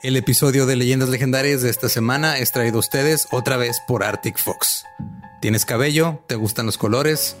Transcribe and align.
El 0.00 0.16
episodio 0.16 0.64
de 0.64 0.76
Leyendas 0.76 1.08
Legendarias 1.08 1.60
de 1.60 1.70
esta 1.70 1.88
semana 1.88 2.38
es 2.38 2.52
traído 2.52 2.76
a 2.76 2.78
ustedes 2.78 3.26
otra 3.32 3.56
vez 3.56 3.80
por 3.80 4.04
Arctic 4.04 4.38
Fox. 4.38 4.84
¿Tienes 5.40 5.64
cabello? 5.64 6.22
¿Te 6.28 6.36
gustan 6.36 6.66
los 6.66 6.78
colores? 6.78 7.36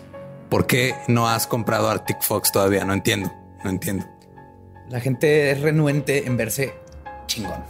¿Por 0.50 0.66
qué 0.66 0.96
no 1.06 1.28
has 1.28 1.46
comprado 1.46 1.88
Arctic 1.88 2.20
Fox 2.20 2.50
todavía? 2.50 2.84
No 2.84 2.94
entiendo, 2.94 3.32
no 3.62 3.70
entiendo. 3.70 4.06
La 4.88 4.98
gente 4.98 5.52
es 5.52 5.60
renuente 5.60 6.26
en 6.26 6.36
verse 6.36 6.74
chingón. 7.28 7.62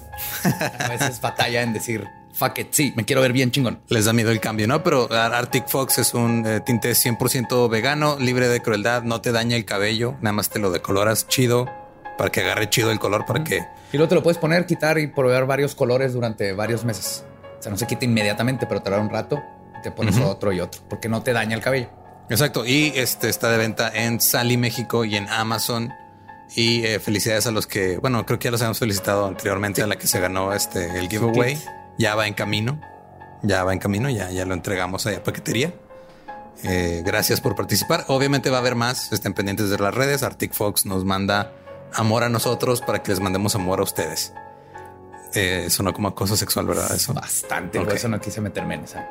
A 0.78 0.88
veces 0.88 1.20
batalla 1.20 1.60
en 1.60 1.74
decir, 1.74 2.08
fuck 2.32 2.58
it, 2.58 2.68
sí, 2.70 2.94
me 2.96 3.04
quiero 3.04 3.20
ver 3.20 3.34
bien 3.34 3.50
chingón. 3.50 3.82
Les 3.88 4.06
da 4.06 4.14
miedo 4.14 4.30
el 4.30 4.40
cambio, 4.40 4.66
¿no? 4.68 4.82
Pero 4.82 5.12
Arctic 5.12 5.68
Fox 5.68 5.98
es 5.98 6.14
un 6.14 6.46
eh, 6.46 6.60
tinte 6.64 6.92
100% 6.92 7.68
vegano, 7.68 8.16
libre 8.18 8.48
de 8.48 8.62
crueldad, 8.62 9.02
no 9.02 9.20
te 9.20 9.32
daña 9.32 9.54
el 9.54 9.66
cabello, 9.66 10.16
nada 10.22 10.32
más 10.32 10.48
te 10.48 10.58
lo 10.58 10.70
decoloras 10.70 11.28
chido 11.28 11.68
para 12.18 12.30
que 12.30 12.40
agarre 12.40 12.68
chido 12.68 12.90
el 12.90 12.98
color, 12.98 13.24
para 13.24 13.42
que... 13.44 13.64
Y 13.92 13.96
luego 13.96 14.08
te 14.08 14.14
lo 14.16 14.22
puedes 14.22 14.36
poner, 14.36 14.66
quitar 14.66 14.98
y 14.98 15.06
proveer 15.06 15.46
varios 15.46 15.74
colores 15.74 16.12
durante 16.12 16.52
varios 16.52 16.84
meses. 16.84 17.24
O 17.58 17.62
sea, 17.62 17.72
no 17.72 17.78
se 17.78 17.86
quita 17.86 18.04
inmediatamente, 18.04 18.66
pero 18.66 18.82
te 18.82 18.90
da 18.90 18.98
un 18.98 19.08
rato 19.08 19.42
y 19.78 19.82
te 19.82 19.90
pones 19.90 20.18
otro 20.18 20.52
y 20.52 20.60
otro, 20.60 20.82
porque 20.90 21.08
no 21.08 21.22
te 21.22 21.32
daña 21.32 21.56
el 21.56 21.62
cabello. 21.62 21.88
Exacto. 22.28 22.66
Y 22.66 22.92
este 22.94 23.28
está 23.28 23.50
de 23.50 23.56
venta 23.56 23.90
en 23.94 24.20
Sally 24.20 24.56
México 24.56 25.04
y 25.04 25.16
en 25.16 25.28
Amazon. 25.28 25.92
Y 26.54 26.84
eh, 26.84 26.98
felicidades 26.98 27.46
a 27.46 27.50
los 27.50 27.66
que, 27.66 27.98
bueno, 27.98 28.24
creo 28.26 28.38
que 28.38 28.46
ya 28.46 28.50
los 28.50 28.62
hemos 28.62 28.78
felicitado 28.78 29.26
anteriormente 29.26 29.82
a 29.82 29.86
la 29.86 29.96
que 29.96 30.06
se 30.06 30.18
ganó 30.20 30.52
este 30.52 30.98
el 30.98 31.08
giveaway. 31.08 31.58
Ya 31.98 32.14
va 32.14 32.26
en 32.26 32.34
camino. 32.34 32.80
Ya 33.42 33.64
va 33.64 33.72
en 33.72 33.78
camino, 33.78 34.10
ya, 34.10 34.30
ya 34.30 34.44
lo 34.44 34.54
entregamos 34.54 35.06
a 35.06 35.22
paquetería. 35.22 35.72
Eh, 36.64 37.02
gracias 37.04 37.40
por 37.40 37.54
participar. 37.54 38.04
Obviamente 38.08 38.50
va 38.50 38.56
a 38.56 38.60
haber 38.60 38.74
más. 38.74 39.12
Estén 39.12 39.34
pendientes 39.34 39.70
de 39.70 39.78
las 39.78 39.94
redes. 39.94 40.22
Arctic 40.22 40.52
Fox 40.52 40.86
nos 40.86 41.04
manda 41.04 41.52
amor 41.94 42.24
a 42.24 42.28
nosotros 42.28 42.80
para 42.80 43.02
que 43.02 43.10
les 43.10 43.20
mandemos 43.20 43.54
amor 43.54 43.80
a 43.80 43.82
ustedes. 43.82 44.32
Eh, 45.34 45.66
sonó 45.68 45.92
como 45.92 46.08
acoso 46.08 46.36
sexual, 46.36 46.66
¿verdad? 46.66 46.90
Eso. 46.94 47.12
Bastante. 47.12 47.78
Por 47.78 47.92
eso 47.92 48.08
no 48.08 48.18
quise 48.20 48.40
meterme 48.40 48.76
en 48.76 48.84
esa, 48.84 49.10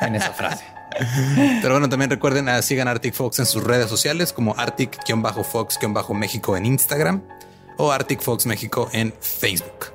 en 0.00 0.16
esa 0.16 0.32
frase. 0.32 0.64
Pero 1.62 1.74
bueno, 1.74 1.88
también 1.88 2.10
recuerden, 2.10 2.48
uh, 2.48 2.60
sigan 2.62 2.88
Arctic 2.88 3.14
Fox 3.14 3.38
en 3.38 3.46
sus 3.46 3.62
redes 3.62 3.88
sociales 3.88 4.32
como 4.32 4.56
Arctic-Fox-México 4.56 6.56
en 6.56 6.66
Instagram 6.66 7.22
o 7.76 7.92
Arctic 7.92 8.20
Fox 8.20 8.46
México 8.46 8.88
en 8.92 9.14
Facebook. 9.20 9.94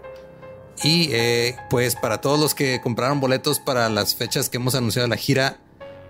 Y 0.83 1.09
eh, 1.11 1.57
pues 1.69 1.95
para 1.95 2.21
todos 2.21 2.39
los 2.39 2.55
que 2.55 2.79
compraron 2.81 3.19
boletos 3.19 3.59
para 3.59 3.89
las 3.89 4.15
fechas 4.15 4.47
que 4.49 4.55
hemos 4.57 4.75
anunciado 4.75 5.07
la 5.09 5.17
gira, 5.17 5.57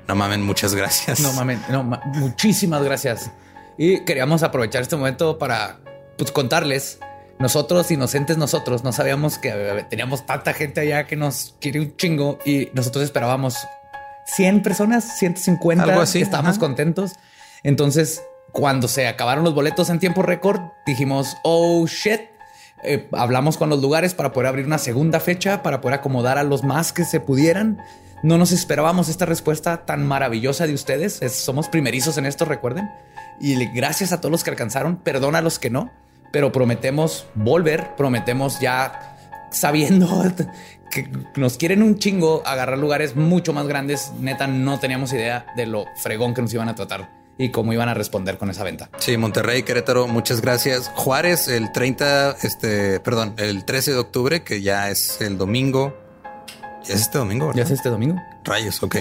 no 0.08 0.16
mamen, 0.16 0.44
muchas 0.44 0.74
gracias. 0.74 1.20
No 1.20 1.34
mamen, 1.34 1.62
no, 1.70 1.84
muchísimas 1.84 2.82
gracias. 2.84 3.32
Y 3.80 4.02
queríamos 4.02 4.44
aprovechar 4.44 4.82
este 4.82 4.98
momento 4.98 5.38
para 5.38 5.80
pues, 6.18 6.34
contarles 6.34 7.00
nosotros, 7.40 7.90
inocentes 7.92 8.38
nosotros, 8.38 8.84
no 8.84 8.92
sabíamos 8.92 9.38
que 9.38 9.54
eh, 9.54 9.86
teníamos 9.90 10.26
tanta 10.26 10.52
gente 10.52 10.82
allá 10.82 11.08
que 11.08 11.16
nos 11.16 11.56
quiere 11.62 11.80
un 11.80 11.96
chingo 11.96 12.40
y 12.46 12.68
nosotros 12.74 13.06
esperábamos 13.06 13.56
100 14.36 14.64
personas, 14.64 15.18
150. 15.18 15.82
Algo 15.82 16.02
así. 16.02 16.22
Estábamos 16.22 16.60
contentos. 16.60 17.14
Entonces, 17.64 18.22
cuando 18.52 18.90
se 18.90 19.08
acabaron 19.08 19.46
los 19.46 19.56
boletos 19.56 19.90
en 19.90 20.00
tiempo 20.00 20.24
récord, 20.24 20.60
dijimos, 20.86 21.38
oh 21.44 21.88
shit. 21.88 22.20
Eh, 22.84 23.08
hablamos 23.14 23.56
con 23.56 23.70
los 23.70 23.82
lugares 23.82 24.14
para 24.14 24.34
poder 24.34 24.48
abrir 24.48 24.66
una 24.66 24.78
segunda 24.78 25.22
fecha, 25.22 25.64
para 25.64 25.80
poder 25.80 26.00
acomodar 26.00 26.38
a 26.38 26.44
los 26.44 26.66
más 26.66 26.92
que 26.92 27.06
se 27.06 27.22
pudieran. 27.22 27.82
No 28.24 28.38
nos 28.38 28.52
esperábamos 28.52 29.08
esta 29.08 29.26
respuesta 29.26 29.86
tan 29.86 30.06
maravillosa 30.06 30.68
de 30.68 30.74
ustedes. 30.74 31.22
somos 31.32 31.70
primerizos 31.70 32.18
en 32.18 32.26
esto, 32.26 32.44
recuerden. 32.44 32.90
Y 33.40 33.66
gracias 33.68 34.12
a 34.12 34.20
todos 34.20 34.32
los 34.32 34.44
que 34.44 34.50
alcanzaron, 34.50 34.98
perdona 34.98 35.40
a 35.40 35.42
los 35.42 35.60
que 35.60 35.70
no 35.70 35.92
pero 36.32 36.52
prometemos 36.52 37.26
volver, 37.36 37.96
prometemos 37.96 38.60
ya 38.60 39.18
sabiendo 39.52 40.24
que 40.92 41.10
nos 41.36 41.58
quieren 41.58 41.82
un 41.84 41.98
chingo 41.98 42.44
agarrar 42.46 42.78
lugares 42.78 43.16
mucho 43.16 43.54
más 43.54 43.68
grandes. 43.68 44.12
Neta, 44.20 44.48
no 44.48 44.80
teníamos 44.80 45.14
idea 45.14 45.48
de 45.56 45.66
lo 45.66 45.86
fregón 45.96 46.34
que 46.34 46.42
nos 46.42 46.54
iban 46.54 46.70
a 46.70 46.76
tratar 46.76 47.10
y 47.38 47.50
cómo 47.50 47.72
iban 47.72 47.90
a 47.90 47.94
responder 47.94 48.38
con 48.38 48.50
esa 48.50 48.64
venta. 48.64 48.90
Sí, 48.98 49.16
Monterrey, 49.18 49.64
Querétaro, 49.64 50.08
muchas 50.08 50.42
gracias. 50.42 50.92
Juárez, 50.96 51.48
el 51.48 51.72
30, 51.72 52.38
este, 52.42 53.00
perdón, 53.00 53.34
el 53.38 53.64
13 53.64 53.92
de 53.92 53.98
octubre, 53.98 54.44
que 54.44 54.62
ya 54.62 54.90
es 54.90 55.22
el 55.22 55.38
domingo. 55.38 55.98
¿Ya 56.86 56.96
es 56.96 57.02
este 57.02 57.18
domingo? 57.18 57.48
¿verdad? 57.48 57.60
¿Ya 57.60 57.64
es 57.64 57.72
este 57.72 57.90
domingo? 57.90 58.22
Rayos, 58.44 58.84
ok. 58.84 58.98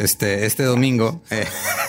Este, 0.00 0.46
este 0.46 0.62
domingo, 0.62 1.20
eh, 1.30 1.44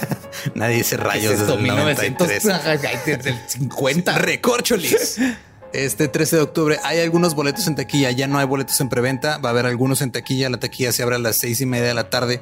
nadie 0.56 0.76
dice 0.76 0.98
rayos 0.98 1.40
desde 1.40 1.54
el 1.54 1.66
93. 1.66 2.44
Desde 3.06 3.30
el 3.30 3.40
50. 3.48 4.18
Recorcholis. 4.18 5.18
Este 5.72 6.10
13 6.10 6.36
de 6.36 6.42
octubre 6.42 6.78
hay 6.84 7.00
algunos 7.00 7.36
boletos 7.36 7.68
en 7.68 7.76
taquilla, 7.76 8.12
ya 8.12 8.28
no 8.28 8.38
hay 8.38 8.46
boletos 8.46 8.82
en 8.82 8.90
preventa, 8.90 9.38
va 9.38 9.48
a 9.48 9.52
haber 9.54 9.66
algunos 9.66 10.02
en 10.02 10.12
taquilla, 10.12 10.50
la 10.50 10.60
taquilla 10.60 10.92
se 10.92 11.04
abre 11.04 11.16
a 11.16 11.20
las 11.20 11.38
seis 11.38 11.62
y 11.62 11.66
media 11.66 11.88
de 11.88 11.94
la 11.94 12.10
tarde. 12.10 12.42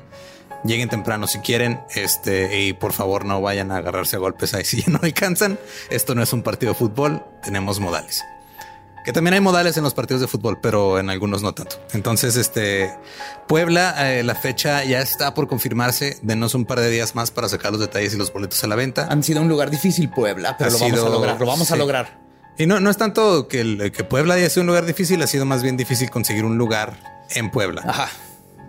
Lleguen 0.63 0.89
temprano 0.89 1.27
si 1.27 1.37
quieren, 1.37 1.79
este, 1.93 2.61
y 2.61 2.73
por 2.73 2.91
favor 2.91 3.23
no 3.23 3.39
vayan 3.39 3.71
a 3.71 3.77
agarrarse 3.77 4.15
a 4.15 4.19
golpes 4.19 4.55
ahí 4.55 4.65
si 4.65 4.83
no 4.89 4.99
alcanzan. 5.03 5.59
Esto 5.91 6.15
no 6.15 6.23
es 6.23 6.33
un 6.33 6.41
partido 6.41 6.73
de 6.73 6.79
fútbol, 6.79 7.23
tenemos 7.43 7.79
modales. 7.79 8.23
Que 9.09 9.13
también 9.13 9.33
hay 9.33 9.39
modales 9.39 9.75
en 9.75 9.83
los 9.83 9.95
partidos 9.95 10.21
de 10.21 10.27
fútbol, 10.27 10.59
pero 10.61 10.99
en 10.99 11.09
algunos 11.09 11.41
no 11.41 11.51
tanto. 11.55 11.77
Entonces, 11.93 12.35
este 12.35 12.93
Puebla, 13.47 13.95
eh, 14.07 14.21
la 14.21 14.35
fecha 14.35 14.83
ya 14.83 15.01
está 15.01 15.33
por 15.33 15.47
confirmarse. 15.47 16.19
Denos 16.21 16.53
un 16.53 16.63
par 16.63 16.79
de 16.79 16.91
días 16.91 17.15
más 17.15 17.31
para 17.31 17.49
sacar 17.49 17.71
los 17.71 17.81
detalles 17.81 18.13
y 18.13 18.17
los 18.17 18.31
boletos 18.31 18.63
a 18.63 18.67
la 18.67 18.75
venta. 18.75 19.07
Han 19.09 19.23
sido 19.23 19.41
un 19.41 19.49
lugar 19.49 19.71
difícil, 19.71 20.11
Puebla, 20.11 20.57
pero 20.59 20.69
lo 20.69 20.77
vamos 20.77 20.99
a 20.99 21.09
lograr. 21.09 21.39
Lo 21.39 21.45
vamos 21.47 21.71
a 21.71 21.75
lograr. 21.75 22.19
Y 22.59 22.67
no, 22.67 22.79
no 22.79 22.91
es 22.91 22.97
tanto 22.97 23.47
que, 23.47 23.61
el, 23.61 23.91
que 23.91 24.03
Puebla 24.03 24.35
haya 24.35 24.47
sido 24.47 24.61
un 24.61 24.67
lugar 24.67 24.85
difícil, 24.85 25.19
ha 25.23 25.27
sido 25.27 25.43
más 25.43 25.63
bien 25.63 25.75
difícil 25.75 26.11
conseguir 26.11 26.45
un 26.45 26.59
lugar 26.59 27.25
en 27.31 27.49
Puebla. 27.49 27.81
Ajá. 27.87 28.09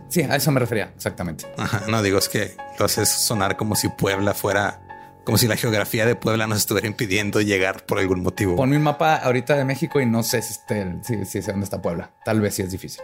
Sí, 0.08 0.22
a 0.22 0.36
eso 0.36 0.50
me 0.52 0.60
refería, 0.60 0.90
exactamente. 0.96 1.52
Ajá. 1.58 1.82
No 1.86 2.02
digo, 2.02 2.16
es 2.16 2.30
que 2.30 2.56
lo 2.78 2.86
haces 2.86 3.10
sonar 3.10 3.58
como 3.58 3.76
si 3.76 3.90
Puebla 3.90 4.32
fuera 4.32 4.80
como 5.30 5.38
si 5.38 5.46
la 5.46 5.56
geografía 5.56 6.04
de 6.06 6.16
Puebla 6.16 6.48
nos 6.48 6.58
estuviera 6.58 6.88
impidiendo 6.88 7.40
llegar 7.40 7.86
por 7.86 8.00
algún 8.00 8.20
motivo. 8.20 8.56
Ponme 8.56 8.76
un 8.76 8.82
mapa 8.82 9.14
ahorita 9.14 9.56
de 9.56 9.64
México 9.64 10.00
y 10.00 10.06
no 10.06 10.24
sé 10.24 10.42
si, 10.42 10.58
si, 11.04 11.42
sé 11.42 11.52
dónde 11.52 11.62
está 11.62 11.80
Puebla. 11.80 12.10
Tal 12.24 12.40
vez 12.40 12.56
sí 12.56 12.62
es 12.62 12.72
difícil. 12.72 13.00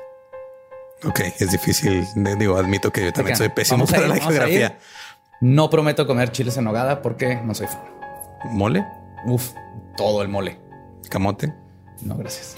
Ok, 1.04 1.20
es 1.38 1.52
difícil. 1.52 2.04
Digo, 2.36 2.56
admito 2.56 2.90
que 2.92 3.04
yo 3.04 3.12
también 3.12 3.36
soy 3.36 3.50
pésimo 3.50 3.86
para 3.86 4.08
la 4.08 4.16
geografía. 4.16 4.76
No 5.40 5.70
prometo 5.70 6.04
comer 6.08 6.32
chiles 6.32 6.56
en 6.56 6.64
nogada 6.64 7.00
porque 7.00 7.36
no 7.36 7.54
soy 7.54 7.68
fan. 7.68 7.84
¿Mole? 8.50 8.84
Uf, 9.26 9.52
todo 9.96 10.22
el 10.22 10.28
mole. 10.28 10.58
¿Camote? 11.08 11.54
No, 12.02 12.16
gracias. 12.16 12.56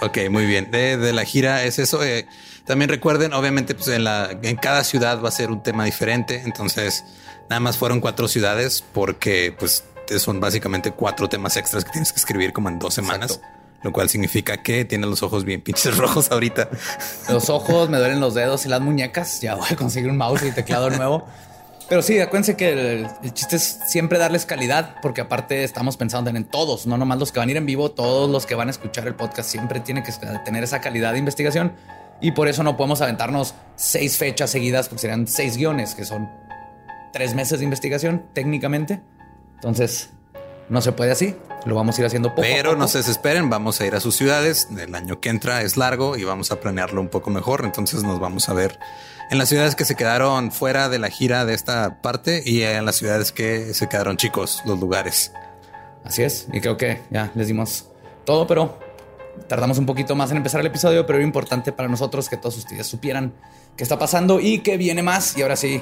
ok, 0.00 0.18
muy 0.30 0.46
bien. 0.46 0.70
De, 0.70 1.12
la 1.12 1.26
gira 1.26 1.62
es 1.64 1.78
eso. 1.78 2.02
Eh, 2.02 2.26
también 2.68 2.90
recuerden, 2.90 3.32
obviamente, 3.32 3.74
pues 3.74 3.88
en, 3.88 4.04
la, 4.04 4.30
en 4.42 4.56
cada 4.56 4.84
ciudad 4.84 5.22
va 5.22 5.30
a 5.30 5.32
ser 5.32 5.50
un 5.50 5.62
tema 5.62 5.86
diferente. 5.86 6.42
Entonces, 6.44 7.02
nada 7.48 7.60
más 7.60 7.78
fueron 7.78 8.00
cuatro 8.00 8.28
ciudades 8.28 8.84
porque 8.92 9.56
pues 9.58 9.84
son 10.18 10.38
básicamente 10.38 10.92
cuatro 10.92 11.30
temas 11.30 11.56
extras 11.56 11.82
que 11.82 11.92
tienes 11.92 12.12
que 12.12 12.18
escribir 12.18 12.52
como 12.52 12.68
en 12.68 12.78
dos 12.78 12.92
semanas. 12.92 13.40
Lo 13.82 13.92
cual 13.92 14.10
significa 14.10 14.58
que 14.58 14.84
tienes 14.84 15.08
los 15.08 15.22
ojos 15.22 15.44
bien 15.44 15.62
pinches 15.62 15.96
rojos 15.98 16.30
ahorita. 16.30 16.68
Los 17.30 17.48
ojos, 17.48 17.88
me 17.88 17.96
duelen 17.96 18.20
los 18.20 18.34
dedos 18.34 18.66
y 18.66 18.68
las 18.68 18.82
muñecas. 18.82 19.40
Ya 19.40 19.54
voy 19.54 19.68
a 19.70 19.76
conseguir 19.76 20.10
un 20.10 20.18
mouse 20.18 20.42
y 20.42 20.52
teclado 20.52 20.90
nuevo. 20.90 21.26
Pero 21.88 22.02
sí, 22.02 22.20
acuérdense 22.20 22.54
que 22.54 22.72
el, 22.72 23.08
el, 23.22 23.32
chiste 23.32 23.56
es 23.56 23.80
siempre 23.86 24.18
darles 24.18 24.44
calidad, 24.44 24.96
porque 25.00 25.22
aparte 25.22 25.64
estamos 25.64 25.96
pensando 25.96 26.28
en 26.28 26.44
todos, 26.44 26.86
no 26.86 26.98
nomás 26.98 27.18
los 27.18 27.32
que 27.32 27.38
van 27.38 27.48
a 27.48 27.52
ir 27.52 27.56
en 27.56 27.64
vivo, 27.64 27.90
todos 27.92 28.28
los 28.28 28.44
que 28.44 28.54
van 28.54 28.68
a 28.68 28.72
escuchar 28.72 29.06
el 29.06 29.14
podcast 29.14 29.48
siempre 29.48 29.80
tienen 29.80 30.04
que 30.04 30.12
tener 30.44 30.62
esa 30.62 30.82
calidad 30.82 31.14
de 31.14 31.20
investigación. 31.20 31.72
Y 32.20 32.32
por 32.32 32.48
eso 32.48 32.62
no 32.62 32.76
podemos 32.76 33.00
aventarnos 33.00 33.54
seis 33.76 34.16
fechas 34.16 34.50
seguidas, 34.50 34.88
porque 34.88 35.02
serían 35.02 35.26
seis 35.26 35.56
guiones, 35.56 35.94
que 35.94 36.04
son 36.04 36.28
tres 37.12 37.34
meses 37.34 37.60
de 37.60 37.64
investigación 37.64 38.24
técnicamente. 38.32 39.00
Entonces, 39.54 40.10
no 40.68 40.80
se 40.80 40.92
puede 40.92 41.12
así. 41.12 41.36
Lo 41.64 41.74
vamos 41.74 41.98
a 41.98 42.00
ir 42.00 42.06
haciendo 42.06 42.30
poco. 42.30 42.42
Pero 42.42 42.76
no 42.76 42.88
se 42.88 42.98
desesperen, 42.98 43.50
vamos 43.50 43.80
a 43.80 43.86
ir 43.86 43.94
a 43.94 44.00
sus 44.00 44.16
ciudades. 44.16 44.68
El 44.76 44.94
año 44.94 45.20
que 45.20 45.28
entra 45.28 45.62
es 45.62 45.76
largo 45.76 46.16
y 46.16 46.24
vamos 46.24 46.52
a 46.52 46.60
planearlo 46.60 47.00
un 47.00 47.08
poco 47.08 47.30
mejor. 47.30 47.64
Entonces 47.64 48.02
nos 48.02 48.20
vamos 48.20 48.48
a 48.48 48.54
ver 48.54 48.78
en 49.30 49.38
las 49.38 49.48
ciudades 49.48 49.74
que 49.74 49.84
se 49.84 49.94
quedaron 49.94 50.52
fuera 50.52 50.88
de 50.88 50.98
la 50.98 51.10
gira 51.10 51.44
de 51.44 51.54
esta 51.54 52.00
parte 52.00 52.42
y 52.44 52.62
en 52.62 52.84
las 52.84 52.96
ciudades 52.96 53.32
que 53.32 53.74
se 53.74 53.88
quedaron 53.88 54.16
chicos, 54.16 54.62
los 54.64 54.78
lugares. 54.78 55.32
Así 56.04 56.22
es. 56.22 56.46
Y 56.52 56.60
creo 56.60 56.76
que 56.76 57.02
ya 57.10 57.30
les 57.34 57.48
dimos 57.48 57.86
todo, 58.24 58.46
pero 58.46 58.78
tardamos 59.46 59.78
un 59.78 59.86
poquito 59.86 60.14
más 60.14 60.30
en 60.30 60.38
empezar 60.38 60.60
el 60.60 60.66
episodio, 60.66 61.06
pero 61.06 61.18
era 61.18 61.26
importante 61.26 61.72
para 61.72 61.88
nosotros 61.88 62.28
que 62.28 62.36
todos 62.36 62.56
ustedes 62.56 62.86
supieran 62.86 63.32
qué 63.76 63.82
está 63.82 63.98
pasando 63.98 64.40
y 64.40 64.60
que 64.60 64.76
viene 64.76 65.02
más. 65.02 65.36
Y 65.36 65.42
ahora 65.42 65.56
sí. 65.56 65.80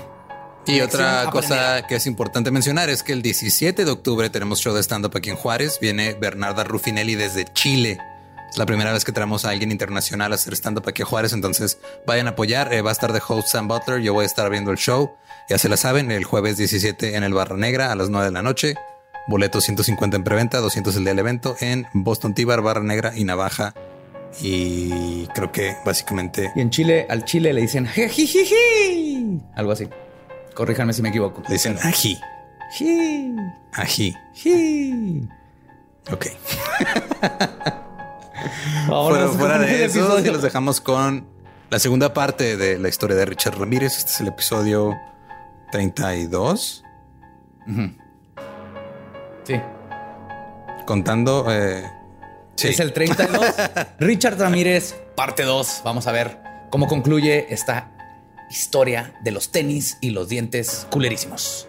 Y 0.67 0.81
otra 0.81 1.27
cosa 1.31 1.87
que 1.87 1.95
es 1.97 2.07
importante 2.07 2.51
mencionar 2.51 2.91
es 2.91 3.03
que 3.03 3.13
el 3.13 3.23
17 3.23 3.85
de 3.85 3.91
octubre 3.91 4.29
tenemos 4.31 4.61
show 4.61 4.75
de 4.75 4.83
stand-up 4.83 5.13
aquí 5.17 5.31
en 5.31 5.37
Juárez. 5.37 5.79
Viene 5.81 6.15
Bernarda 6.15 6.65
Rufinelli 6.65 7.15
desde 7.15 7.45
Chile. 7.53 7.99
Es 8.51 8.59
la 8.59 8.67
primera 8.67 8.93
vez 8.93 9.05
que 9.05 9.13
traemos 9.13 9.45
a 9.45 9.51
alguien 9.51 9.71
internacional 9.71 10.33
a 10.33 10.35
hacer 10.35 10.55
stand-up 10.55 10.89
aquí 10.89 11.03
a 11.03 11.07
Juárez. 11.07 11.33
Entonces 11.33 11.79
vayan 12.05 12.27
a 12.27 12.31
apoyar. 12.31 12.73
Eh, 12.73 12.83
va 12.83 12.91
a 12.91 12.93
estar 12.93 13.13
de 13.13 13.23
host 13.27 13.49
Sam 13.49 13.69
Butler. 13.69 14.01
Yo 14.01 14.13
voy 14.13 14.25
a 14.25 14.27
estar 14.27 14.51
viendo 14.51 14.73
el 14.73 14.79
show. 14.79 15.15
Ya 15.49 15.59
se 15.59 15.69
la 15.69 15.77
saben, 15.77 16.11
el 16.11 16.25
jueves 16.25 16.57
17 16.57 17.15
en 17.15 17.23
el 17.23 17.33
Barra 17.33 17.57
Negra 17.57 17.93
a 17.93 17.95
las 17.95 18.11
9 18.11 18.27
de 18.27 18.33
la 18.33 18.43
noche. 18.43 18.75
Boletos 19.29 19.65
150 19.65 20.17
en 20.17 20.25
preventa, 20.25 20.59
200 20.59 20.95
el 20.97 21.03
día 21.03 21.11
del 21.11 21.19
evento 21.19 21.57
en 21.61 21.87
Boston 21.93 22.33
Tibar, 22.35 22.63
Barra 22.63 22.83
Negra 22.83 23.13
y 23.17 23.25
Navaja. 23.25 23.75
Y 24.41 25.27
creo 25.29 25.51
que 25.51 25.77
básicamente. 25.85 26.53
Y 26.55 26.61
en 26.61 26.71
Chile, 26.71 27.07
al 27.09 27.25
Chile 27.25 27.53
le 27.53 27.63
dicen 27.63 27.87
jijijiji. 27.87 29.41
Algo 29.55 29.73
así. 29.73 29.89
Corríjanme 30.55 30.93
si 30.93 31.03
me 31.03 31.09
equivoco. 31.09 31.43
Le 31.49 31.55
dicen 31.55 31.77
ají. 31.83 32.19
Ají. 33.73 34.15
Ok. 36.13 36.27
fuera, 38.87 39.29
fuera 39.29 39.59
de 39.59 39.85
eso, 39.85 40.21
los 40.21 40.43
dejamos 40.43 40.81
con 40.81 41.27
la 41.71 41.79
segunda 41.81 42.15
parte 42.15 42.57
de 42.57 42.79
la 42.79 42.89
historia 42.89 43.17
de 43.17 43.25
Richard 43.25 43.59
Ramírez. 43.59 43.99
Este 43.99 44.11
es 44.11 44.21
el 44.21 44.29
episodio 44.29 44.97
32. 45.73 46.85
Sí. 49.47 49.55
Contando. 50.87 51.47
Eh, 51.51 51.85
Es 52.61 52.81
el 52.81 52.93
32. 52.93 53.41
Richard 53.99 54.39
Ramírez, 54.39 54.95
parte 55.15 55.45
2. 55.45 55.83
Vamos 55.85 56.07
a 56.07 56.13
ver 56.13 56.39
cómo 56.71 56.87
concluye 56.87 57.47
esta 57.53 57.93
historia 58.51 59.15
de 59.23 59.31
los 59.33 59.51
tenis 59.51 59.99
y 60.01 60.11
los 60.11 60.29
dientes 60.29 60.87
culerísimos. 60.91 61.69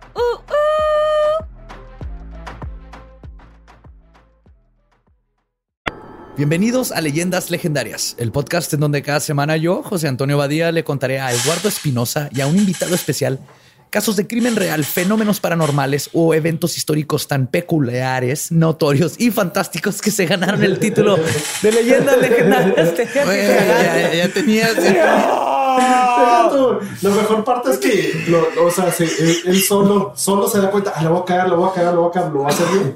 Bienvenidos 6.41 6.91
a 6.91 7.01
Leyendas 7.01 7.51
Legendarias, 7.51 8.15
el 8.17 8.31
podcast 8.31 8.73
en 8.73 8.79
donde 8.79 9.03
cada 9.03 9.19
semana 9.19 9.57
yo, 9.57 9.83
José 9.83 10.07
Antonio 10.07 10.39
Badía, 10.39 10.71
le 10.71 10.83
contaré 10.83 11.19
a 11.19 11.31
Eduardo 11.31 11.69
Espinosa 11.69 12.29
y 12.33 12.41
a 12.41 12.47
un 12.47 12.57
invitado 12.57 12.95
especial 12.95 13.37
casos 13.91 14.15
de 14.15 14.25
crimen 14.25 14.55
real, 14.55 14.83
fenómenos 14.83 15.39
paranormales 15.39 16.09
o 16.13 16.33
eventos 16.33 16.77
históricos 16.77 17.27
tan 17.27 17.45
peculiares, 17.45 18.51
notorios 18.51 19.19
y 19.19 19.29
fantásticos 19.29 20.01
que 20.01 20.09
se 20.09 20.25
ganaron 20.25 20.63
el 20.63 20.79
título 20.79 21.15
de 21.61 21.71
Leyendas 21.71 22.17
Legendarias. 22.19 22.89
Oye, 23.27 24.17
ya, 24.17 24.29
tenías. 24.33 24.75
La 27.03 27.09
mejor 27.11 27.43
parte 27.43 27.69
es 27.69 27.77
que, 27.77 28.25
lo- 28.29 28.65
o 28.65 28.71
sea, 28.71 28.91
se- 28.91 29.03
él, 29.03 29.37
él 29.45 29.61
solo, 29.61 30.13
solo 30.15 30.49
se 30.49 30.59
da 30.59 30.71
cuenta, 30.71 30.91
ah, 30.95 31.03
la 31.03 31.11
voy 31.11 31.21
a 31.21 31.25
cagar, 31.25 31.49
la 31.49 31.55
voy 31.55 31.69
a 31.69 31.73
cagar, 31.75 31.93
la 31.93 31.99
voy 31.99 32.09
a 32.09 32.11
cagar, 32.11 32.31
lo 32.31 32.39
voy 32.39 32.51
a 32.51 32.55
hacer 32.55 32.65
bien. 32.69 32.95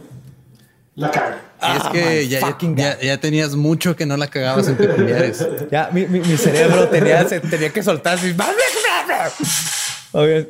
La 0.95 1.11
caga. 1.11 1.41
Es 1.61 1.81
Ah, 1.83 1.89
que 1.91 2.27
ya, 2.27 2.39
ya, 2.39 2.47
fucking 2.47 2.75
ya- 2.75 2.99
ya 2.99 3.17
tenías 3.19 3.55
mucho 3.55 3.95
que 3.95 4.05
no 4.05 4.17
la 4.17 4.27
cagabas 4.27 4.67
en 4.67 4.75
peculiares. 4.77 5.45
Ya, 5.71 5.89
mi, 5.91 6.05
mi- 6.07 6.19
mi 6.19 6.37
cerebro 6.37 6.87
tenía, 6.89 7.27
se- 7.27 7.39
tenía 7.39 7.69
que 7.71 7.81
soltar 7.83 8.17
así. 8.17 8.33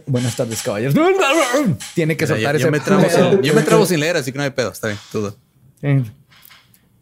Buenas 0.05 0.35
tardes, 0.35 0.61
caballeros. 0.61 0.93
Tiene 1.93 2.15
que 2.17 2.27
soltar 2.27 2.55
yo, 2.57 2.57
ese 2.57 2.65
yo 2.65 2.71
me 2.71 2.79
trabo 2.79 3.03
sin, 3.09 3.41
yo 3.41 3.53
me 3.53 3.61
trabo 3.63 3.85
sin 3.85 3.99
leer, 3.99 4.17
así 4.17 4.31
que 4.31 4.37
no 4.37 4.43
hay 4.43 4.51
pedo. 4.51 4.71
Está 4.71 4.87
bien, 4.87 4.99
todo. 5.11 5.35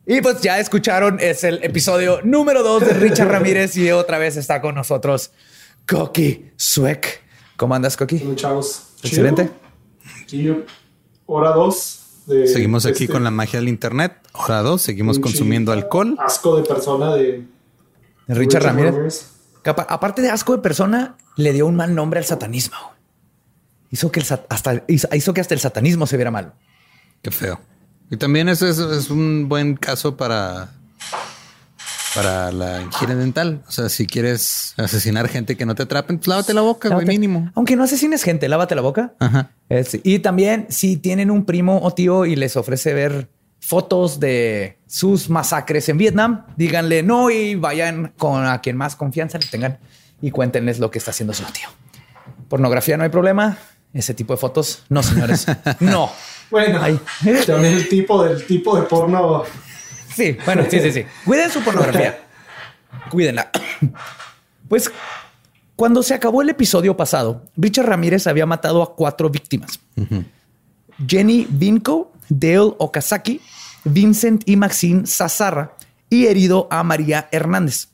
Y 0.05 0.21
pues 0.21 0.41
ya 0.41 0.59
escucharon, 0.59 1.17
es 1.21 1.43
el 1.43 1.63
episodio 1.63 2.19
número 2.23 2.61
2 2.63 2.85
de 2.87 2.93
Richard 2.93 3.29
Ramírez 3.29 3.75
y 3.77 3.89
otra 3.91 4.17
vez 4.17 4.35
está 4.37 4.61
con 4.61 4.75
nosotros 4.75 5.31
Coqui 5.87 6.51
Suek. 6.57 7.21
¿Cómo 7.57 7.73
andas, 7.75 7.95
Coqui? 7.97 8.21
Chavos. 8.35 8.83
Excelente. 9.03 9.49
Chido. 10.25 10.63
Hora 11.25 11.49
dos. 11.51 11.99
De 12.25 12.47
Seguimos 12.47 12.85
aquí 12.85 13.03
este 13.03 13.13
con 13.13 13.23
la 13.23 13.31
magia 13.31 13.59
del 13.59 13.69
internet. 13.69 14.13
Hora 14.33 14.61
dos, 14.61 14.81
seguimos 14.81 15.17
un 15.17 15.23
consumiendo 15.23 15.71
alcohol. 15.71 16.15
Asco 16.19 16.57
de 16.57 16.63
persona 16.63 17.13
de 17.15 17.45
Richard 18.27 18.63
Ramírez. 18.63 19.27
Que 19.63 19.69
apa- 19.69 19.85
aparte 19.89 20.21
de 20.21 20.29
asco 20.29 20.53
de 20.55 20.61
persona, 20.61 21.15
le 21.37 21.53
dio 21.53 21.65
un 21.67 21.75
mal 21.75 21.95
nombre 21.95 22.19
al 22.19 22.25
satanismo. 22.25 22.77
Hizo 23.91 24.11
que, 24.11 24.19
el 24.19 24.25
sat- 24.25 24.45
hasta, 24.49 24.83
hizo, 24.87 25.07
hizo 25.13 25.33
que 25.33 25.41
hasta 25.41 25.53
el 25.53 25.59
satanismo 25.59 26.07
se 26.07 26.17
viera 26.17 26.31
mal. 26.31 26.53
Qué 27.21 27.31
feo. 27.31 27.59
Y 28.09 28.17
también 28.17 28.49
eso 28.49 28.67
es, 28.67 28.79
es 28.79 29.09
un 29.09 29.47
buen 29.47 29.75
caso 29.75 30.17
para, 30.17 30.71
para 32.15 32.51
la 32.51 32.81
higiene 32.83 33.15
dental. 33.15 33.63
O 33.67 33.71
sea, 33.71 33.89
si 33.89 34.05
quieres 34.07 34.73
asesinar 34.77 35.27
gente 35.29 35.55
que 35.57 35.65
no 35.65 35.75
te 35.75 35.83
atrapen, 35.83 36.17
pues 36.17 36.27
lávate 36.27 36.53
la 36.53 36.61
boca, 36.61 36.89
güey, 36.89 37.05
mínimo. 37.05 37.51
Aunque 37.55 37.75
no 37.75 37.83
asesines 37.83 38.23
gente, 38.23 38.47
lávate 38.47 38.75
la 38.75 38.81
boca. 38.81 39.13
Ajá. 39.19 39.51
Es- 39.69 39.97
y 40.03 40.19
también 40.19 40.67
si 40.69 40.97
tienen 40.97 41.31
un 41.31 41.45
primo 41.45 41.79
o 41.81 41.91
tío 41.93 42.25
y 42.25 42.35
les 42.35 42.55
ofrece 42.57 42.93
ver 42.93 43.29
fotos 43.59 44.19
de 44.19 44.77
sus 44.87 45.29
masacres 45.29 45.87
en 45.89 45.97
Vietnam, 45.97 46.45
díganle 46.57 47.01
no 47.01 47.29
y 47.31 47.55
vayan 47.55 48.13
con 48.17 48.45
a 48.45 48.59
quien 48.61 48.75
más 48.77 48.95
confianza 48.95 49.37
le 49.37 49.45
tengan 49.47 49.79
y 50.21 50.31
cuéntenles 50.31 50.79
lo 50.79 50.91
que 50.91 50.99
está 50.99 51.11
haciendo 51.11 51.33
su 51.33 51.43
tío. 51.45 51.69
Pornografía 52.49 52.97
no 52.97 53.03
hay 53.03 53.09
problema. 53.09 53.57
Ese 53.93 54.13
tipo 54.15 54.33
de 54.33 54.37
fotos, 54.37 54.83
no, 54.89 55.03
señores. 55.03 55.45
no. 55.79 56.11
Bueno, 56.49 56.79
Ay. 56.81 56.99
también 57.45 57.73
el 57.75 57.87
tipo 57.89 58.23
del 58.23 58.45
tipo 58.45 58.75
de 58.75 58.83
porno. 58.83 59.43
Sí, 60.15 60.37
bueno, 60.45 60.65
sí, 60.69 60.79
sí, 60.79 60.91
sí. 60.91 61.05
Cuiden 61.25 61.49
su 61.49 61.61
pornografía. 61.63 62.19
Cuídenla. 63.09 63.49
Pues 64.69 64.89
cuando 65.75 66.01
se 66.01 66.15
acabó 66.15 66.41
el 66.41 66.49
episodio 66.49 66.97
pasado, 66.97 67.43
Richard 67.57 67.85
Ramírez 67.85 68.25
había 68.25 68.45
matado 68.45 68.81
a 68.81 68.95
cuatro 68.95 69.29
víctimas. 69.29 69.79
Jenny 71.05 71.45
Vinco, 71.49 72.11
Dale 72.29 72.73
Okazaki, 72.79 73.41
Vincent 73.83 74.43
y 74.47 74.55
Maxine 74.55 75.05
Sazarra 75.05 75.75
y 76.09 76.27
herido 76.27 76.67
a 76.71 76.83
María 76.83 77.27
Hernández. 77.31 77.89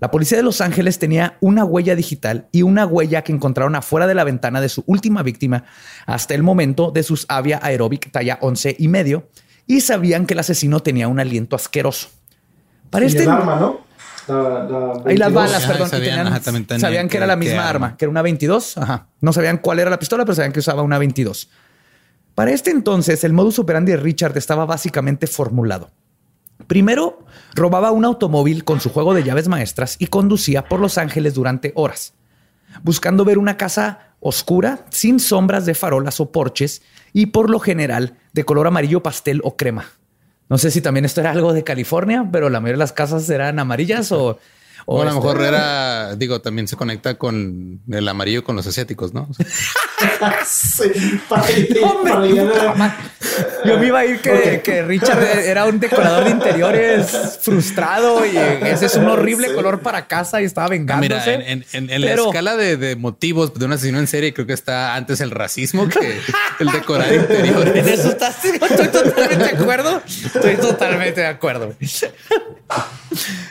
La 0.00 0.10
policía 0.10 0.38
de 0.38 0.44
Los 0.44 0.60
Ángeles 0.60 0.98
tenía 0.98 1.36
una 1.40 1.64
huella 1.64 1.96
digital 1.96 2.48
y 2.52 2.62
una 2.62 2.86
huella 2.86 3.22
que 3.22 3.32
encontraron 3.32 3.74
afuera 3.74 4.06
de 4.06 4.14
la 4.14 4.24
ventana 4.24 4.60
de 4.60 4.68
su 4.68 4.84
última 4.86 5.24
víctima 5.24 5.64
hasta 6.06 6.34
el 6.34 6.44
momento 6.44 6.92
de 6.92 7.02
sus 7.02 7.26
Avia 7.28 7.58
Aerobic 7.62 8.12
talla 8.12 8.38
11 8.40 8.76
y 8.78 8.88
medio 8.88 9.28
y 9.68 9.80
sabían 9.82 10.26
que 10.26 10.34
el 10.34 10.40
asesino 10.40 10.80
tenía 10.80 11.06
un 11.06 11.20
aliento 11.20 11.54
asqueroso. 11.54 12.08
Para 12.90 13.04
Y 13.04 13.08
este 13.08 13.22
el 13.22 13.28
arma, 13.28 13.54
¿no? 13.56 13.86
La, 14.26 14.34
la 14.34 14.92
Ahí 15.06 15.16
las 15.16 15.32
22. 15.32 15.32
balas, 15.34 15.54
Ajá, 15.62 15.72
perdón. 15.72 15.88
sabían, 15.90 16.10
tenían- 16.16 16.26
ajá, 16.26 16.40
también 16.40 16.66
tenían 16.66 16.80
sabían 16.80 17.08
que 17.08 17.16
era 17.18 17.26
la 17.26 17.36
misma 17.36 17.68
arma. 17.68 17.86
arma. 17.86 17.96
que 17.96 18.04
era 18.04 18.10
una 18.10 18.22
22. 18.22 18.76
Ajá. 18.78 19.06
No 19.20 19.32
sabían 19.32 19.58
cuál 19.58 19.78
era 19.78 19.88
la 19.90 19.98
pistola, 20.00 20.24
pero 20.24 20.34
sabían 20.34 20.52
que 20.52 20.58
usaba 20.60 20.82
una 20.82 20.98
22. 20.98 21.48
Para 22.34 22.50
este 22.50 22.70
entonces, 22.70 23.24
el 23.24 23.32
modus 23.32 23.58
operandi 23.58 23.92
de 23.92 23.98
Richard 23.98 24.36
estaba 24.36 24.66
básicamente 24.66 25.26
formulado. 25.26 25.90
Primero, 26.66 27.24
robaba 27.54 27.90
un 27.92 28.04
automóvil 28.04 28.64
con 28.64 28.80
su 28.80 28.90
juego 28.90 29.14
de 29.14 29.22
llaves 29.24 29.48
maestras 29.48 29.96
y 29.98 30.08
conducía 30.08 30.64
por 30.64 30.80
Los 30.80 30.98
Ángeles 30.98 31.34
durante 31.34 31.72
horas, 31.76 32.14
buscando 32.82 33.24
ver 33.24 33.38
una 33.38 33.56
casa 33.56 34.14
oscura, 34.20 34.84
sin 34.90 35.20
sombras 35.20 35.64
de 35.66 35.74
farolas 35.74 36.20
o 36.20 36.30
porches 36.32 36.82
y 37.12 37.26
por 37.26 37.48
lo 37.48 37.60
general 37.60 38.17
de 38.32 38.44
color 38.44 38.66
amarillo 38.66 39.02
pastel 39.02 39.40
o 39.44 39.56
crema. 39.56 39.86
No 40.48 40.56
sé 40.58 40.70
si 40.70 40.80
también 40.80 41.04
esto 41.04 41.20
era 41.20 41.30
algo 41.32 41.52
de 41.52 41.62
California, 41.64 42.26
pero 42.32 42.48
la 42.48 42.60
mayoría 42.60 42.76
de 42.76 42.84
las 42.84 42.92
casas 42.92 43.28
eran 43.30 43.58
amarillas 43.58 44.12
o... 44.12 44.38
O 44.90 45.02
a 45.02 45.04
lo 45.04 45.10
este- 45.10 45.20
mejor 45.20 45.42
era, 45.42 46.16
digo, 46.16 46.40
también 46.40 46.66
se 46.66 46.76
conecta 46.76 47.16
con 47.18 47.80
el 47.90 48.08
amarillo 48.08 48.42
con 48.42 48.56
los 48.56 48.66
asiáticos, 48.66 49.12
¿no? 49.12 49.28
O 49.28 49.34
sea, 49.34 49.46
Sí, 50.46 50.90
para, 51.28 51.42
Hombre, 51.82 52.12
para 52.12 52.26
llegar 52.26 52.46
a- 52.46 52.52
puta 52.52 52.74
madre. 52.74 52.94
Yo 53.64 53.78
me 53.78 53.86
iba 53.86 53.98
a 54.00 54.04
ir 54.06 54.20
que, 54.20 54.60
que 54.64 54.82
Richard 54.82 55.22
era 55.22 55.64
un 55.66 55.78
decorador 55.80 56.24
de 56.24 56.30
interiores 56.30 57.38
frustrado 57.42 58.24
y 58.24 58.36
ese 58.36 58.86
es 58.86 58.96
un 58.96 59.06
horrible 59.08 59.48
Sí. 59.48 59.54
color 59.54 59.80
para 59.80 60.06
casa 60.06 60.40
y 60.40 60.44
estaba 60.44 60.66
Ah, 60.66 60.70
vengándose. 60.70 61.08
mira, 61.10 61.34
en, 61.34 61.40
en- 61.42 61.64
en- 61.72 61.90
en 61.90 62.00
la 62.02 62.12
escala 62.14 62.56
de, 62.56 62.76
de 62.76 62.96
motivos 62.96 63.54
de 63.54 63.64
un 63.64 63.72
asesino 63.72 63.98
en 63.98 64.06
serie, 64.06 64.32
creo 64.34 64.46
que 64.46 64.52
está 64.52 64.94
antes 64.94 65.20
el 65.20 65.30
racismo 65.30 65.88
que 65.88 66.18
el 66.60 66.70
decorar 66.70 67.12
interiores. 67.12 67.76
En 67.76 67.88
eso 68.00 68.08
estás, 68.08 68.44
estoy 68.44 68.88
totalmente 68.88 69.36
de 69.36 69.44
acuerdo. 69.46 70.02
Estoy 70.06 70.56
totalmente 70.56 71.20
de 71.20 71.26
acuerdo. 71.26 71.74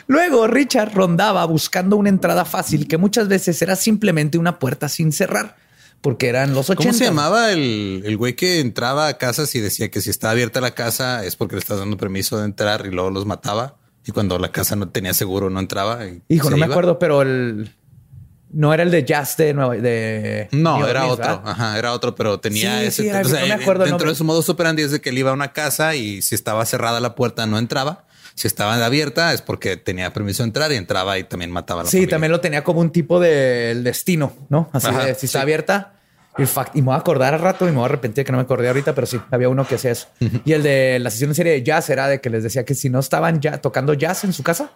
Luego 0.06 0.46
Richard 0.46 0.92
rondaba 0.94 1.44
buscando 1.44 1.96
una 1.96 2.08
entrada 2.08 2.44
fácil 2.44 2.86
que 2.88 2.96
muchas 2.96 3.28
veces 3.28 3.60
era 3.62 3.76
simplemente 3.76 4.38
una 4.38 4.58
puerta 4.58 4.88
sin 4.88 5.12
cerrar, 5.12 5.56
porque 6.00 6.28
eran 6.28 6.54
los 6.54 6.70
80. 6.70 6.76
¿Cómo 6.82 6.92
se 6.98 7.04
llamaba 7.04 7.52
el, 7.52 8.02
el 8.04 8.16
güey 8.16 8.34
que 8.36 8.60
entraba 8.60 9.08
a 9.08 9.18
casas 9.18 9.54
y 9.54 9.60
decía 9.60 9.90
que 9.90 10.00
si 10.00 10.10
estaba 10.10 10.32
abierta 10.32 10.60
la 10.60 10.72
casa 10.74 11.24
es 11.24 11.36
porque 11.36 11.56
le 11.56 11.60
estás 11.60 11.78
dando 11.78 11.96
permiso 11.96 12.38
de 12.38 12.44
entrar 12.44 12.86
y 12.86 12.90
luego 12.90 13.10
los 13.10 13.26
mataba? 13.26 13.76
Y 14.06 14.12
cuando 14.12 14.38
la 14.38 14.50
casa 14.52 14.74
no 14.76 14.88
tenía 14.88 15.12
seguro, 15.12 15.50
no 15.50 15.60
entraba. 15.60 16.06
y 16.06 16.22
Hijo, 16.28 16.48
no 16.50 16.56
me 16.56 16.66
acuerdo, 16.66 16.98
pero 16.98 17.22
el 17.22 17.74
no 18.50 18.72
era 18.72 18.82
el 18.82 18.90
de 18.90 19.04
Jazz 19.04 19.36
de 19.36 19.52
Nueva 19.52 19.76
de 19.76 20.48
No, 20.52 20.78
New 20.78 20.86
era 20.86 21.00
Orleans, 21.04 21.12
otro. 21.20 21.36
¿verdad? 21.36 21.50
Ajá, 21.52 21.78
era 21.78 21.92
otro, 21.92 22.14
pero 22.14 22.40
tenía 22.40 22.80
Sí, 22.80 22.86
ese. 22.86 23.02
sí, 23.02 23.10
o 23.10 23.24
sea, 23.28 23.40
no 23.42 23.46
me 23.48 23.52
acuerdo 23.54 23.84
dentro 23.84 24.08
de 24.08 24.14
su 24.14 24.24
modo 24.24 24.42
operandi 24.48 24.82
es 24.82 24.90
de 24.92 25.00
que 25.02 25.10
él 25.10 25.18
iba 25.18 25.30
a 25.30 25.34
una 25.34 25.52
casa 25.52 25.94
y 25.96 26.22
si 26.22 26.34
estaba 26.34 26.64
cerrada 26.64 27.00
la 27.00 27.14
puerta 27.14 27.46
no 27.46 27.58
entraba. 27.58 28.06
Si 28.38 28.46
estaba 28.46 28.84
abierta 28.84 29.32
es 29.32 29.42
porque 29.42 29.76
tenía 29.76 30.12
permiso 30.12 30.42
de 30.42 30.48
entrar 30.48 30.70
y 30.72 30.76
entraba 30.76 31.18
y 31.18 31.24
también 31.24 31.50
mataba 31.50 31.80
a 31.80 31.84
la 31.84 31.90
Sí, 31.90 31.96
familia. 31.98 32.10
también 32.10 32.32
lo 32.32 32.40
tenía 32.40 32.62
como 32.64 32.80
un 32.80 32.90
tipo 32.90 33.18
del 33.20 33.82
destino, 33.84 34.32
¿no? 34.48 34.70
Así 34.72 34.86
Ajá, 34.86 35.04
de 35.06 35.14
si 35.14 35.26
está 35.26 35.38
sí. 35.40 35.42
abierta. 35.42 35.94
in 36.38 36.46
fact, 36.46 36.76
y 36.76 36.82
me 36.82 36.86
voy 36.86 36.94
a 36.94 36.98
acordar 36.98 37.34
al 37.34 37.40
rato 37.40 37.64
y 37.66 37.70
me 37.70 37.76
voy 37.78 37.82
a 37.82 37.86
arrepentir 37.86 38.24
que 38.24 38.30
no 38.30 38.38
me 38.38 38.42
acordé 38.42 38.68
ahorita, 38.68 38.94
pero 38.94 39.08
sí, 39.08 39.18
había 39.32 39.48
uno 39.48 39.66
que 39.66 39.74
hacía 39.74 39.90
eso. 39.90 40.06
Y 40.44 40.52
el 40.52 40.62
de 40.62 41.00
la 41.00 41.10
sesión 41.10 41.30
en 41.30 41.34
serie 41.34 41.52
de 41.52 41.64
jazz 41.64 41.90
era 41.90 42.06
de 42.06 42.20
que 42.20 42.30
les 42.30 42.44
decía 42.44 42.64
que 42.64 42.76
si 42.76 42.88
no 42.88 43.00
estaban 43.00 43.40
ya 43.40 43.58
tocando 43.58 43.92
jazz 43.94 44.22
en 44.22 44.32
su 44.32 44.44
casa, 44.44 44.70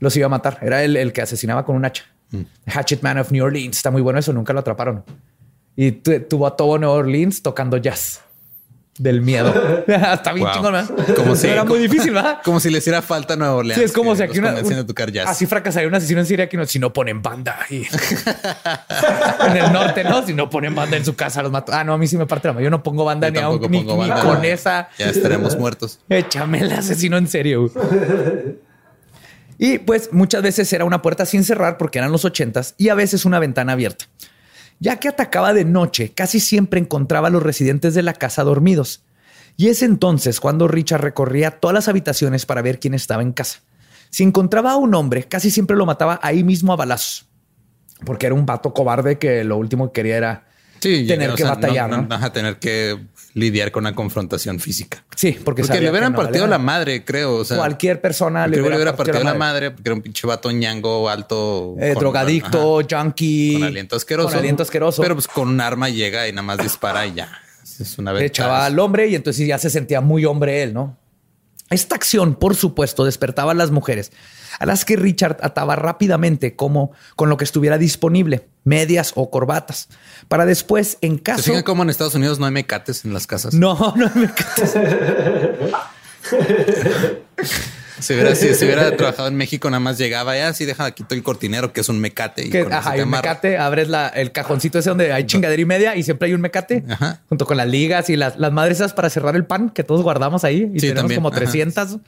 los 0.00 0.16
iba 0.16 0.24
a 0.24 0.30
matar. 0.30 0.58
Era 0.62 0.82
el, 0.82 0.96
el 0.96 1.12
que 1.12 1.20
asesinaba 1.20 1.66
con 1.66 1.76
un 1.76 1.84
hacha. 1.84 2.04
Hatchet 2.66 3.02
Man 3.02 3.18
of 3.18 3.30
New 3.30 3.44
Orleans. 3.44 3.76
Está 3.76 3.90
muy 3.90 4.00
bueno 4.00 4.20
eso, 4.20 4.32
nunca 4.32 4.54
lo 4.54 4.60
atraparon. 4.60 5.04
Y 5.76 5.92
tu- 5.92 6.18
tuvo 6.20 6.46
a 6.46 6.56
todo 6.56 6.78
New 6.78 6.88
Orleans 6.88 7.42
tocando 7.42 7.76
jazz. 7.76 8.22
Del 8.98 9.22
miedo. 9.22 9.48
Está 9.86 10.32
bien 10.34 10.46
Wow. 10.46 10.54
chingón, 10.54 10.72
¿verdad? 10.74 11.14
Como 11.16 11.34
si- 11.34 11.46
era 11.48 11.64
muy 11.64 11.78
difícil, 11.78 12.12
¿verdad? 12.12 12.40
Como 12.44 12.60
si 12.60 12.68
le 12.70 12.76
hiciera 12.78 13.00
falta 13.00 13.34
a 13.34 13.36
Nueva 13.38 13.54
Orleans. 13.54 13.78
Sí, 13.78 13.84
es 13.84 13.92
como 13.92 14.14
si 14.14 14.22
aquí 14.22 14.38
una, 14.38 14.54
un- 14.54 14.72
a 14.74 14.86
tocar 14.86 15.10
jazz. 15.10 15.28
así 15.30 15.46
fracasaría 15.46 15.88
una 15.88 15.98
sesión 15.98 16.18
en 16.18 16.26
Siria 16.26 16.46
que 16.48 16.58
no, 16.58 16.66
si 16.66 16.78
no 16.78 16.92
ponen 16.92 17.22
banda 17.22 17.58
y 17.70 17.86
en 19.48 19.56
el 19.56 19.72
norte, 19.72 20.04
¿no? 20.04 20.26
Si 20.26 20.34
no 20.34 20.50
ponen 20.50 20.74
banda 20.74 20.96
en 20.98 21.04
su 21.06 21.14
casa, 21.16 21.42
los 21.42 21.50
mato. 21.50 21.72
Ah, 21.72 21.84
no, 21.84 21.94
a 21.94 21.98
mí 21.98 22.06
sí 22.06 22.18
me 22.18 22.26
parte 22.26 22.48
la 22.48 22.52
mano. 22.54 22.64
Yo 22.64 22.70
no 22.70 22.82
pongo 22.82 23.04
banda 23.06 23.28
Yo 23.28 23.32
ni, 23.32 23.40
tampoco 23.40 23.68
ni, 23.70 23.78
pongo 23.80 24.02
ni 24.04 24.10
banda. 24.10 24.24
con 24.24 24.44
esa. 24.44 24.90
Ya 24.98 25.06
estaremos 25.08 25.56
muertos. 25.56 25.98
Échame 26.10 26.60
el 26.60 26.72
asesino 26.72 27.16
en 27.16 27.28
serio. 27.28 27.70
y 29.58 29.78
pues 29.78 30.10
muchas 30.12 30.42
veces 30.42 30.70
era 30.72 30.84
una 30.84 31.00
puerta 31.02 31.24
sin 31.24 31.44
cerrar 31.44 31.78
porque 31.78 31.98
eran 31.98 32.12
los 32.12 32.24
ochentas 32.24 32.74
y 32.78 32.88
a 32.90 32.94
veces 32.94 33.24
una 33.24 33.38
ventana 33.38 33.72
abierta. 33.72 34.04
Ya 34.80 34.98
que 34.98 35.08
atacaba 35.08 35.52
de 35.52 35.64
noche, 35.64 36.12
casi 36.12 36.40
siempre 36.40 36.80
encontraba 36.80 37.28
a 37.28 37.30
los 37.30 37.42
residentes 37.42 37.94
de 37.94 38.02
la 38.02 38.14
casa 38.14 38.44
dormidos. 38.44 39.04
Y 39.56 39.68
es 39.68 39.82
entonces 39.82 40.40
cuando 40.40 40.68
Richard 40.68 41.02
recorría 41.02 41.52
todas 41.60 41.74
las 41.74 41.88
habitaciones 41.88 42.46
para 42.46 42.62
ver 42.62 42.80
quién 42.80 42.94
estaba 42.94 43.22
en 43.22 43.32
casa. 43.32 43.60
Si 44.10 44.22
encontraba 44.22 44.72
a 44.72 44.76
un 44.76 44.94
hombre, 44.94 45.24
casi 45.24 45.50
siempre 45.50 45.76
lo 45.76 45.86
mataba 45.86 46.18
ahí 46.22 46.44
mismo 46.44 46.72
a 46.72 46.76
balazos. 46.76 47.26
Porque 48.04 48.26
era 48.26 48.34
un 48.34 48.46
vato 48.46 48.74
cobarde 48.74 49.18
que 49.18 49.44
lo 49.44 49.56
último 49.56 49.86
que 49.86 50.00
quería 50.00 50.16
era 50.16 50.46
Sí, 50.82 51.06
tener 51.06 51.30
que 51.30 51.42
sea, 51.42 51.54
batallar, 51.54 51.88
¿no? 51.90 52.14
ajá, 52.14 52.32
tener 52.32 52.58
que 52.58 52.98
lidiar 53.34 53.70
con 53.70 53.84
una 53.84 53.94
confrontación 53.94 54.58
física. 54.60 55.04
Sí, 55.16 55.32
porque, 55.44 55.62
Porque 55.62 55.80
le 55.80 55.90
hubieran 55.90 56.12
no 56.12 56.18
partido 56.18 56.46
la 56.46 56.58
madre, 56.58 57.04
creo. 57.04 57.36
O 57.36 57.44
sea, 57.44 57.56
Cualquier 57.56 58.00
persona 58.00 58.46
le 58.46 58.60
hubiera 58.60 58.94
partido 58.96 59.18
la 59.20 59.24
madre. 59.34 59.38
madre 59.38 59.70
porque 59.70 59.88
era 59.88 59.94
un 59.94 60.02
pinche 60.02 60.26
vato 60.26 60.50
ñango 60.50 61.08
alto. 61.08 61.76
Eh, 61.78 61.92
con- 61.94 62.00
drogadicto, 62.02 62.80
ajá, 62.80 63.02
junkie. 63.04 63.54
con 63.54 63.62
aliento 63.64 63.96
asqueroso. 63.96 64.28
Con 64.30 64.38
aliento 64.38 64.62
asqueroso. 64.64 65.00
Pero 65.02 65.14
pues 65.14 65.28
con 65.28 65.48
un 65.48 65.60
arma 65.60 65.88
llega 65.88 66.28
y 66.28 66.32
nada 66.32 66.42
más 66.42 66.58
dispara 66.58 67.06
y 67.06 67.14
ya. 67.14 67.30
Es 67.80 67.96
una 67.98 68.12
le 68.12 68.20
vez. 68.20 68.26
echaba 68.30 68.66
al 68.66 68.78
hombre 68.78 69.06
y 69.08 69.14
entonces 69.14 69.46
ya 69.46 69.56
se 69.58 69.70
sentía 69.70 70.00
muy 70.00 70.24
hombre 70.24 70.62
él, 70.62 70.74
¿no? 70.74 70.98
Esta 71.70 71.94
acción, 71.94 72.34
por 72.34 72.54
supuesto, 72.54 73.04
despertaba 73.04 73.52
a 73.52 73.54
las 73.54 73.70
mujeres, 73.70 74.12
a 74.58 74.66
las 74.66 74.84
que 74.84 74.96
Richard 74.96 75.38
ataba 75.42 75.76
rápidamente 75.76 76.56
como 76.56 76.92
con 77.16 77.28
lo 77.28 77.36
que 77.36 77.44
estuviera 77.44 77.78
disponible, 77.78 78.48
medias 78.64 79.12
o 79.16 79.30
corbatas, 79.30 79.88
para 80.28 80.46
después, 80.46 80.98
en 81.00 81.16
¿Se 81.16 81.22
caso... 81.22 81.42
fijan 81.44 81.62
cómo 81.62 81.82
en 81.82 81.90
Estados 81.90 82.14
Unidos 82.14 82.38
no 82.38 82.46
hay 82.46 82.52
mecates 82.52 83.04
en 83.04 83.12
las 83.14 83.26
casas? 83.26 83.54
No, 83.54 83.74
no 83.96 84.10
me 84.14 84.24
encanta. 84.24 85.90
Si 88.00 88.14
hubiera, 88.14 88.34
si, 88.34 88.52
si 88.54 88.64
hubiera 88.64 88.96
trabajado 88.96 89.28
en 89.28 89.36
México, 89.36 89.70
nada 89.70 89.78
más 89.78 89.96
llegaba 89.96 90.34
ya, 90.36 90.48
así 90.48 90.64
deja 90.64 90.90
quito 90.90 91.14
el 91.14 91.22
cortinero, 91.22 91.72
que 91.72 91.82
es 91.82 91.88
un 91.88 92.00
mecate. 92.00 92.46
Y 92.46 92.50
Que, 92.50 92.64
con 92.64 92.72
ajá, 92.72 92.90
hay 92.90 92.98
un 93.00 93.04
amarra. 93.04 93.28
mecate, 93.30 93.58
abres 93.58 93.88
la, 93.88 94.08
el 94.08 94.32
cajoncito 94.32 94.80
ese 94.80 94.88
donde 94.88 95.12
hay 95.12 95.24
chingadera 95.24 95.62
y 95.62 95.64
media 95.64 95.94
y 95.94 96.02
siempre 96.02 96.26
hay 96.26 96.34
un 96.34 96.40
mecate 96.40 96.82
Ajá. 96.88 97.20
junto 97.28 97.46
con 97.46 97.56
las 97.56 97.68
ligas 97.68 98.10
y 98.10 98.16
las, 98.16 98.36
las 98.38 98.50
madres 98.50 98.78
esas 98.78 98.92
para 98.92 99.08
cerrar 99.08 99.36
el 99.36 99.44
pan 99.44 99.70
que 99.70 99.84
todos 99.84 100.02
guardamos 100.02 100.42
ahí 100.42 100.68
y 100.74 100.80
Sí, 100.80 100.88
tenemos 100.88 101.02
también, 101.02 101.18
como 101.18 101.28
ajá. 101.28 101.36
300. 101.38 101.98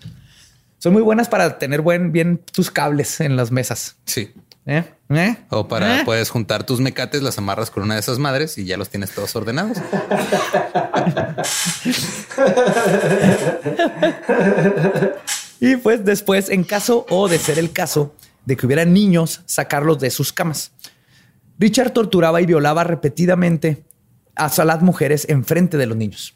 Son 0.84 0.92
muy 0.92 1.00
buenas 1.00 1.30
para 1.30 1.56
tener 1.56 1.80
buen, 1.80 2.12
bien 2.12 2.42
tus 2.52 2.70
cables 2.70 3.22
en 3.22 3.36
las 3.36 3.50
mesas. 3.50 3.96
Sí. 4.04 4.34
¿Eh? 4.66 4.84
¿Eh? 5.08 5.34
O 5.48 5.66
para, 5.66 6.00
¿Eh? 6.00 6.02
puedes 6.04 6.28
juntar 6.28 6.64
tus 6.66 6.78
mecates, 6.78 7.22
las 7.22 7.38
amarras 7.38 7.70
con 7.70 7.84
una 7.84 7.94
de 7.94 8.00
esas 8.00 8.18
madres 8.18 8.58
y 8.58 8.66
ya 8.66 8.76
los 8.76 8.90
tienes 8.90 9.12
todos 9.12 9.34
ordenados. 9.34 9.78
Y 15.60 15.76
pues 15.76 16.04
después, 16.04 16.50
en 16.50 16.64
caso 16.64 17.06
o 17.08 17.28
de 17.28 17.38
ser 17.38 17.58
el 17.58 17.72
caso 17.72 18.14
de 18.44 18.54
que 18.54 18.66
hubiera 18.66 18.84
niños, 18.84 19.40
sacarlos 19.46 19.98
de 20.00 20.10
sus 20.10 20.34
camas. 20.34 20.72
Richard 21.58 21.92
torturaba 21.92 22.42
y 22.42 22.46
violaba 22.46 22.84
repetidamente 22.84 23.86
a 24.34 24.50
las 24.64 24.82
mujeres 24.82 25.26
enfrente 25.30 25.78
de 25.78 25.86
los 25.86 25.96
niños. 25.96 26.34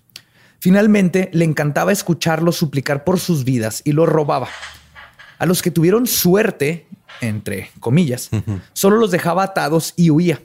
Finalmente, 0.60 1.30
le 1.32 1.44
encantaba 1.44 1.92
escucharlos 1.92 2.56
suplicar 2.56 3.04
por 3.04 3.20
sus 3.20 3.44
vidas 3.44 3.82
y 3.84 3.92
los 3.92 4.08
robaba. 4.08 4.48
A 5.38 5.46
los 5.46 5.62
que 5.62 5.70
tuvieron 5.70 6.06
suerte, 6.06 6.86
entre 7.20 7.70
comillas, 7.78 8.30
solo 8.72 8.96
los 8.96 9.10
dejaba 9.10 9.44
atados 9.44 9.94
y 9.96 10.10
huía. 10.10 10.42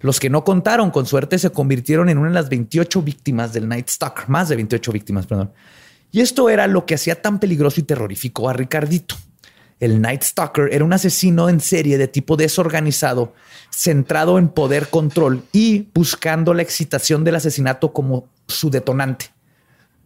Los 0.00 0.18
que 0.18 0.30
no 0.30 0.42
contaron 0.42 0.90
con 0.90 1.06
suerte 1.06 1.38
se 1.38 1.50
convirtieron 1.50 2.08
en 2.08 2.18
una 2.18 2.28
de 2.28 2.34
las 2.34 2.48
28 2.48 3.02
víctimas 3.02 3.52
del 3.52 3.68
Night 3.68 3.88
Stalker, 3.88 4.28
más 4.28 4.48
de 4.48 4.56
28 4.56 4.90
víctimas, 4.90 5.26
perdón. 5.26 5.52
Y 6.10 6.20
esto 6.20 6.48
era 6.50 6.66
lo 6.66 6.86
que 6.86 6.94
hacía 6.94 7.22
tan 7.22 7.38
peligroso 7.38 7.80
y 7.80 7.84
terrorífico 7.84 8.48
a 8.48 8.52
Ricardito. 8.52 9.14
El 9.78 10.00
Night 10.00 10.22
Stalker 10.22 10.68
era 10.72 10.84
un 10.84 10.92
asesino 10.92 11.48
en 11.48 11.60
serie 11.60 11.98
de 11.98 12.08
tipo 12.08 12.36
desorganizado, 12.36 13.34
centrado 13.70 14.38
en 14.38 14.48
poder, 14.48 14.88
control 14.88 15.44
y 15.52 15.88
buscando 15.94 16.54
la 16.54 16.62
excitación 16.62 17.24
del 17.24 17.36
asesinato 17.36 17.92
como 17.92 18.28
su 18.46 18.70
detonante. 18.70 19.26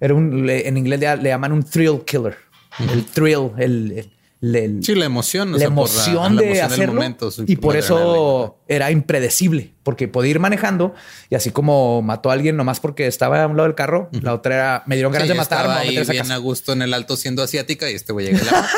Era 0.00 0.14
un, 0.14 0.48
en 0.48 0.76
inglés 0.76 1.00
le, 1.00 1.16
le 1.16 1.28
llaman 1.30 1.52
un 1.52 1.62
thrill 1.62 2.02
killer. 2.04 2.36
El 2.78 3.04
thrill, 3.06 3.50
el, 3.58 3.92
el- 3.92 4.10
el- 4.54 4.84
Sí, 4.84 4.94
la 4.94 5.06
emoción. 5.06 5.48
o 5.48 5.52
la 5.52 5.58
sea, 5.58 5.66
emoción 5.68 6.36
la 6.36 6.42
de 6.42 6.46
emoción 6.48 6.68
del 6.70 6.72
hacerlo. 6.80 6.94
momento, 6.94 7.30
y 7.46 7.56
por 7.56 7.74
eso 7.76 8.58
era 8.68 8.90
impredecible, 8.90 9.72
porque 9.82 10.08
podía 10.08 10.32
ir 10.32 10.40
manejando 10.40 10.94
y 11.30 11.34
así 11.36 11.50
como 11.50 12.02
mató 12.02 12.30
a 12.30 12.34
alguien 12.34 12.54
nomás 12.56 12.78
porque 12.78 13.06
estaba 13.06 13.42
a 13.42 13.46
un 13.46 13.56
lado 13.56 13.66
del 13.66 13.74
carro, 13.74 14.10
la 14.12 14.34
otra 14.34 14.54
era 14.54 14.82
me 14.86 14.94
dieron 14.94 15.10
ganas 15.10 15.26
Sí, 15.26 15.32
de 15.32 15.38
matar, 15.38 15.58
me 15.58 15.62
estaba 15.72 15.80
ahí 15.80 15.90
bien 15.90 16.04
casa. 16.04 16.34
a 16.34 16.36
gusto 16.38 16.74
en 16.74 16.82
el 16.82 16.92
alto 16.92 17.16
siendo 17.16 17.42
asiática 17.42 17.90
y 17.90 17.94
este 17.94 18.12
güey 18.12 18.26
llega. 18.26 18.44
la- 18.44 18.68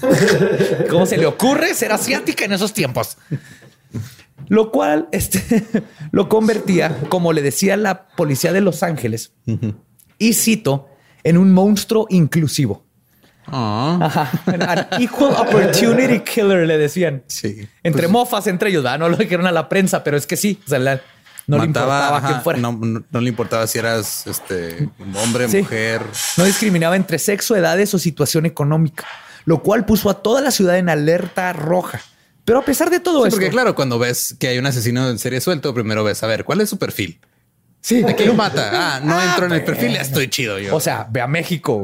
¿Cómo 0.90 1.04
se 1.06 1.18
le 1.18 1.26
ocurre 1.26 1.74
ser 1.74 1.92
asiática 1.92 2.46
en 2.46 2.52
esos 2.54 2.72
tiempos? 2.72 3.18
Lo 4.48 4.70
cual 4.72 5.08
este, 5.12 5.42
lo 6.10 6.28
convertía, 6.28 6.98
como 7.10 7.32
le 7.34 7.42
decía 7.42 7.76
la 7.76 8.08
policía 8.08 8.52
de 8.54 8.62
Los 8.62 8.82
Ángeles, 8.82 9.32
y 10.20 10.34
cito, 10.34 10.88
en 11.24 11.36
un 11.36 11.52
monstruo 11.52 12.06
inclusivo. 12.10 12.84
Ah, 13.46 13.98
Ajá. 14.00 14.30
An 14.92 15.02
equal 15.02 15.32
opportunity 15.32 16.20
killer, 16.20 16.66
le 16.68 16.78
decían. 16.78 17.24
sí. 17.26 17.66
Entre 17.82 18.02
Pues, 18.02 18.12
mofas, 18.12 18.46
entre 18.46 18.70
ellos, 18.70 18.84
¿verdad? 18.84 18.98
no 19.00 19.08
lo 19.08 19.16
dijeron 19.16 19.46
a 19.46 19.50
la 19.52 19.68
prensa, 19.68 20.04
pero 20.04 20.16
es 20.16 20.26
que 20.26 20.36
sí. 20.36 20.60
O 20.64 20.68
sea, 20.68 20.78
la- 20.78 21.00
no 21.48 21.58
le 21.58 21.64
importaba 21.64 22.16
ajá, 22.18 22.40
fuera. 22.42 22.60
No, 22.60 22.70
No, 22.72 22.86
no- 22.86 23.02
no 23.10 23.20
le 23.20 23.28
importaba 23.28 23.66
si 23.66 23.78
eras 23.78 24.24
este 24.28 24.88
hombre, 25.16 25.48
Sí. 25.48 25.58
mujer. 25.62 26.02
discriminaba 26.44 26.94
entre 26.94 27.18
sexo, 27.18 27.56
edades 27.56 27.92
o 27.92 27.98
situación 27.98 28.46
económica, 28.46 29.04
lo 29.46 29.60
cual 29.62 29.84
puso 29.84 30.10
a 30.10 30.22
toda 30.22 30.40
la 30.42 30.52
ciudad 30.52 30.78
en 30.78 30.88
alerta 30.88 31.52
roja. 31.52 32.00
Pero 32.44 32.60
a 32.60 32.64
pesar 32.64 32.88
de 32.90 33.00
todo 33.00 33.22
Sí, 33.22 33.28
esto, 33.28 33.36
porque 33.36 33.50
claro, 33.50 33.74
cuando 33.74 33.98
ves 33.98 34.36
que 34.38 34.46
hay 34.48 34.58
un 34.58 34.66
asesino 34.66 35.08
en 35.08 35.18
serie 35.18 35.40
suelto, 35.40 35.74
primero 35.74 36.04
ves 36.04 36.22
a 36.22 36.26
ver 36.28 36.44
cuál 36.44 36.60
es 36.60 36.68
su 36.70 36.78
perfil. 36.78 37.18
Sí, 37.80 38.02
¿De 38.02 38.14
qué 38.16 38.26
lo 38.26 38.34
mata? 38.34 38.70
Ah, 38.72 39.00
no 39.02 39.20
entro 39.20 39.46
en 39.46 39.52
el 39.52 39.64
perfil, 39.64 39.92
ya 39.94 40.00
estoy 40.02 40.28
chido 40.28 40.58
yo. 40.58 40.74
O 40.76 40.80
sea, 40.80 41.06
ve 41.10 41.20
a 41.20 41.26
México. 41.26 41.82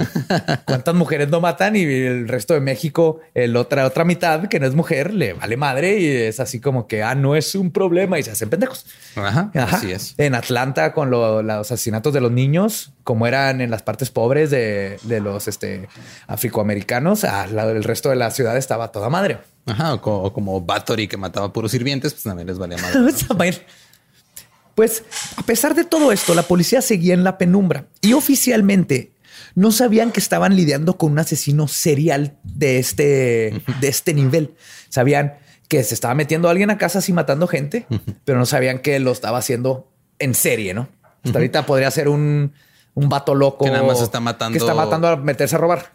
¿Cuántas 0.66 0.94
mujeres 0.94 1.28
no 1.28 1.40
matan? 1.40 1.74
Y 1.76 1.82
el 1.82 2.28
resto 2.28 2.54
de 2.54 2.60
México, 2.60 3.20
el 3.34 3.56
otra, 3.56 3.86
otra 3.86 4.04
mitad 4.04 4.46
que 4.48 4.60
no 4.60 4.66
es 4.66 4.74
mujer, 4.74 5.12
le 5.14 5.32
vale 5.32 5.56
madre 5.56 5.98
y 5.98 6.06
es 6.06 6.40
así 6.40 6.60
como 6.60 6.86
que, 6.86 7.02
ah, 7.02 7.14
no 7.14 7.34
es 7.36 7.54
un 7.54 7.70
problema 7.70 8.18
y 8.18 8.22
se 8.22 8.30
hacen 8.30 8.50
pendejos. 8.50 8.86
Ajá, 9.16 9.50
Ajá. 9.54 9.76
así 9.76 9.90
es. 9.92 10.14
En 10.18 10.34
Atlanta, 10.34 10.92
con 10.92 11.10
lo- 11.10 11.42
los 11.42 11.70
asesinatos 11.72 12.12
de 12.12 12.20
los 12.20 12.30
niños, 12.32 12.92
como 13.04 13.26
eran 13.26 13.60
en 13.60 13.70
las 13.70 13.82
partes 13.82 14.10
pobres 14.10 14.50
de, 14.50 14.98
de 15.04 15.20
los 15.20 15.48
este, 15.48 15.88
afroamericanos, 16.26 17.24
ah, 17.24 17.46
la- 17.46 17.64
el 17.70 17.84
resto 17.84 18.10
de 18.10 18.16
la 18.16 18.30
ciudad 18.30 18.56
estaba 18.56 18.92
toda 18.92 19.08
madre. 19.08 19.38
Ajá, 19.66 19.94
o, 19.94 20.00
co- 20.00 20.22
o 20.22 20.32
como 20.32 20.60
Bathory 20.60 21.08
que 21.08 21.16
mataba 21.16 21.52
puros 21.52 21.72
sirvientes, 21.72 22.12
pues 22.12 22.22
también 22.22 22.46
les 22.46 22.58
valía 22.58 22.76
madre. 22.78 23.00
Pues, 24.76 25.02
a 25.36 25.42
pesar 25.42 25.74
de 25.74 25.84
todo 25.84 26.12
esto, 26.12 26.34
la 26.34 26.42
policía 26.42 26.80
seguía 26.82 27.14
en 27.14 27.24
la 27.24 27.38
penumbra 27.38 27.86
y 28.02 28.12
oficialmente 28.12 29.10
no 29.54 29.72
sabían 29.72 30.12
que 30.12 30.20
estaban 30.20 30.54
lidiando 30.54 30.98
con 30.98 31.12
un 31.12 31.18
asesino 31.18 31.66
serial 31.66 32.36
de 32.44 32.78
este, 32.78 33.62
de 33.80 33.88
este 33.88 34.12
nivel. 34.14 34.54
Sabían 34.90 35.38
que 35.68 35.82
se 35.82 35.94
estaba 35.94 36.14
metiendo 36.14 36.46
a 36.48 36.50
alguien 36.52 36.70
a 36.70 36.78
casa 36.78 36.98
así 37.00 37.12
matando 37.12 37.48
gente, 37.48 37.86
pero 38.24 38.38
no 38.38 38.44
sabían 38.46 38.78
que 38.80 39.00
lo 39.00 39.10
estaba 39.12 39.38
haciendo 39.38 39.90
en 40.18 40.34
serie, 40.34 40.74
¿no? 40.74 40.88
Hasta 41.24 41.38
ahorita 41.38 41.66
podría 41.66 41.90
ser 41.90 42.08
un, 42.08 42.52
un 42.94 43.08
vato 43.08 43.34
loco. 43.34 43.64
Que 43.64 43.70
nada 43.70 43.82
más 43.82 44.00
está 44.02 44.20
matando- 44.20 44.52
Que 44.52 44.58
está 44.58 44.74
matando 44.74 45.08
a 45.08 45.16
meterse 45.16 45.56
a 45.56 45.58
robar. 45.58 45.90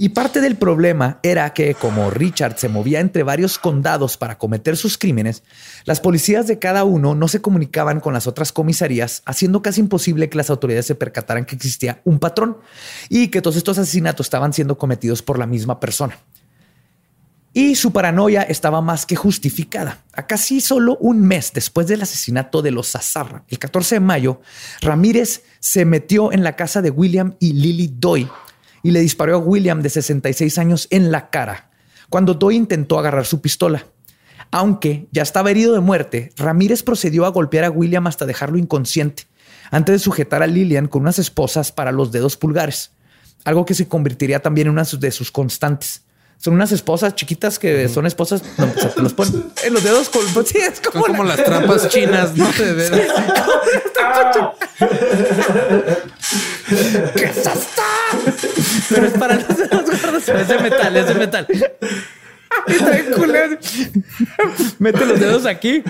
Y 0.00 0.10
parte 0.10 0.40
del 0.40 0.56
problema 0.56 1.18
era 1.24 1.52
que 1.52 1.74
como 1.74 2.08
Richard 2.08 2.56
se 2.56 2.68
movía 2.68 3.00
entre 3.00 3.24
varios 3.24 3.58
condados 3.58 4.16
para 4.16 4.38
cometer 4.38 4.76
sus 4.76 4.96
crímenes, 4.96 5.42
las 5.86 5.98
policías 5.98 6.46
de 6.46 6.60
cada 6.60 6.84
uno 6.84 7.16
no 7.16 7.26
se 7.26 7.42
comunicaban 7.42 7.98
con 7.98 8.12
las 8.12 8.28
otras 8.28 8.52
comisarías, 8.52 9.22
haciendo 9.26 9.60
casi 9.60 9.80
imposible 9.80 10.28
que 10.28 10.36
las 10.36 10.50
autoridades 10.50 10.86
se 10.86 10.94
percataran 10.94 11.44
que 11.44 11.56
existía 11.56 12.00
un 12.04 12.20
patrón 12.20 12.58
y 13.08 13.26
que 13.26 13.42
todos 13.42 13.56
estos 13.56 13.76
asesinatos 13.76 14.26
estaban 14.26 14.52
siendo 14.52 14.78
cometidos 14.78 15.20
por 15.20 15.36
la 15.36 15.48
misma 15.48 15.80
persona. 15.80 16.16
Y 17.52 17.74
su 17.74 17.92
paranoia 17.92 18.42
estaba 18.42 18.80
más 18.80 19.04
que 19.04 19.16
justificada. 19.16 20.04
A 20.12 20.28
casi 20.28 20.60
solo 20.60 20.96
un 21.00 21.22
mes 21.22 21.50
después 21.52 21.88
del 21.88 22.02
asesinato 22.02 22.62
de 22.62 22.70
los 22.70 22.92
Zazarra, 22.92 23.42
el 23.48 23.58
14 23.58 23.96
de 23.96 24.00
mayo, 24.00 24.42
Ramírez 24.80 25.42
se 25.58 25.84
metió 25.84 26.30
en 26.30 26.44
la 26.44 26.54
casa 26.54 26.82
de 26.82 26.90
William 26.90 27.34
y 27.40 27.54
Lily 27.54 27.94
Doy 27.96 28.28
y 28.82 28.90
le 28.92 29.00
disparó 29.00 29.34
a 29.36 29.38
William 29.38 29.82
de 29.82 29.90
66 29.90 30.58
años 30.58 30.86
en 30.90 31.10
la 31.12 31.30
cara 31.30 31.70
cuando 32.08 32.34
Doy 32.34 32.56
intentó 32.56 32.98
agarrar 32.98 33.26
su 33.26 33.40
pistola. 33.40 33.84
Aunque 34.50 35.08
ya 35.12 35.22
estaba 35.22 35.50
herido 35.50 35.74
de 35.74 35.80
muerte, 35.80 36.32
Ramírez 36.38 36.82
procedió 36.82 37.26
a 37.26 37.30
golpear 37.30 37.64
a 37.64 37.70
William 37.70 38.06
hasta 38.06 38.24
dejarlo 38.24 38.56
inconsciente, 38.56 39.24
antes 39.70 39.92
de 39.94 39.98
sujetar 39.98 40.42
a 40.42 40.46
Lillian 40.46 40.88
con 40.88 41.02
unas 41.02 41.18
esposas 41.18 41.70
para 41.70 41.92
los 41.92 42.10
dedos 42.12 42.38
pulgares, 42.38 42.92
algo 43.44 43.66
que 43.66 43.74
se 43.74 43.88
convertiría 43.88 44.40
también 44.40 44.68
en 44.68 44.72
una 44.72 44.84
de 44.84 45.10
sus 45.10 45.30
constantes. 45.30 46.02
Son 46.38 46.54
unas 46.54 46.70
esposas 46.72 47.14
chiquitas 47.16 47.58
que 47.58 47.88
son 47.88 48.06
esposas, 48.06 48.42
no, 48.56 48.66
o 48.74 48.80
sea, 48.80 48.90
te 48.94 49.02
los 49.02 49.12
ponen 49.12 49.44
en 49.64 49.74
los 49.74 49.82
dedos. 49.82 50.08
Con, 50.08 50.24
pues 50.32 50.48
sí, 50.48 50.56
es 50.58 50.80
Son 50.80 51.02
como, 51.02 51.24
la- 51.24 51.34
las 51.36 51.44
trampas 51.44 51.88
chinas, 51.88 52.34
no 52.36 52.48
te. 52.50 53.08
Pero 58.88 59.06
es 59.06 59.12
para 59.12 59.34
los 59.34 59.56
dedos 59.56 60.02
gordos. 60.02 60.28
Es 60.28 60.48
de 60.48 60.58
metal, 60.58 60.96
es 60.96 61.08
de 61.08 61.14
metal. 61.14 61.46
Mete 64.78 65.06
los 65.06 65.20
dedos 65.20 65.46
aquí. 65.46 65.82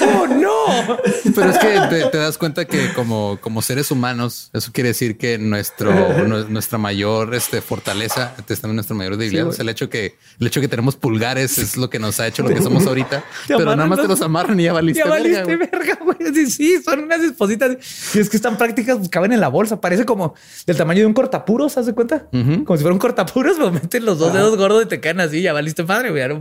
¡Oh, 0.00 0.26
no! 0.26 0.98
Pero 1.34 1.50
es 1.50 1.58
que 1.58 1.80
te, 1.90 2.04
te 2.10 2.18
das 2.18 2.38
cuenta 2.38 2.64
que 2.64 2.92
como, 2.94 3.38
como 3.40 3.62
seres 3.62 3.90
humanos, 3.90 4.50
eso 4.52 4.70
quiere 4.72 4.88
decir 4.88 5.16
que 5.16 5.38
nuestro, 5.38 5.90
nue- 5.92 6.46
nuestra 6.48 6.78
mayor 6.78 7.34
este, 7.34 7.60
fortaleza, 7.60 8.34
es 8.48 8.60
también 8.60 8.76
nuestra 8.76 8.96
mayor 8.96 9.16
debilidad. 9.16 9.46
O 9.48 9.52
sea, 9.52 9.62
el 9.62 9.68
hecho 9.68 9.88
que 9.88 10.16
el 10.40 10.46
hecho 10.46 10.60
que 10.60 10.68
tenemos 10.68 10.96
pulgares 10.96 11.58
es 11.58 11.76
lo 11.76 11.90
que 11.90 11.98
nos 11.98 12.18
ha 12.20 12.26
hecho 12.26 12.42
lo 12.42 12.48
que 12.50 12.62
somos 12.62 12.86
ahorita. 12.86 13.24
Pero 13.46 13.64
nada 13.64 13.86
más 13.86 14.00
te 14.00 14.08
los- 14.08 14.22
amarran 14.22 14.58
y 14.60 14.64
ya 14.64 14.72
valiste. 14.72 15.02
Ya 15.04 15.08
valiste 15.08 15.42
verga, 15.44 15.56
güey. 15.56 15.68
verga, 15.70 15.98
güey. 16.04 16.34
Sí, 16.34 16.50
sí, 16.50 16.82
son 16.82 17.04
unas 17.04 17.22
espositas. 17.22 17.76
Y 18.14 18.18
es 18.18 18.28
que 18.28 18.36
están 18.36 18.56
prácticas, 18.58 18.96
pues, 18.98 19.08
caben 19.08 19.32
en 19.32 19.40
la 19.40 19.48
bolsa. 19.48 19.80
Parece 19.80 20.04
como 20.04 20.34
del 20.66 20.76
tamaño 20.76 21.00
de 21.00 21.06
un 21.06 21.14
cortapuros, 21.14 21.76
¿haz 21.78 21.86
de 21.86 21.94
cuenta? 21.94 22.26
Como 22.30 22.76
si 22.76 22.82
fuera 22.82 22.92
un 22.92 22.98
cortapuros, 22.98 23.56
pero 23.56 23.70
meten 23.72 24.04
los 24.04 24.18
dos 24.18 24.32
dedos 24.32 24.56
gordos 24.56 24.84
y 24.84 24.86
te 24.88 25.00
caen 25.00 25.20
así. 25.20 25.40
Ya 25.42 25.52
valiste 25.52 25.77
padre, 25.84 26.10
güey. 26.10 26.28
No 26.28 26.40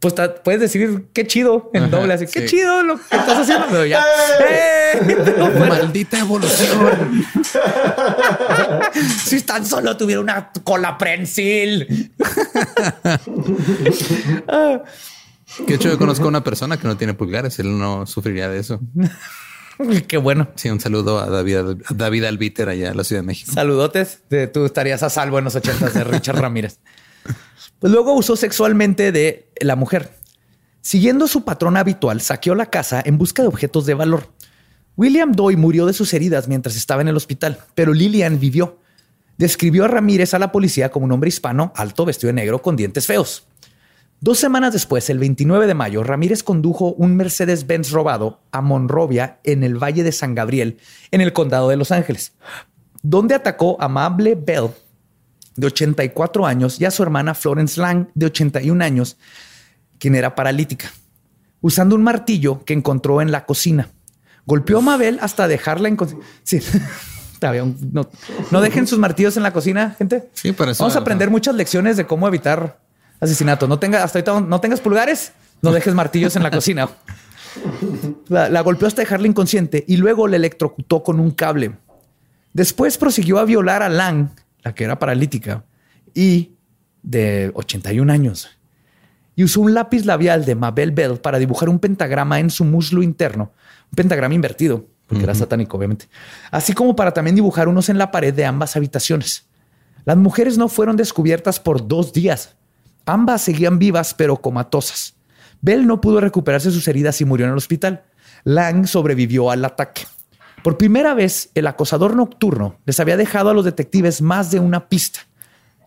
pues 0.00 0.16
ta- 0.16 0.34
puedes 0.34 0.60
decir 0.60 1.04
qué 1.12 1.28
chido 1.28 1.70
en 1.74 1.84
Ajá, 1.84 1.96
doble, 1.96 2.14
así 2.14 2.26
qué 2.26 2.40
sí. 2.48 2.56
chido 2.56 2.82
lo 2.82 2.96
que 2.96 3.16
estás 3.16 3.38
haciendo, 3.38 3.66
pero 3.70 3.86
ya. 3.86 4.04
¡Eh! 4.50 4.78
No, 5.38 5.50
bueno, 5.50 5.68
Maldita 5.68 6.18
evolución. 6.18 7.24
si 9.24 9.40
tan 9.42 9.64
solo 9.64 9.96
tuviera 9.96 10.20
una 10.20 10.50
cola 10.64 10.98
prensil. 10.98 12.12
Que 15.66 15.74
hecho 15.74 15.88
yo 15.88 15.98
conozco 15.98 16.24
a 16.24 16.28
una 16.28 16.44
persona 16.44 16.78
que 16.78 16.86
no 16.86 16.96
tiene 16.96 17.14
pulgares. 17.14 17.58
Él 17.58 17.78
no 17.78 18.04
sufriría 18.06 18.48
de 18.48 18.58
eso. 18.58 18.80
qué 20.08 20.16
bueno. 20.16 20.48
Sí, 20.56 20.68
un 20.70 20.80
saludo 20.80 21.20
a 21.20 21.26
David, 21.30 21.56
a 21.56 21.64
David 21.94 22.24
Albiter 22.24 22.68
allá 22.68 22.90
en 22.90 22.96
la 22.96 23.04
Ciudad 23.04 23.22
de 23.22 23.26
México. 23.26 23.52
Saludotes. 23.52 24.20
De, 24.28 24.46
tú 24.46 24.64
estarías 24.64 25.02
a 25.02 25.10
salvo 25.10 25.38
en 25.38 25.44
los 25.44 25.54
ochentas 25.54 25.94
de 25.94 26.04
Richard 26.04 26.38
Ramírez. 26.40 26.80
Pues 27.82 27.92
luego 27.92 28.14
usó 28.14 28.36
sexualmente 28.36 29.10
de 29.10 29.48
la 29.60 29.74
mujer. 29.74 30.12
Siguiendo 30.82 31.26
su 31.26 31.44
patrón 31.44 31.76
habitual, 31.76 32.20
saqueó 32.20 32.54
la 32.54 32.66
casa 32.66 33.02
en 33.04 33.18
busca 33.18 33.42
de 33.42 33.48
objetos 33.48 33.86
de 33.86 33.94
valor. 33.94 34.28
William 34.96 35.32
Doy 35.32 35.56
murió 35.56 35.84
de 35.86 35.92
sus 35.92 36.14
heridas 36.14 36.46
mientras 36.46 36.76
estaba 36.76 37.02
en 37.02 37.08
el 37.08 37.16
hospital, 37.16 37.58
pero 37.74 37.92
Lillian 37.92 38.38
vivió. 38.38 38.78
Describió 39.36 39.84
a 39.84 39.88
Ramírez 39.88 40.32
a 40.32 40.38
la 40.38 40.52
policía 40.52 40.92
como 40.92 41.06
un 41.06 41.10
hombre 41.10 41.26
hispano, 41.26 41.72
alto, 41.74 42.04
vestido 42.04 42.28
de 42.28 42.34
negro, 42.34 42.62
con 42.62 42.76
dientes 42.76 43.04
feos. 43.04 43.48
Dos 44.20 44.38
semanas 44.38 44.72
después, 44.72 45.10
el 45.10 45.18
29 45.18 45.66
de 45.66 45.74
mayo, 45.74 46.04
Ramírez 46.04 46.44
condujo 46.44 46.92
un 46.92 47.16
Mercedes-Benz 47.16 47.90
robado 47.90 48.42
a 48.52 48.60
Monrovia 48.60 49.40
en 49.42 49.64
el 49.64 49.82
Valle 49.82 50.04
de 50.04 50.12
San 50.12 50.36
Gabriel, 50.36 50.78
en 51.10 51.20
el 51.20 51.32
condado 51.32 51.68
de 51.68 51.76
Los 51.76 51.90
Ángeles, 51.90 52.32
donde 53.02 53.34
atacó 53.34 53.76
a 53.80 53.88
Mable 53.88 54.36
Bell, 54.36 54.70
de 55.56 55.66
84 55.66 56.46
años, 56.46 56.80
y 56.80 56.84
a 56.84 56.90
su 56.90 57.02
hermana 57.02 57.34
Florence 57.34 57.80
Lang, 57.80 58.06
de 58.14 58.26
81 58.26 58.82
años, 58.84 59.16
quien 59.98 60.14
era 60.14 60.34
paralítica, 60.34 60.90
usando 61.60 61.94
un 61.94 62.02
martillo 62.02 62.64
que 62.64 62.72
encontró 62.72 63.20
en 63.22 63.30
la 63.32 63.44
cocina. 63.46 63.88
Golpeó 64.46 64.78
a 64.78 64.82
Mabel 64.82 65.18
hasta 65.22 65.46
dejarla 65.48 65.88
en... 65.88 65.96
Sí. 66.42 66.60
No, 67.92 68.08
no 68.52 68.60
dejen 68.60 68.86
sus 68.86 69.00
martillos 69.00 69.36
en 69.36 69.42
la 69.42 69.52
cocina, 69.52 69.96
gente. 69.98 70.28
Sí, 70.32 70.52
para 70.52 70.70
eso- 70.70 70.84
Vamos 70.84 70.94
a 70.94 71.00
aprender 71.00 71.28
muchas 71.28 71.56
lecciones 71.56 71.96
de 71.96 72.06
cómo 72.06 72.28
evitar 72.28 72.78
asesinatos. 73.18 73.68
No 73.68 73.80
tenga, 73.80 74.04
hasta 74.04 74.20
ahorita 74.20 74.40
no 74.42 74.60
tengas 74.60 74.78
pulgares, 74.80 75.32
no 75.60 75.72
dejes 75.72 75.92
martillos 75.92 76.36
en 76.36 76.44
la 76.44 76.52
cocina. 76.52 76.88
La, 78.28 78.48
la 78.48 78.60
golpeó 78.60 78.86
hasta 78.86 79.02
dejarla 79.02 79.26
inconsciente 79.26 79.84
y 79.88 79.96
luego 79.96 80.28
le 80.28 80.36
electrocutó 80.36 81.02
con 81.02 81.18
un 81.18 81.32
cable. 81.32 81.72
Después 82.52 82.96
prosiguió 82.96 83.40
a 83.40 83.44
violar 83.44 83.82
a 83.82 83.88
Lang, 83.88 84.28
la 84.62 84.74
que 84.74 84.84
era 84.84 84.98
paralítica, 84.98 85.64
y 86.14 86.52
de 87.02 87.50
81 87.54 88.12
años. 88.12 88.48
Y 89.34 89.44
usó 89.44 89.60
un 89.60 89.74
lápiz 89.74 90.04
labial 90.04 90.44
de 90.44 90.54
Mabel 90.54 90.92
Bell 90.92 91.18
para 91.18 91.38
dibujar 91.38 91.68
un 91.68 91.78
pentagrama 91.78 92.38
en 92.38 92.50
su 92.50 92.64
muslo 92.64 93.02
interno, 93.02 93.52
un 93.90 93.96
pentagrama 93.96 94.34
invertido, 94.34 94.86
porque 95.06 95.24
era 95.24 95.34
satánico, 95.34 95.76
obviamente, 95.76 96.08
así 96.50 96.72
como 96.72 96.96
para 96.96 97.12
también 97.12 97.36
dibujar 97.36 97.68
unos 97.68 97.88
en 97.88 97.98
la 97.98 98.10
pared 98.10 98.32
de 98.32 98.44
ambas 98.44 98.76
habitaciones. 98.76 99.46
Las 100.04 100.16
mujeres 100.16 100.58
no 100.58 100.68
fueron 100.68 100.96
descubiertas 100.96 101.60
por 101.60 101.86
dos 101.86 102.12
días. 102.12 102.56
Ambas 103.06 103.42
seguían 103.42 103.78
vivas, 103.78 104.14
pero 104.14 104.36
comatosas. 104.36 105.14
Bell 105.60 105.86
no 105.86 106.00
pudo 106.00 106.20
recuperarse 106.20 106.70
sus 106.70 106.88
heridas 106.88 107.20
y 107.20 107.24
murió 107.24 107.46
en 107.46 107.52
el 107.52 107.58
hospital. 107.58 108.04
Lang 108.44 108.86
sobrevivió 108.86 109.50
al 109.50 109.64
ataque. 109.64 110.02
Por 110.62 110.78
primera 110.78 111.14
vez, 111.14 111.50
el 111.54 111.66
acosador 111.66 112.14
nocturno 112.14 112.76
les 112.86 113.00
había 113.00 113.16
dejado 113.16 113.50
a 113.50 113.54
los 113.54 113.64
detectives 113.64 114.22
más 114.22 114.50
de 114.50 114.60
una 114.60 114.88
pista. 114.88 115.20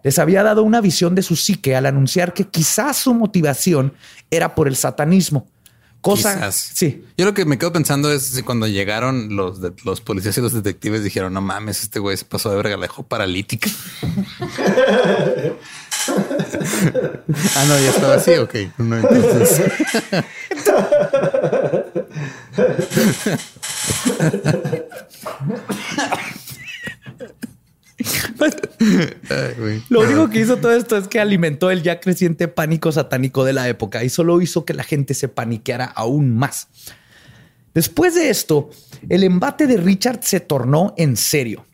Les 0.04 0.20
había 0.20 0.44
dado 0.44 0.64
una 0.64 0.82
visión 0.82 1.16
de 1.16 1.24
su 1.24 1.36
psique 1.36 1.76
al 1.76 1.86
anunciar 1.86 2.34
que 2.34 2.46
quizás 2.46 2.98
su 2.98 3.14
motivación 3.14 3.94
era 4.30 4.54
por 4.54 4.68
el 4.68 4.76
satanismo. 4.76 5.48
Cosa. 6.02 6.36
Quizás. 6.36 6.56
Sí. 6.76 7.04
Yo 7.18 7.26
lo 7.26 7.34
que 7.34 7.46
me 7.46 7.58
quedo 7.58 7.74
pensando 7.74 8.12
es 8.12 8.22
si 8.24 8.44
cuando 8.44 8.68
llegaron 8.68 9.36
los, 9.36 9.60
de- 9.62 9.74
los 9.84 10.02
policías 10.02 10.38
y 10.38 10.42
los 10.42 10.54
detectives 10.54 11.04
dijeron, 11.04 11.34
no 11.34 11.42
mames, 11.42 11.82
este 11.82 11.98
güey 11.98 12.16
se 12.16 12.26
pasó 12.26 12.52
de 12.52 12.58
verga, 12.58 12.76
la 12.76 12.84
dejó 12.84 13.02
paralítica. 13.02 13.72
ah, 17.56 17.66
no, 17.68 17.80
ya 17.80 17.90
estaba 17.90 18.14
así. 18.16 18.34
Ok. 18.34 18.54
No, 18.78 18.98
entonces. 18.98 19.62
Lo 29.90 30.02
único 30.02 30.30
que 30.30 30.40
hizo 30.40 30.58
todo 30.58 30.74
esto 30.74 30.98
es 30.98 31.08
que 31.08 31.20
alimentó 31.20 31.72
el 31.72 31.82
ya 31.84 32.00
creciente 32.00 32.48
pánico 32.48 32.92
satánico 32.92 33.44
de 33.44 33.54
la 33.54 33.68
época 33.68 34.04
y 34.04 34.10
solo 34.10 34.42
hizo 34.42 34.66
que 34.66 34.74
la 34.74 34.84
gente 34.84 35.14
se 35.14 35.28
paniqueara 35.28 35.86
aún 35.86 36.36
más. 36.36 36.68
Después 37.74 38.16
de 38.16 38.30
esto, 38.30 38.70
el 39.10 39.24
embate 39.24 39.68
de 39.68 39.78
Richard 39.78 40.20
se 40.24 40.40
tornó 40.40 40.94
en 40.98 41.18
serio. 41.18 41.66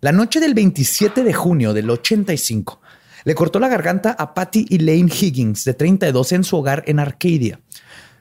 La 0.00 0.12
noche 0.12 0.40
del 0.40 0.54
27 0.54 1.24
de 1.24 1.32
junio 1.32 1.72
del 1.72 1.88
85, 1.88 2.80
le 3.24 3.34
cortó 3.34 3.58
la 3.58 3.68
garganta 3.68 4.12
a 4.12 4.34
Patty 4.34 4.66
Elaine 4.70 5.10
Higgins, 5.10 5.64
de 5.64 5.74
32, 5.74 6.32
en 6.32 6.44
su 6.44 6.56
hogar 6.56 6.84
en 6.86 7.00
Arcadia. 7.00 7.58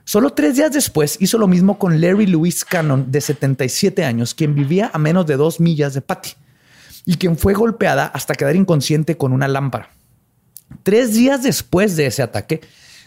Solo 0.07 0.29
tres 0.29 0.55
días 0.55 0.71
después 0.71 1.17
hizo 1.19 1.39
lo 1.39 1.47
mismo 1.47 1.79
con 1.79 1.99
Larry 1.99 2.27
Louis 2.27 2.63
Cannon, 2.63 3.11
de 3.11 3.21
77 3.21 4.05
años, 4.05 4.35
quien 4.35 4.53
vivía 4.53 4.91
a 4.93 4.99
menos 4.99 5.25
de 5.25 5.35
dos 5.35 5.59
millas 5.59 5.95
de 5.95 6.01
Patty 6.01 6.29
y 7.05 7.15
quien 7.15 7.35
fue 7.37 7.55
golpeada 7.55 8.05
hasta 8.05 8.35
quedar 8.35 8.55
inconsciente 8.55 9.17
con 9.17 9.33
una 9.33 9.47
lámpara. 9.47 9.89
Tres 10.83 11.15
días 11.15 11.41
después 11.41 11.95
de 11.95 12.05
ese 12.05 12.21
ataque, 12.21 12.61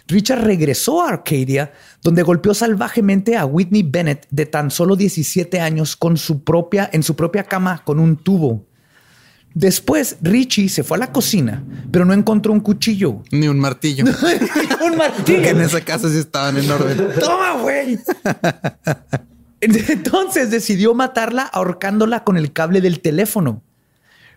Richard 0.08 0.42
regresó 0.42 1.02
a 1.02 1.10
Arcadia, 1.10 1.72
donde 2.02 2.24
golpeó 2.24 2.52
salvajemente 2.52 3.36
a 3.36 3.46
Whitney 3.46 3.84
Bennett, 3.84 4.26
de 4.30 4.46
tan 4.46 4.72
solo 4.72 4.96
17 4.96 5.60
años, 5.60 5.94
con 5.94 6.16
su 6.16 6.42
propia, 6.42 6.90
en 6.92 7.04
su 7.04 7.14
propia 7.14 7.44
cama 7.44 7.82
con 7.84 8.00
un 8.00 8.16
tubo. 8.16 8.66
Después, 9.58 10.18
Richie 10.22 10.68
se 10.68 10.84
fue 10.84 10.98
a 10.98 11.00
la 11.00 11.10
cocina, 11.10 11.64
pero 11.90 12.04
no 12.04 12.14
encontró 12.14 12.52
un 12.52 12.60
cuchillo. 12.60 13.24
Ni 13.32 13.48
un 13.48 13.58
martillo. 13.58 14.04
un 14.84 14.96
martillo. 14.96 15.42
que 15.42 15.48
en 15.48 15.62
esa 15.62 15.80
casa 15.80 16.08
sí 16.08 16.18
estaban 16.18 16.58
en 16.58 16.70
orden. 16.70 17.08
Toma, 17.18 17.60
güey. 17.60 17.98
Entonces 19.60 20.52
decidió 20.52 20.94
matarla 20.94 21.42
ahorcándola 21.42 22.22
con 22.22 22.36
el 22.36 22.52
cable 22.52 22.80
del 22.80 23.00
teléfono. 23.00 23.64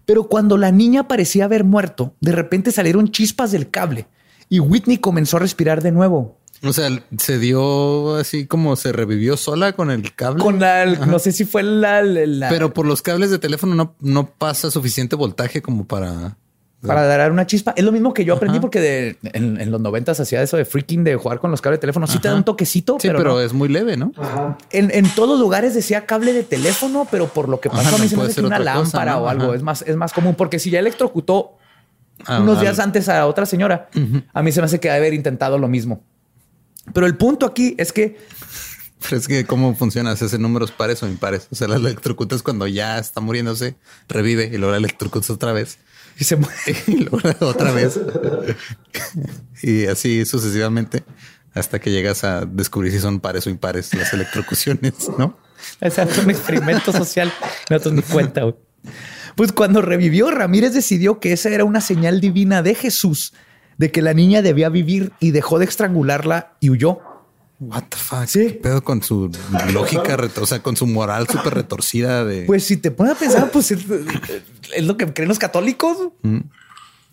Pero 0.05 0.23
cuando 0.23 0.57
la 0.57 0.71
niña 0.71 1.07
parecía 1.07 1.45
haber 1.45 1.65
muerto, 1.65 2.15
de 2.19 2.31
repente 2.31 2.71
salieron 2.71 3.11
chispas 3.11 3.51
del 3.51 3.69
cable 3.69 4.07
y 4.49 4.59
Whitney 4.59 4.97
comenzó 4.97 5.37
a 5.37 5.41
respirar 5.41 5.83
de 5.83 5.91
nuevo. 5.91 6.40
O 6.63 6.73
sea, 6.73 6.89
se 7.17 7.39
dio 7.39 8.15
así 8.17 8.45
como 8.45 8.75
se 8.75 8.91
revivió 8.91 9.35
sola 9.37 9.73
con 9.73 9.89
el 9.89 10.13
cable. 10.13 10.43
Con 10.43 10.59
la, 10.59 10.85
no 10.85 11.17
sé 11.19 11.31
si 11.31 11.43
fue 11.45 11.63
la, 11.63 12.03
la- 12.03 12.49
Pero 12.49 12.73
por 12.73 12.85
los 12.85 13.01
cables 13.01 13.31
de 13.31 13.39
teléfono 13.39 13.73
no, 13.75 13.95
no 13.99 14.27
pasa 14.27 14.69
suficiente 14.69 15.15
voltaje 15.15 15.61
como 15.63 15.87
para. 15.87 16.37
para 16.85 17.05
dar 17.07 17.31
una 17.31 17.47
chispa. 17.47 17.73
Es 17.75 17.83
lo 17.83 17.91
mismo 17.91 18.13
que 18.13 18.25
yo 18.25 18.35
aprendí 18.35 18.59
porque 18.59 18.79
de- 18.79 19.17
en, 19.33 19.59
en 19.59 19.71
los 19.71 19.81
noventas 19.81 20.19
hacía 20.19 20.41
eso 20.43 20.55
de 20.55 20.65
freaking 20.65 21.03
de 21.03 21.15
jugar 21.15 21.39
con 21.39 21.49
los 21.49 21.61
cables 21.61 21.77
de 21.79 21.81
teléfono. 21.81 22.05
Sí 22.05 22.19
te 22.19 22.27
da 22.27 22.35
un 22.35 22.43
toquecito, 22.43 22.97
Sí, 22.99 23.07
pero, 23.07 23.17
pero, 23.17 23.31
no. 23.31 23.41
es 23.41 23.53
muy 23.53 23.67
leve, 23.67 23.97
¿no? 23.97 24.11
Ajá. 24.17 24.57
En, 24.71 24.91
en 24.93 25.09
todos 25.15 25.39
lugares 25.39 25.73
decía 25.73 26.05
cable 26.05 26.31
de 26.31 26.43
teléfono, 26.43 27.07
pero 27.09 27.27
por 27.27 27.49
lo 27.49 27.59
que 27.59 27.69
pasó 27.71 27.81
Ajá, 27.87 27.95
a 27.95 27.97
mí 27.97 28.03
no 28.03 28.09
se 28.09 28.17
me 28.17 28.23
hace 28.23 28.41
una 28.41 28.57
cosa, 28.59 28.73
lámpara 28.75 29.13
¿no? 29.13 29.19
o 29.21 29.27
algo. 29.29 29.53
Es 29.55 29.63
más, 29.63 29.81
es 29.81 29.95
más 29.95 30.13
común 30.13 30.35
porque 30.35 30.59
si 30.59 30.69
ya 30.69 30.77
electrocutó 30.79 31.57
Ah, 32.27 32.39
unos 32.39 32.61
días 32.61 32.77
antes 32.77 33.09
a 33.09 33.25
otra 33.25 33.47
señora, 33.47 33.89
a 34.31 34.43
mí 34.43 34.51
se 34.51 34.61
me 34.61 34.65
hace 34.65 34.79
que 34.79 34.91
haber 34.91 35.11
intentado 35.15 35.57
lo 35.57 35.67
mismo. 35.67 36.03
Pero 36.93 37.05
el 37.05 37.15
punto 37.15 37.45
aquí 37.45 37.75
es 37.77 37.91
que 37.91 38.17
Pero 39.01 39.17
es 39.17 39.27
que 39.27 39.45
cómo 39.45 39.75
funciona, 39.75 40.15
se 40.15 40.25
hacen 40.25 40.41
números 40.41 40.71
pares 40.71 41.01
o 41.03 41.07
impares. 41.07 41.47
O 41.51 41.55
sea, 41.55 41.67
la 41.67 41.75
electrocutas 41.75 42.43
cuando 42.43 42.67
ya 42.67 42.99
está 42.99 43.21
muriéndose, 43.21 43.75
revive 44.07 44.45
y 44.53 44.57
luego 44.57 44.71
la 44.71 44.77
electrocutas 44.77 45.29
otra 45.29 45.53
vez 45.53 45.79
y 46.19 46.23
se 46.23 46.35
muere. 46.35 46.55
y 46.87 46.97
luego 46.97 47.19
otra 47.41 47.71
vez. 47.71 47.99
y 49.63 49.85
así 49.85 50.25
sucesivamente 50.25 51.03
hasta 51.53 51.79
que 51.79 51.91
llegas 51.91 52.23
a 52.23 52.45
descubrir 52.45 52.91
si 52.91 52.99
son 52.99 53.19
pares 53.19 53.45
o 53.45 53.49
impares 53.49 53.93
las 53.93 54.13
electrocuciones, 54.13 54.93
¿no? 55.17 55.37
Exacto, 55.81 56.21
un 56.21 56.29
experimento 56.29 56.91
social. 56.91 57.31
No 57.69 57.79
te 57.79 57.91
ni 57.91 58.01
cuenta. 58.01 58.41
Pues 59.35 59.51
cuando 59.51 59.81
revivió, 59.81 60.31
Ramírez 60.31 60.73
decidió 60.73 61.19
que 61.19 61.33
esa 61.33 61.49
era 61.49 61.65
una 61.65 61.81
señal 61.81 62.21
divina 62.21 62.61
de 62.61 62.75
Jesús 62.75 63.33
de 63.81 63.91
que 63.91 64.03
la 64.03 64.13
niña 64.13 64.43
debía 64.43 64.69
vivir 64.69 65.11
y 65.19 65.31
dejó 65.31 65.57
de 65.57 65.65
estrangularla 65.65 66.53
y 66.59 66.69
huyó. 66.69 66.99
What 67.59 67.83
the 67.89 67.97
fuck? 67.97 68.25
Sí. 68.27 68.45
¿Qué 68.47 68.53
pedo 68.53 68.83
con 68.83 69.01
su 69.01 69.31
lógica, 69.73 70.17
o 70.39 70.45
sea, 70.45 70.61
con 70.61 70.75
su 70.77 70.85
moral 70.85 71.27
súper 71.27 71.55
retorcida 71.55 72.23
de... 72.23 72.43
Pues 72.43 72.63
si 72.63 72.77
te 72.77 72.91
pones 72.91 73.13
a 73.13 73.15
pensar, 73.17 73.49
pues 73.51 73.71
es, 73.71 73.83
es 74.75 74.85
lo 74.85 74.97
que 74.97 75.11
creen 75.11 75.29
los 75.29 75.39
católicos. 75.39 75.97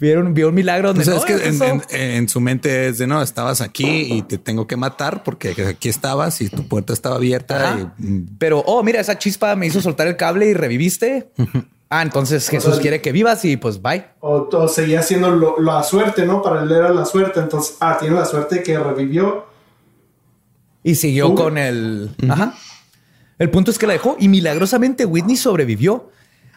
Vieron, 0.00 0.32
vio 0.34 0.48
un 0.50 0.54
milagro 0.54 0.88
donde 0.88 1.04
sea, 1.04 1.14
no, 1.14 1.20
es 1.20 1.24
que 1.24 1.32
en, 1.48 1.54
eso- 1.54 1.64
en- 1.64 1.82
en 1.90 2.28
su 2.28 2.40
mente 2.40 2.88
es 2.88 2.98
de 2.98 3.06
no, 3.06 3.20
estabas 3.22 3.60
aquí 3.62 3.86
y 4.12 4.22
te 4.22 4.36
tengo 4.38 4.66
que 4.66 4.76
matar 4.76 5.24
porque 5.24 5.54
aquí 5.66 5.88
estabas 5.88 6.40
y 6.42 6.48
tu 6.50 6.68
puerta 6.68 6.92
estaba 6.92 7.16
abierta. 7.16 7.90
Y, 7.98 8.02
mm, 8.06 8.26
Pero, 8.38 8.60
oh, 8.60 8.82
mira, 8.84 9.00
esa 9.00 9.18
chispa 9.18 9.56
me 9.56 9.66
hizo 9.66 9.80
soltar 9.80 10.06
el 10.06 10.16
cable 10.16 10.46
y 10.48 10.54
reviviste. 10.54 11.30
Ah, 11.90 12.02
entonces 12.02 12.48
Jesús 12.48 12.78
quiere 12.80 13.00
que 13.00 13.12
vivas 13.12 13.44
y 13.46 13.56
pues 13.56 13.80
bye. 13.80 14.04
O, 14.20 14.48
o 14.52 14.68
seguía 14.68 15.00
haciendo 15.00 15.30
lo- 15.30 15.58
la 15.58 15.82
suerte, 15.82 16.26
¿no? 16.26 16.42
Para 16.42 16.62
él 16.62 16.70
era 16.70 16.90
la 16.90 17.04
suerte. 17.06 17.40
Entonces, 17.40 17.76
ah, 17.80 17.96
tiene 17.98 18.14
la 18.16 18.26
suerte 18.26 18.62
que 18.62 18.78
revivió. 18.78 19.46
Y 20.82 20.94
siguió 20.96 21.34
con 21.34 21.56
el... 21.58 22.10
Ajá. 22.28 22.54
El 23.38 23.50
punto 23.50 23.70
es 23.70 23.78
que 23.78 23.86
la 23.86 23.92
dejó 23.94 24.16
y 24.18 24.28
milagrosamente 24.28 25.04
Whitney 25.06 25.36
sobrevivió, 25.36 26.10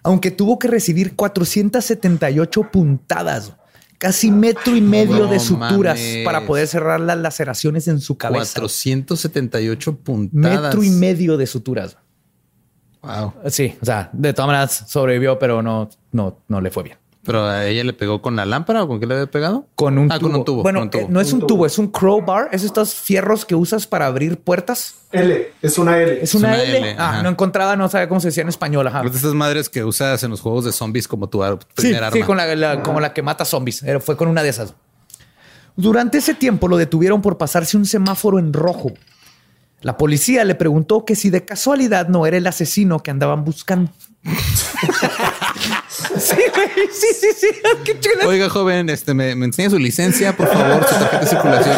aunque 0.04 0.32
tuvo 0.32 0.58
que 0.60 0.68
recibir 0.68 1.16
478 1.16 2.70
puntadas, 2.72 3.54
casi 4.00 4.32
metro 4.32 4.76
y 4.76 4.82
medio 4.82 5.20
No 5.26 5.28
de 5.32 5.40
suturas 5.40 6.00
mames. 6.00 6.26
para 6.26 6.46
poder 6.46 6.68
cerrar 6.68 7.00
las 7.00 7.18
laceraciones 7.18 7.88
en 7.88 8.00
su 8.00 8.18
cabeza. 8.18 8.60
478 8.60 9.96
puntadas. 10.00 10.62
Metro 10.64 10.84
y 10.84 10.90
medio 10.90 11.38
de 11.38 11.46
suturas. 11.48 11.98
Wow. 13.02 13.34
Sí, 13.48 13.76
o 13.82 13.86
sea, 13.86 14.10
de 14.14 14.34
todas 14.34 14.48
maneras 14.48 14.84
sobrevivió, 14.88 15.40
pero 15.40 15.62
no, 15.62 15.90
no, 16.12 16.38
no 16.48 16.62
le 16.62 16.70
fue 16.72 16.84
bien. 16.84 16.98
Pero 17.24 17.46
a 17.46 17.66
ella 17.68 17.84
le 17.84 17.94
pegó 17.94 18.20
con 18.20 18.36
la 18.36 18.48
lámpara 18.48 18.82
o 18.84 18.88
con 18.88 19.00
qué 19.00 19.06
le 19.06 19.14
había 19.14 19.28
pegado? 19.30 19.68
Con 19.76 20.00
un 20.00 20.12
ah, 20.12 20.18
tubo. 20.18 20.30
con 20.32 20.40
un 20.40 20.46
tubo. 20.46 20.64
Bueno, 20.64 20.80
con 20.80 20.84
un 20.86 20.90
tubo. 20.92 21.02
eh, 21.04 21.08
no 21.10 21.22
es 21.22 21.28
un 21.34 21.36
Un 21.36 21.40
tubo, 21.42 21.48
tubo. 21.58 21.66
es 21.68 21.78
un 21.78 21.88
crowbar. 21.90 22.50
Es 22.52 22.64
estos 22.64 22.96
fierros 22.96 23.46
que 23.46 23.54
usas 23.54 23.86
para 23.86 24.08
abrir 24.08 24.40
puertas. 24.40 24.96
L, 25.12 25.52
es 25.62 25.78
una 25.78 26.00
L. 26.00 26.20
Es 26.24 26.34
una, 26.34 26.48
una 26.48 26.64
L. 26.64 26.78
L, 26.80 26.96
Ah, 26.98 27.10
ajá. 27.10 27.24
no 27.24 27.30
encontraba, 27.30 27.76
no 27.76 27.88
sabía 27.90 28.08
cómo 28.10 28.20
se 28.22 28.30
decía 28.30 28.42
en 28.42 28.50
español. 28.50 28.88
Ajá. 28.88 29.04
De 29.04 29.10
estas 29.10 29.36
madres 29.36 29.70
que 29.70 29.84
usas 29.84 30.24
en 30.24 30.32
los 30.32 30.42
juegos 30.42 30.66
de 30.66 30.72
zombies 30.72 31.08
como 31.08 31.30
tu 31.30 31.44
ar- 31.44 31.60
Sí, 31.78 31.94
arma. 31.94 32.10
sí, 32.12 32.22
con 32.24 32.38
la, 32.38 32.56
la- 32.56 32.82
como 32.82 33.00
la 33.00 33.14
que 33.14 33.22
mata 33.22 33.46
zombies. 33.46 33.84
Era- 33.84 34.00
fue 34.00 34.18
con 34.18 34.28
una 34.28 34.42
de 34.42 34.50
esas. 34.50 34.74
Durante 35.76 36.18
ese 36.18 36.34
tiempo 36.34 36.68
lo 36.68 36.78
detuvieron 36.78 37.22
por 37.22 37.38
pasarse 37.38 37.78
un 37.78 37.86
semáforo 37.86 38.40
en 38.40 38.52
rojo. 38.52 38.92
La 39.82 39.98
policía 39.98 40.44
le 40.44 40.56
preguntó 40.56 41.06
que 41.06 41.16
si 41.16 41.30
de 41.30 41.44
casualidad 41.44 42.08
no 42.08 42.26
era 42.28 42.38
el 42.38 42.46
asesino 42.46 43.00
que 43.00 43.12
andaban 43.12 43.44
buscando. 43.44 43.92
sí, 46.18 46.36
güey, 46.54 46.70
sí, 46.92 47.08
sí, 47.20 47.28
sí. 47.36 47.48
Oiga, 48.26 48.48
joven, 48.50 48.90
este 48.90 49.16
me, 49.16 49.32
enseña 49.32 49.72
su 49.72 49.80
licencia, 49.80 50.38
por 50.38 50.48
favor, 50.48 50.86
su 50.88 50.96
tarjeta 50.96 51.20
de 51.20 51.28
circulación. 51.28 51.78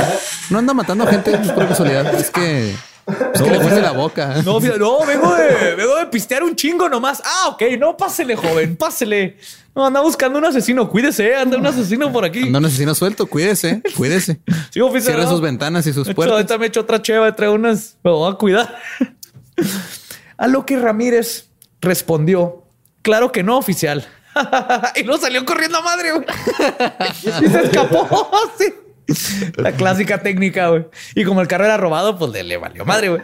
No 0.50 0.60
anda 0.60 0.74
matando 0.74 1.08
gente 1.08 1.38
pues, 1.38 1.52
por 1.52 1.68
casualidad. 1.68 2.14
Es 2.14 2.30
que, 2.30 2.76
es 3.06 3.42
que 3.42 3.50
le 3.50 3.82
la 3.82 3.92
boca. 3.92 4.42
No, 4.46 4.60
no, 4.60 5.06
vengo 5.06 5.36
de, 5.36 5.76
vengo 5.76 5.96
de 5.98 6.06
pistear 6.08 6.44
un 6.44 6.56
chingo 6.56 6.88
nomás. 6.88 7.22
Ah, 7.26 7.50
ok, 7.50 7.64
no, 7.78 7.98
pásele, 7.98 8.36
joven, 8.36 8.78
pásele. 8.78 9.38
No, 9.76 9.86
anda 9.86 10.02
buscando 10.02 10.40
un 10.40 10.46
asesino, 10.46 10.88
cuídese, 10.88 11.36
anda 11.36 11.58
un 11.58 11.66
asesino 11.66 12.12
por 12.12 12.24
aquí. 12.24 12.44
Anda 12.44 12.60
un 12.60 12.66
asesino 12.66 12.94
suelto, 12.96 13.26
cuídese, 13.26 13.82
cuídese. 13.98 14.40
Sí, 14.70 14.80
oficial. 14.80 15.16
Cierre 15.16 15.24
no. 15.24 15.32
sus 15.32 15.42
ventanas 15.42 15.86
y 15.88 15.94
sus 15.94 16.08
hecho, 16.08 16.16
puertas. 16.16 16.36
ahorita 16.36 16.58
me 16.58 16.68
echo 16.68 16.82
otra 16.82 17.02
cheva, 17.02 17.36
trae 17.36 17.50
unas. 17.50 17.98
Me 18.04 18.12
voy 18.12 18.32
a 18.32 18.36
cuidar. 18.36 18.78
a 20.38 20.48
lo 20.48 20.66
que 20.66 20.78
Ramírez 20.78 21.50
respondió: 21.82 22.64
Claro 23.02 23.32
que 23.32 23.44
no, 23.44 23.58
oficial. 23.58 24.08
y 24.96 25.04
no 25.04 25.18
salió 25.18 25.44
corriendo 25.46 25.80
a 25.80 25.82
madre, 25.82 26.12
güey. 26.12 26.26
y 27.42 27.50
se 27.50 27.64
escapó. 27.64 28.30
sí. 28.58 28.66
La 29.56 29.72
clásica 29.74 30.22
técnica, 30.22 30.70
güey. 30.70 30.86
Y 31.16 31.24
como 31.24 31.42
el 31.42 31.48
carro 31.48 31.66
era 31.66 31.78
robado, 31.78 32.18
pues 32.18 32.32
le, 32.44 32.58
valió 32.58 32.86
madre, 32.86 33.10
güey. 33.10 33.22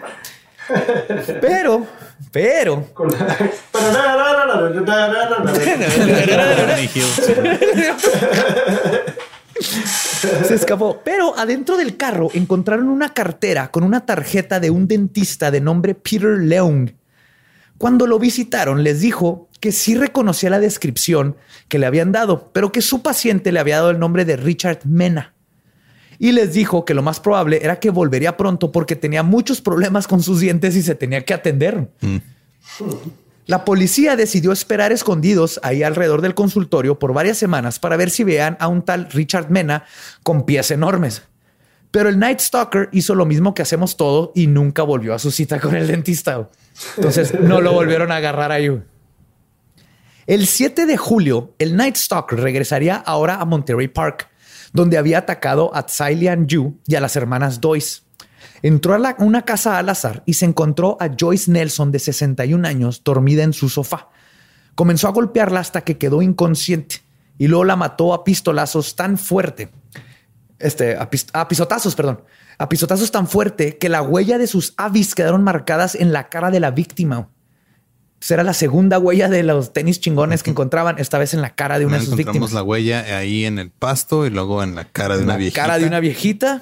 Pero, 1.41 1.87
pero. 2.31 2.85
Se 10.45 10.55
escapó. 10.55 11.01
Pero 11.03 11.37
adentro 11.37 11.77
del 11.77 11.97
carro 11.97 12.29
encontraron 12.33 12.89
una 12.89 13.13
cartera 13.13 13.71
con 13.71 13.83
una 13.83 14.05
tarjeta 14.05 14.59
de 14.59 14.69
un 14.69 14.87
dentista 14.87 15.51
de 15.51 15.61
nombre 15.61 15.95
Peter 15.95 16.37
Leung. 16.37 16.91
Cuando 17.77 18.07
lo 18.07 18.19
visitaron, 18.19 18.83
les 18.83 18.99
dijo 18.99 19.49
que 19.59 19.71
sí 19.71 19.95
reconocía 19.95 20.49
la 20.49 20.59
descripción 20.59 21.37
que 21.67 21.79
le 21.79 21.85
habían 21.85 22.11
dado, 22.11 22.51
pero 22.51 22.71
que 22.71 22.81
su 22.81 23.01
paciente 23.01 23.51
le 23.51 23.59
había 23.59 23.77
dado 23.77 23.91
el 23.91 23.99
nombre 23.99 24.25
de 24.25 24.35
Richard 24.37 24.79
Mena. 24.85 25.33
Y 26.19 26.33
les 26.33 26.53
dijo 26.53 26.83
que 26.83 26.93
lo 26.93 27.01
más 27.01 27.19
probable 27.19 27.59
era 27.63 27.79
que 27.79 27.89
volvería 27.89 28.35
pronto 28.35 28.71
porque 28.71 28.95
tenía 28.95 29.23
muchos 29.23 29.61
problemas 29.61 30.05
con 30.05 30.21
sus 30.21 30.41
dientes 30.41 30.75
y 30.75 30.83
se 30.83 30.93
tenía 30.93 31.23
que 31.23 31.33
atender. 31.33 31.89
La 33.45 33.65
policía 33.65 34.15
decidió 34.15 34.51
esperar 34.51 34.91
escondidos 34.91 35.59
ahí 35.63 35.81
alrededor 35.81 36.21
del 36.21 36.35
consultorio 36.35 36.99
por 36.99 37.13
varias 37.13 37.37
semanas 37.37 37.79
para 37.79 37.97
ver 37.97 38.11
si 38.11 38.23
vean 38.23 38.57
a 38.59 38.67
un 38.67 38.83
tal 38.83 39.09
Richard 39.09 39.49
Mena 39.49 39.85
con 40.21 40.45
pies 40.45 40.69
enormes. 40.69 41.23
Pero 41.89 42.09
el 42.09 42.19
Night 42.19 42.39
Stalker 42.39 42.89
hizo 42.91 43.15
lo 43.15 43.25
mismo 43.25 43.55
que 43.55 43.63
hacemos 43.63 43.97
todo 43.97 44.31
y 44.35 44.45
nunca 44.45 44.83
volvió 44.83 45.15
a 45.15 45.19
su 45.19 45.31
cita 45.31 45.59
con 45.59 45.75
el 45.75 45.87
dentista. 45.87 46.49
Entonces 46.97 47.39
no 47.39 47.61
lo 47.61 47.73
volvieron 47.73 48.11
a 48.11 48.17
agarrar 48.17 48.51
ahí. 48.51 48.69
El 50.27 50.45
7 50.45 50.85
de 50.85 50.97
julio, 50.97 51.55
el 51.57 51.75
Night 51.75 51.95
Stalker 51.95 52.39
regresaría 52.39 52.97
ahora 52.97 53.37
a 53.41 53.45
Monterey 53.45 53.87
Park, 53.87 54.28
donde 54.73 54.97
había 54.97 55.19
atacado 55.19 55.75
a 55.75 55.85
Tsai 55.85 56.27
Yu 56.45 56.79
y 56.85 56.95
a 56.95 57.01
las 57.01 57.15
hermanas 57.15 57.61
Doyce. 57.61 58.01
Entró 58.61 58.93
a 58.93 59.15
una 59.19 59.43
casa 59.43 59.77
al 59.77 59.89
azar 59.89 60.23
y 60.25 60.33
se 60.33 60.45
encontró 60.45 60.97
a 60.99 61.09
Joyce 61.17 61.51
Nelson 61.51 61.91
de 61.91 61.99
61 61.99 62.67
años 62.67 63.01
dormida 63.03 63.43
en 63.43 63.53
su 63.53 63.69
sofá. 63.69 64.09
Comenzó 64.75 65.07
a 65.07 65.11
golpearla 65.11 65.59
hasta 65.59 65.81
que 65.81 65.97
quedó 65.97 66.21
inconsciente 66.21 66.97
y 67.37 67.47
luego 67.47 67.65
la 67.65 67.75
mató 67.75 68.13
a 68.13 68.23
pistolazos 68.23 68.95
tan 68.95 69.17
fuerte, 69.17 69.71
este, 70.59 70.95
a, 70.95 71.09
a 71.33 71.47
pisotazos, 71.47 71.95
perdón, 71.95 72.23
a 72.57 72.67
pisotazos 72.67 73.11
tan 73.11 73.27
fuerte 73.27 73.77
que 73.77 73.89
la 73.89 74.01
huella 74.01 74.37
de 74.37 74.47
sus 74.47 74.73
avis 74.77 75.15
quedaron 75.15 75.43
marcadas 75.43 75.95
en 75.95 76.11
la 76.11 76.29
cara 76.29 76.51
de 76.51 76.59
la 76.59 76.71
víctima. 76.71 77.29
Era 78.29 78.43
la 78.43 78.53
segunda 78.53 78.99
huella 78.99 79.29
de 79.29 79.43
los 79.43 79.71
tenis 79.73 79.99
chingones 79.99 80.43
que 80.43 80.49
encontraban, 80.51 80.99
esta 80.99 81.17
vez 81.17 81.33
en 81.33 81.41
la 81.41 81.55
cara 81.55 81.79
de 81.79 81.85
una 81.85 81.95
de 81.97 82.01
sus 82.05 82.13
Encontramos 82.13 82.35
víctimas. 82.49 82.53
la 82.53 82.63
huella 82.63 83.17
ahí 83.17 83.45
en 83.45 83.59
el 83.59 83.69
pasto 83.71 84.25
y 84.25 84.29
luego 84.29 84.61
en 84.63 84.75
la 84.75 84.85
cara 84.85 85.17
de 85.17 85.23
una 85.23 85.33
la 85.33 85.37
viejita. 85.37 85.61
cara 85.61 85.77
de 85.79 85.85
una 85.85 85.99
viejita. 85.99 86.61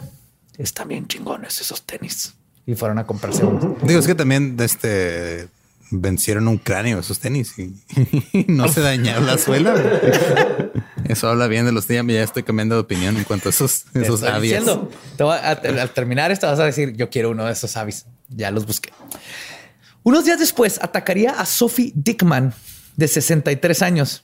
Están 0.57 0.87
bien 0.87 1.07
chingones 1.07 1.59
esos 1.61 1.81
tenis. 1.83 2.33
Y 2.65 2.75
fueron 2.75 2.99
a 2.99 3.05
comprarse 3.07 3.45
unos. 3.45 3.81
Digo, 3.83 3.99
es 3.99 4.07
que 4.07 4.15
también 4.15 4.55
este 4.59 5.47
vencieron 5.89 6.49
un 6.49 6.57
cráneo 6.57 6.99
esos 6.99 7.19
tenis 7.19 7.53
y 7.57 7.73
no 8.47 8.67
se 8.67 8.81
dañaron 8.81 9.25
la 9.25 9.37
suela. 9.37 9.73
Eso 11.05 11.29
habla 11.29 11.47
bien 11.47 11.65
de 11.65 11.71
los 11.71 11.87
días. 11.87 12.05
Ya 12.07 12.23
estoy 12.23 12.43
cambiando 12.43 12.75
de 12.75 12.81
opinión 12.81 13.15
en 13.17 13.23
cuanto 13.23 13.49
a 13.49 13.51
esos, 13.51 13.85
esos 13.93 14.15
estoy 14.21 14.29
avias. 14.29 14.59
diciendo. 14.65 14.91
Te 15.15 15.23
voy 15.23 15.37
a- 15.37 15.51
al 15.51 15.89
terminar 15.91 16.31
esto 16.31 16.45
vas 16.47 16.59
a 16.59 16.65
decir, 16.65 16.93
yo 16.95 17.09
quiero 17.09 17.29
uno 17.31 17.45
de 17.45 17.53
esos 17.53 17.77
avis. 17.77 18.05
Ya 18.29 18.51
los 18.51 18.65
busqué. 18.65 18.91
Unos 20.07 20.23
días 20.23 20.39
después 20.39 20.79
atacaría 20.81 21.31
a 21.31 21.45
Sophie 21.45 21.91
Dickman, 21.93 22.53
de 22.95 23.09
63 23.09 23.81
años. 23.81 24.23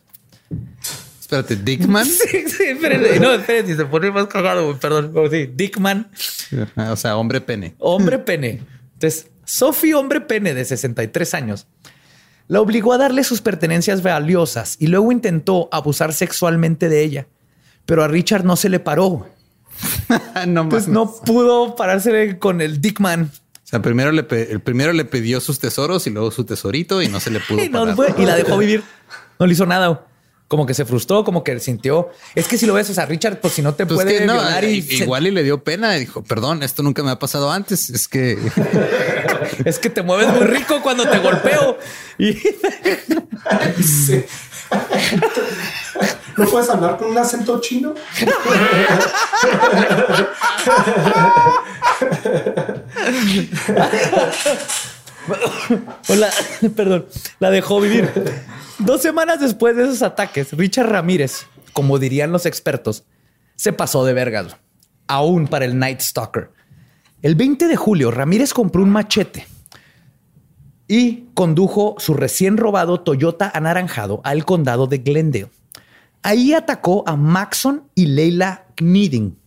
Espérate, 1.19 1.57
Dickman. 1.57 2.05
Sí, 2.31 2.45
sí, 2.47 2.63
espérense. 2.63 3.19
No, 3.19 3.33
espérense, 3.33 3.75
se 3.75 3.83
pone 3.85 4.09
más 4.09 4.27
cagado, 4.27 4.79
perdón. 4.79 5.11
Oh, 5.13 5.29
sí, 5.29 5.49
Dickman, 5.53 6.09
O 6.89 6.95
sea, 6.95 7.17
hombre 7.17 7.41
pene. 7.41 7.75
hombre 7.79 8.17
pene. 8.19 8.61
Entonces, 8.93 9.27
Sophie, 9.43 9.93
hombre 9.93 10.21
pene 10.21 10.53
de 10.53 10.63
63 10.63 11.33
años, 11.33 11.67
la 12.47 12.61
obligó 12.61 12.93
a 12.93 12.97
darle 12.97 13.25
sus 13.25 13.41
pertenencias 13.41 14.01
valiosas 14.03 14.77
y 14.79 14.87
luego 14.87 15.11
intentó 15.11 15.67
abusar 15.73 16.13
sexualmente 16.13 16.87
de 16.87 17.03
ella. 17.03 17.27
Pero 17.85 18.05
a 18.05 18.07
Richard 18.07 18.45
no 18.45 18.55
se 18.55 18.69
le 18.69 18.79
paró. 18.79 19.27
no 20.47 20.69
Pues 20.69 20.87
mames. 20.87 20.87
no 20.87 21.13
pudo 21.25 21.75
pararse 21.75 22.39
con 22.39 22.61
el 22.61 22.79
Dickman. 22.79 23.31
Sea, 23.73 23.81
primero 23.81 24.11
le, 24.11 24.23
el 24.51 24.61
primero 24.61 24.93
le 24.93 25.03
pidió 25.03 25.41
sus 25.41 25.57
tesoros 25.57 26.05
y 26.05 26.11
luego 26.11 26.29
su 26.29 26.43
tesorito 26.43 27.01
y 27.01 27.07
no 27.07 27.19
se 27.19 27.31
le 27.31 27.39
pudo 27.39 27.59
Y, 27.63 27.69
no 27.69 27.79
parar. 27.81 27.95
fue, 27.95 28.13
y 28.19 28.25
la 28.25 28.35
dejó 28.35 28.55
vivir. 28.59 28.83
No 29.39 29.47
le 29.47 29.53
hizo 29.53 29.65
nada. 29.65 30.05
Como 30.47 30.67
que 30.67 30.75
se 30.75 30.85
frustró, 30.85 31.23
como 31.23 31.43
que 31.43 31.59
sintió. 31.59 32.09
Es 32.35 32.47
que 32.47 32.59
si 32.59 32.67
lo 32.67 32.75
ves, 32.75 32.87
o 32.91 32.93
sea, 32.93 33.07
Richard, 33.07 33.39
pues 33.41 33.53
si 33.55 33.63
no 33.63 33.73
te 33.73 33.87
Pues 33.87 33.95
puede 34.03 34.19
que 34.19 34.25
no, 34.27 34.33
violar 34.33 34.63
y 34.65 34.83
se- 34.83 34.95
igual 35.05 35.25
y 35.25 35.31
le 35.31 35.41
dio 35.41 35.63
pena 35.63 35.97
y 35.97 36.01
dijo, 36.01 36.23
perdón, 36.23 36.61
esto 36.61 36.83
nunca 36.83 37.01
me 37.01 37.09
ha 37.09 37.17
pasado 37.17 37.51
antes. 37.51 37.89
Es 37.89 38.07
que 38.07 38.37
es 39.65 39.79
que 39.79 39.89
te 39.89 40.03
mueves 40.03 40.27
muy 40.27 40.45
rico 40.45 40.79
cuando 40.83 41.09
te 41.09 41.17
golpeo. 41.17 41.79
Y. 42.19 42.37
¿No 46.37 46.45
puedes 46.45 46.69
hablar 46.69 46.97
con 46.97 47.09
un 47.09 47.17
acento 47.17 47.59
chino? 47.61 47.93
o 56.07 56.15
la, 56.15 56.29
perdón, 56.75 57.05
la 57.39 57.49
dejó 57.51 57.79
vivir. 57.79 58.09
Dos 58.79 59.01
semanas 59.01 59.39
después 59.39 59.75
de 59.75 59.83
esos 59.83 60.01
ataques, 60.01 60.53
Richard 60.53 60.89
Ramírez, 60.89 61.45
como 61.73 61.99
dirían 61.99 62.31
los 62.31 62.45
expertos, 62.45 63.03
se 63.55 63.73
pasó 63.73 64.03
de 64.05 64.13
vergas, 64.13 64.57
aún 65.07 65.47
para 65.47 65.65
el 65.65 65.77
Night 65.77 66.01
Stalker. 66.01 66.51
El 67.21 67.35
20 67.35 67.67
de 67.67 67.75
julio, 67.75 68.11
Ramírez 68.11 68.53
compró 68.53 68.83
un 68.83 68.89
machete 68.89 69.47
y 70.87 71.29
condujo 71.33 71.95
su 71.97 72.13
recién 72.13 72.57
robado 72.57 72.99
Toyota 72.99 73.49
anaranjado 73.53 74.21
al 74.23 74.43
condado 74.45 74.87
de 74.87 74.97
Glendale. 74.97 75.49
Ahí 76.23 76.53
atacó 76.53 77.03
a 77.05 77.17
Maxon 77.17 77.83
y 77.95 78.05
Leila 78.05 78.65
Kneeding, 78.75 79.37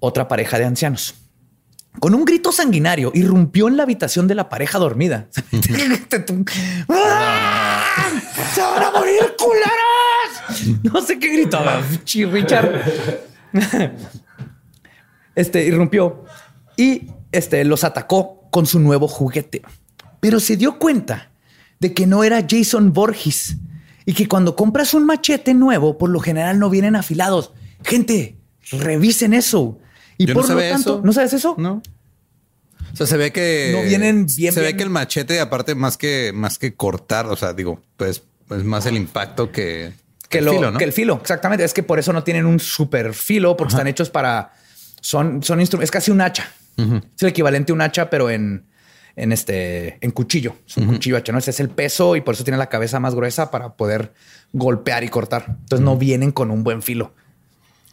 otra 0.00 0.26
pareja 0.26 0.58
de 0.58 0.64
ancianos. 0.64 1.14
Con 2.00 2.14
un 2.14 2.24
grito 2.24 2.52
sanguinario, 2.52 3.12
irrumpió 3.14 3.68
en 3.68 3.76
la 3.76 3.84
habitación 3.84 4.26
de 4.26 4.34
la 4.34 4.48
pareja 4.48 4.78
dormida. 4.78 5.28
¡Ah! 6.88 7.84
¡Se 8.54 8.60
van 8.60 8.82
a 8.82 8.90
morir, 8.90 9.34
culeros! 9.38 10.82
No 10.82 11.00
sé 11.00 11.18
qué 11.18 11.28
gritaba. 11.32 11.82
Richard. 12.32 12.82
Este 15.34 15.64
irrumpió 15.64 16.24
y 16.76 17.10
este 17.30 17.64
los 17.64 17.84
atacó 17.84 18.48
con 18.50 18.66
su 18.66 18.80
nuevo 18.80 19.06
juguete. 19.06 19.62
Pero 20.20 20.40
se 20.40 20.56
dio 20.56 20.78
cuenta 20.78 21.30
de 21.78 21.94
que 21.94 22.06
no 22.06 22.24
era 22.24 22.44
Jason 22.48 22.92
Borges 22.92 23.56
y 24.06 24.14
que 24.14 24.26
cuando 24.28 24.56
compras 24.56 24.94
un 24.94 25.04
machete 25.04 25.52
nuevo, 25.52 25.98
por 25.98 26.08
lo 26.08 26.20
general 26.20 26.58
no 26.58 26.70
vienen 26.70 26.96
afilados. 26.96 27.52
Gente, 27.84 28.38
revisen 28.70 29.34
eso. 29.34 29.78
Y 30.16 30.24
Yo 30.26 30.32
no 30.34 30.40
por 30.40 30.50
lo 30.50 30.58
tanto, 30.58 30.76
eso. 30.94 31.00
¿no 31.04 31.12
sabes 31.12 31.32
eso? 31.34 31.54
no. 31.58 31.82
O 32.92 32.96
sea, 32.96 33.06
se 33.06 33.16
ve 33.18 33.30
que 33.30 33.72
No 33.76 33.82
vienen 33.86 34.24
bien, 34.24 34.54
Se 34.54 34.60
ve 34.62 34.74
que 34.74 34.82
el 34.82 34.88
machete, 34.88 35.38
aparte, 35.40 35.74
más 35.74 35.98
que 35.98 36.30
más 36.34 36.56
que 36.58 36.74
cortar, 36.74 37.26
o 37.26 37.36
sea, 37.36 37.52
digo, 37.52 37.82
pues 37.98 38.22
es 38.50 38.64
más 38.64 38.86
el 38.86 38.96
impacto 38.96 39.52
que, 39.52 39.92
que, 40.30 40.38
el 40.38 40.46
lo- 40.46 40.52
filo, 40.52 40.70
¿no? 40.70 40.78
que 40.78 40.84
el 40.84 40.92
filo, 40.94 41.18
exactamente. 41.20 41.62
Es 41.64 41.74
que 41.74 41.82
por 41.82 41.98
eso 41.98 42.14
no 42.14 42.24
tienen 42.24 42.46
un 42.46 42.58
super 42.58 43.12
filo, 43.12 43.54
porque 43.56 43.72
están 43.74 43.86
hechos 43.86 44.08
para. 44.08 44.54
Son, 45.02 45.42
son 45.42 45.60
instrumentos. 45.60 45.88
Es 45.88 45.90
casi 45.90 46.10
un 46.10 46.22
hacha. 46.22 46.48
Es 46.78 47.22
el 47.22 47.28
equivalente 47.28 47.72
a 47.72 47.74
un 47.74 47.82
hacha, 47.82 48.08
pero 48.08 48.30
en, 48.30 48.64
en 49.16 49.32
este 49.32 49.98
en 50.00 50.10
cuchillo. 50.10 50.56
Es 50.66 50.76
un 50.76 50.86
cuchillo 50.86 51.16
hacha. 51.16 51.32
¿no? 51.32 51.38
Ese 51.38 51.50
es 51.50 51.60
el 51.60 51.70
peso 51.70 52.16
y 52.16 52.20
por 52.20 52.34
eso 52.34 52.44
tiene 52.44 52.58
la 52.58 52.68
cabeza 52.68 53.00
más 53.00 53.14
gruesa 53.14 53.50
para 53.50 53.74
poder 53.74 54.12
golpear 54.52 55.02
y 55.04 55.08
cortar. 55.08 55.46
Entonces 55.48 55.84
no 55.84 55.96
vienen 55.96 56.32
con 56.32 56.50
un 56.50 56.62
buen 56.62 56.82
filo. 56.82 57.14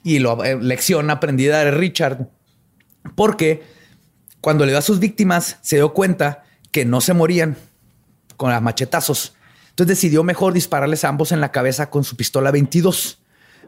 Y 0.03 0.19
lo, 0.19 0.43
eh, 0.43 0.57
lección 0.61 1.09
aprendida 1.09 1.63
de 1.63 1.71
Richard, 1.71 2.27
porque 3.15 3.63
cuando 4.41 4.65
le 4.65 4.73
dio 4.73 4.79
a 4.79 4.81
sus 4.81 4.99
víctimas, 4.99 5.57
se 5.61 5.77
dio 5.77 5.93
cuenta 5.93 6.43
que 6.71 6.83
no 6.83 6.99
se 6.99 7.13
morían 7.13 7.55
con 8.35 8.49
las 8.49 8.61
machetazos. 8.61 9.35
Entonces 9.69 9.97
decidió 9.97 10.23
mejor 10.23 10.51
dispararles 10.51 11.05
a 11.05 11.09
ambos 11.09 11.31
en 11.31 11.39
la 11.39 11.51
cabeza 11.51 11.89
con 11.89 12.03
su 12.03 12.17
pistola 12.17 12.51
22 12.51 13.19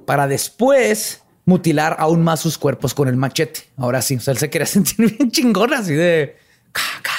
para 0.05 0.27
después 0.27 1.23
mutilar 1.45 1.95
aún 1.99 2.23
más 2.23 2.41
sus 2.41 2.57
cuerpos 2.57 2.93
con 2.93 3.07
el 3.07 3.15
machete. 3.15 3.61
Ahora 3.77 4.01
sí, 4.01 4.17
o 4.17 4.19
sea, 4.19 4.33
él 4.33 4.37
se 4.37 4.49
quería 4.49 4.65
sentir 4.65 5.17
bien 5.17 5.31
chingón 5.31 5.73
así 5.73 5.93
de 5.93 6.37
ca, 6.71 6.81
ca, 7.01 7.11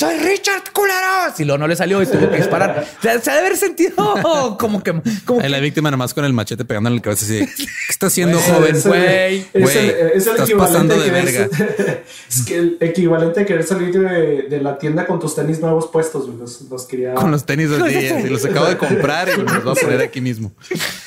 Soy 0.00 0.16
Richard 0.16 0.62
culeros 0.72 1.38
y 1.38 1.44
luego 1.44 1.58
no 1.58 1.68
le 1.68 1.76
salió 1.76 2.02
y 2.02 2.06
tuvo 2.06 2.30
que 2.30 2.36
disparar. 2.38 2.86
O 2.98 3.02
sea, 3.02 3.20
se 3.20 3.30
ha 3.30 3.34
de 3.34 3.40
haber 3.40 3.56
sentido 3.58 4.56
como 4.58 4.82
que, 4.82 4.94
como 5.26 5.42
la 5.42 5.58
víctima 5.58 5.90
nomás 5.90 6.14
con 6.14 6.24
el 6.24 6.32
machete 6.32 6.64
pegándole 6.64 6.94
en 6.94 7.00
la 7.00 7.02
cabeza 7.02 7.26
así. 7.26 7.40
de, 7.40 7.46
¿Qué 7.46 7.64
está 7.90 8.06
haciendo, 8.06 8.38
joven? 8.40 8.76
Es 8.76 8.86
el- 8.86 8.90
güey, 8.90 9.36
es 9.38 9.46
el, 9.52 9.62
güey, 9.62 9.76
es 9.76 9.84
el 9.84 10.32
estás 10.32 10.48
equivalente 10.48 10.54
pasando 10.56 10.94
de 10.98 11.10
de 11.10 11.10
querer- 11.50 12.02
es 12.30 12.42
que 12.46 12.56
el 12.56 12.76
equivalente 12.80 13.40
a 13.40 13.44
querer 13.44 13.62
salir 13.64 13.92
de, 13.92 14.42
de 14.48 14.60
la 14.62 14.78
tienda 14.78 15.06
con 15.06 15.20
tus 15.20 15.34
tenis 15.34 15.60
nuevos 15.60 15.88
puestos, 15.88 16.24
güey. 16.26 16.38
Los, 16.38 16.62
los 16.62 16.86
quería. 16.86 17.12
Con 17.14 17.30
los 17.30 17.44
tenis 17.44 17.70
así, 17.70 18.08
así, 18.08 18.28
los 18.30 18.42
acabo 18.46 18.66
de 18.68 18.78
comprar 18.78 19.28
y 19.28 19.36
los 19.42 19.62
voy 19.64 19.72
a 19.76 19.80
poner 19.82 20.00
aquí 20.00 20.22
mismo. 20.22 20.50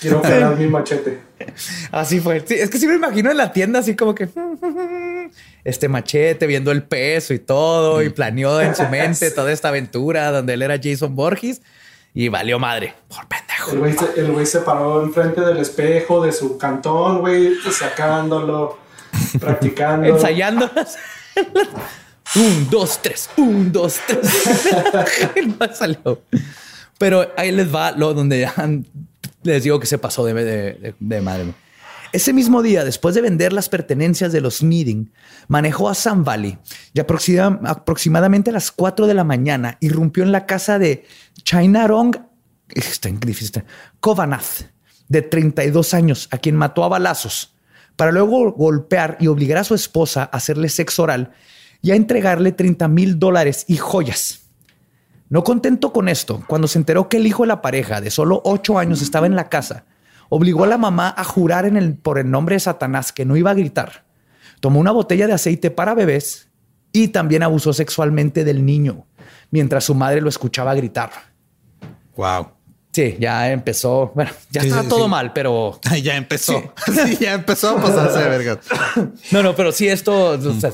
Quiero 0.02 0.20
operar 0.20 0.56
mi 0.56 0.68
machete. 0.68 1.18
Así 1.92 2.20
fue. 2.20 2.44
Sí, 2.46 2.56
es 2.56 2.70
que 2.70 2.78
sí 2.78 2.88
me 2.88 2.96
imagino 2.96 3.32
en 3.32 3.38
la 3.38 3.52
tienda 3.52 3.80
así 3.80 3.96
como 3.96 4.16
que 4.16 4.30
este 5.64 5.88
machete 5.90 6.48
viendo 6.48 6.72
el 6.72 6.84
peso 6.84 7.34
y 7.34 7.40
todo 7.40 8.02
y 8.02 8.10
planeó 8.10 8.62
en 8.62 8.76
su 8.76 8.84
mente 8.88 9.32
toda 9.36 9.52
esta 9.52 9.70
aventura 9.70 10.32
donde 10.32 10.54
él 10.54 10.62
era 10.62 10.80
Jason 10.82 11.16
Borges 11.16 11.62
y 12.14 12.28
valió 12.30 12.60
madre 12.60 12.94
por 13.08 13.22
El 13.22 13.80
pendejo. 13.80 14.12
el 14.16 14.32
güey 14.32 14.46
se 14.46 14.60
paró 14.60 15.04
enfrente 15.04 15.42
del 15.42 15.58
espejo 15.58 16.24
de 16.24 16.32
su 16.32 16.58
cantón, 16.60 17.22
güey, 17.22 17.56
sacándolo, 17.72 18.78
practicando. 19.40 20.08
Ensayándolas. 20.08 20.98
un, 22.36 22.70
dos, 22.70 23.00
tres, 23.02 23.32
un, 23.36 23.72
dos, 23.72 24.00
tres. 24.06 24.70
No 25.60 25.74
salió. 25.74 26.22
Pero 27.00 27.32
ahí 27.36 27.52
les 27.52 27.74
va 27.74 27.92
lo 27.92 28.14
donde 28.14 28.42
ya 28.42 28.54
les 29.44 29.64
digo 29.64 29.80
que 29.80 29.88
se 29.88 29.98
pasó 29.98 30.26
de, 30.26 30.96
madre. 31.22 31.54
Ese 32.12 32.32
mismo 32.32 32.62
día, 32.62 32.84
después 32.86 33.16
de 33.16 33.22
vender 33.22 33.54
las 33.54 33.70
pertenencias 33.70 34.32
de 34.32 34.40
los 34.42 34.62
Needing, 34.62 35.12
manejó 35.48 35.90
a 35.90 35.96
Sun 35.96 36.24
Valley 36.24 36.60
y 36.94 37.00
aproxima- 37.00 37.60
aproximadamente 37.66 38.52
a 38.52 38.54
las 38.54 38.72
4 38.72 39.08
de 39.08 39.16
la 39.16 39.24
mañana 39.24 39.78
irrumpió 39.80 40.24
en 40.24 40.32
la 40.32 40.46
casa 40.46 40.78
de 40.78 41.06
Chainarong 41.44 42.16
está- 42.70 43.10
Kovanath, 44.00 44.70
de 45.10 45.22
32 45.24 45.94
años, 45.94 46.28
a 46.32 46.38
quien 46.38 46.56
mató 46.56 46.84
a 46.84 46.88
balazos, 46.88 47.56
para 47.96 48.12
luego 48.12 48.52
golpear 48.54 49.18
y 49.20 49.28
obligar 49.28 49.58
a 49.58 49.64
su 49.64 49.74
esposa 49.76 50.24
a 50.32 50.38
hacerle 50.38 50.70
sexo 50.70 51.04
oral 51.04 51.32
y 51.82 51.92
a 51.92 51.96
entregarle 51.96 52.52
30 52.52 52.88
mil 52.88 53.20
dólares 53.20 53.66
y 53.68 53.78
joyas. 53.78 54.43
No 55.34 55.44
contento 55.44 55.92
con 55.92 56.10
esto, 56.10 56.44
cuando 56.46 56.68
se 56.68 56.78
enteró 56.78 57.10
que 57.10 57.18
el 57.18 57.26
hijo 57.26 57.42
de 57.42 57.48
la 57.48 57.60
pareja 57.64 58.02
de 58.02 58.12
solo 58.12 58.40
8 58.46 58.78
años 58.78 59.02
estaba 59.02 59.26
en 59.26 59.36
la 59.36 59.50
casa, 59.50 59.84
obligó 60.30 60.64
a 60.64 60.68
la 60.68 60.78
mamá 60.78 61.12
a 61.18 61.24
jurar 61.24 61.66
en 61.66 61.76
el, 61.76 61.96
por 61.96 62.20
el 62.20 62.30
nombre 62.30 62.56
de 62.56 62.60
Satanás 62.60 63.12
que 63.12 63.26
no 63.26 63.36
iba 63.36 63.50
a 63.50 63.56
gritar. 63.56 64.06
Tomó 64.60 64.80
una 64.80 64.92
botella 64.92 65.26
de 65.26 65.34
aceite 65.34 65.72
para 65.72 65.96
bebés 65.96 66.50
y 66.92 67.08
también 67.08 67.42
abusó 67.42 67.74
sexualmente 67.74 68.44
del 68.44 68.64
niño, 68.64 69.08
mientras 69.50 69.86
su 69.86 69.96
madre 69.96 70.22
lo 70.22 70.30
escuchaba 70.30 70.76
gritar. 70.76 71.10
Wow. 72.16 72.50
Sí, 72.92 73.18
ya 73.20 73.52
empezó. 73.52 74.12
Bueno, 74.14 74.30
ya 74.52 74.62
Sí, 74.62 74.70
sí, 74.70 74.88
todo 74.88 75.06
sí. 75.06 75.10
mal, 75.10 75.34
pero 75.34 75.80
Ya 76.04 76.16
empezó. 76.16 76.76
Sí, 76.86 77.18
ya 77.20 77.34
empezó 77.34 77.72
a 77.80 77.82
pasarse 77.82 78.20
de 78.20 78.30
vergas. 78.30 78.60
no, 79.32 79.42
no, 79.42 79.56
pero 79.56 79.72
sí, 79.72 79.88
esto 79.88 80.34
o 80.40 80.54
sea, 80.60 80.70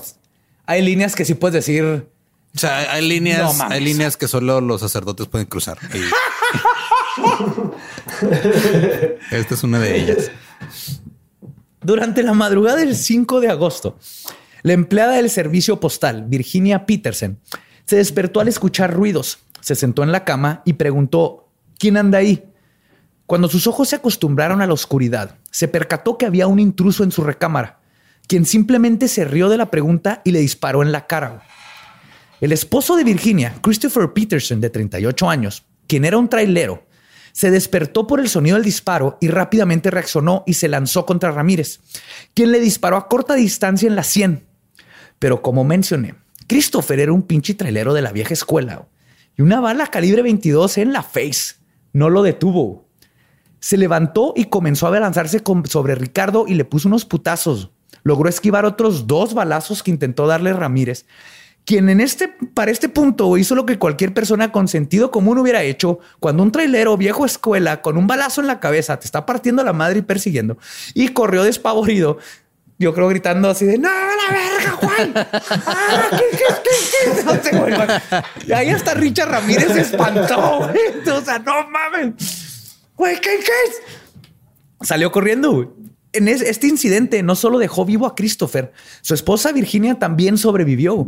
hay 0.66 0.82
líneas 0.82 1.16
que 1.16 1.24
sí 1.24 1.34
puedes 1.34 1.54
decir. 1.54 2.10
O 2.56 2.60
sea, 2.60 2.92
hay- 2.92 3.08
líneas, 3.08 3.58
No 3.58 3.66
hay 3.70 3.82
líneas 3.84 4.18
que 4.18 4.28
solo 4.28 4.60
los 4.62 4.82
sacerdotes 4.82 5.28
pueden 5.28 5.48
cruzar. 5.48 5.78
Y- 5.94 6.00
Esta 9.36 9.54
es 9.56 9.64
una 9.64 9.80
de 9.80 10.00
ellas. 10.02 10.32
Durante 11.82 12.24
la 12.24 12.34
madrugada 12.34 12.78
del 12.78 12.96
5 12.96 13.40
de 13.40 13.50
agosto, 13.50 13.98
la 14.64 14.74
empleada 14.74 15.14
del 15.14 15.30
servicio 15.30 15.80
postal, 15.80 16.26
Virginia 16.28 16.86
Peterson, 16.86 17.40
Se 17.86 17.96
despertó 17.96 18.40
al 18.40 18.48
escuchar 18.48 18.94
ruidos, 18.94 19.40
se 19.62 19.74
sentó 19.74 20.04
en 20.04 20.12
la 20.12 20.24
cama 20.24 20.62
y 20.64 20.74
preguntó, 20.74 21.50
¿quién 21.80 21.98
anda 21.98 22.20
ahí? 22.20 22.44
Cuando 23.26 23.48
sus 23.50 23.66
ojos 23.66 23.90
se 23.90 23.96
acostumbraron 23.96 24.62
a 24.62 24.68
la 24.68 24.74
oscuridad, 24.74 25.38
se 25.50 25.68
percató 25.68 26.16
que 26.18 26.28
había 26.28 26.46
un 26.46 26.60
intruso 26.60 27.04
en 27.04 27.12
su 27.12 27.24
recámara, 27.24 27.80
quien 28.28 28.46
simplemente 28.46 29.08
se 29.08 29.26
rió 29.26 29.50
de 29.50 29.58
la 29.58 29.72
pregunta 29.72 30.22
y 30.24 30.32
le 30.34 30.40
disparó 30.40 30.84
en 30.84 30.92
la 30.92 31.08
cara. 31.08 31.42
El 32.42 32.54
esposo 32.54 32.96
de 32.96 33.04
Virginia, 33.04 33.56
Christopher 33.62 34.14
Peterson, 34.14 34.62
de 34.62 34.70
38 34.70 35.30
años, 35.30 35.66
quien 35.88 36.06
era 36.06 36.18
un 36.18 36.30
trailero, 36.30 36.88
se 37.34 37.52
despertó 37.52 38.08
por 38.08 38.22
el 38.22 38.30
sonido 38.30 38.56
del 38.56 38.64
disparo 38.64 39.18
y 39.20 39.28
rápidamente 39.28 39.92
reaccionó 39.92 40.44
y 40.48 40.54
se 40.54 40.70
lanzó 40.70 41.06
contra 41.06 41.32
Ramírez, 41.32 41.82
quien 42.34 42.52
le 42.52 42.62
disparó 42.62 42.96
a 42.96 43.10
corta 43.10 43.34
distancia 43.36 43.88
en 43.88 43.96
la 43.96 44.04
sien. 44.04 44.46
Pero 45.20 45.42
como 45.42 45.66
mencioné, 45.66 46.16
Christopher 46.48 47.02
era 47.02 47.12
un 47.12 47.24
pinche 47.24 47.56
trailero 47.56 47.94
de 47.94 48.02
la 48.02 48.14
vieja 48.14 48.34
escuela 48.34 48.88
y 49.38 49.42
una 49.42 49.60
bala 49.60 49.88
calibre 49.88 50.22
22 50.22 50.78
en 50.78 50.94
la 50.94 51.04
face 51.04 51.56
no 51.92 52.10
lo 52.10 52.24
detuvo. 52.24 52.88
Se 53.60 53.76
levantó 53.76 54.34
y 54.36 54.46
comenzó 54.46 54.88
a 54.88 55.00
lanzarse 55.00 55.42
sobre 55.66 55.96
Ricardo 55.96 56.46
y 56.48 56.56
le 56.56 56.64
puso 56.64 56.88
unos 56.88 57.04
putazos. 57.04 57.72
Logró 58.04 58.30
esquivar 58.30 58.64
otros 58.64 59.08
dos 59.08 59.34
balazos 59.34 59.84
que 59.84 59.92
intentó 59.92 60.26
darle 60.26 60.54
Ramírez 60.54 61.06
quien 61.66 61.90
en 61.90 62.02
este, 62.02 62.28
para 62.28 62.72
este 62.72 62.90
punto 62.90 63.38
hizo 63.38 63.54
lo 63.54 63.66
que 63.66 63.78
cualquier 63.78 64.14
persona 64.14 64.52
con 64.52 64.68
sentido 64.68 65.12
común 65.12 65.38
hubiera 65.38 65.62
hecho 65.62 66.00
cuando 66.20 66.42
un 66.44 66.52
trailero 66.52 66.98
viejo 66.98 67.26
escuela 67.26 67.82
con 67.82 67.98
un 67.98 68.08
balazo 68.08 68.42
en 68.42 68.48
la 68.48 68.60
cabeza 68.60 69.00
te 69.00 69.06
está 69.06 69.26
partiendo 69.26 69.64
la 69.64 69.74
madre 69.74 70.00
y 70.00 70.02
persiguiendo 70.02 70.58
y 70.94 71.10
corrió 71.10 71.44
despavorido. 71.44 72.18
Yo 72.80 72.94
creo 72.94 73.10
gritando 73.10 73.50
así 73.50 73.66
de 73.66 73.78
no, 73.78 73.90
la 73.90 74.34
verga, 74.34 74.72
Juan. 74.72 75.14
Ah, 75.68 76.10
¿qué, 76.12 76.38
qué, 76.38 77.42
qué, 77.44 77.52
qué? 77.52 78.48
Y 78.48 78.54
ahí 78.54 78.70
hasta 78.70 78.94
Richard 78.94 79.30
Ramírez 79.30 79.74
se 79.74 79.82
espantó. 79.82 80.60
O 80.60 81.22
sea, 81.22 81.40
no 81.40 81.70
mames. 81.70 82.78
Güey, 82.96 83.20
¿qué, 83.20 83.40
qué? 83.40 84.86
Salió 84.86 85.12
corriendo. 85.12 85.52
Güey. 85.52 85.68
En 86.12 86.28
este 86.28 86.68
incidente 86.68 87.22
no 87.22 87.36
solo 87.36 87.60
dejó 87.60 87.86
vivo 87.86 88.08
a 88.08 88.16
Christopher, 88.16 88.72
su 89.02 89.14
esposa 89.14 89.52
Virginia 89.52 90.00
también 90.00 90.38
sobrevivió. 90.38 91.08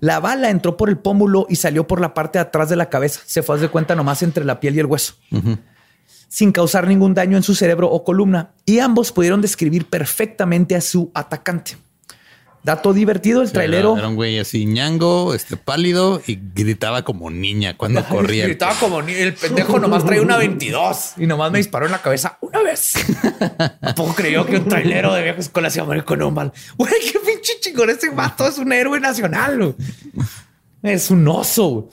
La 0.00 0.20
bala 0.20 0.50
entró 0.50 0.76
por 0.76 0.90
el 0.90 0.98
pómulo 0.98 1.46
y 1.48 1.56
salió 1.56 1.86
por 1.86 2.00
la 2.00 2.12
parte 2.12 2.38
de 2.38 2.42
atrás 2.42 2.68
de 2.68 2.76
la 2.76 2.90
cabeza. 2.90 3.20
Se 3.24 3.42
fue 3.42 3.58
de 3.58 3.68
cuenta 3.68 3.94
nomás 3.94 4.22
entre 4.22 4.44
la 4.44 4.60
piel 4.60 4.76
y 4.76 4.80
el 4.80 4.86
hueso, 4.86 5.14
sin 6.28 6.52
causar 6.52 6.86
ningún 6.86 7.14
daño 7.14 7.36
en 7.36 7.42
su 7.42 7.54
cerebro 7.54 7.88
o 7.90 8.04
columna. 8.04 8.52
Y 8.66 8.80
ambos 8.80 9.12
pudieron 9.12 9.40
describir 9.40 9.86
perfectamente 9.86 10.76
a 10.76 10.80
su 10.80 11.10
atacante. 11.14 11.76
Dato 12.64 12.92
divertido, 12.92 13.42
el 13.42 13.50
trailero. 13.50 13.96
Era, 13.98 14.06
un 14.06 14.14
güey 14.14 14.38
así 14.38 14.66
ñango, 14.66 15.34
este 15.34 15.56
pálido 15.56 16.22
y 16.26 16.38
gritaba 16.54 17.02
como 17.02 17.28
niña 17.28 17.76
cuando 17.76 18.04
corría. 18.08 18.44
gritaba 18.44 18.74
como 18.78 19.02
niña. 19.02 19.18
El 19.18 19.34
pendejo 19.34 19.80
nomás 19.80 20.04
traía 20.04 20.22
una 20.22 20.36
22 20.36 21.14
y 21.16 21.26
nomás 21.26 21.50
me 21.50 21.58
disparó 21.58 21.86
en 21.86 21.92
la 21.92 22.00
cabeza 22.00 22.38
una 22.40 22.62
vez. 22.62 22.92
Tampoco 23.80 24.14
creyó 24.14 24.46
que 24.46 24.58
un 24.58 24.68
trailero 24.68 25.12
de 25.12 25.22
vieja 25.22 25.40
escuela 25.40 25.70
se 25.70 25.78
iba 25.78 25.84
a 25.84 25.86
morir 25.88 26.04
con 26.04 26.22
un 26.22 26.34
mal. 26.34 26.52
Güey, 26.76 26.92
qué 27.12 27.18
pinche 27.18 27.54
chingón. 27.60 27.90
Ese 27.90 28.10
vato 28.10 28.46
es 28.46 28.58
un 28.58 28.72
héroe 28.72 29.00
nacional. 29.00 29.74
Es 30.84 31.10
un 31.10 31.26
oso. 31.26 31.90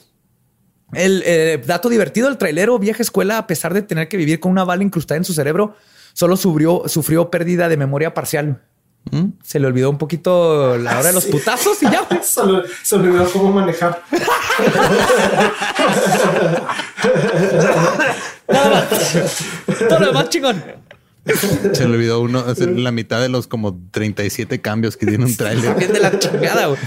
El 0.92 1.22
eh, 1.26 1.60
dato 1.66 1.88
divertido, 1.88 2.28
el 2.28 2.38
trailero 2.38 2.78
vieja 2.78 3.02
escuela, 3.02 3.38
a 3.38 3.46
pesar 3.48 3.74
de 3.74 3.82
tener 3.82 4.08
que 4.08 4.16
vivir 4.16 4.38
con 4.38 4.52
una 4.52 4.64
bala 4.64 4.84
incrustada 4.84 5.18
en 5.18 5.24
su 5.24 5.32
cerebro, 5.32 5.76
solo 6.12 6.36
sufrió, 6.36 6.84
sufrió 6.86 7.28
pérdida 7.28 7.68
de 7.68 7.76
memoria 7.76 8.14
parcial. 8.14 8.62
Se 9.42 9.58
le 9.58 9.66
olvidó 9.66 9.90
un 9.90 9.98
poquito 9.98 10.76
la 10.78 10.98
hora 10.98 11.08
de 11.08 11.12
los 11.12 11.26
putazos 11.26 11.82
y 11.82 11.86
ya. 11.86 12.06
se, 12.22 12.40
se 12.82 12.94
olvidó 12.94 13.30
cómo 13.32 13.52
manejar. 13.52 14.02
Nada 18.48 18.70
más. 18.70 18.88
Todo 19.88 19.98
lo 19.98 20.06
demás 20.06 20.28
chingón. 20.28 20.62
Se 21.72 21.86
le 21.86 21.94
olvidó 21.94 22.20
uno, 22.20 22.40
hacer 22.40 22.70
la 22.70 22.92
mitad 22.92 23.20
de 23.20 23.28
los 23.28 23.46
como 23.46 23.78
37 23.90 24.60
cambios 24.60 24.96
que 24.96 25.06
tiene 25.06 25.24
un 25.24 25.36
trailer. 25.36 25.70
También 25.70 25.92
de 25.92 26.00
la 26.00 26.18
chingada. 26.18 26.66
Güey. 26.66 26.78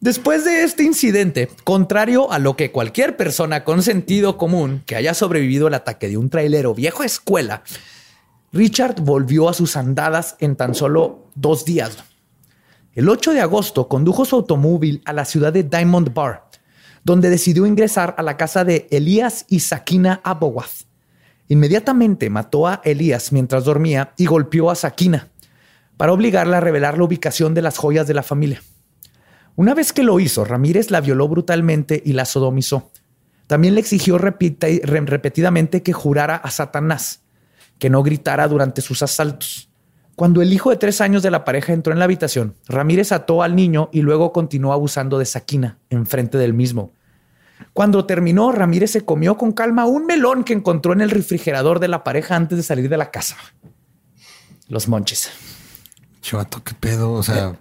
Después 0.00 0.44
de 0.44 0.64
este 0.64 0.82
incidente, 0.82 1.48
contrario 1.64 2.30
a 2.30 2.38
lo 2.38 2.56
que 2.56 2.70
cualquier 2.70 3.16
persona 3.16 3.64
con 3.64 3.82
sentido 3.82 4.36
común 4.36 4.82
que 4.84 4.96
haya 4.96 5.14
sobrevivido 5.14 5.66
al 5.66 5.74
ataque 5.74 6.08
de 6.08 6.18
un 6.18 6.28
trailero 6.28 6.74
viejo 6.74 7.02
escuela 7.04 7.62
Richard 8.54 9.00
volvió 9.00 9.48
a 9.48 9.52
sus 9.52 9.76
andadas 9.76 10.36
en 10.38 10.54
tan 10.54 10.76
solo 10.76 11.26
dos 11.34 11.64
días. 11.64 12.04
El 12.92 13.08
8 13.08 13.32
de 13.32 13.40
agosto 13.40 13.88
condujo 13.88 14.24
su 14.24 14.36
automóvil 14.36 15.02
a 15.06 15.12
la 15.12 15.24
ciudad 15.24 15.52
de 15.52 15.64
Diamond 15.64 16.14
Bar, 16.14 16.48
donde 17.02 17.30
decidió 17.30 17.66
ingresar 17.66 18.14
a 18.16 18.22
la 18.22 18.36
casa 18.36 18.64
de 18.64 18.86
Elías 18.92 19.44
y 19.48 19.58
Sakina 19.58 20.20
Abowath. 20.22 20.86
Inmediatamente 21.48 22.30
mató 22.30 22.68
a 22.68 22.80
Elías 22.84 23.32
mientras 23.32 23.64
dormía 23.64 24.12
y 24.16 24.26
golpeó 24.26 24.70
a 24.70 24.76
Sakina 24.76 25.30
para 25.96 26.12
obligarla 26.12 26.58
a 26.58 26.60
revelar 26.60 26.96
la 26.96 27.04
ubicación 27.04 27.54
de 27.54 27.62
las 27.62 27.76
joyas 27.76 28.06
de 28.06 28.14
la 28.14 28.22
familia. 28.22 28.62
Una 29.56 29.74
vez 29.74 29.92
que 29.92 30.04
lo 30.04 30.20
hizo, 30.20 30.44
Ramírez 30.44 30.92
la 30.92 31.00
violó 31.00 31.26
brutalmente 31.26 32.00
y 32.06 32.12
la 32.12 32.24
sodomizó. 32.24 32.92
También 33.48 33.74
le 33.74 33.80
exigió 33.80 34.16
repetidamente 34.16 35.82
que 35.82 35.92
jurara 35.92 36.36
a 36.36 36.52
Satanás 36.52 37.23
que 37.78 37.90
no 37.90 38.02
gritara 38.02 38.48
durante 38.48 38.82
sus 38.82 39.02
asaltos. 39.02 39.68
Cuando 40.16 40.42
el 40.42 40.52
hijo 40.52 40.70
de 40.70 40.76
tres 40.76 41.00
años 41.00 41.22
de 41.22 41.30
la 41.30 41.44
pareja 41.44 41.72
entró 41.72 41.92
en 41.92 41.98
la 41.98 42.04
habitación, 42.04 42.54
Ramírez 42.68 43.10
ató 43.10 43.42
al 43.42 43.56
niño 43.56 43.88
y 43.92 44.02
luego 44.02 44.32
continuó 44.32 44.72
abusando 44.72 45.18
de 45.18 45.24
Sakina 45.24 45.78
enfrente 45.90 46.38
del 46.38 46.54
mismo. 46.54 46.92
Cuando 47.72 48.06
terminó, 48.06 48.52
Ramírez 48.52 48.92
se 48.92 49.04
comió 49.04 49.36
con 49.36 49.52
calma 49.52 49.86
un 49.86 50.06
melón 50.06 50.44
que 50.44 50.52
encontró 50.52 50.92
en 50.92 51.00
el 51.00 51.10
refrigerador 51.10 51.80
de 51.80 51.88
la 51.88 52.04
pareja 52.04 52.36
antes 52.36 52.56
de 52.56 52.62
salir 52.62 52.88
de 52.88 52.96
la 52.96 53.10
casa. 53.10 53.36
Los 54.68 54.88
monches. 54.88 55.30
Chato, 56.20 56.62
qué 56.62 56.74
pedo. 56.74 57.12
O 57.12 57.22
sea, 57.22 57.56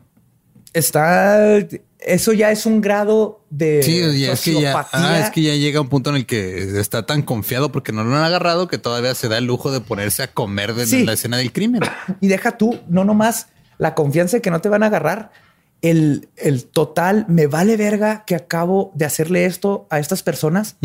está 0.73 1.57
eso 2.05 2.33
ya 2.33 2.51
es 2.51 2.65
un 2.65 2.81
grado 2.81 3.45
de 3.49 3.83
sí, 3.83 3.99
es 4.01 4.41
que 4.41 4.61
ya, 4.61 4.87
ah, 4.91 5.19
es 5.19 5.29
que 5.31 5.41
ya 5.41 5.55
llega 5.55 5.81
un 5.81 5.89
punto 5.89 6.09
en 6.09 6.17
el 6.17 6.25
que 6.25 6.79
está 6.79 7.05
tan 7.05 7.21
confiado 7.21 7.71
porque 7.71 7.91
no 7.91 8.03
lo 8.03 8.15
han 8.15 8.23
agarrado 8.23 8.67
que 8.67 8.77
todavía 8.77 9.15
se 9.15 9.27
da 9.27 9.37
el 9.37 9.45
lujo 9.45 9.71
de 9.71 9.81
ponerse 9.81 10.23
a 10.23 10.27
comer 10.27 10.73
de 10.73 11.05
la 11.05 11.13
escena 11.13 11.37
del 11.37 11.51
crimen. 11.51 11.81
Y 12.21 12.27
deja 12.27 12.57
tú, 12.57 12.79
no 12.87 13.05
nomás 13.05 13.47
la 13.77 13.95
confianza 13.95 14.37
de 14.37 14.41
que 14.41 14.51
no 14.51 14.61
te 14.61 14.69
van 14.69 14.83
a 14.83 14.87
agarrar, 14.87 15.31
el, 15.81 16.29
el 16.37 16.65
total 16.65 17.25
me 17.27 17.47
vale 17.47 17.75
verga 17.75 18.23
que 18.25 18.35
acabo 18.35 18.91
de 18.95 19.05
hacerle 19.05 19.45
esto 19.45 19.87
a 19.89 19.99
estas 19.99 20.23
personas 20.23 20.77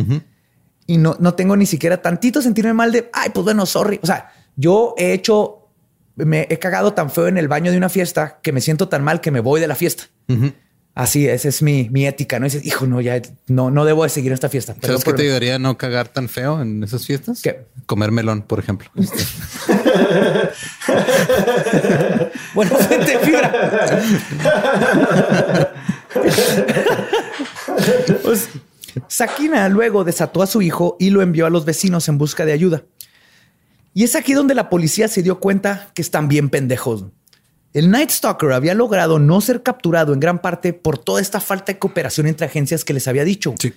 y 0.88 0.96
no, 0.96 1.16
no 1.20 1.34
tengo 1.34 1.56
ni 1.56 1.66
siquiera 1.66 2.02
tantito 2.02 2.42
sentirme 2.42 2.72
mal 2.72 2.90
de, 2.90 3.10
ay, 3.12 3.30
pues 3.32 3.44
bueno, 3.44 3.66
sorry. 3.66 4.00
O 4.02 4.06
sea, 4.06 4.32
yo 4.56 4.94
he 4.96 5.12
hecho, 5.12 5.68
me 6.16 6.46
he 6.50 6.58
cagado 6.58 6.94
tan 6.94 7.10
feo 7.10 7.28
en 7.28 7.36
el 7.36 7.46
baño 7.46 7.70
de 7.70 7.76
una 7.76 7.90
fiesta 7.90 8.40
que 8.42 8.52
me 8.52 8.62
siento 8.62 8.88
tan 8.88 9.04
mal 9.04 9.20
que 9.20 9.30
me 9.30 9.40
voy 9.40 9.60
de 9.60 9.68
la 9.68 9.74
fiesta. 9.74 10.04
Así, 10.98 11.26
esa 11.28 11.48
es 11.48 11.62
mi, 11.62 11.88
mi 11.90 12.06
ética, 12.08 12.40
¿no? 12.40 12.46
dices, 12.46 12.66
hijo, 12.66 12.88
no, 12.88 13.00
ya 13.00 13.22
no, 13.46 13.70
no 13.70 13.84
debo 13.84 14.02
de 14.02 14.08
seguir 14.08 14.32
esta 14.32 14.48
fiesta. 14.48 14.74
¿Sabes 14.82 15.04
qué 15.04 15.12
te 15.12 15.22
ayudaría 15.22 15.54
a 15.54 15.58
no 15.60 15.78
cagar 15.78 16.08
tan 16.08 16.28
feo 16.28 16.60
en 16.60 16.82
esas 16.82 17.06
fiestas? 17.06 17.40
¿Qué? 17.40 17.66
Comer 17.86 18.10
melón, 18.10 18.42
por 18.42 18.58
ejemplo. 18.58 18.90
bueno, 22.52 22.76
fuente 22.78 23.16
fibra. 23.20 24.02
pues, 28.24 28.48
Sakina 29.06 29.68
luego 29.68 30.02
desató 30.02 30.42
a 30.42 30.48
su 30.48 30.62
hijo 30.62 30.96
y 30.98 31.10
lo 31.10 31.22
envió 31.22 31.46
a 31.46 31.50
los 31.50 31.64
vecinos 31.64 32.08
en 32.08 32.18
busca 32.18 32.44
de 32.44 32.54
ayuda. 32.54 32.82
Y 33.94 34.02
es 34.02 34.16
aquí 34.16 34.32
donde 34.32 34.56
la 34.56 34.68
policía 34.68 35.06
se 35.06 35.22
dio 35.22 35.38
cuenta 35.38 35.92
que 35.94 36.02
están 36.02 36.26
bien 36.26 36.50
pendejos. 36.50 37.04
El 37.74 37.90
Night 37.90 38.10
Stalker 38.10 38.52
había 38.52 38.74
logrado 38.74 39.18
no 39.18 39.40
ser 39.40 39.62
capturado 39.62 40.14
en 40.14 40.20
gran 40.20 40.40
parte 40.40 40.72
por 40.72 40.98
toda 40.98 41.20
esta 41.20 41.40
falta 41.40 41.72
de 41.72 41.78
cooperación 41.78 42.26
entre 42.26 42.46
agencias 42.46 42.84
que 42.84 42.94
les 42.94 43.06
había 43.08 43.24
dicho. 43.24 43.54
Sí. 43.58 43.74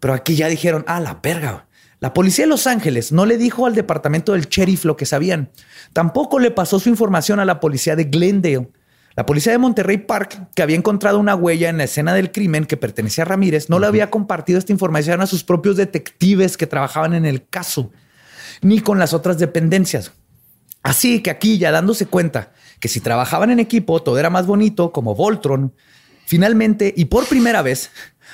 Pero 0.00 0.14
aquí 0.14 0.34
ya 0.34 0.48
dijeron, 0.48 0.84
ah, 0.88 1.00
la 1.00 1.22
perga. 1.22 1.66
La 2.00 2.14
policía 2.14 2.46
de 2.46 2.48
Los 2.48 2.66
Ángeles 2.66 3.12
no 3.12 3.26
le 3.26 3.36
dijo 3.36 3.66
al 3.66 3.74
departamento 3.74 4.32
del 4.32 4.48
sheriff 4.48 4.84
lo 4.84 4.96
que 4.96 5.06
sabían. 5.06 5.50
Tampoco 5.92 6.38
le 6.38 6.50
pasó 6.50 6.80
su 6.80 6.88
información 6.88 7.38
a 7.38 7.44
la 7.44 7.60
policía 7.60 7.94
de 7.94 8.04
Glendale. 8.04 8.68
La 9.14 9.26
policía 9.26 9.52
de 9.52 9.58
Monterrey 9.58 9.98
Park, 9.98 10.48
que 10.54 10.62
había 10.62 10.76
encontrado 10.76 11.18
una 11.18 11.34
huella 11.34 11.68
en 11.68 11.76
la 11.76 11.84
escena 11.84 12.14
del 12.14 12.32
crimen 12.32 12.64
que 12.64 12.78
pertenecía 12.78 13.24
a 13.24 13.26
Ramírez, 13.26 13.68
no 13.68 13.78
le 13.78 13.86
había 13.86 14.08
compartido 14.08 14.58
esta 14.58 14.72
información 14.72 15.20
a 15.20 15.26
sus 15.26 15.44
propios 15.44 15.76
detectives 15.76 16.56
que 16.56 16.66
trabajaban 16.66 17.12
en 17.12 17.26
el 17.26 17.46
caso, 17.46 17.90
ni 18.62 18.80
con 18.80 18.98
las 18.98 19.12
otras 19.12 19.38
dependencias. 19.38 20.12
Así 20.82 21.22
que 21.22 21.30
aquí, 21.30 21.58
ya 21.58 21.70
dándose 21.70 22.06
cuenta 22.06 22.52
que 22.78 22.88
si 22.88 23.00
trabajaban 23.00 23.50
en 23.50 23.60
equipo 23.60 24.02
todo 24.02 24.18
era 24.18 24.30
más 24.30 24.46
bonito, 24.46 24.92
como 24.92 25.14
Voltron. 25.14 25.74
Finalmente, 26.26 26.94
y 26.96 27.06
por 27.06 27.26
primera 27.26 27.60
vez, 27.60 27.90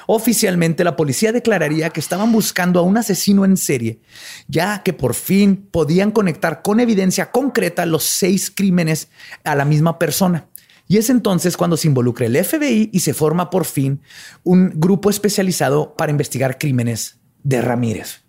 oficialmente 0.07 0.85
la 0.85 0.97
policía 0.97 1.33
declararía 1.33 1.91
que 1.91 2.01
estaban 2.01 2.31
buscando 2.31 2.79
a 2.79 2.83
un 2.83 2.97
asesino 2.99 3.45
en 3.45 3.57
serie, 3.57 4.01
ya 4.49 4.83
que 4.83 4.93
por 4.93 5.15
fin 5.15 5.69
podían 5.71 6.11
conectar 6.11 6.63
con 6.63 6.79
evidencia 6.79 7.31
concreta 7.31 7.87
los 7.87 8.05
seis 8.05 8.51
crímenes 8.55 9.09
a 9.45 9.55
la 9.55 9.65
misma 9.65 9.99
persona, 9.99 10.49
Y 10.89 10.99
es 10.99 11.11
entonces 11.11 11.57
cuando 11.57 11.77
se 11.77 11.89
involucra 11.89 12.27
el 12.27 12.37
FBI 12.37 12.91
y 12.93 13.01
se 13.01 13.13
forma 13.13 13.51
por 13.51 13.65
fin 13.65 14.03
un 14.45 14.71
grupo 14.77 15.11
especializado 15.11 15.97
para 15.97 16.13
investigar 16.13 16.59
crímenes 16.59 17.19
de 17.43 17.61
Ramírez. 17.61 18.26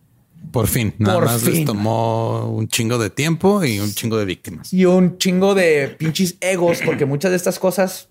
Por 0.52 0.68
fin, 0.68 0.94
nada 0.98 1.16
Por 1.16 1.26
más 1.26 1.44
les 1.44 1.56
fin. 1.56 1.66
tomó 1.66 2.50
un 2.50 2.68
chingo 2.68 2.98
de 2.98 3.10
tiempo 3.10 3.64
y 3.64 3.80
un 3.80 3.94
chingo 3.94 4.18
de 4.18 4.26
víctimas. 4.26 4.72
y 4.74 4.86
un 4.86 5.18
chingo 5.18 5.56
de 5.56 5.96
pinches 6.00 6.36
egos, 6.40 6.80
porque 6.86 7.06
muchas 7.06 7.32
de 7.32 7.38
estas 7.38 7.60
cosas 7.60 8.10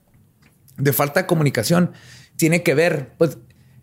de 0.76 0.92
falta 0.92 1.22
de 1.22 1.26
comunicación 1.26 1.92
tiene 2.36 2.62
que 2.62 2.74
ver, 2.74 3.12
pues 3.16 3.38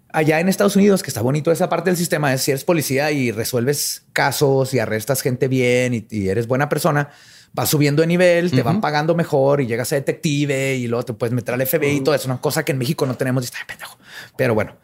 allá 0.10 0.40
en 0.40 0.48
Estados 0.48 0.76
Unidos, 0.76 1.02
que 1.02 1.10
está 1.10 1.22
bonito 1.22 1.52
esa 1.52 1.70
parte 1.70 1.90
del 1.90 1.98
sistema, 1.98 2.32
es 2.34 2.44
si 2.44 2.52
eres 2.52 2.64
policía 2.64 3.12
y 3.12 3.32
resuelves 3.32 4.04
casos 4.14 4.74
y 4.76 4.80
arrestas 4.80 5.22
gente 5.22 5.48
bien 5.48 5.94
y, 5.96 6.06
y 6.12 6.28
eres 6.30 6.46
buena 6.48 6.70
persona, 6.70 7.10
vas 7.54 7.70
subiendo 7.70 8.02
de 8.02 8.08
nivel, 8.08 8.52
te 8.52 8.62
van 8.62 8.80
pagando 8.82 9.16
mejor 9.16 9.62
y 9.62 9.66
llegas 9.68 9.92
a 9.92 9.96
detective 9.96 10.76
y 10.76 10.88
luego 10.88 11.06
te 11.06 11.14
puedes 11.14 11.34
meter 11.34 11.56
al 11.56 11.66
FBI 11.66 11.98
y 11.98 12.02
todo 12.02 12.14
eso, 12.14 12.28
una 12.28 12.40
cosa 12.40 12.64
que 12.64 12.72
en 12.74 12.78
México 12.78 13.06
no 13.08 13.16
tenemos 13.16 13.44
y 13.44 13.46
está 13.46 13.58
de 13.60 13.66
pendejo. 13.66 13.98
Pero 14.38 14.54
bueno, 14.54 14.76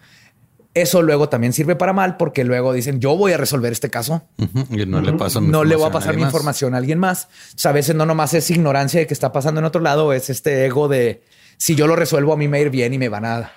eso 0.74 1.02
luego 1.02 1.30
también 1.30 1.52
sirve 1.54 1.76
para 1.76 1.94
mal 1.94 2.16
porque 2.18 2.44
luego 2.44 2.74
dicen 2.74 3.00
yo 3.00 3.18
voy 3.18 3.34
a 3.34 3.38
resolver 3.38 3.72
este 3.72 3.90
caso 3.90 4.24
Y 4.70 4.86
no 4.86 5.02
le 5.02 5.14
paso 5.14 5.42
no 5.42 5.64
le 5.64 5.76
voy 5.76 5.86
a 5.86 5.88
información 5.88 5.92
pasar 5.92 6.16
mi 6.16 6.22
más. 6.22 6.30
información 6.30 6.76
a 6.76 6.78
alguien 6.78 7.00
más. 7.00 7.26
O 7.56 7.58
sea, 7.58 7.72
a 7.72 7.74
veces 7.74 7.96
no 7.96 8.06
nomás 8.06 8.34
es 8.34 8.50
ignorancia 8.52 9.00
de 9.00 9.08
que 9.08 9.14
está 9.14 9.32
pasando 9.32 9.60
en 9.60 9.66
otro 9.66 9.82
lado, 9.82 10.14
es 10.14 10.30
este 10.30 10.66
ego 10.66 10.88
de 10.88 11.24
si 11.58 11.76
yo 11.76 11.88
lo 11.88 11.96
resuelvo 11.96 12.34
a 12.34 12.38
mí 12.38 12.48
me 12.48 12.58
va 12.58 12.62
a 12.62 12.66
ir 12.66 12.70
bien 12.70 12.94
y 12.94 12.98
me 12.98 13.10
van 13.10 13.26
a, 13.26 13.52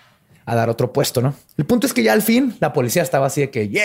a 0.47 0.55
dar 0.55 0.69
otro 0.71 0.93
puesto, 0.93 1.21
¿no? 1.21 1.35
El 1.57 1.67
punto 1.67 1.87
es 1.87 1.93
que 1.93 2.03
ya 2.03 2.13
al 2.15 2.23
fin 2.23 2.57
la 2.61 2.73
policía 2.73 3.03
estaba 3.03 3.27
así 3.27 3.43
de 3.43 3.51
que, 3.51 3.69
yeah, 3.69 3.83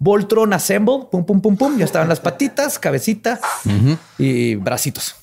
Voltron 0.00 0.52
Assemble, 0.52 1.06
pum, 1.10 1.24
pum, 1.24 1.40
pum, 1.40 1.56
pum, 1.56 1.78
ya 1.78 1.84
estaban 1.84 2.08
las 2.08 2.20
patitas, 2.20 2.78
cabecita 2.78 3.40
y 4.18 4.54
bracitos. 4.54 5.16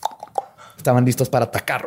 Estaban 0.78 1.06
listos 1.06 1.30
para 1.30 1.46
atacar. 1.46 1.86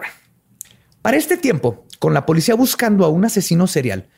Para 1.03 1.17
este 1.17 1.37
tiempo, 1.37 1.85
con 1.99 2.15
la 2.15 2.25
policía 2.25 2.55
buscando 2.55 3.05
a 3.05 3.09
un 3.09 3.25
asesino 3.25 3.67
serial, 3.67 4.09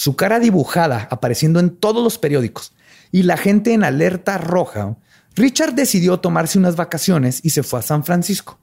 su 0.00 0.16
cara 0.16 0.40
dibujada 0.40 1.08
apareciendo 1.10 1.60
en 1.60 1.76
todos 1.76 2.02
los 2.02 2.16
periódicos 2.16 2.72
y 3.12 3.24
la 3.24 3.36
gente 3.36 3.74
en 3.74 3.84
alerta 3.84 4.38
roja, 4.38 4.96
Richard 5.36 5.74
decidió 5.74 6.20
tomarse 6.20 6.58
unas 6.58 6.74
vacaciones 6.74 7.40
y 7.42 7.50
se 7.50 7.62
fue 7.62 7.80
a 7.80 7.82
San 7.82 8.02
Francisco. 8.02 8.58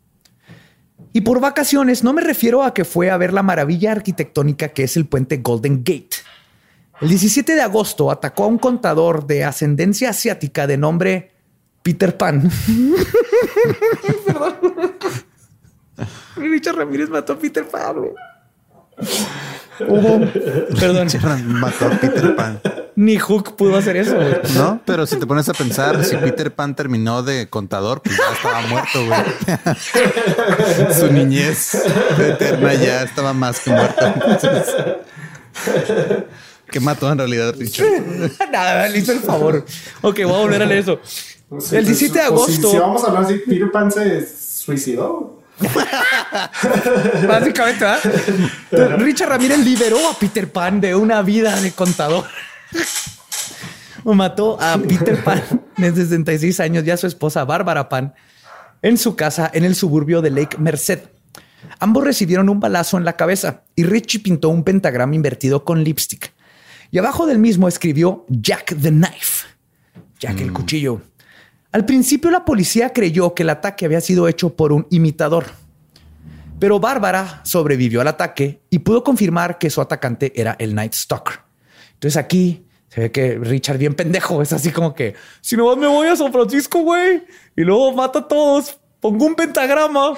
Y 1.13 1.21
por 1.21 1.39
vacaciones 1.39 2.03
no 2.03 2.11
me 2.11 2.23
refiero 2.23 2.63
a 2.63 2.73
que 2.73 2.85
fue 2.85 3.11
a 3.11 3.17
ver 3.17 3.33
la 3.33 3.43
maravilla 3.43 3.91
arquitectónica 3.91 4.69
que 4.69 4.85
es 4.85 4.97
el 4.97 5.05
puente 5.05 5.37
Golden 5.37 5.83
Gate. 5.83 6.15
El 7.01 7.09
17 7.09 7.53
de 7.53 7.61
agosto 7.61 8.09
atacó 8.09 8.45
a 8.45 8.47
un 8.47 8.57
contador 8.57 9.27
de 9.27 9.43
ascendencia 9.43 10.09
asiática 10.09 10.65
de 10.65 10.77
nombre 10.77 11.33
Peter 11.83 12.17
Pan. 12.17 12.49
Perdón. 14.25 14.55
Richard 16.35 16.77
Ramírez 16.77 17.09
mató 17.09 17.33
a 17.33 17.37
Peter 17.37 17.67
Pan. 17.67 17.95
Hubo, 19.79 20.19
perdón, 20.79 21.07
Mató 21.45 21.85
a 21.85 21.89
Peter 21.91 22.35
Pan. 22.35 22.59
ni 22.95 23.17
Hook 23.19 23.55
pudo 23.55 23.77
hacer 23.77 23.95
eso. 23.97 24.15
güey. 24.15 24.33
No, 24.55 24.81
pero 24.85 25.05
si 25.05 25.17
te 25.17 25.27
pones 25.27 25.47
a 25.49 25.53
pensar, 25.53 26.03
si 26.03 26.15
Peter 26.17 26.51
Pan 26.51 26.75
terminó 26.75 27.21
de 27.21 27.47
contador, 27.47 28.01
pues 28.01 28.17
ya 28.17 28.33
estaba 28.33 28.61
muerto, 28.61 29.05
güey. 29.05 30.93
Su 30.99 31.11
niñez 31.13 31.75
eterna 32.19 32.73
ya 32.73 33.03
estaba 33.03 33.33
más 33.33 33.59
que 33.59 33.69
muerta. 33.69 34.13
Entonces, 34.25 34.75
¿Qué 36.71 36.79
mató 36.79 37.11
en 37.11 37.17
realidad 37.19 37.53
Richard? 37.57 37.87
Nada, 38.51 38.89
le 38.89 38.97
hizo 38.97 39.11
el 39.11 39.19
favor. 39.19 39.63
Ok, 40.01 40.19
voy 40.23 40.33
a 40.33 40.37
volver 40.39 40.61
a 40.63 40.65
leer 40.65 40.79
eso. 40.79 40.99
Pues, 41.49 41.71
El 41.71 41.85
17 41.85 42.19
de 42.19 42.25
pues, 42.29 42.45
si- 42.45 42.51
agosto. 42.53 42.71
Si, 42.71 42.77
vamos 42.77 43.03
a 43.03 43.07
hablar 43.07 43.23
así, 43.23 43.35
Peter 43.47 43.71
Pan 43.71 43.91
se 43.91 44.27
suicidó. 44.27 45.39
Básicamente, 47.27 47.85
¿verdad? 47.85 48.99
Richard 48.99 49.29
Ramírez 49.29 49.59
liberó 49.59 50.09
a 50.09 50.13
Peter 50.17 50.51
Pan 50.51 50.79
de 50.79 50.95
una 50.95 51.21
vida 51.21 51.59
de 51.59 51.71
contador. 51.71 52.25
Mató 54.03 54.59
a 54.61 54.77
Peter 54.77 55.23
Pan 55.23 55.41
de 55.77 55.93
66 55.93 56.59
años 56.59 56.85
y 56.85 56.91
a 56.91 56.97
su 56.97 57.07
esposa 57.07 57.43
Bárbara 57.43 57.89
Pan 57.89 58.13
en 58.81 58.97
su 58.97 59.15
casa 59.15 59.49
en 59.53 59.65
el 59.65 59.75
suburbio 59.75 60.21
de 60.21 60.31
Lake 60.31 60.57
Merced. 60.57 60.99
Ambos 61.79 62.03
recibieron 62.03 62.49
un 62.49 62.59
balazo 62.59 62.97
en 62.97 63.05
la 63.05 63.13
cabeza 63.13 63.63
y 63.75 63.83
Richie 63.83 64.19
pintó 64.19 64.49
un 64.49 64.63
pentagrama 64.63 65.15
invertido 65.15 65.65
con 65.65 65.83
lipstick. 65.83 66.33
Y 66.91 66.99
abajo 66.99 67.25
del 67.25 67.39
mismo 67.39 67.67
escribió 67.67 68.25
Jack 68.29 68.75
the 68.81 68.89
Knife, 68.89 69.47
Jack 70.19 70.39
el 70.39 70.53
cuchillo. 70.53 71.01
Al 71.71 71.85
principio 71.85 72.31
la 72.31 72.45
policía 72.45 72.93
creyó 72.93 73.33
que 73.33 73.43
el 73.43 73.49
ataque 73.49 73.85
había 73.85 74.01
sido 74.01 74.27
hecho 74.27 74.55
por 74.55 74.71
un 74.71 74.87
imitador. 74.89 75.45
Pero 76.59 76.79
Bárbara 76.79 77.41
sobrevivió 77.43 78.01
al 78.01 78.07
ataque 78.07 78.61
y 78.69 78.79
pudo 78.79 79.03
confirmar 79.03 79.59
que 79.59 79.69
su 79.69 79.79
atacante 79.79 80.33
era 80.35 80.55
el 80.59 80.73
Night 80.73 80.93
Stalker. 80.93 81.39
Entonces 81.93 82.17
aquí 82.17 82.65
se 82.89 83.01
ve 83.01 83.11
que 83.11 83.35
Richard 83.35 83.77
bien 83.77 83.93
pendejo 83.93 84.41
es 84.41 84.53
así 84.53 84.71
como 84.71 84.95
que 84.95 85.13
si 85.41 85.55
no 85.55 85.75
me 85.75 85.87
voy 85.87 86.07
a 86.07 86.15
San 86.15 86.31
Francisco, 86.31 86.79
güey, 86.79 87.23
y 87.55 87.61
luego 87.61 87.93
mato 87.93 88.19
a 88.19 88.27
todos, 88.27 88.79
pongo 88.99 89.25
un 89.25 89.35
pentagrama, 89.35 90.13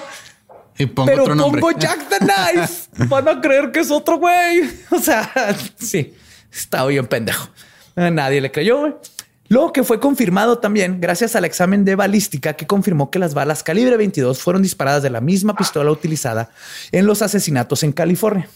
Y 0.78 0.86
pongo 0.86 1.08
pero 1.10 1.22
otro 1.24 1.34
nombre. 1.34 1.60
pongo 1.60 1.78
Jack 1.78 2.08
the 2.08 2.18
Knife, 2.18 2.88
van 3.08 3.28
a 3.28 3.40
creer 3.40 3.70
que 3.70 3.80
es 3.80 3.90
otro 3.90 4.16
güey. 4.18 4.62
O 4.90 4.98
sea, 4.98 5.30
sí, 5.76 6.14
estaba 6.50 6.88
bien 6.88 7.06
pendejo. 7.06 7.50
A 7.96 8.10
Nadie 8.10 8.40
le 8.40 8.50
creyó, 8.50 8.78
güey. 8.78 8.94
Lo 9.50 9.72
que 9.72 9.82
fue 9.82 9.98
confirmado 9.98 10.58
también 10.58 11.00
gracias 11.00 11.34
al 11.34 11.44
examen 11.44 11.84
de 11.84 11.96
balística 11.96 12.52
que 12.52 12.68
confirmó 12.68 13.10
que 13.10 13.18
las 13.18 13.34
balas 13.34 13.64
calibre 13.64 13.96
22 13.96 14.40
fueron 14.40 14.62
disparadas 14.62 15.02
de 15.02 15.10
la 15.10 15.20
misma 15.20 15.56
pistola 15.56 15.90
utilizada 15.90 16.50
en 16.92 17.04
los 17.04 17.20
asesinatos 17.20 17.82
en 17.82 17.90
California. 17.90 18.48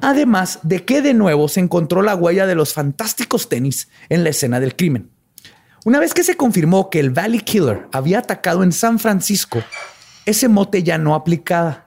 Además 0.00 0.60
de 0.62 0.84
que 0.84 1.02
de 1.02 1.12
nuevo 1.12 1.48
se 1.48 1.58
encontró 1.58 2.02
la 2.02 2.14
huella 2.14 2.46
de 2.46 2.54
los 2.54 2.72
fantásticos 2.72 3.48
tenis 3.48 3.88
en 4.08 4.22
la 4.22 4.30
escena 4.30 4.60
del 4.60 4.76
crimen. 4.76 5.10
Una 5.84 5.98
vez 5.98 6.14
que 6.14 6.22
se 6.22 6.36
confirmó 6.36 6.88
que 6.88 7.00
el 7.00 7.10
Valley 7.10 7.40
Killer 7.40 7.88
había 7.90 8.20
atacado 8.20 8.62
en 8.62 8.70
San 8.70 9.00
Francisco, 9.00 9.60
ese 10.24 10.46
mote 10.46 10.84
ya 10.84 10.98
no 10.98 11.16
aplicaba, 11.16 11.85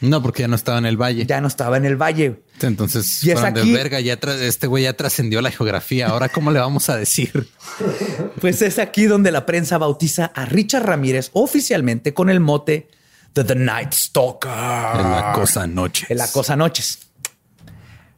No, 0.00 0.22
porque 0.22 0.42
ya 0.42 0.48
no 0.48 0.56
estaba 0.56 0.76
en 0.78 0.84
el 0.86 0.96
valle. 1.00 1.24
ya 1.26 1.40
no 1.40 1.48
estaba 1.48 1.76
en 1.78 1.86
el 1.86 1.96
valle. 1.96 2.42
Entonces, 2.60 3.24
Y 3.24 3.30
es 3.30 3.40
aquí- 3.40 3.70
de 3.72 3.76
verga, 3.76 3.98
ya 4.00 4.18
este 4.42 4.66
güey 4.66 4.84
ya 4.84 4.92
trascendió 4.92 5.40
la 5.40 5.50
geografía. 5.50 6.08
Ahora, 6.08 6.28
¿cómo 6.28 6.50
le 6.50 6.58
vamos 6.60 6.88
a 6.90 6.96
decir? 6.96 7.48
Pues 8.40 8.60
es 8.62 8.78
aquí 8.78 9.06
donde 9.06 9.32
la 9.32 9.46
prensa 9.46 9.78
bautiza 9.78 10.26
a 10.34 10.44
Richard 10.44 10.84
Ramírez 10.84 11.30
oficialmente 11.32 12.12
con 12.14 12.28
el 12.28 12.40
mote 12.40 12.88
de 13.34 13.44
The 13.44 13.54
Night 13.54 13.92
Stalker. 13.92 14.50
En 14.50 15.10
la 15.10 15.32
cosa 15.34 15.66
noche. 15.66 16.06
En 16.10 16.18
la 16.18 16.28
cosa 16.30 16.54
noches. 16.56 16.98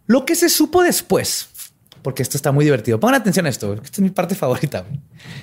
Lo 0.07 0.25
que 0.25 0.35
se 0.35 0.49
supo 0.49 0.83
después, 0.83 1.49
porque 2.03 2.23
esto 2.23 2.37
está 2.37 2.51
muy 2.53 2.65
divertido. 2.65 2.99
Pongan 2.99 3.21
atención 3.21 3.47
a 3.47 3.49
esto, 3.51 3.75
esta 3.75 3.89
es 3.93 4.01
mi 4.01 4.11
parte 4.11 4.35
favorita. 4.35 4.85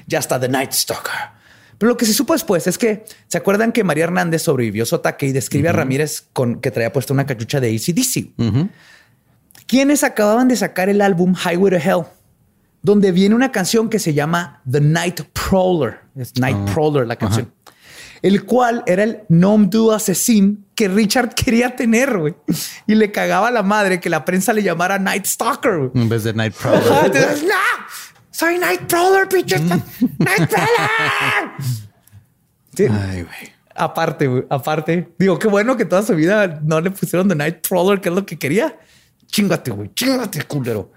Ya 0.08 0.20
está 0.20 0.40
The 0.40 0.50
Night 0.50 0.72
Stalker. 0.74 1.35
Pero 1.78 1.90
lo 1.92 1.98
que 1.98 2.06
se 2.06 2.14
supo 2.14 2.34
después 2.34 2.68
es 2.68 2.78
que 2.78 3.06
se 3.28 3.38
acuerdan 3.38 3.72
que 3.72 3.84
María 3.84 4.06
Hernández 4.06 4.44
sobrevivió 4.44 4.86
su 4.86 4.96
ataque 4.96 5.28
y 5.28 5.32
describe 5.32 5.70
a 5.70 5.74
Ramírez 5.74 6.28
con 6.34 6.62
que 6.62 6.72
traía 6.72 6.94
puesta 6.94 7.14
una 7.14 7.26
cachucha 7.26 7.60
de 7.60 7.76
ACDC. 7.76 8.64
Quienes 9.68 10.04
acababan 10.04 10.48
de 10.48 10.56
sacar 10.56 10.90
el 10.90 11.02
álbum 11.02 11.36
Highway 11.36 11.72
to 11.72 11.78
Hell, 11.78 12.06
donde 12.82 13.12
viene 13.12 13.34
una 13.36 13.52
canción 13.52 13.90
que 13.90 14.00
se 14.00 14.14
llama 14.14 14.62
The 14.70 14.80
Night 14.80 15.22
Prowler. 15.34 16.00
Es 16.16 16.38
Night 16.38 16.72
Prowler 16.72 17.08
la 17.08 17.16
canción. 17.16 17.52
El 18.22 18.46
cual 18.46 18.84
era 18.88 19.04
el 19.04 19.20
nom 19.30 19.70
du 19.70 19.92
asesín 19.92 20.66
que 20.74 20.88
Richard 20.88 21.34
quería 21.36 21.76
tener, 21.76 22.18
güey. 22.18 22.36
Y 22.88 22.96
le 22.96 23.12
cagaba 23.12 23.50
a 23.50 23.52
la 23.52 23.64
madre 23.64 24.00
que 24.00 24.10
la 24.10 24.24
prensa 24.24 24.54
le 24.54 24.64
llamara 24.64 24.98
Night 24.98 25.26
Stalker. 25.26 25.92
En 25.94 26.10
vez 26.10 26.24
de 26.24 26.34
Night 26.34 26.56
Prowler. 26.56 26.82
entonces, 27.06 27.44
¡No! 27.44 27.50
¡Soy 28.36 28.58
Night 28.58 28.82
Prowler, 28.82 29.30
pinche! 29.30 29.58
¡Night 29.60 30.50
Prowler! 30.50 31.52
Sí, 32.76 32.86
Ay, 32.92 33.22
güey. 33.22 33.54
aparte, 33.74 34.28
güey, 34.28 34.44
aparte. 34.50 35.10
Digo, 35.18 35.40
qué 35.40 35.48
bueno 35.48 35.78
que 35.78 35.86
toda 35.86 36.04
su 36.04 36.14
vida 36.16 36.60
no 36.62 36.82
le 36.82 36.92
pusieron 36.92 37.30
The 37.30 37.36
Night 37.36 37.66
Prowler, 37.66 38.02
que 38.02 38.10
es 38.10 38.16
lo 38.16 38.26
que 38.26 38.38
quería. 38.38 38.78
Chingate, 39.28 39.72
güey, 39.72 39.90
chingate, 39.94 40.44
culero. 40.44 40.92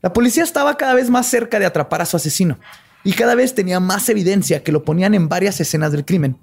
La 0.00 0.10
policía 0.10 0.42
estaba 0.42 0.78
cada 0.78 0.94
vez 0.94 1.10
más 1.10 1.26
cerca 1.26 1.58
de 1.58 1.66
atrapar 1.66 2.00
a 2.00 2.06
su 2.06 2.16
asesino 2.16 2.58
y 3.04 3.12
cada 3.12 3.34
vez 3.34 3.54
tenía 3.54 3.78
más 3.78 4.08
evidencia 4.08 4.62
que 4.62 4.72
lo 4.72 4.82
ponían 4.82 5.12
en 5.12 5.28
varias 5.28 5.60
escenas 5.60 5.92
del 5.92 6.06
crimen. 6.06 6.38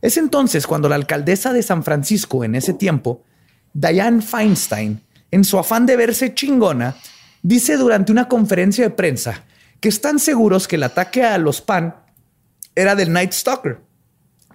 Es 0.00 0.16
entonces 0.16 0.66
cuando 0.66 0.88
la 0.88 0.94
alcaldesa 0.94 1.52
de 1.52 1.62
San 1.62 1.84
Francisco 1.84 2.44
en 2.44 2.54
ese 2.54 2.72
tiempo, 2.72 3.24
Diane 3.74 4.22
Feinstein, 4.22 5.02
en 5.30 5.44
su 5.44 5.58
afán 5.58 5.84
de 5.84 5.98
verse 5.98 6.32
chingona, 6.32 6.96
dice 7.42 7.76
durante 7.76 8.10
una 8.10 8.26
conferencia 8.26 8.84
de 8.84 8.90
prensa 8.90 9.44
que 9.80 9.88
están 9.88 10.18
seguros 10.18 10.66
que 10.68 10.76
el 10.76 10.82
ataque 10.82 11.24
a 11.24 11.38
los 11.38 11.60
Pan 11.60 11.96
era 12.74 12.94
del 12.94 13.12
Night 13.12 13.32
Stalker, 13.32 13.78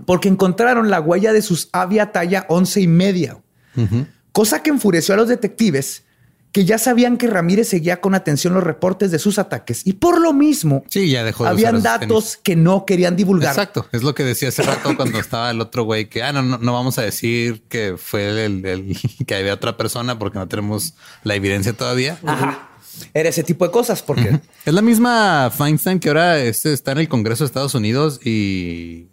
porque 0.05 0.27
encontraron 0.29 0.89
la 0.89 0.99
huella 0.99 1.33
de 1.33 1.41
sus 1.41 1.69
avia 1.71 2.11
talla 2.11 2.45
once 2.49 2.81
y 2.81 2.87
media, 2.87 3.37
cosa 4.31 4.61
que 4.63 4.69
enfureció 4.69 5.13
a 5.13 5.17
los 5.17 5.27
detectives 5.27 6.03
que 6.51 6.65
ya 6.65 6.77
sabían 6.77 7.15
que 7.17 7.27
Ramírez 7.27 7.69
seguía 7.69 8.01
con 8.01 8.13
atención 8.13 8.53
los 8.53 8.61
reportes 8.65 9.09
de 9.09 9.19
sus 9.19 9.39
ataques 9.39 9.83
y 9.87 9.93
por 9.93 10.19
lo 10.19 10.33
mismo 10.33 10.83
Sí, 10.89 11.09
ya 11.09 11.23
dejó 11.23 11.45
de 11.45 11.49
habían 11.49 11.81
datos 11.81 12.37
que 12.43 12.57
no 12.57 12.85
querían 12.85 13.15
divulgar. 13.15 13.51
Exacto, 13.51 13.87
es 13.93 14.03
lo 14.03 14.13
que 14.13 14.25
decía 14.25 14.49
hace 14.49 14.61
rato 14.63 14.93
cuando 14.97 15.17
estaba 15.17 15.49
el 15.49 15.61
otro 15.61 15.83
güey 15.83 16.09
que, 16.09 16.23
ah, 16.23 16.33
no, 16.33 16.41
no, 16.41 16.57
no 16.57 16.73
vamos 16.73 16.97
a 16.97 17.03
decir 17.03 17.63
que 17.69 17.95
fue 17.97 18.43
el, 18.45 18.65
el- 18.65 18.97
que 19.25 19.35
había 19.35 19.53
otra 19.53 19.77
persona 19.77 20.19
porque 20.19 20.39
no 20.39 20.47
tenemos 20.49 20.93
la 21.23 21.35
evidencia 21.35 21.71
todavía. 21.71 22.17
Ajá. 22.25 22.67
Era 23.13 23.29
ese 23.29 23.43
tipo 23.43 23.65
de 23.65 23.71
cosas 23.71 24.01
porque 24.01 24.39
Es 24.65 24.73
la 24.73 24.81
misma 24.81 25.51
Feinstein 25.55 25.99
que 25.99 26.09
ahora 26.09 26.39
este 26.39 26.73
está 26.73 26.91
en 26.93 26.99
el 26.99 27.07
Congreso 27.09 27.43
de 27.43 27.47
Estados 27.47 27.73
Unidos 27.75 28.19
y, 28.25 29.07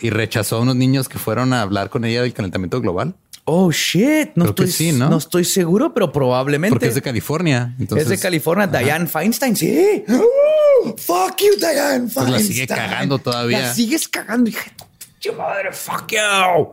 y 0.00 0.10
rechazó 0.10 0.56
a 0.56 0.60
unos 0.60 0.76
niños 0.76 1.08
que 1.08 1.18
fueron 1.18 1.52
a 1.52 1.62
hablar 1.62 1.90
con 1.90 2.04
ella 2.04 2.22
del 2.22 2.32
calentamiento 2.32 2.80
global 2.80 3.14
Oh 3.44 3.72
shit, 3.72 4.30
no 4.36 4.44
Creo 4.44 4.50
estoy, 4.50 4.68
sí, 4.70 4.92
¿no? 4.92 5.16
estoy 5.16 5.44
seguro, 5.44 5.92
pero 5.92 6.12
probablemente 6.12 6.70
porque 6.72 6.86
es 6.86 6.94
de 6.94 7.02
California. 7.02 7.74
Entonces, 7.76 8.04
es 8.06 8.10
de 8.10 8.18
California. 8.20 8.68
Diane 8.68 9.08
Feinstein, 9.08 9.56
sí. 9.56 10.04
¡Oh! 10.08 10.94
fuck 10.96 11.36
you, 11.40 11.56
Diane 11.58 12.08
Feinstein. 12.08 12.26
Pues 12.26 12.30
la 12.30 12.38
sigue 12.38 12.66
cagando 12.68 13.18
todavía. 13.18 13.58
La 13.62 13.74
sigues 13.74 14.06
cagando, 14.06 14.48
hija. 14.48 14.70
de 14.70 15.30
tu 15.30 15.36
madre, 15.36 15.72
fuck 15.72 16.06
you. 16.12 16.68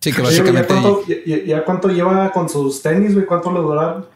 Sí, 0.00 0.12
que 0.12 0.20
Oye, 0.20 0.40
güey, 0.42 0.52
¿ya, 0.52 0.60
básicamente 0.60 0.66
cuánto, 0.68 1.06
ya- 1.06 1.16
ya- 1.24 1.44
ya 1.46 1.64
cuánto 1.64 1.88
lleva 1.88 2.30
con 2.30 2.46
sus 2.48 2.82
tenis, 2.82 3.14
güey? 3.14 3.24
¿Cuánto 3.24 3.50
le 3.50 3.60
duraron? 3.60 4.06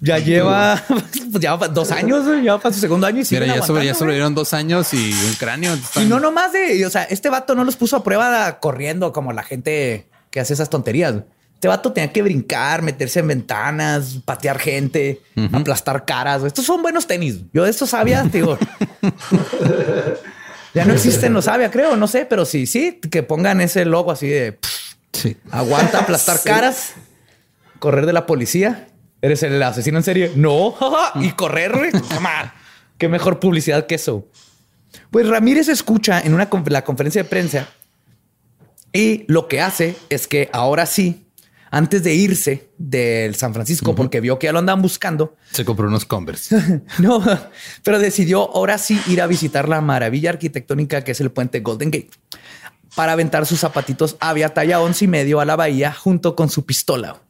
Ya 0.00 0.18
lleva, 0.18 0.82
pues 1.32 1.42
ya 1.42 1.56
va 1.56 1.68
dos 1.68 1.90
años, 1.90 2.24
ya 2.44 2.58
para 2.58 2.74
su 2.74 2.80
segundo 2.80 3.06
año 3.06 3.20
y 3.20 3.24
sigue 3.24 3.40
Mira, 3.40 3.56
ya, 3.56 3.62
sobre, 3.62 3.86
ya 3.86 3.94
sobrevivieron 3.94 4.34
dos 4.34 4.52
años 4.52 4.92
y 4.92 5.12
un 5.12 5.34
cráneo. 5.38 5.76
Y 5.96 6.04
no 6.04 6.20
nomás 6.20 6.52
de, 6.52 6.84
o 6.84 6.90
sea, 6.90 7.04
este 7.04 7.30
vato 7.30 7.54
no 7.54 7.64
los 7.64 7.76
puso 7.76 7.96
a 7.96 8.04
prueba 8.04 8.58
corriendo 8.60 9.12
como 9.12 9.32
la 9.32 9.42
gente 9.42 10.08
que 10.30 10.40
hace 10.40 10.52
esas 10.52 10.68
tonterías. 10.68 11.14
Este 11.54 11.68
vato 11.68 11.92
tenía 11.94 12.12
que 12.12 12.20
brincar, 12.20 12.82
meterse 12.82 13.20
en 13.20 13.28
ventanas, 13.28 14.18
patear 14.26 14.58
gente, 14.58 15.22
aplastar 15.52 16.04
caras. 16.04 16.44
Estos 16.44 16.66
son 16.66 16.82
buenos 16.82 17.06
tenis. 17.06 17.38
Yo 17.54 17.64
de 17.64 17.70
estos 17.70 17.88
sabía, 17.90 18.22
digo. 18.24 18.58
ya 20.74 20.84
no 20.84 20.92
existen 20.92 21.32
los 21.32 21.46
sabia, 21.46 21.70
creo, 21.70 21.96
no 21.96 22.06
sé, 22.06 22.26
pero 22.26 22.44
sí, 22.44 22.66
sí, 22.66 23.00
que 23.10 23.22
pongan 23.22 23.62
ese 23.62 23.86
logo 23.86 24.12
así 24.12 24.28
de 24.28 24.52
pff, 24.52 24.96
Sí. 25.12 25.36
aguanta 25.50 26.00
aplastar 26.00 26.42
caras, 26.44 26.92
correr 27.78 28.04
de 28.04 28.12
la 28.12 28.26
policía. 28.26 28.88
¿Eres 29.26 29.42
el 29.42 29.60
asesino 29.60 29.98
en 29.98 30.04
serie? 30.04 30.32
No. 30.36 30.76
y 31.16 31.30
correr, 31.36 31.72
güey. 31.72 31.90
Qué 32.96 33.08
mejor 33.08 33.40
publicidad 33.40 33.86
que 33.86 33.96
eso. 33.96 34.28
Pues 35.10 35.26
Ramírez 35.26 35.68
escucha 35.68 36.20
en 36.20 36.32
una 36.32 36.48
la 36.68 36.84
conferencia 36.84 37.24
de 37.24 37.28
prensa 37.28 37.68
y 38.92 39.24
lo 39.26 39.48
que 39.48 39.60
hace 39.60 39.96
es 40.10 40.28
que 40.28 40.48
ahora 40.52 40.86
sí, 40.86 41.26
antes 41.72 42.04
de 42.04 42.14
irse 42.14 42.70
del 42.78 43.34
San 43.34 43.52
Francisco, 43.52 43.96
porque 43.96 44.20
vio 44.20 44.38
que 44.38 44.46
ya 44.46 44.52
lo 44.52 44.60
andaban 44.60 44.80
buscando, 44.80 45.34
Se 45.50 45.64
compró 45.64 45.88
unos 45.88 46.04
Converse. 46.04 46.82
no, 47.00 47.20
pero 47.82 47.98
decidió 47.98 48.54
ahora 48.54 48.78
sí 48.78 49.00
ir 49.08 49.20
a 49.20 49.26
visitar 49.26 49.68
la 49.68 49.80
maravilla 49.80 50.30
arquitectónica 50.30 51.02
que 51.02 51.10
es 51.10 51.20
el 51.20 51.32
puente 51.32 51.58
Golden 51.60 51.90
Gate 51.90 52.10
para 52.94 53.12
aventar 53.12 53.44
sus 53.44 53.58
zapatitos 53.58 54.16
avia 54.20 54.54
talla 54.54 54.80
once 54.80 55.04
y 55.04 55.08
medio 55.08 55.40
a 55.40 55.44
la 55.44 55.56
bahía 55.56 55.92
junto 55.92 56.36
con 56.36 56.48
su 56.48 56.64
pistola. 56.64 57.25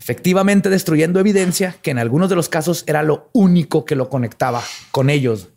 Efectivamente 0.00 0.70
destruyendo 0.70 1.20
evidencia 1.20 1.76
que 1.82 1.90
en 1.90 1.98
algunos 1.98 2.30
de 2.30 2.36
los 2.36 2.48
casos 2.48 2.84
era 2.86 3.02
lo 3.02 3.28
único 3.32 3.84
que 3.84 3.94
lo 3.96 4.08
conectaba 4.08 4.62
con 4.90 5.10
ellos. 5.10 5.48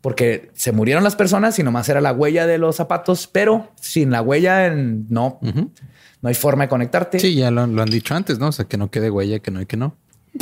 Porque 0.00 0.50
se 0.54 0.72
murieron 0.72 1.04
las 1.04 1.16
personas 1.16 1.58
y 1.58 1.62
nomás 1.62 1.86
era 1.90 2.00
la 2.00 2.12
huella 2.12 2.46
de 2.46 2.56
los 2.56 2.76
zapatos, 2.76 3.26
pero 3.26 3.70
sin 3.78 4.10
la 4.10 4.22
huella 4.22 4.70
no, 4.70 5.38
no 5.42 6.28
hay 6.28 6.34
forma 6.34 6.64
de 6.64 6.68
conectarte. 6.70 7.18
Sí, 7.20 7.34
ya 7.34 7.50
lo, 7.50 7.66
lo 7.66 7.82
han 7.82 7.90
dicho 7.90 8.14
antes, 8.14 8.38
¿no? 8.38 8.48
O 8.48 8.52
sea, 8.52 8.64
que 8.64 8.78
no 8.78 8.90
quede 8.90 9.10
huella, 9.10 9.40
que 9.40 9.50
no 9.50 9.60
y 9.60 9.66
que 9.66 9.76
no. 9.76 9.96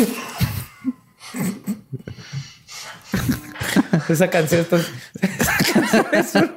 Esa 4.09 4.31
canción 4.31 4.61
está- 4.63 4.77
esa 4.79 5.57
canción 5.73 6.07
es 6.13 6.35
un, 6.35 6.53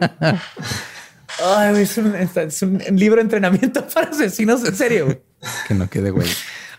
Ay, 1.43 1.81
es 1.81 1.97
un, 1.97 2.15
es 2.15 2.61
un 2.61 2.77
libro 2.91 3.17
de 3.17 3.21
entrenamiento 3.23 3.85
para 3.93 4.09
asesinos 4.11 4.63
en 4.65 4.75
serio. 4.75 5.23
Que 5.67 5.73
no 5.73 5.89
quede 5.89 6.11
huella. 6.11 6.31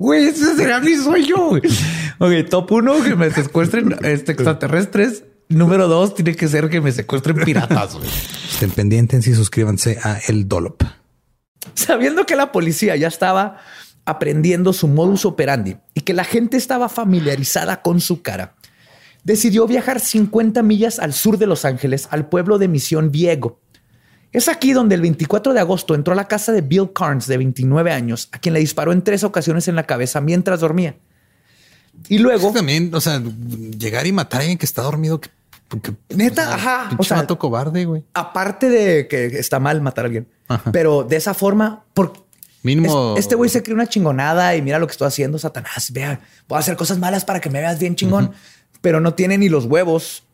Güey, 0.00 0.28
ese 0.28 0.56
será 0.56 0.80
mi 0.88 0.96
sueño. 0.96 1.36
güey. 1.50 1.62
Ok, 2.18 2.48
top 2.48 2.72
uno, 2.72 3.02
que 3.02 3.14
me 3.14 3.30
secuestren 3.30 3.94
este, 4.02 4.32
extraterrestres. 4.32 5.24
Número 5.50 5.88
dos, 5.88 6.14
tiene 6.14 6.34
que 6.34 6.48
ser 6.48 6.70
que 6.70 6.80
me 6.80 6.90
secuestren 6.90 7.36
piratas. 7.44 7.94
güey. 7.96 8.08
Estén 8.50 8.70
pendientes 8.70 9.26
y 9.26 9.34
suscríbanse 9.34 9.98
a 10.02 10.18
El 10.26 10.48
Dollop. 10.48 10.82
Sabiendo 11.74 12.24
que 12.24 12.34
la 12.34 12.50
policía 12.50 12.96
ya 12.96 13.08
estaba 13.08 13.58
aprendiendo 14.06 14.72
su 14.72 14.88
modus 14.88 15.26
operandi 15.26 15.76
y 15.92 16.00
que 16.00 16.14
la 16.14 16.24
gente 16.24 16.56
estaba 16.56 16.88
familiarizada 16.88 17.82
con 17.82 18.00
su 18.00 18.22
cara, 18.22 18.54
decidió 19.22 19.66
viajar 19.66 20.00
50 20.00 20.62
millas 20.62 20.98
al 20.98 21.12
sur 21.12 21.36
de 21.36 21.46
Los 21.46 21.66
Ángeles, 21.66 22.08
al 22.10 22.28
pueblo 22.28 22.56
de 22.58 22.68
Misión 22.68 23.10
Viego. 23.10 23.60
Es 24.32 24.48
aquí 24.48 24.72
donde 24.72 24.94
el 24.94 25.00
24 25.00 25.52
de 25.52 25.60
agosto 25.60 25.94
entró 25.94 26.12
a 26.12 26.16
la 26.16 26.28
casa 26.28 26.52
de 26.52 26.60
Bill 26.60 26.92
Carnes, 26.94 27.26
de 27.26 27.36
29 27.36 27.90
años, 27.92 28.28
a 28.32 28.38
quien 28.38 28.52
le 28.54 28.60
disparó 28.60 28.92
en 28.92 29.02
tres 29.02 29.24
ocasiones 29.24 29.66
en 29.68 29.74
la 29.76 29.84
cabeza 29.84 30.20
mientras 30.20 30.60
dormía. 30.60 30.94
Y 32.08 32.18
luego, 32.18 32.52
También, 32.52 32.94
o 32.94 33.00
sea, 33.00 33.20
llegar 33.78 34.06
y 34.06 34.12
matar 34.12 34.40
a 34.40 34.42
alguien 34.42 34.58
que 34.58 34.66
está 34.66 34.82
dormido. 34.82 35.20
Que, 35.20 35.30
que- 35.82 35.94
Neta, 36.16 36.42
o 36.42 36.46
sea, 36.46 36.54
ajá, 36.54 36.96
o 36.98 37.04
sea- 37.04 37.26
cobarde, 37.26 37.84
güey. 37.84 38.04
aparte 38.14 38.68
de 38.68 39.06
que 39.08 39.26
está 39.26 39.58
mal 39.60 39.80
matar 39.82 40.04
a 40.04 40.06
alguien, 40.06 40.28
pero 40.72 41.02
de 41.04 41.16
esa 41.16 41.34
forma, 41.34 41.84
porque 41.94 42.20
Mínimo. 42.62 43.14
Es- 43.16 43.24
este 43.24 43.34
güey 43.34 43.48
se 43.50 43.62
cree 43.62 43.74
una 43.74 43.86
chingonada 43.86 44.54
y 44.54 44.62
mira 44.62 44.78
lo 44.78 44.86
que 44.86 44.92
estoy 44.92 45.08
haciendo, 45.08 45.38
Satanás. 45.38 45.92
Vea, 45.92 46.20
voy 46.48 46.56
a 46.56 46.60
hacer 46.60 46.76
cosas 46.76 46.98
malas 46.98 47.24
para 47.24 47.40
que 47.40 47.50
me 47.50 47.60
veas 47.60 47.78
bien 47.78 47.96
chingón, 47.96 48.32
pero 48.80 49.00
no 49.00 49.14
tiene 49.14 49.38
ni 49.38 49.48
los 49.48 49.64
huevos 49.64 50.24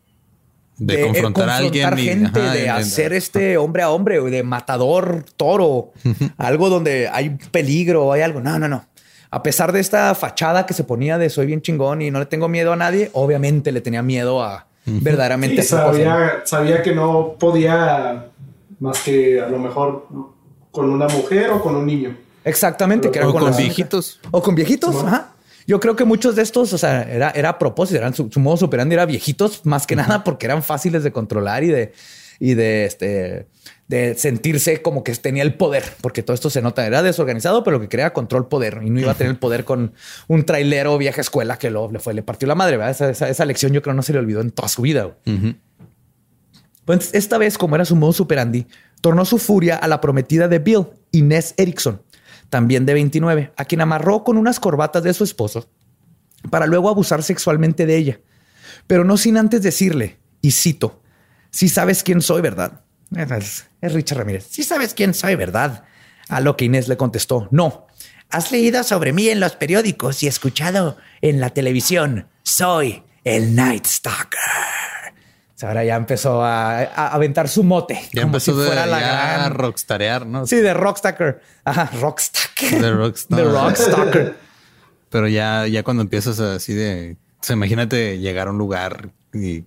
de, 0.77 1.01
eh, 1.01 1.05
confrontar 1.07 1.49
a 1.49 1.57
alguien. 1.57 1.97
y- 1.97 2.01
gente, 2.03 2.39
ajá, 2.39 2.53
de 2.53 2.69
hacer 2.69 3.13
este 3.13 3.57
hombre 3.57 3.83
a 3.83 3.89
hombre, 3.89 4.19
de 4.21 4.43
matador 4.43 5.25
toro, 5.35 5.91
algo 6.37 6.69
donde 6.69 7.07
hay 7.11 7.31
peligro, 7.51 8.11
hay 8.13 8.21
algo. 8.21 8.39
No, 8.41 8.57
no, 8.59 8.67
no. 8.67 8.85
A 9.29 9.43
pesar 9.43 9.71
de 9.73 9.79
esta 9.81 10.13
fachada 10.15 10.65
que 10.65 10.73
se 10.73 10.83
ponía 10.83 11.17
de 11.17 11.29
soy 11.29 11.47
bien 11.47 11.61
chingón 11.61 12.01
y 12.01 12.11
no 12.11 12.19
le 12.19 12.25
tengo 12.27 12.47
miedo 12.47 12.71
a 12.71 12.75
nadie, 12.75 13.09
obviamente 13.13 13.71
le 13.71 13.81
tenía 13.81 14.01
miedo 14.01 14.41
a 14.43 14.67
verdaderamente 14.85 15.63
Sí, 15.63 15.67
sabía, 15.67 16.41
sabía 16.45 16.81
que 16.81 16.95
no 16.95 17.35
podía 17.37 18.27
más 18.79 18.99
que 18.99 19.41
a 19.41 19.49
lo 19.49 19.59
mejor 19.59 20.07
con 20.71 20.89
una 20.89 21.07
mujer 21.09 21.49
o 21.49 21.61
con 21.61 21.75
un 21.75 21.85
niño. 21.85 22.15
Exactamente, 22.45 23.11
que 23.11 23.19
era 23.19 23.27
O 23.27 23.33
con 23.33 23.43
las- 23.45 23.57
viejitos. 23.57 24.19
O 24.31 24.41
con 24.41 24.55
viejitos, 24.55 24.95
ajá. 25.03 25.31
Yo 25.67 25.79
creo 25.81 25.95
que 25.97 26.05
muchos 26.05 26.35
de 26.35 26.41
estos, 26.43 26.71
o 26.73 26.77
sea, 26.77 27.03
era, 27.03 27.29
era 27.31 27.49
a 27.49 27.59
propósito, 27.59 27.97
eran 27.99 28.13
su, 28.13 28.29
su 28.31 28.39
modo 28.39 28.55
superandi 28.57 28.93
era 28.95 29.05
viejitos 29.05 29.65
más 29.65 29.85
que 29.85 29.95
nada 29.97 30.23
porque 30.23 30.45
eran 30.45 30.63
fáciles 30.63 31.03
de 31.03 31.11
controlar 31.11 31.63
y 31.65 31.67
de, 31.67 31.91
y 32.39 32.53
de, 32.53 32.85
este, 32.85 33.47
de 33.89 34.15
sentirse 34.15 34.81
como 34.81 35.03
que 35.03 35.13
tenía 35.15 35.43
el 35.43 35.55
poder, 35.55 35.83
porque 35.99 36.23
todo 36.23 36.33
esto 36.35 36.49
se 36.49 36.61
nota, 36.61 36.87
era 36.87 37.03
desorganizado, 37.03 37.63
pero 37.65 37.77
lo 37.77 37.81
que 37.81 37.89
crea 37.89 38.13
control 38.13 38.47
poder 38.47 38.79
y 38.81 38.89
no 38.89 39.01
iba 39.01 39.11
a 39.11 39.15
tener 39.15 39.31
el 39.31 39.39
poder 39.39 39.65
con 39.65 39.93
un 40.29 40.45
trailero 40.45 40.97
vieja 40.97 41.19
escuela 41.19 41.57
que 41.57 41.69
lo, 41.69 41.91
le 41.91 41.99
fue, 41.99 42.13
le 42.13 42.23
partió 42.23 42.47
la 42.47 42.55
madre, 42.55 42.77
¿verdad? 42.77 42.91
Esa, 42.91 43.09
esa- 43.09 43.29
esa 43.29 43.43
lección 43.45 43.73
yo 43.73 43.81
creo 43.81 43.93
no 43.93 44.03
se 44.03 44.13
le 44.13 44.19
olvidó 44.19 44.39
en 44.39 44.51
toda 44.51 44.69
su 44.69 44.81
vida. 44.83 45.17
Pues 46.85 47.09
esta 47.13 47.37
vez, 47.37 47.57
como 47.57 47.75
era 47.75 47.83
su 47.83 47.95
modo 47.97 48.13
superandi, 48.13 48.65
tornó 49.01 49.25
su 49.25 49.37
furia 49.37 49.75
a 49.75 49.87
la 49.89 49.99
prometida 49.99 50.47
de 50.47 50.59
Bill, 50.59 50.85
Inés 51.11 51.53
Erickson, 51.57 52.01
también 52.49 52.85
de 52.85 52.93
29, 52.93 53.53
a 53.55 53.65
quien 53.65 53.81
amarró 53.81 54.23
con 54.23 54.37
unas 54.37 54.59
corbatas 54.59 55.03
de 55.03 55.13
su 55.13 55.23
esposo 55.23 55.69
para 56.49 56.67
luego 56.67 56.89
abusar 56.89 57.23
sexualmente 57.23 57.85
de 57.85 57.97
ella. 57.97 58.19
Pero 58.85 59.03
no 59.03 59.17
sin 59.17 59.37
antes 59.37 59.61
decirle, 59.61 60.17
y 60.41 60.51
cito, 60.51 61.01
si 61.51 61.69
sabes 61.69 62.03
quién 62.03 62.21
soy, 62.21 62.41
¿verdad? 62.41 62.81
Es, 63.11 63.65
Richard 63.81 64.19
Ramírez. 64.19 64.47
Si 64.49 64.63
sabes 64.63 64.93
quién 64.93 65.13
soy, 65.13 65.35
¿verdad? 65.35 65.83
A 66.29 66.41
lo 66.41 66.57
que 66.57 66.65
Inés 66.65 66.87
le 66.87 66.97
contestó, 66.97 67.47
no. 67.51 67.87
Has 68.29 68.51
leído 68.51 68.83
sobre 68.83 69.13
mí 69.13 69.29
en 69.29 69.39
los 69.39 69.55
periódicos 69.55 70.21
y 70.23 70.27
escuchado 70.27 70.97
en 71.21 71.39
la 71.39 71.51
televisión. 71.51 72.27
Soy 72.43 73.03
el 73.23 73.55
Night 73.55 73.85
Stalker. 73.85 74.96
O 75.57 75.59
sea, 75.59 75.69
ahora 75.69 75.83
ya 75.83 75.95
empezó 75.95 76.43
a, 76.43 76.81
a 76.81 77.07
aventar 77.15 77.49
su 77.49 77.63
mote. 77.63 77.99
Ya 78.13 78.21
como 78.21 78.27
empezó 78.35 78.53
si 78.53 78.59
de, 78.59 78.65
fuera 78.67 78.85
la 78.85 78.99
ya 78.99 79.33
a 79.33 79.37
gran- 79.39 79.53
rockstarear, 79.55 80.25
¿no? 80.27 80.45
Sí, 80.45 80.57
de 80.57 80.71
Rockstalker. 80.71 81.41
Ajá, 81.65 81.89
Rockstalker. 81.99 82.79
De 82.79 82.91
rockstar. 82.91 83.39
De 83.39 83.43
Rockstalker. 83.43 84.37
Pero 85.09 85.27
ya, 85.27 85.65
ya 85.65 85.81
cuando 85.81 86.03
empiezas 86.03 86.39
así 86.39 86.75
de... 86.75 87.17
o 87.39 87.43
sea, 87.43 87.55
imagínate 87.55 88.19
llegar 88.19 88.47
a 88.49 88.51
un 88.51 88.59
lugar 88.59 89.09
y... 89.33 89.63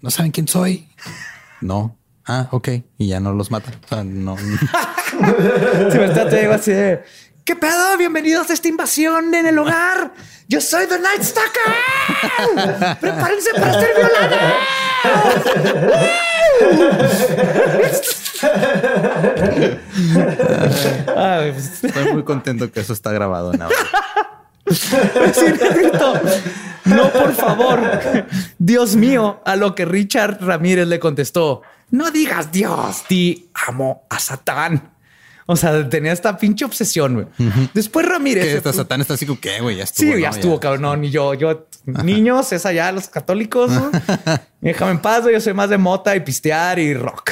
¿No 0.00 0.10
saben 0.10 0.32
quién 0.32 0.48
soy? 0.48 0.88
No. 1.60 1.96
Ah, 2.26 2.48
ok. 2.50 2.68
Y 2.98 3.06
ya 3.06 3.20
no 3.20 3.32
los 3.34 3.52
matan. 3.52 3.74
O 3.84 3.88
sea, 3.88 4.02
no... 4.02 4.36
Si 5.16 5.98
me 5.98 6.06
está, 6.06 6.28
te 6.28 6.40
digo 6.40 6.52
así 6.54 6.72
de, 6.72 7.04
¿Qué 7.46 7.54
pedo? 7.54 7.96
Bienvenidos 7.96 8.50
a 8.50 8.54
esta 8.54 8.66
invasión 8.66 9.32
en 9.32 9.46
el 9.46 9.56
hogar. 9.56 10.12
Yo 10.48 10.60
soy 10.60 10.88
The 10.88 10.98
Night 10.98 11.22
Stalker. 11.22 12.96
Prepárense 13.00 13.50
para 13.54 13.80
ser 13.80 13.90
violados. 13.94 14.38
Pues, 21.06 21.84
Estoy 21.84 22.12
muy 22.12 22.24
contento 22.24 22.72
que 22.72 22.80
eso 22.80 22.92
está 22.92 23.12
grabado 23.12 23.54
en 23.54 23.62
audio. 23.62 23.76
sí. 24.68 25.46
No, 26.84 27.12
por 27.12 27.32
favor. 27.32 27.80
Dios 28.58 28.96
mío, 28.96 29.40
a 29.44 29.54
lo 29.54 29.76
que 29.76 29.84
Richard 29.84 30.38
Ramírez 30.44 30.88
le 30.88 30.98
contestó. 30.98 31.62
No 31.90 32.10
digas 32.10 32.50
Dios, 32.50 33.04
di 33.08 33.50
amo 33.68 34.02
a 34.10 34.18
Satán. 34.18 34.95
O 35.48 35.54
sea, 35.56 35.88
tenía 35.88 36.12
esta 36.12 36.36
pinche 36.36 36.64
obsesión. 36.64 37.14
güey. 37.14 37.26
Después 37.72 38.04
Ramírez. 38.06 38.46
Esta 38.46 38.72
fue- 38.72 38.82
Satán 38.82 39.00
está 39.00 39.14
así 39.14 39.26
como 39.26 39.40
que, 39.40 39.60
güey, 39.60 39.76
ya 39.76 39.84
estuvo. 39.84 40.12
Sí, 40.14 40.20
ya 40.20 40.30
estuvo, 40.30 40.58
cabrón. 40.58 40.82
No, 40.82 40.96
ni 40.96 41.10
yo, 41.10 41.34
yo, 41.34 41.68
niños, 41.84 42.52
es 42.52 42.66
allá 42.66 42.90
los 42.92 43.08
católicos. 43.08 43.70
¿no? 43.70 43.90
Déjame 44.60 44.90
en 44.92 44.98
paz, 45.00 45.22
güey, 45.22 45.34
yo 45.34 45.40
soy 45.40 45.54
más 45.54 45.70
de 45.70 45.78
mota 45.78 46.16
y 46.16 46.20
pistear 46.20 46.78
y 46.80 46.94
rock. 46.94 47.30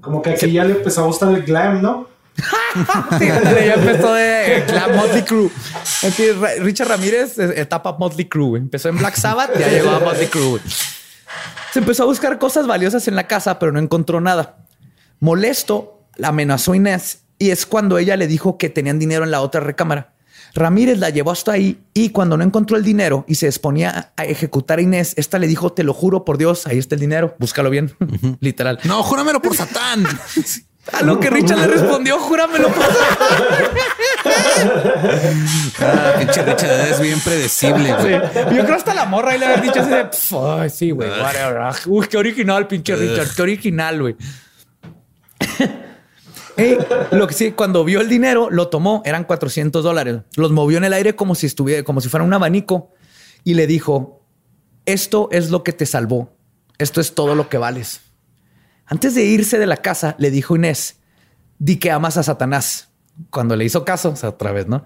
Como 0.00 0.22
que 0.22 0.30
aquí 0.30 0.52
ya 0.52 0.64
le 0.64 0.72
empezó 0.74 1.02
a 1.02 1.06
gustar 1.06 1.32
el 1.34 1.42
glam, 1.42 1.82
¿no? 1.82 2.08
Sí, 3.18 3.26
ya 3.26 3.74
empezó 3.74 4.14
de 4.14 4.64
Clan 4.66 4.96
Motley 4.96 5.22
Crue. 5.22 5.50
Richard 6.60 6.88
Ramírez, 6.88 7.38
eh, 7.38 7.60
etapa 7.60 7.96
Motley 7.98 8.26
Crue. 8.28 8.48
güey. 8.48 8.62
Empezó 8.62 8.88
en 8.88 8.96
Black 8.98 9.16
Sabbath, 9.16 9.50
ya 9.58 9.68
llegó 9.68 9.90
a 9.90 9.98
Motley 10.00 10.28
Crue. 10.28 10.46
güey. 10.48 10.62
Se 11.72 11.78
empezó 11.80 12.04
a 12.04 12.06
buscar 12.06 12.38
cosas 12.38 12.66
valiosas 12.66 13.06
en 13.08 13.16
la 13.16 13.26
casa, 13.26 13.58
pero 13.58 13.70
no 13.72 13.78
encontró 13.78 14.20
nada. 14.20 14.64
Molesto, 15.20 16.01
la 16.16 16.28
amenazó 16.28 16.74
Inés 16.74 17.24
y 17.38 17.50
es 17.50 17.66
cuando 17.66 17.98
ella 17.98 18.16
le 18.16 18.26
dijo 18.26 18.58
que 18.58 18.68
tenían 18.70 18.98
dinero 18.98 19.24
en 19.24 19.30
la 19.30 19.40
otra 19.40 19.60
recámara. 19.60 20.12
Ramírez 20.54 20.98
la 20.98 21.08
llevó 21.10 21.30
hasta 21.30 21.52
ahí 21.52 21.80
y 21.94 22.10
cuando 22.10 22.36
no 22.36 22.44
encontró 22.44 22.76
el 22.76 22.84
dinero 22.84 23.24
y 23.26 23.36
se 23.36 23.46
disponía 23.46 24.12
a 24.16 24.24
ejecutar 24.26 24.78
a 24.78 24.82
Inés, 24.82 25.14
esta 25.16 25.38
le 25.38 25.46
dijo, 25.46 25.72
te 25.72 25.82
lo 25.82 25.94
juro 25.94 26.24
por 26.26 26.36
Dios, 26.36 26.66
ahí 26.66 26.76
está 26.78 26.94
el 26.94 27.00
dinero, 27.00 27.34
búscalo 27.38 27.70
bien, 27.70 27.94
literal. 28.40 28.78
No, 28.84 29.02
júramelo 29.02 29.40
por 29.40 29.56
Satán. 29.56 30.04
A 30.92 31.00
lo 31.04 31.20
que 31.20 31.30
Richard 31.30 31.58
le 31.60 31.68
respondió, 31.68 32.18
júramelo 32.18 32.66
por 32.68 32.84
Ah, 35.80 36.12
pinche 36.18 36.42
Richard 36.42 36.88
es 36.90 37.00
bien 37.00 37.20
predecible, 37.20 37.94
güey. 37.94 38.14
Sí. 38.16 38.56
Yo 38.56 38.64
creo 38.64 38.74
hasta 38.74 38.92
la 38.92 39.04
morra 39.04 39.36
y 39.36 39.38
le 39.38 39.46
había 39.46 39.62
dicho 39.62 39.80
así 39.80 39.90
de, 39.90 40.04
"Pf, 40.06 40.36
ay, 40.60 40.70
sí, 40.70 40.90
güey, 40.90 41.08
whatever. 41.08 41.62
Uy, 41.86 42.08
qué 42.08 42.16
original, 42.16 42.66
pinche 42.66 42.96
Richard, 42.96 43.28
qué 43.34 43.42
original, 43.42 44.00
güey. 44.00 44.16
Lo 47.10 47.26
que 47.26 47.34
sí, 47.34 47.52
cuando 47.52 47.84
vio 47.84 48.00
el 48.00 48.08
dinero, 48.08 48.48
lo 48.50 48.68
tomó, 48.68 49.02
eran 49.04 49.24
400 49.24 49.82
dólares. 49.82 50.20
Los 50.36 50.52
movió 50.52 50.78
en 50.78 50.84
el 50.84 50.92
aire 50.92 51.16
como 51.16 51.34
si 51.34 51.46
estuviera, 51.46 51.82
como 51.82 52.00
si 52.00 52.08
fuera 52.08 52.24
un 52.24 52.32
abanico 52.32 52.90
y 53.44 53.54
le 53.54 53.66
dijo, 53.66 54.22
esto 54.86 55.28
es 55.32 55.50
lo 55.50 55.62
que 55.62 55.72
te 55.72 55.86
salvó. 55.86 56.36
Esto 56.78 57.00
es 57.00 57.14
todo 57.14 57.34
lo 57.34 57.48
que 57.48 57.58
vales. 57.58 58.00
Antes 58.86 59.14
de 59.14 59.24
irse 59.24 59.58
de 59.58 59.66
la 59.66 59.76
casa, 59.78 60.16
le 60.18 60.30
dijo 60.30 60.56
Inés, 60.56 60.98
di 61.58 61.76
que 61.76 61.90
amas 61.90 62.16
a 62.16 62.22
Satanás. 62.22 62.90
Cuando 63.30 63.56
le 63.56 63.64
hizo 63.64 63.84
caso, 63.84 64.10
o 64.10 64.16
sea, 64.16 64.30
otra 64.30 64.52
vez, 64.52 64.66
¿no? 64.66 64.84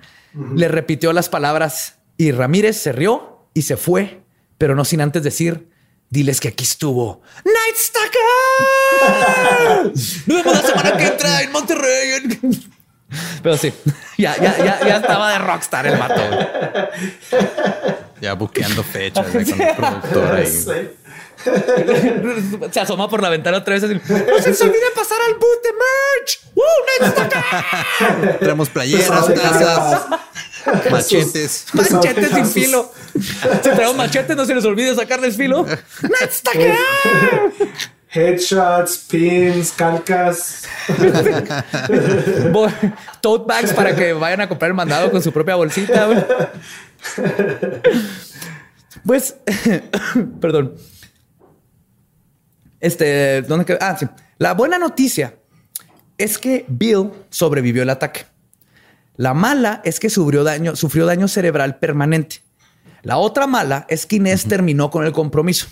Le 0.55 0.69
repitió 0.69 1.13
las 1.13 1.29
palabras 1.29 1.99
y 2.19 2.33
Ramírez 2.33 2.77
se 2.77 2.93
rió 2.93 3.49
y 3.55 3.63
se 3.63 3.77
fue, 3.77 4.23
pero 4.59 4.75
no 4.75 4.85
sin 4.85 5.01
antes 5.01 5.23
decir, 5.23 5.71
diles 6.11 6.41
que 6.41 6.49
aquí 6.49 6.65
estuvo. 6.65 7.23
Night 7.45 7.77
Stalker. 7.77 8.21
Nos 9.95 10.27
vemos 10.27 10.55
la 10.55 10.63
semana 10.63 10.97
que 10.97 11.07
entra 11.07 11.43
en 11.43 11.53
Monterrey. 11.53 12.29
Pero 13.43 13.57
sí, 13.57 13.73
ya, 14.19 14.37
ya, 14.37 14.57
ya, 14.59 14.81
ya 14.87 14.97
estaba 14.97 15.33
de 15.33 15.39
rockstar 15.39 15.87
el 15.87 15.97
güey. 15.97 16.11
Ya 18.21 18.35
buqueando 18.35 18.83
fechas 18.83 19.27
con 19.27 19.41
el 19.41 19.77
productor 19.77 20.35
ahí. 20.35 20.93
Se 22.73 22.81
asoma 22.81 23.09
por 23.09 23.23
la 23.23 23.29
ventana 23.29 23.59
otra 23.59 23.75
vez. 23.75 23.85
Así, 23.85 23.95
no 23.95 24.39
se 24.41 24.51
les 24.51 24.61
olvide 24.63 24.91
pasar 24.95 25.19
al 25.29 25.35
boot 25.35 25.63
de 25.63 25.73
merch. 25.73 26.41
¡Uh, 26.55 26.63
Night 27.01 27.13
Stalker! 27.13 28.39
Traemos 28.39 28.69
playeras, 28.71 29.35
tazas, 29.35 30.07
machetes. 30.91 31.67
Machete 31.73 32.29
sin 32.29 32.47
filo. 32.47 32.93
Si 33.15 33.71
traemos 33.71 33.97
machete, 33.97 34.35
no 34.35 34.45
se 34.45 34.55
les 34.55 34.65
olvide 34.65 34.95
sacarles 34.95 35.37
filo. 35.37 35.65
¡Night 35.65 36.31
Stalker! 36.31 36.75
Headshots, 38.09 38.99
pins, 39.11 39.73
calcas. 39.73 40.65
Tote 43.21 43.45
bags 43.47 43.73
para 43.73 43.95
que 43.95 44.13
vayan 44.13 44.41
a 44.41 44.49
comprar 44.49 44.71
el 44.71 44.75
mandado 44.75 45.11
con 45.11 45.23
su 45.23 45.33
propia 45.33 45.57
bolsita. 45.57 46.09
Pues, 49.05 49.37
perdón. 50.41 50.77
Este, 52.81 53.43
¿dónde 53.43 53.65
quedó? 53.65 53.79
Ah, 53.81 53.97
sí. 53.99 54.07
La 54.39 54.55
buena 54.55 54.79
noticia 54.79 55.35
es 56.19 56.39
que 56.39 56.65
Bill 56.69 57.11
sobrevivió 57.31 57.83
el 57.83 57.91
ataque. 57.91 58.27
La 59.17 59.35
mala 59.35 59.81
es 59.85 59.99
que 60.01 60.11
sufrió 60.11 60.45
daño, 60.45 60.77
sufrió 60.77 61.07
daño 61.07 61.29
cerebral 61.29 61.79
permanente. 61.79 62.43
La 63.03 63.19
otra 63.19 63.47
mala 63.47 63.87
es 63.89 64.05
que 64.05 64.17
Inés 64.17 64.45
terminó 64.47 64.91
con 64.91 65.07
el 65.07 65.13
compromiso. 65.13 65.69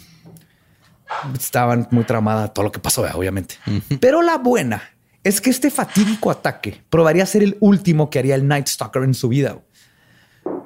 Estaban 1.39 1.89
muy 1.91 2.05
traumada 2.05 2.49
todo 2.49 2.65
lo 2.65 2.73
que 2.73 2.79
pasó, 2.79 3.05
obviamente. 3.15 3.57
Pero 4.01 4.23
la 4.23 4.39
buena 4.39 4.83
es 5.23 5.41
que 5.41 5.51
este 5.51 5.71
fatídico 5.71 6.31
ataque 6.31 6.83
probaría 6.91 7.27
ser 7.27 7.43
el 7.43 7.57
último 7.61 8.11
que 8.11 8.19
haría 8.19 8.35
el 8.35 8.47
Night 8.47 8.69
Stalker 8.69 9.03
en 9.03 9.15
su 9.15 9.29
vida. 9.29 9.59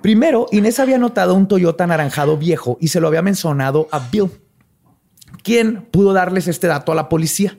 Primero, 0.03 0.47
Inés 0.53 0.79
había 0.79 0.99
notado 0.99 1.35
un 1.35 1.49
Toyota 1.49 1.85
anaranjado 1.85 2.37
viejo 2.37 2.76
y 2.81 2.89
se 2.89 3.01
lo 3.01 3.09
había 3.09 3.22
mencionado 3.22 3.89
a 3.91 3.99
Bill, 3.99 4.31
quien 5.43 5.83
pudo 5.91 6.12
darles 6.12 6.49
este 6.49 6.66
dato 6.66 6.93
a 6.93 6.95
la 6.95 7.09
policía. 7.09 7.59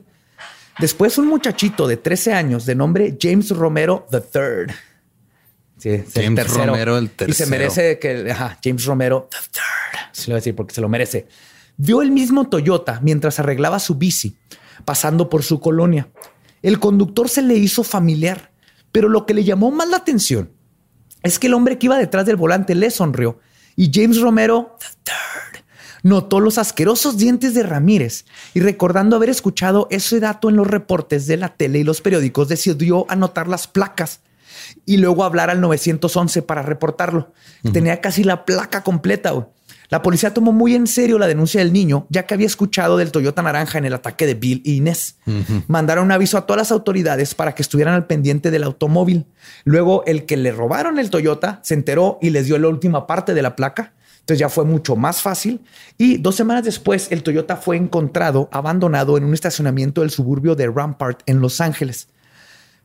Después, 0.78 1.18
un 1.18 1.26
muchachito 1.26 1.86
de 1.86 1.96
13 1.96 2.32
años 2.32 2.64
de 2.64 2.74
nombre 2.74 3.18
James 3.20 3.50
Romero 3.50 4.06
III. 4.12 4.72
Sí, 5.80 5.88
es 5.88 6.16
el 6.16 6.24
James 6.24 6.54
Romero 6.54 6.98
el 6.98 7.04
Y 7.04 7.08
se 7.08 7.14
tercero. 7.16 7.50
merece 7.50 7.98
que 7.98 8.30
ajá, 8.30 8.58
James 8.62 8.84
Romero. 8.84 9.28
Sí, 10.12 10.24
lo 10.26 10.32
voy 10.32 10.34
a 10.34 10.36
decir 10.36 10.54
porque 10.54 10.74
se 10.74 10.80
lo 10.80 10.88
merece. 10.88 11.26
Vio 11.76 12.02
el 12.02 12.10
mismo 12.10 12.48
Toyota 12.48 13.00
mientras 13.02 13.38
arreglaba 13.40 13.78
su 13.78 13.94
bici, 13.94 14.36
pasando 14.84 15.30
por 15.30 15.42
su 15.42 15.60
colonia. 15.60 16.08
El 16.62 16.78
conductor 16.78 17.30
se 17.30 17.40
le 17.40 17.54
hizo 17.54 17.82
familiar, 17.82 18.52
pero 18.92 19.08
lo 19.08 19.24
que 19.24 19.32
le 19.32 19.44
llamó 19.44 19.70
más 19.70 19.88
la 19.88 19.96
atención 19.96 20.50
es 21.22 21.38
que 21.38 21.46
el 21.46 21.54
hombre 21.54 21.78
que 21.78 21.86
iba 21.86 21.96
detrás 21.96 22.26
del 22.26 22.36
volante 22.36 22.74
le 22.74 22.90
sonrió 22.90 23.40
y 23.76 23.90
James 23.92 24.20
Romero 24.20 24.76
III 25.06 25.62
notó 26.02 26.40
los 26.40 26.58
asquerosos 26.58 27.16
dientes 27.16 27.54
de 27.54 27.62
Ramírez 27.62 28.24
y 28.54 28.60
recordando 28.60 29.16
haber 29.16 29.30
escuchado 29.30 29.86
ese 29.90 30.20
dato 30.20 30.48
en 30.50 30.56
los 30.56 30.66
reportes 30.66 31.26
de 31.26 31.36
la 31.38 31.54
tele 31.56 31.78
y 31.78 31.84
los 31.84 32.00
periódicos 32.00 32.48
decidió 32.48 33.06
anotar 33.08 33.48
las 33.48 33.66
placas 33.66 34.20
y 34.90 34.96
luego 34.96 35.22
hablar 35.22 35.50
al 35.50 35.60
911 35.60 36.42
para 36.42 36.62
reportarlo. 36.62 37.32
Tenía 37.72 38.00
casi 38.00 38.24
la 38.24 38.44
placa 38.44 38.82
completa. 38.82 39.30
güey. 39.30 39.46
La 39.88 40.02
policía 40.02 40.34
tomó 40.34 40.50
muy 40.50 40.74
en 40.74 40.88
serio 40.88 41.16
la 41.16 41.28
denuncia 41.28 41.60
del 41.60 41.72
niño, 41.72 42.08
ya 42.10 42.26
que 42.26 42.34
había 42.34 42.48
escuchado 42.48 42.96
del 42.96 43.12
Toyota 43.12 43.40
naranja 43.40 43.78
en 43.78 43.84
el 43.84 43.94
ataque 43.94 44.26
de 44.26 44.34
Bill 44.34 44.62
y 44.64 44.78
Inés. 44.78 45.14
Mandaron 45.68 46.06
un 46.06 46.12
aviso 46.12 46.36
a 46.38 46.44
todas 46.44 46.58
las 46.58 46.72
autoridades 46.72 47.36
para 47.36 47.54
que 47.54 47.62
estuvieran 47.62 47.94
al 47.94 48.08
pendiente 48.08 48.50
del 48.50 48.64
automóvil. 48.64 49.26
Luego, 49.62 50.02
el 50.06 50.26
que 50.26 50.36
le 50.36 50.50
robaron 50.50 50.98
el 50.98 51.10
Toyota 51.10 51.60
se 51.62 51.74
enteró 51.74 52.18
y 52.20 52.30
les 52.30 52.46
dio 52.46 52.58
la 52.58 52.66
última 52.66 53.06
parte 53.06 53.32
de 53.32 53.42
la 53.42 53.54
placa. 53.54 53.92
Entonces 54.18 54.40
ya 54.40 54.48
fue 54.48 54.64
mucho 54.64 54.96
más 54.96 55.22
fácil. 55.22 55.60
Y 55.98 56.16
dos 56.16 56.34
semanas 56.34 56.64
después, 56.64 57.12
el 57.12 57.22
Toyota 57.22 57.56
fue 57.56 57.76
encontrado 57.76 58.48
abandonado 58.50 59.16
en 59.16 59.22
un 59.22 59.34
estacionamiento 59.34 60.00
del 60.00 60.10
suburbio 60.10 60.56
de 60.56 60.66
Rampart 60.66 61.20
en 61.26 61.40
Los 61.40 61.60
Ángeles. 61.60 62.08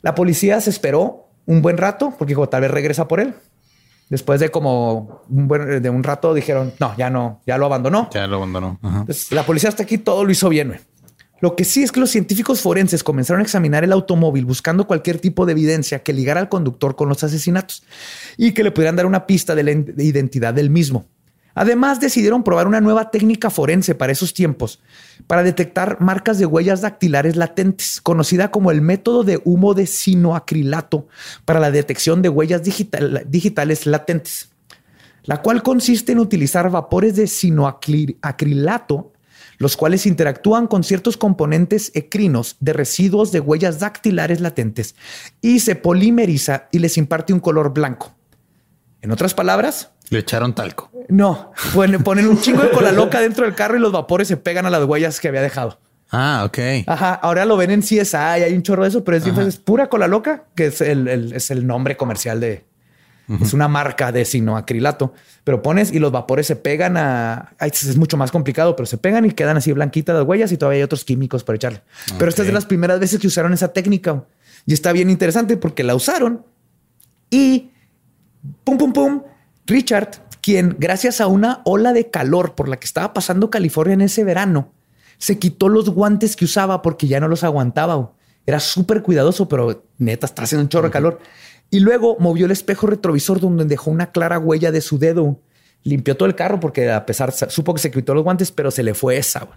La 0.04 0.14
policía 0.14 0.62
se 0.62 0.70
esperó 0.70 1.25
un 1.46 1.62
buen 1.62 1.78
rato 1.78 2.14
porque 2.18 2.32
dijo, 2.32 2.48
tal 2.50 2.62
vez 2.62 2.72
regresa 2.72 3.08
por 3.08 3.20
él. 3.20 3.34
Después 4.10 4.40
de 4.40 4.50
como 4.50 5.24
un 5.30 5.48
buen, 5.48 5.82
de 5.82 5.90
un 5.90 6.04
rato 6.04 6.34
dijeron, 6.34 6.74
no, 6.80 6.96
ya 6.96 7.10
no, 7.10 7.42
ya 7.48 7.58
lo 7.58 7.66
abandonó. 7.66 8.10
Ya 8.14 8.28
lo 8.28 8.38
abandonó. 8.38 8.80
Ajá. 8.84 9.00
Entonces, 9.00 9.32
la 9.32 9.46
policía 9.46 9.70
hasta 9.70 9.84
aquí 9.84 9.98
todo 9.98 10.24
lo 10.24 10.32
hizo 10.32 10.48
bien. 10.50 10.80
Lo 11.42 11.56
que 11.56 11.66
sí 11.66 11.84
es 11.84 11.92
que 11.92 12.00
los 12.00 12.12
científicos 12.12 12.62
forenses 12.62 13.04
comenzaron 13.04 13.42
a 13.42 13.44
examinar 13.44 13.84
el 13.84 13.92
automóvil 13.92 14.46
buscando 14.46 14.88
cualquier 14.88 15.20
tipo 15.20 15.46
de 15.46 15.52
evidencia 15.52 16.02
que 16.02 16.14
ligara 16.14 16.40
al 16.40 16.50
conductor 16.50 16.96
con 16.96 17.10
los 17.10 17.24
asesinatos 17.24 17.84
y 18.38 18.54
que 18.54 18.64
le 18.64 18.72
pudieran 18.72 18.96
dar 18.96 19.06
una 19.06 19.28
pista 19.28 19.54
de 19.54 19.64
la 19.64 19.72
identidad 19.72 20.54
del 20.54 20.70
mismo. 20.70 21.08
Además, 21.56 22.02
decidieron 22.02 22.44
probar 22.44 22.68
una 22.68 22.82
nueva 22.82 23.10
técnica 23.12 23.50
forense 23.50 23.96
para 23.96 24.12
esos 24.12 24.34
tiempos, 24.34 24.82
para 25.26 25.42
detectar 25.42 26.02
marcas 26.02 26.38
de 26.38 26.46
huellas 26.46 26.82
dactilares 26.82 27.38
latentes, 27.38 28.02
conocida 28.02 28.52
como 28.52 28.72
el 28.72 28.82
método 28.82 29.24
de 29.24 29.42
humo 29.46 29.74
de 29.74 29.88
sinoacrilato 29.88 31.08
para 31.46 31.62
la 31.62 31.72
detección 31.72 32.22
de 32.22 32.30
huellas 32.30 32.64
digital- 32.64 33.26
digitales 33.28 33.86
latentes, 33.86 34.50
la 35.24 35.42
cual 35.42 35.64
consiste 35.64 36.12
en 36.12 36.20
utilizar 36.20 36.70
vapores 36.70 37.16
de 37.16 37.26
sinoacrilato, 37.28 39.14
los 39.58 39.78
cuales 39.78 40.06
interactúan 40.06 40.68
con 40.68 40.84
ciertos 40.84 41.16
componentes 41.16 41.92
ecrinos 41.94 42.58
de 42.60 42.74
residuos 42.74 43.32
de 43.32 43.40
huellas 43.40 43.80
dactilares 43.80 44.42
latentes 44.42 44.96
y 45.42 45.62
se 45.62 45.76
polimeriza 45.76 46.68
y 46.74 46.80
les 46.80 46.98
imparte 46.98 47.32
un 47.32 47.40
color 47.40 47.74
blanco. 47.74 48.14
En 49.06 49.12
otras 49.12 49.34
palabras, 49.36 49.92
Le 50.10 50.20
echaron 50.20 50.54
talco. 50.56 50.90
no, 51.10 51.52
ponen, 51.76 52.02
ponen 52.04 52.28
un 52.28 52.42
chingo 52.42 52.64
de 52.64 52.72
cola 52.72 52.92
loca 52.92 53.20
dentro 53.22 53.46
del 53.46 53.54
carro 53.54 53.78
y 53.78 53.80
los 53.80 53.92
vapores 53.92 54.28
se 54.28 54.36
pegan 54.36 54.66
a 54.66 54.72
las 54.72 54.84
huellas 54.86 55.20
que 55.20 55.28
había 55.28 55.42
dejado. 55.44 55.80
Ah, 56.12 56.44
ok. 56.46 56.58
Ajá, 56.88 57.14
ahora 57.14 57.46
lo 57.46 57.56
ven 57.56 57.70
en 57.72 57.82
CSI, 57.82 58.16
hay 58.18 58.54
un 58.56 58.64
chorro 58.64 58.82
de 58.84 58.90
eso, 58.90 59.04
pero 59.04 59.18
es, 59.18 59.26
es 59.28 59.58
pura 59.58 59.90
cola 59.90 60.08
loca, 60.08 60.46
que 60.56 60.68
es 60.68 60.82
el, 60.82 61.08
el- 61.08 61.34
es 61.34 61.52
el 61.52 61.68
nombre 61.68 61.96
comercial 61.98 62.40
de... 62.40 62.66
Es 63.42 63.54
una 63.54 63.68
marca 63.68 64.12
de 64.12 64.24
sinoacrilato, 64.24 65.14
pero 65.44 65.64
pones 65.64 65.92
y 65.92 65.98
los 65.98 66.12
vapores 66.12 66.46
se 66.48 66.56
pegan 66.56 66.96
a... 66.98 67.54
ay, 67.60 67.70
Es 67.74 67.98
mucho 67.98 68.18
más 68.18 68.32
complicado, 68.32 68.76
pero 68.76 68.86
se 68.86 68.98
pegan 69.00 69.26
y 69.26 69.32
quedan 69.32 69.58
así 69.58 69.72
blanquitas 69.72 70.16
las 70.16 70.26
huellas 70.26 70.52
y 70.52 70.58
todavía 70.58 70.78
hay 70.78 70.84
otros 70.84 71.04
químicos 71.06 71.44
para 71.44 71.56
echarle. 71.58 71.82
Pero 72.20 72.30
esta 72.30 72.42
es 72.44 72.48
de 72.48 72.54
las 72.54 72.66
primeras 72.68 73.00
veces 73.00 73.20
que 73.20 73.26
usaron 73.28 73.52
esa 73.54 73.74
técnica 73.74 74.24
y 74.68 74.74
está 74.74 74.92
bien 74.92 75.10
interesante 75.10 75.58
porque 75.58 75.84
la 75.84 75.96
usaron 75.96 76.46
y 77.32 77.72
pum, 78.64 78.78
pum, 78.78 78.94
pum, 78.94 79.22
Richard, 79.66 80.12
quien 80.42 80.76
gracias 80.80 81.22
a 81.22 81.28
una 81.28 81.62
ola 81.66 81.94
de 81.94 82.10
calor 82.10 82.56
por 82.56 82.70
la 82.70 82.78
que 82.78 82.86
estaba 82.86 83.14
pasando 83.14 83.50
California 83.50 83.94
en 83.94 84.02
ese 84.02 84.24
verano, 84.24 84.72
se 85.18 85.40
quitó 85.40 85.70
los 85.70 85.90
guantes 85.90 86.36
que 86.36 86.46
usaba 86.46 86.82
porque 86.82 87.08
ya 87.08 87.20
no 87.20 87.28
los 87.28 87.44
aguantaba. 87.44 88.14
Era 88.46 88.60
súper 88.60 89.02
cuidadoso, 89.02 89.48
pero 89.48 89.84
neta 89.98 90.26
está 90.26 90.44
haciendo 90.44 90.64
un 90.64 90.70
chorro 90.70 90.88
de 90.88 90.92
calor. 90.92 91.20
Y 91.72 91.80
luego 91.80 92.18
movió 92.20 92.46
el 92.46 92.52
espejo 92.52 92.88
retrovisor 92.88 93.40
donde 93.40 93.66
dejó 93.66 93.90
una 93.90 94.12
clara 94.12 94.38
huella 94.38 94.72
de 94.72 94.82
su 94.82 95.00
dedo. 95.00 95.40
Limpió 95.84 96.16
todo 96.16 96.28
el 96.28 96.36
carro 96.36 96.60
porque 96.60 96.92
a 96.92 97.06
pesar, 97.06 97.32
supo 97.32 97.74
que 97.74 97.82
se 97.82 97.92
quitó 97.92 98.14
los 98.14 98.24
guantes, 98.24 98.52
pero 98.52 98.72
se 98.72 98.84
le 98.84 98.94
fue 98.94 99.18
esa. 99.18 99.48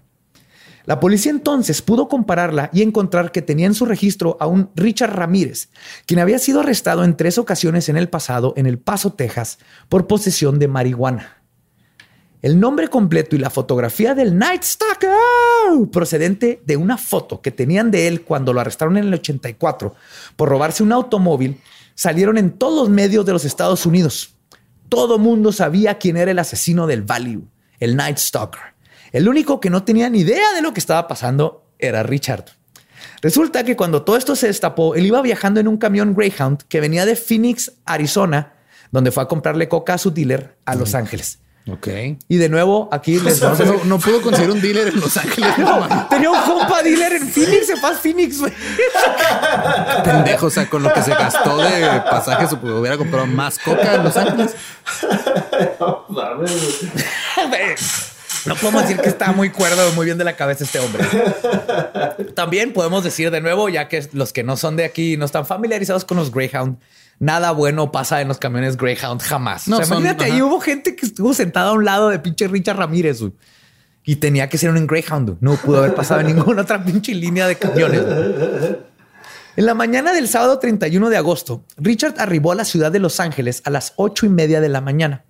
La 0.88 1.00
policía 1.00 1.30
entonces 1.32 1.82
pudo 1.82 2.08
compararla 2.08 2.70
y 2.72 2.80
encontrar 2.80 3.30
que 3.30 3.42
tenía 3.42 3.66
en 3.66 3.74
su 3.74 3.84
registro 3.84 4.38
a 4.40 4.46
un 4.46 4.70
Richard 4.74 5.14
Ramírez, 5.14 5.68
quien 6.06 6.18
había 6.18 6.38
sido 6.38 6.60
arrestado 6.60 7.04
en 7.04 7.14
tres 7.14 7.36
ocasiones 7.36 7.90
en 7.90 7.98
el 7.98 8.08
pasado 8.08 8.54
en 8.56 8.64
El 8.64 8.78
Paso, 8.78 9.12
Texas, 9.12 9.58
por 9.90 10.06
posesión 10.06 10.58
de 10.58 10.66
marihuana. 10.66 11.42
El 12.40 12.58
nombre 12.58 12.88
completo 12.88 13.36
y 13.36 13.38
la 13.38 13.50
fotografía 13.50 14.14
del 14.14 14.38
Night 14.38 14.62
Stalker, 14.62 15.10
procedente 15.92 16.62
de 16.64 16.78
una 16.78 16.96
foto 16.96 17.42
que 17.42 17.50
tenían 17.50 17.90
de 17.90 18.08
él 18.08 18.22
cuando 18.22 18.54
lo 18.54 18.60
arrestaron 18.62 18.96
en 18.96 19.08
el 19.08 19.12
84 19.12 19.94
por 20.36 20.48
robarse 20.48 20.82
un 20.82 20.92
automóvil, 20.92 21.60
salieron 21.94 22.38
en 22.38 22.52
todos 22.52 22.88
los 22.88 22.88
medios 22.88 23.26
de 23.26 23.32
los 23.34 23.44
Estados 23.44 23.84
Unidos. 23.84 24.36
Todo 24.88 25.18
mundo 25.18 25.52
sabía 25.52 25.98
quién 25.98 26.16
era 26.16 26.30
el 26.30 26.38
asesino 26.38 26.86
del 26.86 27.02
Value, 27.02 27.46
el 27.78 27.94
Night 27.94 28.16
Stalker. 28.16 28.77
El 29.12 29.28
único 29.28 29.60
que 29.60 29.70
no 29.70 29.84
tenía 29.84 30.08
ni 30.10 30.20
idea 30.20 30.52
de 30.54 30.62
lo 30.62 30.72
que 30.72 30.80
estaba 30.80 31.08
pasando 31.08 31.64
era 31.78 32.02
Richard. 32.02 32.44
Resulta 33.22 33.64
que 33.64 33.76
cuando 33.76 34.02
todo 34.02 34.16
esto 34.16 34.36
se 34.36 34.46
destapó, 34.46 34.94
él 34.94 35.06
iba 35.06 35.20
viajando 35.22 35.60
en 35.60 35.68
un 35.68 35.76
camión 35.76 36.14
Greyhound 36.14 36.62
que 36.68 36.80
venía 36.80 37.06
de 37.06 37.16
Phoenix, 37.16 37.72
Arizona, 37.84 38.54
donde 38.90 39.10
fue 39.10 39.22
a 39.22 39.26
comprarle 39.26 39.68
coca 39.68 39.94
a 39.94 39.98
su 39.98 40.10
dealer 40.10 40.56
a 40.64 40.74
Los 40.74 40.94
Ángeles. 40.94 41.40
Ok. 41.70 41.88
Y 42.28 42.36
de 42.36 42.48
nuevo, 42.48 42.88
aquí 42.92 43.18
les 43.24 43.40
vamos 43.40 43.60
a 43.60 43.64
No, 43.64 43.84
no 43.84 43.98
pudo 43.98 44.22
conseguir 44.22 44.50
un 44.50 44.60
dealer 44.60 44.88
en 44.88 45.00
Los 45.00 45.16
Ángeles. 45.16 45.50
No. 45.58 46.06
Tenía 46.08 46.30
un 46.30 46.40
compa 46.42 46.82
dealer 46.82 47.14
en 47.14 47.28
Phoenix, 47.28 47.66
se 47.66 47.76
fue 47.76 47.90
a 47.90 47.94
Phoenix, 47.94 48.40
güey. 48.40 48.52
pendejo. 50.04 50.46
O 50.46 50.50
sea, 50.50 50.68
con 50.68 50.82
lo 50.82 50.92
que 50.92 51.02
se 51.02 51.10
gastó 51.10 51.58
de 51.58 52.02
pasaje, 52.10 52.46
se 52.46 52.54
hubiera 52.54 52.96
comprado 52.96 53.26
más 53.26 53.58
coca 53.58 53.94
en 53.96 54.04
Los 54.04 54.16
Ángeles. 54.16 54.54
No 55.78 56.06
podemos 58.44 58.82
decir 58.82 58.98
que 58.98 59.08
está 59.08 59.32
muy 59.32 59.50
cuerdo, 59.50 59.92
muy 59.92 60.04
bien 60.06 60.18
de 60.18 60.24
la 60.24 60.36
cabeza 60.36 60.64
este 60.64 60.78
hombre. 60.80 61.04
También 62.34 62.72
podemos 62.72 63.04
decir 63.04 63.30
de 63.30 63.40
nuevo, 63.40 63.68
ya 63.68 63.88
que 63.88 64.08
los 64.12 64.32
que 64.32 64.42
no 64.42 64.56
son 64.56 64.76
de 64.76 64.84
aquí 64.84 65.16
no 65.16 65.24
están 65.24 65.46
familiarizados 65.46 66.04
con 66.04 66.16
los 66.16 66.30
Greyhound, 66.32 66.78
nada 67.18 67.50
bueno 67.52 67.90
pasa 67.92 68.20
en 68.20 68.28
los 68.28 68.38
camiones 68.38 68.76
Greyhound 68.76 69.20
jamás. 69.22 69.68
No, 69.68 69.76
o 69.76 69.78
sea, 69.78 69.86
son- 69.86 69.98
imagínate, 69.98 70.24
ajá. 70.24 70.34
ahí 70.34 70.42
hubo 70.42 70.60
gente 70.60 70.94
que 70.96 71.06
estuvo 71.06 71.34
sentada 71.34 71.70
a 71.70 71.72
un 71.72 71.84
lado 71.84 72.08
de 72.08 72.18
pinche 72.18 72.48
Richard 72.48 72.76
Ramírez 72.78 73.20
güey, 73.20 73.32
y 74.04 74.16
tenía 74.16 74.48
que 74.48 74.56
ser 74.58 74.70
un 74.70 74.86
Greyhound. 74.86 75.36
No 75.40 75.56
pudo 75.56 75.78
haber 75.78 75.94
pasado 75.94 76.20
en 76.20 76.28
ninguna 76.28 76.62
otra 76.62 76.82
pinche 76.84 77.14
línea 77.14 77.46
de 77.46 77.56
camiones. 77.56 78.04
güey. 78.04 78.76
En 79.56 79.66
la 79.66 79.74
mañana 79.74 80.12
del 80.12 80.28
sábado 80.28 80.60
31 80.60 81.10
de 81.10 81.16
agosto, 81.16 81.64
Richard 81.76 82.14
arribó 82.18 82.52
a 82.52 82.54
la 82.54 82.64
ciudad 82.64 82.92
de 82.92 83.00
Los 83.00 83.18
Ángeles 83.18 83.60
a 83.64 83.70
las 83.70 83.92
ocho 83.96 84.24
y 84.24 84.28
media 84.28 84.60
de 84.60 84.68
la 84.68 84.80
mañana, 84.80 85.24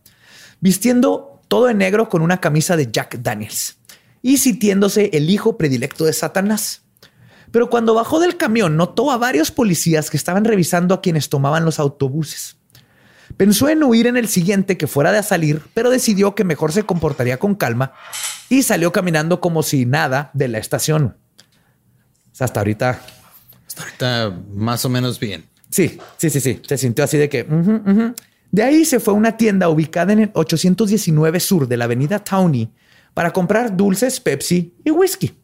vistiendo 0.61 1.38
todo 1.49 1.69
en 1.71 1.79
negro 1.79 2.09
con 2.09 2.23
una 2.23 2.41
camisa 2.41 2.77
de 2.77 2.91
Jack 2.93 3.19
Daniels 3.21 3.79
y 4.23 4.39
sintiéndose 4.39 5.11
el 5.15 5.31
hijo 5.31 5.57
predilecto 5.57 6.05
de 6.05 6.13
Satanás. 6.13 6.83
Pero 7.51 7.71
cuando 7.71 7.95
bajó 7.95 8.21
del 8.21 8.37
camión, 8.37 8.77
notó 8.77 9.11
a 9.11 9.17
varios 9.17 9.51
policías 9.51 10.11
que 10.11 10.17
estaban 10.17 10.45
revisando 10.45 10.95
a 10.95 11.01
quienes 11.01 11.29
tomaban 11.29 11.65
los 11.65 11.79
autobuses. 11.79 12.57
Pensó 13.37 13.69
en 13.69 13.83
huir 13.83 14.07
en 14.07 14.17
el 14.17 14.29
siguiente 14.29 14.77
que 14.77 14.87
fuera 14.87 15.13
de 15.13 15.19
a 15.19 15.23
salir, 15.23 15.63
pero 15.75 15.91
decidió 15.91 16.35
que 16.35 16.45
mejor 16.45 16.73
se 16.73 16.85
comportaría 16.85 17.39
con 17.39 17.55
calma 17.55 17.93
y 18.49 18.63
salió 18.63 18.93
caminando 18.93 19.41
como 19.41 19.63
si 19.63 19.87
nada 19.87 20.31
de 20.35 20.49
la 20.49 20.59
estación. 20.59 21.17
Hasta 22.39 22.61
ahorita 22.61 23.01
Hasta 23.67 23.83
ahorita 23.83 24.39
más 24.53 24.85
o 24.85 24.89
menos 24.89 25.19
bien. 25.19 25.47
Sí, 25.71 25.99
sí, 26.17 26.31
sí, 26.31 26.41
sí. 26.41 26.61
Se 26.67 26.79
sintió 26.79 27.05
así 27.05 27.19
de 27.19 27.29
que. 27.29 27.47
De 28.51 28.63
ahí 28.63 28.85
se 28.85 29.01
fue 29.01 29.15
a 29.15 29.17
una 29.17 29.37
tienda 29.37 29.69
ubicada 29.69 30.13
en 30.13 30.21
el 30.21 30.31
819 30.33 31.41
sur 31.41 31.69
de 31.69 31.77
la 31.77 31.85
avenida 31.85 32.19
Townie 32.19 32.71
para 33.15 33.33
comprar 33.33 33.77
dulces, 33.77 34.21
Pepsi 34.21 34.75
y 34.85 34.91
whisky. 34.91 35.35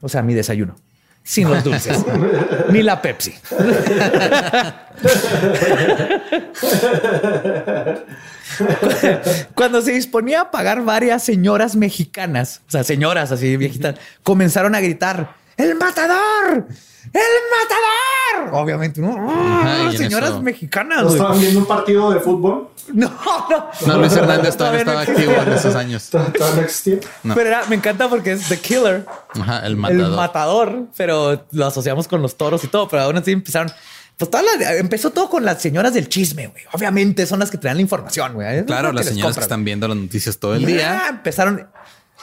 O 0.00 0.08
sea, 0.08 0.22
mi 0.22 0.34
desayuno. 0.34 0.74
Sin 1.22 1.48
los 1.48 1.64
dulces. 1.64 2.04
Ni 2.70 2.82
la 2.82 3.00
Pepsi. 3.00 3.32
Cuando 9.54 9.80
se 9.80 9.92
disponía 9.92 10.42
a 10.42 10.50
pagar 10.50 10.84
varias 10.84 11.22
señoras 11.22 11.76
mexicanas, 11.76 12.60
o 12.68 12.70
sea, 12.70 12.84
señoras 12.84 13.32
así 13.32 13.56
viejitas, 13.56 13.96
comenzaron 14.22 14.74
a 14.74 14.80
gritar: 14.80 15.34
¡El 15.56 15.76
matador! 15.76 16.66
¡El 17.12 18.40
matador! 18.42 18.62
Obviamente, 18.62 19.00
¿no? 19.00 19.30
Ajá, 19.30 19.82
en 19.90 19.96
señoras 19.98 20.30
eso- 20.30 20.42
mexicanas. 20.42 21.02
¿No 21.02 21.08
estaban 21.10 21.38
viendo 21.40 21.60
un 21.60 21.66
partido 21.66 22.10
de 22.10 22.20
fútbol? 22.20 22.68
No, 22.92 23.08
no. 23.50 23.70
No, 23.86 23.98
Luis 23.98 24.12
Hernández 24.14 24.56
todavía 24.56 24.80
estaba 24.80 25.00
activo 25.02 25.32
en 25.32 25.52
esos 25.52 25.74
años. 25.74 26.08
¿Todavía 26.10 26.54
no 26.56 26.60
existía? 26.62 26.98
No. 27.22 27.34
Pero 27.34 27.48
era- 27.48 27.64
me 27.66 27.76
encanta 27.76 28.08
porque 28.08 28.32
es 28.32 28.48
The 28.48 28.58
Killer, 28.58 29.06
Ajá, 29.40 29.60
el 29.60 29.72
el 29.72 29.76
matador. 29.76 30.16
matador, 30.16 30.82
pero 30.96 31.46
lo 31.52 31.66
asociamos 31.66 32.08
con 32.08 32.20
los 32.22 32.36
toros 32.36 32.62
y 32.64 32.68
todo. 32.68 32.88
Pero 32.88 33.02
aún 33.04 33.16
así 33.16 33.32
empezaron. 33.32 33.70
Pues 34.16 34.30
toda 34.30 34.42
la- 34.44 34.74
empezó 34.76 35.10
todo 35.10 35.28
con 35.28 35.44
las 35.44 35.60
señoras 35.60 35.92
del 35.94 36.08
chisme, 36.08 36.46
güey. 36.48 36.62
Obviamente 36.72 37.26
son 37.26 37.40
las 37.40 37.50
que 37.50 37.58
traen 37.58 37.76
la 37.78 37.82
información, 37.82 38.34
güey. 38.34 38.64
Claro, 38.64 38.92
las 38.92 39.06
señoras 39.06 39.34
que 39.36 39.42
están 39.42 39.64
viendo 39.64 39.88
las 39.88 39.96
noticias 39.96 40.38
todo 40.38 40.54
el 40.54 40.60
Ya, 40.62 40.66
día. 40.66 41.06
empezaron. 41.10 41.68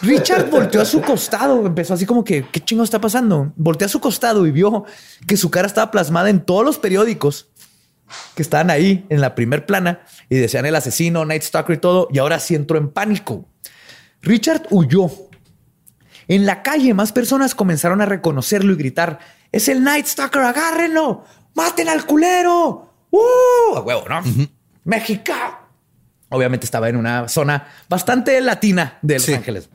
Richard 0.02 0.50
volteó 0.50 0.82
a 0.82 0.86
su 0.86 1.02
costado, 1.02 1.66
empezó 1.66 1.94
así 1.94 2.06
como 2.06 2.24
que, 2.24 2.48
¿qué 2.52 2.60
chingo 2.60 2.84
está 2.84 3.00
pasando? 3.00 3.54
Volteó 3.56 3.86
a 3.86 3.90
su 3.90 4.00
costado 4.00 4.48
y 4.48 4.52
vio 4.52 4.86
que 5.28 5.38
su 5.38 5.52
cara 5.52 5.68
estaba 5.68 5.92
plasmada 5.92 6.30
en 6.30 6.42
todos 6.44 6.66
los 6.66 6.80
periódicos 6.80 7.50
que 8.36 8.42
estaban 8.42 8.70
ahí 8.70 9.06
en 9.10 9.22
la 9.22 9.36
primer 9.36 9.66
plana 9.66 10.02
y 10.28 10.38
decían 10.38 10.66
el 10.66 10.76
asesino, 10.76 11.24
Night 11.24 11.44
Stalker 11.44 11.76
y 11.76 11.80
todo. 11.80 12.08
Y 12.12 12.18
ahora 12.20 12.40
sí 12.40 12.56
entró 12.56 12.78
en 12.78 12.90
pánico. 12.90 13.46
Richard 14.22 14.68
huyó. 14.70 15.10
En 16.28 16.46
la 16.46 16.64
calle, 16.64 16.94
más 16.94 17.12
personas 17.12 17.56
comenzaron 17.56 18.02
a 18.02 18.06
reconocerlo 18.06 18.74
y 18.74 18.78
gritar: 18.78 19.20
Es 19.52 19.68
el 19.68 19.84
Night 19.84 20.08
Stalker, 20.08 20.42
agárrenlo, 20.42 21.26
maten 21.54 21.90
al 21.90 22.06
culero. 22.06 22.94
¡Uh! 23.12 23.76
A 23.76 23.82
huevo, 23.82 24.06
¿no? 24.08 24.22
México. 24.84 25.34
Obviamente 26.32 26.66
estaba 26.66 26.90
en 26.90 26.96
una 26.96 27.28
zona 27.28 27.68
bastante 27.90 28.40
latina 28.42 28.98
de 29.02 29.16
Los 29.16 29.24
Sí. 29.24 29.34
Ángeles. 29.34 29.70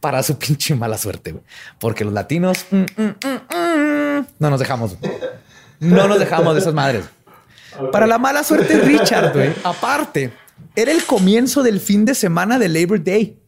Para 0.00 0.22
su 0.22 0.38
pinche 0.38 0.74
mala 0.74 0.98
suerte, 0.98 1.32
güey. 1.32 1.44
Porque 1.78 2.04
los 2.04 2.12
latinos 2.12 2.66
mm, 2.70 2.76
mm, 2.76 3.02
mm, 3.56 4.26
no 4.38 4.50
nos 4.50 4.58
dejamos. 4.60 4.98
güey. 4.98 5.12
No 5.80 6.06
nos 6.08 6.18
dejamos 6.18 6.54
de 6.54 6.60
esas 6.60 6.74
madres. 6.74 7.04
Para 7.92 8.06
la 8.06 8.18
mala 8.18 8.42
suerte, 8.44 8.78
Richard, 8.80 9.32
güey, 9.32 9.52
aparte, 9.64 10.32
era 10.76 10.90
el 10.92 11.04
comienzo 11.04 11.62
del 11.62 11.80
fin 11.80 12.04
de 12.04 12.14
semana 12.14 12.58
de 12.58 12.68
Labor 12.68 13.02
Day. 13.02 13.38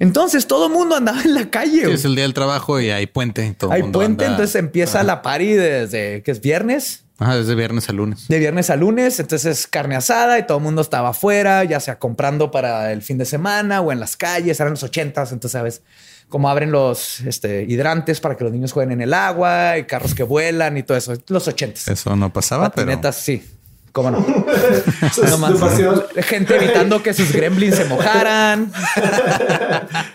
Entonces 0.00 0.46
todo 0.46 0.66
el 0.66 0.72
mundo 0.72 0.96
andaba 0.96 1.22
en 1.22 1.34
la 1.34 1.48
calle. 1.50 1.84
Sí, 1.86 1.92
es 1.92 2.04
el 2.04 2.14
día 2.14 2.22
del 2.24 2.34
trabajo 2.34 2.80
y 2.80 2.90
hay 2.90 3.06
puente. 3.06 3.54
todo 3.58 3.72
Hay 3.72 3.82
mundo 3.82 3.98
puente, 4.00 4.24
anda- 4.24 4.36
entonces 4.36 4.56
empieza 4.56 5.02
la 5.02 5.22
party 5.22 5.52
desde 5.54 6.22
que 6.22 6.30
es 6.30 6.40
viernes, 6.40 7.04
Ajá, 7.20 7.36
desde 7.36 7.54
viernes 7.56 7.88
a 7.88 7.92
lunes. 7.92 8.28
de 8.28 8.38
viernes 8.38 8.70
a 8.70 8.76
lunes, 8.76 9.18
entonces 9.18 9.66
carne 9.66 9.96
asada 9.96 10.38
y 10.38 10.46
todo 10.46 10.58
el 10.58 10.64
mundo 10.64 10.82
estaba 10.82 11.08
afuera, 11.08 11.64
ya 11.64 11.80
sea 11.80 11.98
comprando 11.98 12.50
para 12.52 12.92
el 12.92 13.02
fin 13.02 13.18
de 13.18 13.24
semana 13.24 13.80
o 13.80 13.90
en 13.90 13.98
las 13.98 14.16
calles, 14.16 14.60
eran 14.60 14.72
los 14.74 14.82
ochentas, 14.84 15.32
entonces 15.32 15.52
sabes 15.52 15.82
cómo 16.28 16.48
abren 16.48 16.70
los 16.70 17.20
este, 17.22 17.64
hidrantes 17.64 18.20
para 18.20 18.36
que 18.36 18.44
los 18.44 18.52
niños 18.52 18.70
jueguen 18.72 18.92
en 18.92 19.00
el 19.00 19.14
agua 19.14 19.78
y 19.78 19.84
carros 19.84 20.14
que 20.14 20.22
vuelan 20.22 20.76
y 20.76 20.82
todo 20.84 20.96
eso, 20.96 21.14
los 21.28 21.48
ochentas. 21.48 21.88
Eso 21.88 22.14
no 22.14 22.32
pasaba, 22.32 22.70
pero 22.70 22.86
Patinetas, 22.86 23.16
sí. 23.16 23.44
¿Cómo 23.90 24.10
no? 24.12 24.18
Es 25.02 25.16
demasiado- 25.30 26.06
gente 26.22 26.54
evitando 26.54 27.02
que 27.02 27.12
sus 27.14 27.32
gremlins 27.32 27.74
se 27.76 27.84
mojaran. 27.86 28.70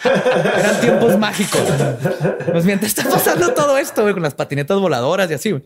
Eran 0.03 0.79
tiempos 0.81 1.17
mágicos. 1.19 1.61
Pues 2.51 2.63
mientras 2.65 2.95
está 2.95 3.09
pasando 3.09 3.53
todo 3.53 3.77
esto, 3.77 4.03
güey, 4.03 4.13
con 4.13 4.23
las 4.23 4.35
patinetas 4.35 4.77
voladoras 4.79 5.29
y 5.31 5.33
así, 5.33 5.51
güey. 5.51 5.63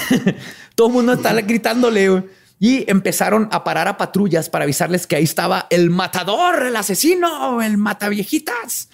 todo 0.74 0.88
el 0.88 0.92
mundo 0.92 1.12
está 1.14 1.32
gritándole. 1.40 2.24
Y 2.58 2.88
empezaron 2.88 3.48
a 3.50 3.64
parar 3.64 3.88
a 3.88 3.96
patrullas 3.96 4.48
para 4.48 4.62
avisarles 4.62 5.08
que 5.08 5.16
ahí 5.16 5.24
estaba 5.24 5.66
el 5.68 5.90
matador, 5.90 6.64
el 6.64 6.76
asesino, 6.76 7.60
el 7.60 7.76
mataviejitas. 7.76 8.88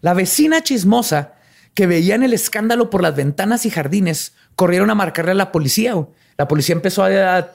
La 0.00 0.14
vecina 0.14 0.62
chismosa 0.62 1.34
que 1.74 1.86
veían 1.86 2.22
el 2.22 2.32
escándalo 2.32 2.88
por 2.88 3.02
las 3.02 3.14
ventanas 3.14 3.66
y 3.66 3.70
jardines 3.70 4.32
corrieron 4.54 4.90
a 4.90 4.94
marcarle 4.94 5.32
a 5.32 5.34
la 5.34 5.52
policía. 5.52 5.94
La 6.38 6.48
policía 6.48 6.74
empezó 6.74 7.04
a, 7.04 7.50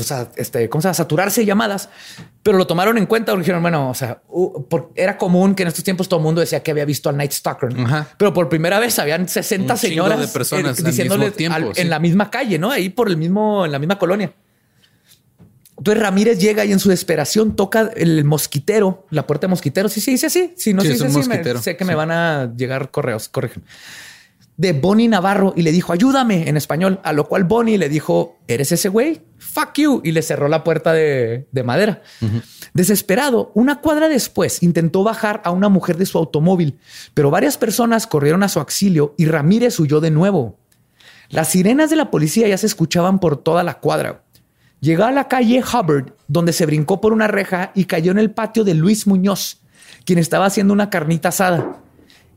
pues 0.00 0.12
a, 0.12 0.30
este, 0.36 0.68
¿cómo 0.68 0.80
se 0.82 0.86
llama? 0.86 0.94
saturarse 0.94 1.40
de 1.42 1.46
llamadas, 1.46 1.88
pero 2.42 2.56
lo 2.58 2.66
tomaron 2.66 2.96
en 2.98 3.06
cuenta. 3.06 3.32
porque 3.32 3.42
Dijeron, 3.42 3.62
bueno, 3.62 3.90
o 3.90 3.94
sea, 3.94 4.22
uh, 4.28 4.64
por- 4.64 4.90
era 4.94 5.16
común 5.18 5.54
que 5.54 5.62
en 5.62 5.68
estos 5.68 5.84
tiempos 5.84 6.08
todo 6.08 6.20
el 6.20 6.24
mundo 6.24 6.40
decía 6.40 6.62
que 6.62 6.70
había 6.70 6.84
visto 6.84 7.08
al 7.08 7.16
Night 7.16 7.32
Stalker, 7.32 7.70
Ajá. 7.78 8.08
pero 8.16 8.32
por 8.32 8.48
primera 8.48 8.78
vez 8.78 8.98
habían 8.98 9.28
60 9.28 9.74
Un 9.74 9.78
señoras 9.78 10.20
de 10.20 10.28
personas 10.28 10.78
al 10.78 10.84
diciéndole 10.84 11.30
tiempo, 11.30 11.56
al- 11.56 11.74
sí. 11.74 11.80
en 11.82 11.90
la 11.90 11.98
misma 11.98 12.30
calle, 12.30 12.58
no 12.58 12.70
ahí 12.70 12.88
por 12.88 13.08
el 13.08 13.16
mismo, 13.16 13.64
en 13.66 13.72
la 13.72 13.78
misma 13.78 13.98
colonia. 13.98 14.32
Entonces 15.78 16.02
Ramírez 16.02 16.38
llega 16.38 16.64
y 16.66 16.72
en 16.72 16.78
su 16.78 16.90
desesperación 16.90 17.56
toca 17.56 17.90
el 17.96 18.22
mosquitero, 18.24 19.06
la 19.10 19.26
puerta 19.26 19.46
de 19.46 19.50
mosquitero. 19.52 19.88
Sí, 19.88 20.02
sí, 20.02 20.10
dice 20.10 20.26
así. 20.26 20.52
Si 20.56 20.74
no 20.74 20.82
Sí, 20.82 20.88
se 20.88 20.92
es 20.94 20.98
dice 21.00 21.14
un 21.16 21.20
así, 21.20 21.28
me- 21.54 21.58
sé 21.62 21.76
que 21.78 21.84
me 21.86 21.94
sí. 21.94 21.96
van 21.96 22.10
a 22.10 22.52
llegar 22.54 22.90
correos, 22.90 23.30
corrigen. 23.30 23.62
De 24.60 24.74
Bonnie 24.74 25.08
Navarro 25.08 25.54
y 25.56 25.62
le 25.62 25.72
dijo, 25.72 25.94
ayúdame 25.94 26.46
en 26.46 26.58
español. 26.58 27.00
A 27.02 27.14
lo 27.14 27.26
cual 27.26 27.44
Bonnie 27.44 27.78
le 27.78 27.88
dijo, 27.88 28.36
¿eres 28.46 28.72
ese 28.72 28.90
güey? 28.90 29.22
Fuck 29.38 29.78
you. 29.78 30.02
Y 30.04 30.12
le 30.12 30.20
cerró 30.20 30.48
la 30.48 30.64
puerta 30.64 30.92
de, 30.92 31.48
de 31.50 31.62
madera. 31.62 32.02
Desesperado, 32.74 33.52
una 33.54 33.80
cuadra 33.80 34.06
después 34.06 34.62
intentó 34.62 35.02
bajar 35.02 35.40
a 35.46 35.50
una 35.50 35.70
mujer 35.70 35.96
de 35.96 36.04
su 36.04 36.18
automóvil, 36.18 36.78
pero 37.14 37.30
varias 37.30 37.56
personas 37.56 38.06
corrieron 38.06 38.42
a 38.42 38.50
su 38.50 38.58
auxilio 38.58 39.14
y 39.16 39.24
Ramírez 39.24 39.80
huyó 39.80 39.98
de 39.98 40.10
nuevo. 40.10 40.58
Las 41.30 41.48
sirenas 41.48 41.88
de 41.88 41.96
la 41.96 42.10
policía 42.10 42.46
ya 42.46 42.58
se 42.58 42.66
escuchaban 42.66 43.18
por 43.18 43.38
toda 43.38 43.62
la 43.62 43.78
cuadra. 43.78 44.24
Llegó 44.80 45.04
a 45.04 45.10
la 45.10 45.26
calle 45.26 45.62
Hubbard, 45.62 46.12
donde 46.28 46.52
se 46.52 46.66
brincó 46.66 47.00
por 47.00 47.14
una 47.14 47.28
reja 47.28 47.72
y 47.74 47.86
cayó 47.86 48.12
en 48.12 48.18
el 48.18 48.30
patio 48.30 48.64
de 48.64 48.74
Luis 48.74 49.06
Muñoz, 49.06 49.62
quien 50.04 50.18
estaba 50.18 50.44
haciendo 50.44 50.74
una 50.74 50.90
carnita 50.90 51.30
asada. 51.30 51.80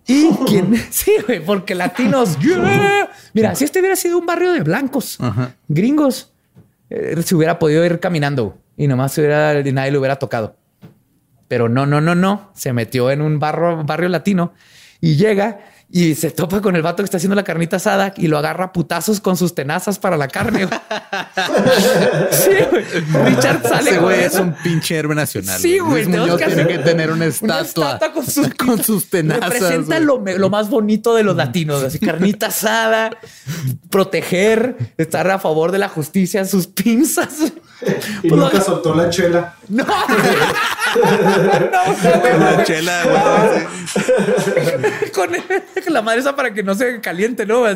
Y 0.08 0.30
quien, 0.48 0.76
sí, 0.90 1.14
güey, 1.26 1.44
porque 1.44 1.76
latinos, 1.76 2.38
yeah. 2.42 3.10
mira, 3.34 3.56
si 3.56 3.64
este 3.64 3.80
hubiera 3.80 3.96
sido 3.96 4.18
un 4.18 4.26
barrio 4.26 4.52
de 4.52 4.62
blancos, 4.62 5.18
Ajá. 5.20 5.56
gringos, 5.68 6.32
eh, 6.90 7.22
se 7.24 7.36
hubiera 7.36 7.60
podido 7.60 7.86
ir 7.86 8.00
caminando 8.00 8.58
y 8.78 8.88
nomás 8.88 9.18
hubiera, 9.18 9.54
nadie 9.64 9.92
lo 9.92 10.00
hubiera 10.00 10.18
tocado. 10.18 10.58
Pero 11.48 11.70
no, 11.70 11.86
no, 11.86 12.02
no, 12.02 12.16
no. 12.16 12.52
Se 12.56 12.74
metió 12.74 13.12
en 13.12 13.22
un 13.22 13.40
barrio, 13.40 13.84
barrio 13.84 14.10
latino 14.10 14.54
y 15.00 15.16
llega 15.16 15.60
y 15.96 16.16
se 16.16 16.32
topa 16.32 16.60
con 16.60 16.76
el 16.76 16.82
vato 16.82 16.98
que 16.98 17.04
está 17.06 17.18
haciendo 17.18 17.36
la 17.36 17.44
carnita 17.44 17.76
asada 17.76 18.16
y 18.18 18.28
lo 18.28 18.40
agarra 18.40 18.66
a 18.66 18.74
putazos 18.74 19.20
con 19.20 19.38
sus 19.38 19.54
tenazas 19.54 20.00
para 20.00 20.18
la 20.18 20.28
carne. 20.28 20.66
güey. 20.66 20.80
sí, 22.32 22.50
güey. 22.72 22.84
Richard 23.30 23.62
sale 23.62 23.92
Ese 23.92 24.00
güey 24.00 24.24
es 24.24 24.34
un 24.34 24.56
pinche 24.56 24.96
héroe 24.98 25.14
nacional. 25.14 25.60
Sí, 25.62 25.78
güey, 25.78 26.06
Luis 26.06 26.08
tenemos 26.08 26.30
Muñoz 26.32 26.42
que 26.42 26.48
tiene 26.56 26.68
que 26.68 26.80
tener 26.80 27.12
una 27.12 27.26
una 27.42 27.60
estatua, 27.62 28.00
con 28.12 28.26
sus, 28.26 28.50
con 28.56 28.84
sus 28.84 29.08
tenazas. 29.12 29.54
Representa 29.54 30.00
lo, 30.00 30.18
más 30.50 30.72
bonito 30.72 31.14
de 31.14 31.22
los 31.22 31.36
latinos, 31.36 31.84
así 31.84 32.00
carnita 32.00 32.48
asada, 32.48 33.12
proteger, 33.92 34.76
estar 34.98 35.30
a 35.30 35.38
favor 35.38 35.72
de 35.72 35.78
la 35.78 35.90
justicia, 35.90 36.44
sus 36.46 36.66
pinzas. 36.66 37.36
Y 38.24 38.30
Pues 38.30 38.42
nunca 38.42 38.58
lo- 38.58 38.64
soltó 38.64 38.96
la 38.96 39.12
chela. 39.12 39.54
No, 39.70 39.84
no, 39.88 39.94
güey, 42.22 42.40
La 42.40 42.64
chela, 42.64 43.04
güey. 43.04 43.64
con, 45.12 45.30
con 45.84 45.94
la 45.94 46.02
madre 46.02 46.20
esa 46.22 46.36
para 46.36 46.54
que 46.54 46.64
no 46.64 46.76
se 46.76 47.02
caliente, 47.02 47.46
¿no? 47.46 47.64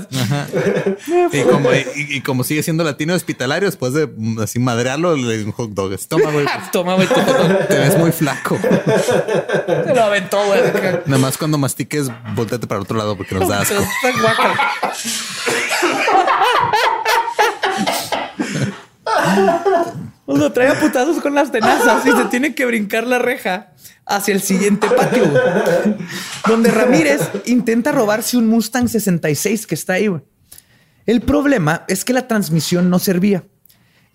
Y 1.31 1.41
como, 1.43 1.73
y, 1.73 1.85
y 1.95 2.21
como 2.21 2.43
sigue 2.43 2.63
siendo 2.63 2.83
latino 2.83 3.13
hospitalario, 3.13 3.67
después 3.67 3.93
de 3.93 4.07
mm, 4.07 4.39
así 4.39 4.59
madrearlo, 4.59 5.15
le 5.15 5.43
un 5.43 5.51
hot 5.51 5.71
dog. 5.71 5.97
Toma, 6.07 6.31
güey. 6.31 6.45
Toma, 6.71 6.95
güey, 6.95 7.07
Te 7.67 7.77
ves 7.77 7.97
muy 7.97 8.11
flaco. 8.11 8.57
se 8.59 9.93
lo 9.93 10.03
aventó, 10.03 10.45
güey. 10.45 10.61
Nada 11.05 11.17
más 11.17 11.37
cuando 11.37 11.57
mastiques, 11.57 12.09
volteate 12.35 12.67
para 12.67 12.81
otro 12.81 12.97
lado 12.97 13.15
porque 13.17 13.35
nos 13.35 13.47
da 13.49 13.61
asco. 13.61 13.75
Lo 20.27 20.51
trae 20.51 20.69
a 20.69 20.79
putazos 20.79 21.21
con 21.21 21.33
las 21.33 21.51
tenazas 21.51 22.05
y 22.05 22.11
se 22.11 22.25
tiene 22.25 22.53
que 22.53 22.65
brincar 22.65 23.07
la 23.07 23.17
reja 23.17 23.71
hacia 24.07 24.33
el 24.33 24.41
siguiente 24.41 24.87
patio, 24.89 25.31
donde 26.47 26.71
Ramírez 26.71 27.21
intenta 27.45 27.91
robarse 27.91 28.37
un 28.37 28.47
Mustang 28.47 28.87
66 28.87 29.67
que 29.67 29.75
está 29.75 29.93
ahí. 29.93 30.09
El 31.05 31.21
problema 31.21 31.83
es 31.87 32.05
que 32.05 32.13
la 32.13 32.27
transmisión 32.27 32.89
no 32.89 32.99
servía. 32.99 33.43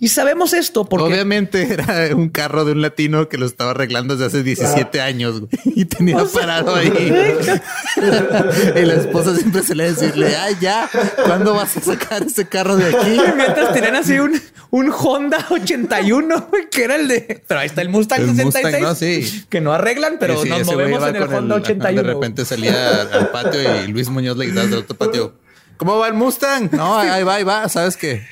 Y 0.03 0.09
sabemos 0.09 0.53
esto 0.53 0.85
porque 0.85 1.07
Obviamente 1.07 1.63
era 1.73 2.17
un 2.17 2.29
carro 2.29 2.65
de 2.65 2.73
un 2.73 2.83
latino 2.83 3.29
que 3.29 3.39
lo 3.39 3.47
estaba 3.47 3.71
arreglando 3.71 4.17
desde 4.17 4.27
hace 4.27 4.43
17 4.43 5.01
años 5.01 5.39
güey, 5.39 5.49
y 5.65 5.85
tenía 5.85 6.25
parado 6.25 6.75
ahí. 6.75 6.89
y 8.77 8.81
la 8.85 8.95
esposa 8.95 9.37
siempre 9.37 9.63
se 9.63 9.77
le 9.77 9.93
decirle, 9.93 10.35
ay, 10.35 10.57
ya, 10.61 10.91
¿cuándo 11.25 11.55
vas 11.55 11.77
a 11.77 11.83
sacar 11.83 12.25
ese 12.25 12.49
carro 12.49 12.77
de 12.77 12.87
aquí? 12.87 13.17
mientras 13.37 13.73
tenían 13.73 13.95
así 13.95 14.19
un, 14.19 14.43
un 14.71 14.91
Honda 14.91 15.47
81, 15.49 16.49
güey, 16.51 16.69
que 16.69 16.83
era 16.83 16.97
el 16.97 17.07
de. 17.07 17.45
Pero 17.47 17.61
ahí 17.61 17.67
está 17.67 17.83
el 17.83 17.89
Mustang 17.89 18.23
El 18.23 18.27
66. 18.35 18.65
Mustang, 18.65 18.83
¿no? 18.83 18.95
Sí. 18.97 19.45
Que 19.49 19.61
no 19.61 19.73
arreglan, 19.73 20.17
pero 20.19 20.43
sí, 20.43 20.49
nos 20.49 20.67
movemos 20.67 21.07
en 21.07 21.15
el 21.15 21.23
Honda 21.23 21.55
ajá, 21.55 21.63
81. 21.63 22.03
De 22.03 22.15
repente 22.15 22.45
salía 22.45 23.03
al 23.03 23.31
patio 23.31 23.61
y 23.85 23.87
Luis 23.87 24.09
Muñoz 24.09 24.37
le 24.37 24.47
gritaba 24.47 24.67
del 24.67 24.79
otro 24.79 24.97
patio. 24.97 25.42
¿Cómo 25.83 25.99
va 25.99 26.07
el 26.07 26.15
Mustang? 26.15 26.69
No, 26.71 26.97
ahí 26.97 27.25
va, 27.25 27.35
ahí 27.35 27.43
va. 27.43 27.69
Sabes 27.69 27.97
que 27.97 28.23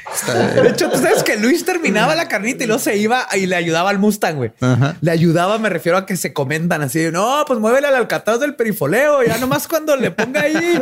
De 0.62 0.68
hecho, 0.68 0.88
tú 0.88 0.98
sabes 0.98 1.24
que 1.24 1.36
Luis 1.36 1.64
terminaba 1.64 2.14
la 2.14 2.28
carnita 2.28 2.62
y 2.62 2.68
luego 2.68 2.78
se 2.78 2.96
iba 2.96 3.26
y 3.34 3.46
le 3.46 3.57
ayudaba 3.57 3.90
al 3.90 3.98
Mustang, 3.98 4.36
güey. 4.36 4.53
Ajá. 4.61 4.94
Le 5.01 5.11
ayudaba, 5.11 5.59
me 5.59 5.68
refiero 5.68 5.98
a 5.98 6.07
que 6.07 6.16
se 6.16 6.32
comentan 6.32 6.80
así. 6.82 7.11
No, 7.11 7.42
pues 7.48 7.59
muévele 7.59 7.88
al 7.88 7.96
alcatraz 7.96 8.38
del 8.38 8.55
perifoleo. 8.55 9.24
Ya 9.24 9.36
nomás 9.38 9.66
cuando 9.66 9.96
le 9.96 10.12
ponga 10.12 10.42
ahí 10.42 10.80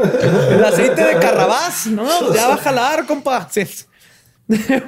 el 0.51 0.63
aceite 0.63 1.05
de 1.05 1.19
carrabás, 1.19 1.87
no, 1.87 2.07
pues 2.21 2.35
ya 2.35 2.49
va 2.49 2.55
a 2.55 2.59
jalar, 2.59 3.07
compa. 3.07 3.49
Sí. 3.51 3.63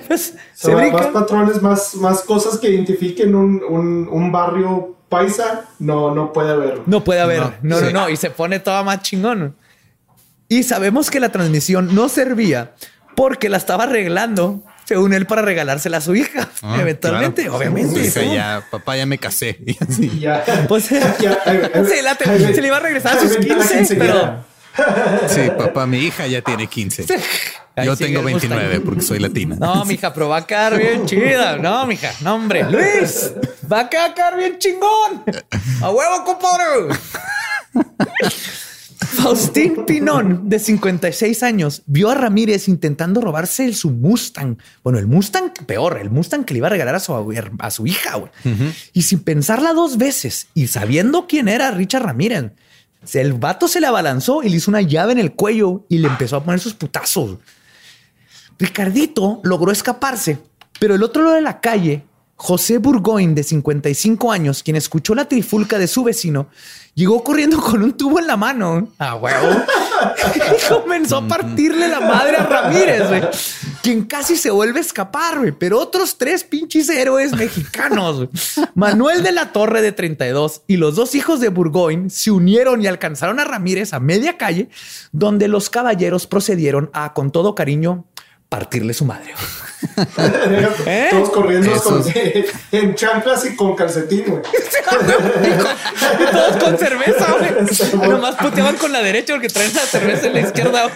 Pues, 0.07 0.35
se 0.55 0.75
más 0.75 1.07
patrones, 1.09 1.63
más, 1.63 1.95
más 1.95 2.21
cosas 2.23 2.59
que 2.59 2.71
identifiquen 2.71 3.35
un, 3.35 3.63
un, 3.67 4.09
un 4.11 4.33
barrio 4.33 4.97
paisa, 5.09 5.67
no, 5.79 6.15
no 6.15 6.33
puede 6.33 6.53
haber. 6.53 6.83
No 6.87 7.05
puede 7.05 7.21
haber. 7.21 7.41
No, 7.41 7.53
No, 7.63 7.81
no, 7.81 7.91
no. 7.91 8.09
Y 8.09 8.17
se 8.17 8.31
pone 8.31 8.61
toda 8.61 8.83
más 8.83 9.03
chingón. 9.03 9.55
Y 10.51 10.65
sabemos 10.65 11.11
que 11.11 11.21
la 11.21 11.31
transmisión 11.31 11.95
no 11.95 12.09
servía 12.11 12.73
porque 13.17 13.49
la 13.49 13.57
estaba 13.57 13.85
arreglando, 13.85 14.63
según 14.85 15.13
él, 15.15 15.25
para 15.27 15.43
regalársela 15.43 15.99
a 15.99 16.01
su 16.01 16.15
hija. 16.17 16.49
Ah, 16.63 16.77
Eventualmente, 16.81 17.43
claro. 17.43 17.57
obviamente. 17.59 18.01
Dice, 18.01 18.27
¿no? 18.27 18.35
ya, 18.35 18.63
papá, 18.71 18.97
ya 18.97 19.07
me 19.07 19.17
casé. 19.19 19.59
Y 19.65 19.77
así. 19.81 20.11
Y 20.13 20.19
ya. 20.21 20.45
Pues 20.69 20.89
Ya, 20.91 21.39
la 22.03 22.15
te- 22.17 22.29
ahí- 22.29 22.53
se 22.55 22.61
le 22.61 22.67
iba 22.67 22.79
a 22.79 22.81
regresar 22.81 23.17
a 23.17 23.21
sus 23.21 23.31
vente 23.31 23.49
la 23.49 23.55
15, 23.57 23.75
quinceañera. 23.79 24.45
pero 24.77 25.29
Sí, 25.29 25.51
papá, 25.57 25.87
mi 25.87 25.99
hija 25.99 26.27
ya 26.27 26.43
tiene 26.43 26.67
15. 26.67 27.05
Ahí 27.77 27.87
Yo 27.87 27.97
tengo 27.97 28.19
el 28.21 28.33
Mustang. 28.35 28.51
29 28.51 28.81
porque 28.81 29.03
soy 29.03 29.19
latina. 29.21 29.57
No, 29.59 29.85
mija, 29.85 30.13
pero 30.13 30.29
va 30.29 30.39
a 30.39 30.47
quedar 30.47 30.77
bien 30.77 31.07
chida. 31.07 31.57
No, 31.59 31.87
mija, 31.87 32.11
no, 32.23 32.35
hombre. 32.35 32.65
Luis, 32.65 33.33
va 33.71 33.81
a 33.81 33.89
quedar 33.89 34.37
bien 34.37 34.59
chingón. 34.59 35.23
A 35.83 35.91
huevo, 35.91 36.25
compadre. 36.25 36.97
Faustín 39.13 39.85
Pinón, 39.87 40.49
de 40.49 40.59
56 40.59 41.43
años, 41.43 41.83
vio 41.87 42.11
a 42.11 42.15
Ramírez 42.15 42.69
intentando 42.69 43.21
robarse 43.21 43.65
el- 43.65 43.75
su 43.75 43.91
Mustang. 43.91 44.57
Bueno, 44.85 44.99
el 44.99 45.07
Mustang 45.07 45.53
peor, 45.67 45.99
el 46.01 46.11
Mustang 46.11 46.45
que 46.45 46.55
le 46.55 46.59
iba 46.59 46.69
a 46.69 46.71
regalar 46.71 46.95
a 46.95 47.01
su, 47.01 47.13
a 47.59 47.71
su 47.71 47.87
hija. 47.87 48.21
Y 48.93 49.03
sin 49.03 49.21
pensarla 49.21 49.73
dos 49.73 49.99
veces 49.99 50.49
y 50.55 50.69
sabiendo 50.69 51.27
quién 51.27 51.49
era 51.49 51.71
Richard 51.73 52.05
Ramírez, 52.05 52.53
el 53.15 53.33
vato 53.33 53.67
se 53.69 53.81
le 53.81 53.87
abalanzó 53.89 54.43
y 54.43 54.49
le 54.49 54.57
hizo 54.57 54.71
una 54.71 54.83
llave 54.83 55.13
en 55.13 55.19
el 55.19 55.33
cuello 55.33 55.87
y 55.89 55.99
le 55.99 56.09
empezó 56.09 56.37
a 56.37 56.45
poner 56.45 56.61
sus 56.61 56.75
putazos. 56.75 57.39
Ricardito 58.59 59.41
logró 59.43 59.73
escaparse, 59.73 60.39
pero 60.79 60.95
el 60.95 61.03
otro 61.03 61.23
lado 61.23 61.35
de 61.37 61.43
la 61.43 61.61
calle, 61.61 62.05
José 62.43 62.79
Burgoyne, 62.79 63.35
de 63.35 63.43
55 63.43 64.33
años, 64.33 64.63
quien 64.63 64.75
escuchó 64.75 65.15
la 65.15 65.29
trifulca 65.29 65.79
de 65.79 65.87
su 65.87 66.05
vecino, 66.05 66.49
llegó 66.95 67.23
corriendo 67.23 67.61
con 67.61 67.83
un 67.83 67.93
tubo 67.93 68.19
en 68.19 68.27
la 68.27 68.39
mano. 68.39 68.89
A 68.99 69.15
huevo. 69.17 69.63
y 70.35 70.73
comenzó 70.73 71.19
a 71.19 71.29
partirle 71.29 71.87
la 71.87 72.01
madre 72.01 72.37
a 72.39 72.47
Ramírez, 72.47 73.09
güey. 73.09 73.23
Quien 73.83 74.05
casi 74.05 74.37
se 74.37 74.51
vuelve 74.51 74.79
a 74.79 74.81
escapar, 74.81 75.41
güey. 75.41 75.53
Pero 75.53 75.79
otros 75.79 76.17
tres 76.17 76.43
pinches 76.43 76.89
héroes 76.89 77.33
mexicanos, 77.33 78.17
güey. 78.17 78.29
Manuel 78.75 79.23
de 79.23 79.33
la 79.33 79.53
Torre, 79.53 79.83
de 79.83 79.93
32, 79.93 80.63
y 80.67 80.79
los 80.79 80.97
dos 80.97 81.15
hijos 81.15 81.41
de 81.41 81.51
Burgoyne 81.51 82.09
se 82.09 82.31
unieron 82.31 82.81
y 82.81 82.87
alcanzaron 82.87 83.39
a 83.39 83.45
Ramírez 83.45 83.93
a 83.93 84.01
media 84.01 84.39
calle, 84.39 84.71
donde 85.13 85.47
los 85.47 85.69
caballeros 85.69 86.27
procedieron 86.27 86.89
a, 86.95 87.13
con 87.13 87.33
todo 87.33 87.55
cariño, 87.55 88.07
partirle 88.51 88.93
su 88.93 89.07
madre. 89.07 89.33
¿Eh? 90.87 91.09
Todos 91.11 91.31
corriendo 91.31 91.73
con- 91.83 92.05
en 92.73 92.95
chanclas 92.95 93.47
y 93.47 93.57
con 93.57 93.75
calcetín, 93.75 94.25
güey. 94.27 94.43
Y 94.43 96.33
todos 96.33 96.57
con 96.63 96.77
cerveza, 96.77 97.35
güey. 97.39 98.09
Nomás 98.11 98.35
puteaban 98.35 98.77
con 98.77 98.93
la 98.93 99.01
derecha 99.03 99.33
porque 99.33 99.49
traen 99.49 99.73
la 99.75 99.81
cerveza 99.83 100.27
en 100.27 100.35
la 100.35 100.41
izquierda. 100.41 100.91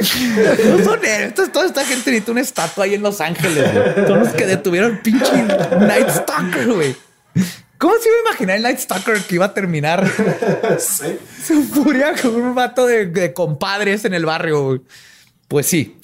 No 0.00 0.84
son 0.84 1.04
héroes. 1.04 1.22
Entonces, 1.28 1.52
toda 1.52 1.66
esta 1.66 1.84
gente 1.84 2.10
necesita 2.10 2.32
una 2.32 2.40
estatua 2.40 2.84
ahí 2.84 2.94
en 2.94 3.02
Los 3.02 3.20
Ángeles. 3.20 3.72
güey. 3.72 4.06
Son 4.06 4.20
los 4.20 4.28
que 4.30 4.46
detuvieron 4.46 4.98
pinche 5.02 5.42
Night 5.80 6.08
Stalker, 6.10 6.68
güey. 6.68 6.96
¿Cómo 7.78 7.94
se 8.00 8.08
iba 8.08 8.16
a 8.18 8.30
imaginar 8.30 8.56
el 8.56 8.62
Night 8.62 8.78
Stalker 8.78 9.18
que 9.22 9.34
iba 9.34 9.44
a 9.46 9.54
terminar 9.54 10.06
Sí. 10.78 11.18
su 11.44 11.62
furia 11.64 12.14
con 12.20 12.34
un 12.34 12.54
vato 12.54 12.86
de, 12.86 13.06
de 13.06 13.32
compadres 13.34 14.04
en 14.04 14.14
el 14.14 14.24
barrio. 14.24 14.82
Pues 15.48 15.66
sí, 15.66 15.98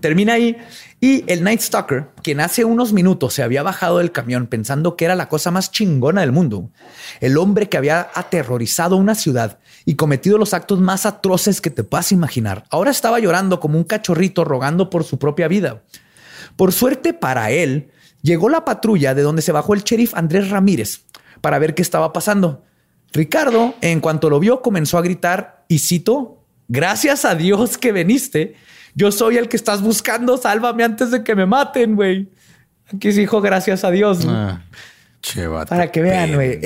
termina 0.00 0.34
ahí. 0.34 0.56
Y 1.00 1.22
el 1.30 1.42
Night 1.44 1.60
Stalker, 1.60 2.06
quien 2.22 2.40
hace 2.40 2.64
unos 2.64 2.94
minutos 2.94 3.34
se 3.34 3.42
había 3.42 3.62
bajado 3.62 3.98
del 3.98 4.10
camión 4.12 4.46
pensando 4.46 4.96
que 4.96 5.04
era 5.04 5.14
la 5.14 5.28
cosa 5.28 5.50
más 5.50 5.70
chingona 5.70 6.22
del 6.22 6.32
mundo, 6.32 6.70
el 7.20 7.36
hombre 7.36 7.68
que 7.68 7.76
había 7.76 8.08
aterrorizado 8.14 8.96
una 8.96 9.14
ciudad 9.14 9.58
y 9.84 9.96
cometido 9.96 10.38
los 10.38 10.54
actos 10.54 10.80
más 10.80 11.04
atroces 11.04 11.60
que 11.60 11.68
te 11.68 11.84
puedas 11.84 12.10
imaginar, 12.10 12.64
ahora 12.70 12.90
estaba 12.90 13.18
llorando 13.18 13.60
como 13.60 13.76
un 13.76 13.84
cachorrito 13.84 14.44
rogando 14.44 14.88
por 14.88 15.04
su 15.04 15.18
propia 15.18 15.46
vida. 15.46 15.82
Por 16.56 16.72
suerte 16.72 17.12
para 17.12 17.50
él, 17.50 17.90
llegó 18.24 18.48
la 18.48 18.64
patrulla 18.64 19.14
de 19.14 19.22
donde 19.22 19.42
se 19.42 19.52
bajó 19.52 19.74
el 19.74 19.84
sheriff 19.84 20.14
Andrés 20.14 20.50
Ramírez 20.50 21.02
para 21.40 21.60
ver 21.60 21.74
qué 21.74 21.82
estaba 21.82 22.12
pasando. 22.12 22.64
Ricardo, 23.12 23.74
en 23.80 24.00
cuanto 24.00 24.28
lo 24.28 24.40
vio, 24.40 24.62
comenzó 24.62 24.98
a 24.98 25.02
gritar 25.02 25.64
y 25.68 25.78
cito, 25.78 26.42
gracias 26.66 27.24
a 27.24 27.36
Dios 27.36 27.78
que 27.78 27.92
viniste. 27.92 28.56
Yo 28.94 29.12
soy 29.12 29.36
el 29.36 29.48
que 29.48 29.56
estás 29.56 29.82
buscando. 29.82 30.36
Sálvame 30.36 30.82
antes 30.82 31.10
de 31.10 31.22
que 31.22 31.34
me 31.36 31.46
maten, 31.46 31.94
güey. 31.94 32.28
Aquí 32.92 33.12
se 33.12 33.20
dijo 33.20 33.40
gracias 33.40 33.84
a 33.84 33.90
Dios. 33.90 34.26
Ah, 34.26 34.62
Para 35.68 35.92
que 35.92 36.00
vean, 36.02 36.34
güey. 36.34 36.60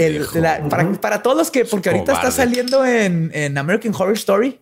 Para, 0.71 0.93
para 1.01 1.23
todos 1.23 1.37
los 1.37 1.51
que, 1.51 1.65
porque 1.65 1.91
ahorita 1.91 2.13
está 2.13 2.31
saliendo 2.31 2.85
en, 2.85 3.31
en 3.35 3.59
American 3.59 3.93
Horror 3.95 4.15
Story, 4.15 4.61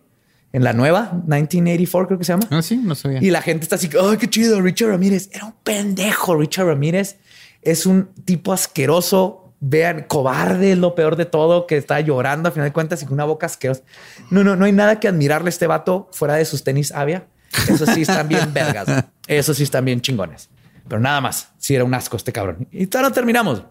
en 0.57 0.63
la 0.63 0.73
nueva, 0.73 1.11
1984 1.27 2.07
creo 2.07 2.17
que 2.17 2.25
se 2.25 2.33
llama. 2.33 2.47
Ah, 2.49 2.63
sí, 2.63 2.77
no 2.77 2.95
sabía. 2.95 3.19
Y 3.21 3.29
la 3.29 3.43
gente 3.43 3.63
está 3.63 3.75
así, 3.75 3.89
ay, 4.01 4.17
qué 4.17 4.27
chido, 4.27 4.59
Richard 4.59 4.89
Ramírez. 4.89 5.29
Era 5.31 5.45
un 5.45 5.53
pendejo, 5.63 6.35
Richard 6.35 6.65
Ramírez. 6.65 7.17
Es 7.61 7.85
un 7.85 8.09
tipo 8.25 8.51
asqueroso. 8.51 9.53
Vean, 9.59 10.05
cobarde 10.07 10.71
es 10.71 10.77
lo 10.79 10.95
peor 10.95 11.15
de 11.15 11.25
todo, 11.25 11.67
que 11.67 11.77
está 11.77 11.99
llorando 11.99 12.49
a 12.49 12.51
final 12.51 12.69
de 12.69 12.73
cuentas 12.73 13.03
y 13.03 13.05
con 13.05 13.13
una 13.13 13.25
boca 13.25 13.45
asquerosa. 13.45 13.83
No, 14.31 14.43
no, 14.43 14.55
no 14.55 14.65
hay 14.65 14.71
nada 14.71 14.99
que 14.99 15.07
admirarle 15.07 15.47
a 15.47 15.49
este 15.49 15.67
vato 15.67 16.09
fuera 16.11 16.33
de 16.33 16.45
sus 16.45 16.63
tenis 16.63 16.91
avia. 16.91 17.27
Eso 17.69 17.85
sí 17.85 18.01
están 18.01 18.27
bien 18.27 18.51
vergas. 18.51 19.05
Eso 19.27 19.53
sí 19.53 19.61
están 19.61 19.85
bien 19.85 20.01
chingones. 20.01 20.49
Pero 20.87 20.99
nada 20.99 21.21
más, 21.21 21.49
sí 21.59 21.75
era 21.75 21.83
un 21.83 21.93
asco 21.93 22.17
este 22.17 22.33
cabrón. 22.33 22.67
Y 22.71 22.87
todavía 22.87 23.09
no 23.09 23.13
terminamos. 23.13 23.63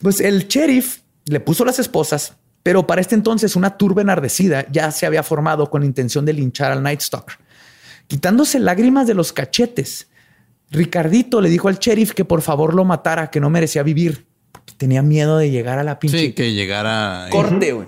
Pues 0.00 0.20
el 0.20 0.48
sheriff 0.48 1.00
le 1.26 1.40
puso 1.40 1.66
las 1.66 1.78
esposas, 1.78 2.36
pero 2.66 2.84
para 2.84 3.00
este 3.00 3.14
entonces 3.14 3.54
una 3.54 3.78
turba 3.78 4.02
enardecida 4.02 4.66
ya 4.72 4.90
se 4.90 5.06
había 5.06 5.22
formado 5.22 5.70
con 5.70 5.84
intención 5.84 6.24
de 6.24 6.32
linchar 6.32 6.72
al 6.72 6.82
Night 6.82 7.00
Stalker. 7.00 7.36
Quitándose 8.08 8.58
lágrimas 8.58 9.06
de 9.06 9.14
los 9.14 9.32
cachetes, 9.32 10.08
Ricardito 10.72 11.40
le 11.40 11.48
dijo 11.48 11.68
al 11.68 11.78
sheriff 11.78 12.10
que 12.12 12.24
por 12.24 12.42
favor 12.42 12.74
lo 12.74 12.84
matara, 12.84 13.30
que 13.30 13.38
no 13.38 13.50
merecía 13.50 13.84
vivir. 13.84 14.26
porque 14.50 14.72
Tenía 14.78 15.00
miedo 15.00 15.38
de 15.38 15.52
llegar 15.52 15.78
a 15.78 15.84
la 15.84 16.00
pinche 16.00 16.18
Sí, 16.18 16.32
que 16.32 16.54
llegara. 16.54 17.28
corte. 17.30 17.70
güey. 17.72 17.86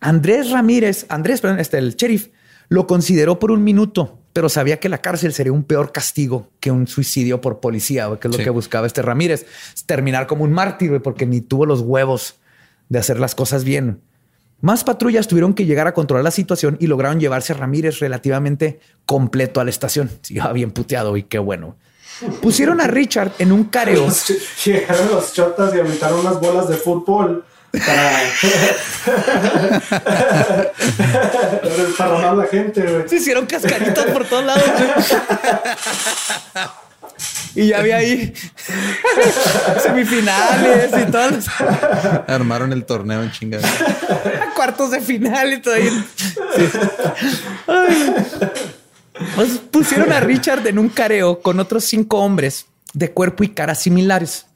Andrés 0.00 0.50
Ramírez, 0.50 1.06
Andrés, 1.08 1.40
perdón, 1.40 1.60
este, 1.60 1.78
el 1.78 1.96
sheriff, 1.96 2.28
lo 2.68 2.86
consideró 2.86 3.38
por 3.38 3.52
un 3.52 3.64
minuto, 3.64 4.18
pero 4.34 4.50
sabía 4.50 4.78
que 4.80 4.90
la 4.90 4.98
cárcel 4.98 5.32
sería 5.32 5.52
un 5.54 5.64
peor 5.64 5.92
castigo 5.92 6.50
que 6.60 6.70
un 6.70 6.86
suicidio 6.86 7.40
por 7.40 7.60
policía, 7.60 8.06
que 8.20 8.28
es 8.28 8.32
lo 8.32 8.36
Sí. 8.38 8.44
que 8.44 8.50
buscaba 8.50 8.86
este 8.86 9.00
Ramírez. 9.00 9.46
Terminar 9.86 10.26
como 10.26 10.44
un 10.44 10.52
mártir, 10.52 11.00
porque 11.00 11.24
ni 11.24 11.40
tuvo 11.40 11.64
los 11.64 11.80
huevos 11.80 12.34
de 12.90 12.98
hacer 12.98 13.18
las 13.18 13.34
cosas 13.34 13.64
bien. 13.64 14.02
Más 14.60 14.84
patrullas 14.84 15.26
tuvieron 15.26 15.54
que 15.54 15.64
llegar 15.64 15.86
a 15.86 15.94
controlar 15.94 16.22
la 16.22 16.30
situación 16.30 16.76
y 16.80 16.86
lograron 16.86 17.18
llevarse 17.18 17.54
a 17.54 17.56
Ramírez 17.56 17.98
relativamente 18.00 18.80
completo 19.06 19.60
a 19.60 19.64
la 19.64 19.70
estación. 19.70 20.10
Sí, 20.22 20.38
bien 20.52 20.72
puteado 20.72 21.16
y 21.16 21.22
qué 21.22 21.38
bueno. 21.38 21.78
Pusieron 22.42 22.82
a 22.82 22.86
Richard 22.86 23.32
en 23.38 23.52
un 23.52 23.64
careo. 23.64 24.06
Llegaron 24.64 25.10
los 25.10 25.32
chotas 25.32 25.74
y 25.74 25.80
aventaron 25.80 26.20
unas 26.20 26.38
bolas 26.38 26.68
de 26.68 26.76
fútbol 26.76 27.46
para. 27.72 28.20
para 31.96 32.34
la 32.34 32.44
gente. 32.46 33.08
Se 33.08 33.16
hicieron 33.16 33.46
cascaritas 33.46 34.04
por 34.06 34.26
todos 34.26 34.44
lados. 34.44 34.64
Y 37.54 37.68
ya 37.68 37.78
había 37.78 37.96
ahí 37.98 38.32
semifinales 39.82 40.90
y 41.06 41.10
todos 41.10 41.32
los 41.32 41.46
Armaron 42.28 42.72
el 42.72 42.84
torneo 42.84 43.22
en 43.22 43.30
chingada. 43.32 43.68
cuartos 44.54 44.90
de 44.90 45.00
final 45.00 45.52
y 45.52 45.60
todo 45.60 45.74
ahí. 45.74 45.88
Sí. 46.56 46.68
Ay. 47.66 48.14
Pues 49.36 49.50
pusieron 49.70 50.12
a 50.12 50.20
Richard 50.20 50.66
en 50.66 50.78
un 50.78 50.88
careo 50.88 51.40
con 51.42 51.60
otros 51.60 51.84
cinco 51.84 52.18
hombres 52.20 52.66
de 52.94 53.10
cuerpo 53.12 53.44
y 53.44 53.48
cara 53.50 53.74
similares. 53.74 54.46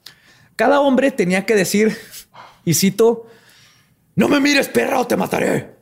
Cada 0.55 0.79
hombre 0.79 1.11
tenía 1.11 1.45
que 1.45 1.55
decir, 1.55 1.97
y 2.63 2.73
cito, 2.73 3.27
no 4.15 4.27
me 4.27 4.39
mires, 4.39 4.67
perra, 4.69 4.99
o 4.99 5.05
te 5.07 5.17
mataré. 5.17 5.75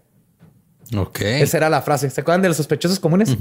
Ok. 0.96 1.22
Esa 1.22 1.58
era 1.58 1.70
la 1.70 1.82
frase. 1.82 2.10
¿Se 2.10 2.22
acuerdan 2.22 2.42
de 2.42 2.50
los 2.50 2.58
sospechosos 2.58 3.00
comunes? 3.00 3.36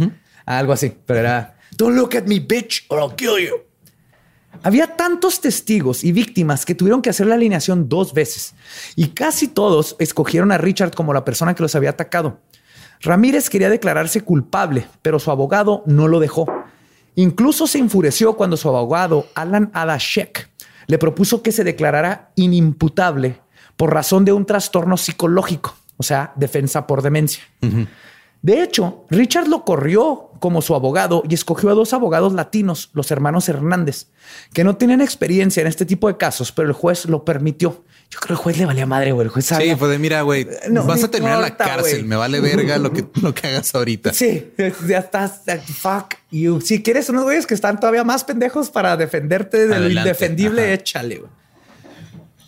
Algo 0.47 0.73
así, 0.73 0.97
pero 1.07 1.21
era 1.21 1.57
Don't 1.77 1.97
look 1.97 2.15
at 2.15 2.25
me, 2.25 2.41
bitch, 2.41 2.85
or 2.89 2.99
I'll 2.99 3.15
kill 3.15 3.39
you. 3.39 3.57
Había 4.63 4.97
tantos 4.97 5.41
testigos 5.41 6.05
y 6.05 6.13
víctimas 6.13 6.65
que 6.65 6.75
tuvieron 6.75 7.03
que 7.03 7.11
hacer 7.11 7.27
la 7.27 7.35
alineación 7.35 7.89
dos 7.89 8.13
veces 8.13 8.55
y 8.95 9.09
casi 9.09 9.49
todos 9.49 9.97
escogieron 9.99 10.53
a 10.53 10.59
Richard 10.59 10.95
como 10.95 11.13
la 11.13 11.25
persona 11.25 11.55
que 11.55 11.63
los 11.63 11.75
había 11.75 11.91
atacado. 11.91 12.39
Ramírez 13.01 13.51
quería 13.51 13.71
declararse 13.71 14.21
culpable, 14.21 14.87
pero 15.01 15.19
su 15.19 15.31
abogado 15.31 15.83
no 15.87 16.07
lo 16.07 16.21
dejó. 16.21 16.47
Incluso 17.17 17.67
se 17.67 17.79
enfureció 17.79 18.35
cuando 18.35 18.57
su 18.57 18.69
abogado, 18.69 19.27
Alan 19.35 19.71
Adashek, 19.75 20.49
le 20.87 20.99
propuso 20.99 21.43
que 21.43 21.53
se 21.53 21.65
declarara 21.65 22.31
inimputable 22.37 23.41
por 23.77 23.93
razón 23.93 24.25
de 24.25 24.33
un 24.33 24.47
trastorno 24.47 24.97
psicológico, 24.97 25.75
o 25.97 26.03
sea, 26.03 26.33
defensa 26.37 26.87
por 26.87 27.03
demencia. 27.03 27.43
De 28.43 28.63
hecho, 28.63 29.05
Richard 29.09 29.47
lo 29.49 29.65
corrió 29.65 30.31
como 30.41 30.61
su 30.63 30.75
abogado 30.75 31.23
y 31.29 31.35
escogió 31.35 31.71
a 31.71 31.75
dos 31.75 31.93
abogados 31.93 32.33
latinos, 32.33 32.91
los 32.93 33.13
hermanos 33.13 33.49
Hernández, 33.49 34.09
que 34.53 34.65
no 34.65 34.77
tenían 34.77 35.01
experiencia 35.01 35.61
en 35.61 35.69
este 35.69 35.87
tipo 35.87 36.09
de 36.09 36.17
casos, 36.17 36.51
pero 36.51 36.67
el 36.67 36.75
juez 36.75 37.07
lo 37.07 37.25
permitió. 37.25 37.85
Yo 38.11 38.19
creo 38.19 38.27
que 38.27 38.33
el 38.33 38.39
juez 38.39 38.59
le 38.59 38.67
valía 38.67 38.85
madre, 38.85 39.13
güey. 39.13 39.27
El 39.27 39.31
juez 39.31 39.47
Sí, 39.47 39.55
sabía. 39.55 39.77
pues 39.77 39.91
de 39.93 39.99
mira, 39.99 40.23
güey, 40.23 40.47
No 40.69 40.83
vas 40.85 41.05
a 41.05 41.11
terminar 41.11 41.37
en 41.37 41.43
la 41.43 41.57
cárcel. 41.57 42.05
Me 42.05 42.17
vale 42.17 42.41
verga 42.41 42.77
lo 42.79 42.93
que, 42.93 43.07
lo 43.23 43.33
que 43.33 43.47
hagas 43.47 43.75
ahorita. 43.75 44.13
Sí, 44.13 44.53
ya 44.89 44.99
estás. 44.99 45.43
Fuck 45.79 46.17
you. 46.33 46.61
Si 46.61 46.83
quieres 46.83 47.09
unos 47.09 47.23
güeyes 47.23 47.47
que 47.47 47.55
están 47.55 47.79
todavía 47.79 48.03
más 48.05 48.25
pendejos 48.25 48.69
para 48.71 48.97
defenderte 48.97 49.69
de 49.69 49.79
lo 49.79 49.89
indefendible, 49.89 50.63
ajá. 50.65 50.73
échale. 50.73 51.19
güey. 51.19 51.31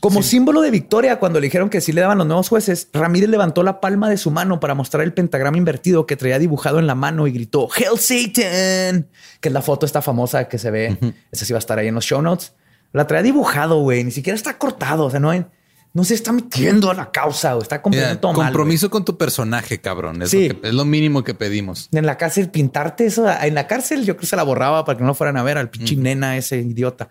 Como 0.05 0.23
símbolo 0.23 0.61
de 0.61 0.71
victoria, 0.71 1.19
cuando 1.19 1.41
le 1.41 1.47
dijeron 1.47 1.71
que 1.71 1.81
sí 1.81 1.93
le 1.93 2.01
daban 2.03 2.19
los 2.19 2.27
nuevos 2.27 2.49
jueces, 2.49 2.89
Ramírez 2.93 3.29
levantó 3.31 3.63
la 3.63 3.81
palma 3.81 4.09
de 4.11 4.17
su 4.17 4.31
mano 4.31 4.61
para 4.61 4.75
mostrar 4.75 5.03
el 5.03 5.13
pentagrama 5.13 5.57
invertido 5.57 6.07
que 6.07 6.17
traía 6.17 6.39
dibujado 6.39 6.79
en 6.79 6.87
la 6.87 6.95
mano 6.95 7.27
y 7.27 7.33
gritó 7.33 7.69
Hail 7.75 7.99
Satan, 7.99 9.09
que 9.41 9.49
es 9.49 9.53
la 9.53 9.63
foto 9.63 9.87
esta 9.87 10.03
famosa 10.03 10.49
que 10.49 10.59
se 10.59 10.71
ve. 10.71 10.99
Esa 11.33 11.45
sí 11.45 11.53
va 11.53 11.59
a 11.59 11.61
estar 11.61 11.79
ahí 11.79 11.89
en 11.89 11.95
los 11.95 12.05
show 12.05 12.21
notes. 12.23 12.53
La 12.93 13.07
traía 13.07 13.23
dibujado, 13.23 13.81
güey. 13.81 14.05
Ni 14.05 14.11
siquiera 14.11 14.37
está 14.37 14.57
cortado. 14.59 15.07
O 15.07 15.11
sea, 15.11 15.19
no, 15.21 15.31
hay- 15.31 15.45
no 15.93 16.05
se 16.05 16.15
está 16.15 16.33
metiendo 16.33 16.91
a 16.91 16.95
la 16.95 17.11
causa. 17.11 17.53
güey. 17.55 17.63
Está 17.63 17.81
completamente 17.83 18.27
mal, 18.27 18.35
güey. 18.35 18.47
compromiso 18.47 18.91
con 18.91 19.05
tu 19.05 19.17
personaje, 19.17 19.81
cabrón. 19.81 20.23
Es, 20.23 20.31
Sí. 20.31 20.49
lo 20.49 20.61
que- 20.61 20.69
es 20.69 20.75
lo 20.75 20.85
mínimo 20.85 21.25
que 21.25 21.35
pedimos. 21.35 21.89
En 21.93 22.07
la 22.07 22.17
cárcel, 22.17 22.51
pintarte 22.51 23.07
eso. 23.07 23.27
En 23.43 23.55
la 23.55 23.67
cárcel, 23.67 24.01
yo 24.05 24.15
creo 24.15 24.21
que 24.21 24.27
se 24.27 24.37
la 24.37 24.43
borraba 24.43 24.85
para 24.85 24.97
que 24.99 25.03
no 25.03 25.09
lo 25.09 25.15
fueran 25.15 25.37
a 25.37 25.43
ver 25.43 25.59
al 25.59 25.71
pinche 25.71 25.97
nena, 25.97 26.37
ese 26.37 26.59
idiota. 26.59 27.09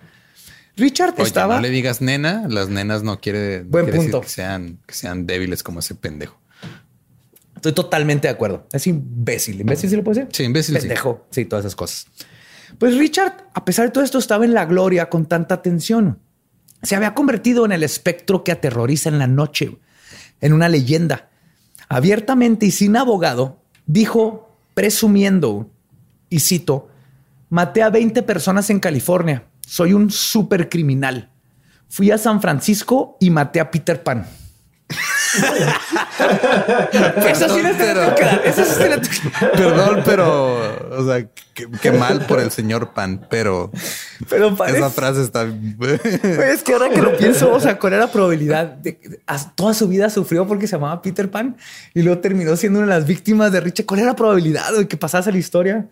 Richard 0.76 1.14
Oye, 1.14 1.24
estaba. 1.24 1.56
no 1.56 1.62
le 1.62 1.70
digas 1.70 2.02
nena, 2.02 2.48
las 2.48 2.70
nenas 2.70 3.04
no 3.04 3.20
quiere, 3.20 3.64
no 3.64 3.70
Buen 3.70 3.86
quiere 3.86 4.00
decir 4.00 4.20
que 4.22 4.30
sean, 4.30 4.80
que 4.86 4.94
sean 4.94 5.28
débiles 5.28 5.62
como 5.62 5.80
ese 5.80 5.96
pendejo. 5.96 6.40
Estoy 7.56 7.74
totalmente 7.74 8.28
de 8.28 8.34
acuerdo. 8.34 8.68
Es 8.74 8.88
imbécil. 8.88 9.62
¿Imbécil 9.62 9.90
sí 9.90 9.96
lo 9.96 10.04
puedo 10.04 10.20
decir? 10.20 10.36
Sí, 10.36 10.44
imbécil, 10.44 10.76
sí. 10.76 10.82
Pendejo. 10.82 11.26
Sí. 11.30 11.46
todas 11.46 11.64
esas 11.64 11.76
cosas. 11.76 12.08
Pues 12.78 12.98
Richard, 12.98 13.48
a 13.54 13.64
pesar 13.64 13.86
de 13.86 13.92
todo 13.92 14.04
esto, 14.04 14.18
estaba 14.18 14.44
en 14.44 14.54
la 14.54 14.66
gloria 14.66 15.10
con 15.10 15.28
tanta 15.28 15.56
atención. 15.56 16.20
Se 16.82 16.96
había 16.96 17.14
convertido 17.14 17.66
en 17.66 17.72
el 17.72 17.84
espectro 17.84 18.44
que 18.44 18.52
aterroriza 18.52 19.08
en 19.10 19.20
la 19.20 19.28
noche, 19.28 19.78
en 20.42 20.54
una 20.54 20.68
leyenda. 20.68 21.30
Abiertamente 21.88 22.66
y 22.66 22.72
sin 22.72 22.98
abogado, 22.98 23.62
dijo, 23.86 24.58
presumiendo, 24.74 25.70
y 26.30 26.40
cito, 26.40 26.90
maté 27.50 27.84
a 27.84 27.90
20 27.90 28.24
personas 28.24 28.70
en 28.72 28.80
California. 28.80 29.46
Soy 29.66 29.94
un 29.94 30.12
supercriminal. 30.12 31.30
Fui 31.90 32.12
a 32.12 32.18
San 32.18 32.42
Francisco 32.42 33.18
y 33.20 33.30
maté 33.30 33.60
a 33.60 33.70
Peter 33.70 34.02
Pan. 34.02 34.26
Eso 37.26 37.50
sí 37.50 37.62
dar. 37.62 38.42
Eso 38.46 38.66
sí 38.66 38.84
Perdón, 39.56 40.02
pero, 40.06 40.98
o 40.98 41.06
sea, 41.06 41.28
qué, 41.82 41.92
mal 41.92 42.26
por 42.26 42.40
el 42.40 42.52
señor 42.52 42.94
Pan, 42.94 43.26
pero 43.30 43.72
Pero 44.30 44.56
parece... 44.56 44.78
esa 44.78 44.90
frase 44.90 45.24
está. 45.24 45.46
Güey, 45.46 46.00
Es 46.04 46.64
que 46.64 46.74
ahora 46.74 46.90
que 46.90 47.02
lo 47.02 47.18
pienso, 47.18 47.52
o 47.52 47.60
sea, 47.60 47.80
¿cuál 47.80 47.94
era 47.94 48.06
la 48.06 48.12
probabilidad 48.12 48.66
de 48.66 49.00
toda 49.56 49.74
su 49.74 49.88
vida 49.88 50.10
sufrió 50.10 50.48
porque 50.48 50.68
se 50.68 50.76
llamaba 50.76 51.02
Peter 51.02 51.30
Pan 51.30 51.58
y 51.94 52.02
luego 52.04 52.20
terminó 52.22 52.56
siendo 52.56 52.80
una 52.80 52.88
de 52.94 53.00
las 53.00 53.08
víctimas 53.08 53.52
de 53.52 53.60
Richard? 53.62 53.86
¿Cuál 53.86 54.02
era 54.02 54.10
la 54.10 54.16
probabilidad 54.16 54.72
de 54.74 54.88
que 54.88 54.98
pasase 54.98 55.32
la 55.32 55.38
historia 55.38 55.88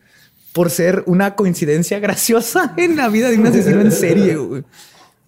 por 0.54 0.70
ser 0.70 1.04
una 1.08 1.36
coincidencia 1.36 1.99
graciosa 1.99 2.74
en 2.78 2.95
la 2.97 3.08
vida 3.10 3.30
de 3.30 3.38
un 3.38 3.47
asesino 3.47 3.82
en 3.82 3.91
serie? 3.91 4.36
güey? 4.36 4.64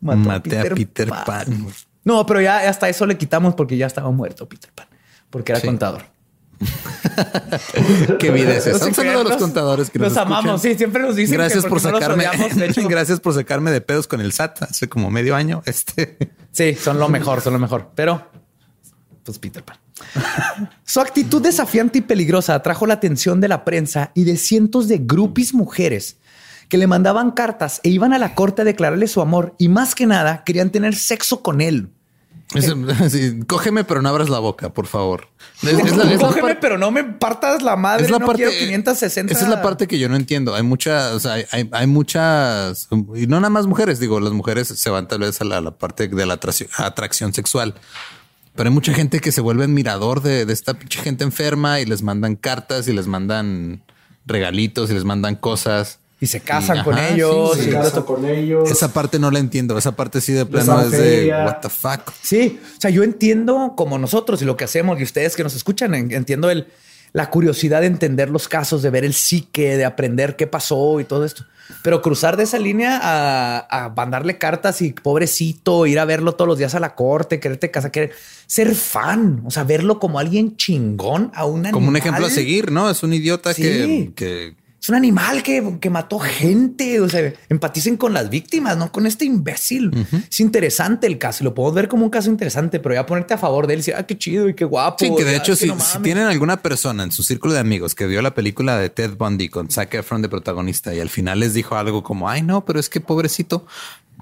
Mató 0.02 0.20
Maté 0.20 0.60
a 0.60 0.64
Peter 0.76 1.10
Pan. 1.26 1.68
No, 2.04 2.26
pero 2.26 2.42
ya 2.42 2.68
hasta 2.70 2.90
eso 2.90 3.06
le 3.06 3.18
quitamos 3.18 3.56
porque 3.56 3.78
ya 3.78 3.88
estaba 3.88 4.12
muerto 4.12 4.48
Peter 4.50 4.70
Pan, 4.76 4.88
porque 5.30 5.54
era 5.54 5.62
Sí. 5.62 5.68
contador. 5.68 6.04
Qué 8.20 8.32
vida 8.32 8.56
es 8.56 8.68
esa. 8.68 8.86
Un 8.86 8.94
saludo 8.94 9.22
a 9.22 9.24
los 9.24 9.38
contadores 9.38 9.90
que 9.90 10.00
nos, 10.00 10.10
nos 10.10 10.18
amamos. 10.18 10.62
Sí, 10.62 10.76
siempre 10.76 11.02
nos 11.02 11.16
dicen 11.16 11.34
que 11.34 11.38
Gracias 11.38 11.64
por 11.64 11.82
porque 11.82 11.92
no 11.92 12.00
sacarme. 12.00 12.28
odiamos, 12.28 12.56
de 12.56 12.66
hecho. 12.68 12.88
Gracias 12.88 13.20
por 13.20 13.34
sacarme 13.34 13.72
de 13.72 13.82
pedos 13.82 14.08
con 14.08 14.22
el 14.22 14.32
SAT 14.32 14.64
hace 14.64 14.88
como 14.90 15.10
medio 15.12 15.36
año. 15.36 15.62
Este. 15.66 16.18
Sí, 16.52 16.76
son 16.76 17.00
lo 17.00 17.10
mejor, 17.10 17.42
son 17.42 17.54
lo 17.54 17.60
mejor. 17.60 17.92
Pero, 17.96 18.30
pues 19.24 19.40
Peter 19.40 19.64
Pan. 19.64 19.78
Su 20.86 21.00
actitud 21.02 21.42
desafiante 21.42 22.00
y 22.00 22.02
peligrosa 22.02 22.56
atrajo 22.56 22.86
la 22.86 22.96
atención 22.96 23.42
de 23.42 23.48
la 23.48 23.66
prensa 23.66 24.12
y 24.14 24.24
de 24.24 24.38
cientos 24.38 24.88
de 24.88 25.00
groupies 25.00 25.54
mujeres 25.54 26.18
que 26.70 26.78
le 26.78 26.88
mandaban 26.88 27.32
cartas 27.32 27.80
e 27.84 27.90
iban 27.90 28.14
a 28.14 28.20
la 28.20 28.36
corte 28.36 28.62
a 28.62 28.66
declararle 28.66 29.08
su 29.08 29.22
amor 29.22 29.54
y 29.58 29.70
más 29.70 29.96
que 29.96 30.06
nada 30.06 30.44
querían 30.44 30.70
tener 30.72 30.96
sexo 30.96 31.42
con 31.44 31.62
él. 31.62 31.90
Es- 32.56 32.74
sí, 33.12 33.40
cógeme, 33.48 33.84
pero 33.84 34.02
no 34.02 34.10
abras 34.10 34.30
la 34.30 34.40
boca, 34.40 34.72
por 34.74 34.86
favor. 34.88 35.28
Es, 35.64 35.70
es 35.70 35.96
la, 35.98 36.04
es 36.12 36.22
la 36.22 36.28
Cógeme, 36.28 36.56
pero 36.56 36.78
no 36.78 36.92
me 36.92 37.04
partas 37.04 37.62
la 37.64 37.76
madre. 37.76 38.06
es 38.06 38.12
la 38.12 38.20
no 38.20 38.26
parte. 38.28 38.44
quiero 38.44 38.58
560. 38.58 39.34
Esa 39.34 39.44
es 39.44 39.50
la 39.50 39.62
parte 39.62 39.88
que 39.88 39.98
yo 39.98 40.08
no 40.10 40.16
entiendo. 40.16 40.54
Hay 40.54 40.62
muchas, 40.64 41.14
o 41.14 41.20
sea, 41.20 41.34
hay, 41.34 41.46
hay- 41.52 41.70
hay 41.72 41.88
muchas, 41.88 42.88
y 43.16 43.26
no 43.28 43.38
nada 43.40 43.50
más 43.50 43.66
mujeres. 43.66 44.00
Digo, 44.00 44.20
las 44.20 44.34
mujeres 44.34 44.68
se 44.68 44.90
van 44.90 45.08
tal 45.08 45.20
vez 45.20 45.42
a 45.42 45.46
la, 45.46 45.62
la 45.62 45.72
parte 45.72 46.08
de 46.08 46.26
la 46.26 46.36
atracción, 46.36 46.70
atracción 46.78 47.34
sexual. 47.34 47.74
Pero 48.56 48.70
hay 48.70 48.74
mucha 48.74 48.94
gente 48.94 49.20
que 49.20 49.32
se 49.32 49.42
vuelve 49.42 49.64
admirador 49.64 50.22
de, 50.22 50.46
de 50.46 50.54
esta 50.54 50.74
pinche 50.76 51.00
gente 51.02 51.24
enferma 51.24 51.80
y 51.80 51.86
les 51.86 52.02
mandan 52.04 52.36
cartas 52.36 52.88
y 52.88 52.94
les 52.94 53.08
mandan 53.08 53.82
regalitos 54.26 54.90
y 54.90 54.94
les 54.94 55.04
mandan 55.04 55.36
cosas. 55.36 56.00
Y 56.22 56.28
se 56.28 56.40
casan 56.40 56.78
Y, 56.78 56.84
con 56.84 56.94
ajá, 56.94 57.10
ellos. 57.10 57.56
sí, 57.58 57.64
Se 57.64 57.70
y- 57.70 57.74
casa 57.74 58.02
con 58.06 58.26
ellos. 58.26 58.72
Esa 58.72 58.94
parte 58.94 59.20
no 59.20 59.30
la 59.32 59.40
entiendo. 59.40 59.78
Esa 59.78 59.94
parte 59.96 60.22
sí 60.22 60.32
de 60.34 60.46
plano 60.46 60.82
es 60.82 60.92
de 60.92 61.30
what 61.46 61.58
the 61.62 61.70
fuck. 61.70 62.12
Sí, 62.22 62.60
o 62.78 62.80
sea, 62.82 62.92
yo 62.92 63.04
entiendo 63.04 63.74
como 63.76 63.98
nosotros 63.98 64.42
y 64.42 64.46
lo 64.46 64.56
que 64.56 64.64
hacemos 64.64 65.00
y 65.00 65.04
ustedes 65.04 65.36
que 65.36 65.44
nos 65.44 65.56
escuchan, 65.56 65.94
en- 65.96 66.12
entiendo 66.14 66.50
el, 66.50 66.68
la 67.12 67.30
curiosidad 67.30 67.82
de 67.82 67.88
entender 67.88 68.30
los 68.30 68.48
casos, 68.48 68.82
de 68.82 68.90
ver 68.90 69.04
el 69.04 69.14
psique, 69.14 69.76
de 69.76 69.84
aprender 69.86 70.36
qué 70.38 70.48
pasó 70.48 71.00
y 71.02 71.04
todo 71.04 71.26
esto. 71.26 71.44
Pero 71.82 72.02
cruzar 72.02 72.38
de 72.38 72.44
esa 72.44 72.60
línea 72.60 73.00
a, 73.02 73.86
a 73.86 73.90
mandarle 73.90 74.38
cartas 74.38 74.82
y 74.82 74.94
pobrecito, 74.94 75.86
ir 75.86 76.00
a 76.00 76.06
verlo 76.06 76.34
todos 76.36 76.48
los 76.48 76.58
días 76.58 76.76
a 76.76 76.80
la 76.80 76.96
corte, 76.96 77.40
quererte 77.40 77.72
casar, 77.72 77.92
querer 77.92 78.12
ser 78.48 78.76
fan, 78.76 79.42
o 79.46 79.52
sea, 79.52 79.64
verlo 79.64 80.00
como 80.00 80.20
alguien 80.20 80.56
chingón 80.58 81.32
a 81.34 81.46
un 81.46 81.64
Como 81.72 81.88
un 81.90 81.96
ejemplo 81.98 82.26
a 82.26 82.30
seguir, 82.30 82.72
¿no? 82.72 82.90
Es 82.90 83.04
un 83.04 83.14
idiota 83.14 83.54
Sí. 83.54 83.62
que, 83.64 84.12
que 84.16 84.56
Es 84.84 84.90
un 84.90 84.96
animal 84.96 85.44
que, 85.44 85.78
que 85.80 85.90
mató 85.90 86.20
gente. 86.20 87.00
O 87.00 87.08
sea, 87.08 87.32
empaticen 87.48 87.96
con 87.96 88.12
las 88.12 88.30
víctimas, 88.30 88.76
no 88.76 88.92
con 88.92 89.06
este 89.06 89.24
imbécil. 89.24 90.06
Es 90.30 90.42
interesante 90.42 91.08
el 91.08 91.18
caso 91.18 91.42
y 91.42 91.46
lo 91.46 91.54
podemos 91.54 91.74
ver 91.74 91.88
como 91.88 92.04
un 92.04 92.10
caso 92.10 92.30
interesante, 92.30 92.82
pero 92.82 92.94
ya 92.94 93.06
ponerte 93.06 93.34
a 93.34 93.38
favor 93.38 93.66
de 93.66 93.76
él 93.76 93.78
y 93.78 93.80
decir, 93.80 93.96
ah, 93.98 94.04
qué 94.04 94.18
chido 94.18 94.50
y 94.50 94.56
qué 94.56 94.66
guapo. 94.66 94.98
Sí, 95.00 95.14
que 95.16 95.24
de 95.24 95.38
hecho, 95.38 95.56
si, 95.56 95.68
no 95.68 95.76
si 95.80 95.94
mames. 95.94 96.04
tienen 96.04 96.28
alguna 96.28 96.62
persona 96.62 97.04
en 97.04 97.14
su 97.14 97.24
círculo 97.24 97.54
de 97.54 97.62
amigos 97.62 97.96
que 97.96 98.08
vio 98.08 98.22
la 98.22 98.36
película 98.36 98.78
de 98.78 98.90
Ted 98.90 99.16
Bundy 99.16 99.48
con 99.48 99.70
Zac 99.70 99.94
Efron 99.94 100.22
de 100.22 100.28
protagonista 100.28 100.94
y 100.94 101.00
al 101.00 101.10
final 101.10 101.40
les 101.40 101.54
dijo 101.54 101.78
algo 101.78 102.04
como, 102.04 102.28
ay, 102.28 102.42
no, 102.42 102.66
pero 102.66 102.78
es 102.78 102.90
que 102.90 103.00
pobrecito, 103.00 103.66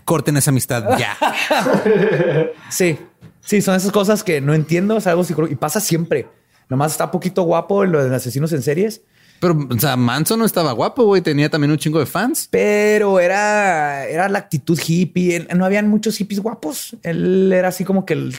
corten 0.05 0.37
esa 0.37 0.51
amistad 0.51 0.95
ya. 0.95 1.17
Sí, 2.69 2.99
sí, 3.39 3.63
son 3.63 3.73
esas 3.73 3.91
cosas 3.91 4.23
que 4.23 4.41
no 4.41 4.53
entiendo. 4.53 4.97
Es 4.97 5.07
algo 5.07 5.23
psicológico 5.23 5.55
y 5.55 5.59
pasa 5.59 5.79
siempre. 5.79 6.27
Nomás 6.69 6.91
está 6.91 7.09
poquito 7.09 7.41
guapo 7.41 7.83
en 7.83 7.93
lo 7.93 8.07
de 8.07 8.15
asesinos 8.15 8.53
en 8.53 8.61
series, 8.61 9.01
Pero, 9.41 9.57
o 9.71 9.79
sea, 9.79 9.97
Manson 9.97 10.37
no 10.37 10.45
estaba 10.45 10.71
guapo, 10.71 11.03
güey. 11.03 11.23
Tenía 11.23 11.49
también 11.49 11.71
un 11.71 11.79
chingo 11.79 11.97
de 11.97 12.05
fans. 12.05 12.47
pero 12.51 13.19
era, 13.19 14.05
era 14.05 14.29
la 14.29 14.37
actitud 14.37 14.79
hippie. 14.79 15.47
No 15.55 15.65
habían 15.65 15.89
muchos 15.89 16.15
hippies 16.17 16.39
guapos. 16.39 16.95
Él 17.01 17.51
era 17.51 17.69
así 17.69 17.83
como 17.83 18.05
que 18.05 18.13
el. 18.13 18.37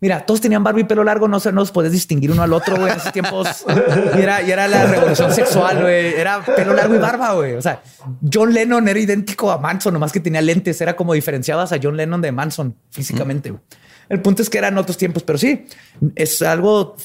Mira, 0.00 0.24
todos 0.24 0.40
tenían 0.40 0.64
barba 0.64 0.80
y 0.80 0.84
pelo 0.84 1.04
largo, 1.04 1.28
no 1.28 1.38
se 1.38 1.52
nos 1.52 1.70
podés 1.70 1.92
distinguir 1.92 2.30
uno 2.30 2.42
al 2.42 2.52
otro, 2.54 2.76
güey. 2.76 2.92
En 2.92 2.98
esos 2.98 3.12
tiempos 3.12 3.66
y 4.16 4.20
era, 4.22 4.40
y 4.40 4.50
era 4.50 4.66
la 4.68 4.86
revolución 4.86 5.34
sexual, 5.34 5.82
güey. 5.82 6.14
Era 6.14 6.42
pelo 6.42 6.72
largo 6.72 6.94
y 6.94 6.98
barba, 6.98 7.34
güey. 7.34 7.54
O 7.54 7.60
sea, 7.60 7.82
John 8.32 8.54
Lennon 8.54 8.88
era 8.88 8.98
idéntico 8.98 9.50
a 9.50 9.58
Manson, 9.58 9.92
nomás 9.92 10.12
que 10.12 10.20
tenía 10.20 10.40
lentes. 10.40 10.80
Era 10.80 10.96
como 10.96 11.12
diferenciabas 11.12 11.72
a 11.72 11.78
John 11.82 11.96
Lennon 11.96 12.22
de 12.22 12.32
Manson 12.32 12.74
físicamente. 12.90 13.52
El 14.08 14.22
punto 14.22 14.40
es 14.40 14.48
que 14.48 14.56
eran 14.56 14.78
otros 14.78 14.96
tiempos, 14.96 15.24
pero 15.24 15.36
sí, 15.36 15.66
es 16.14 16.40
algo 16.40 16.96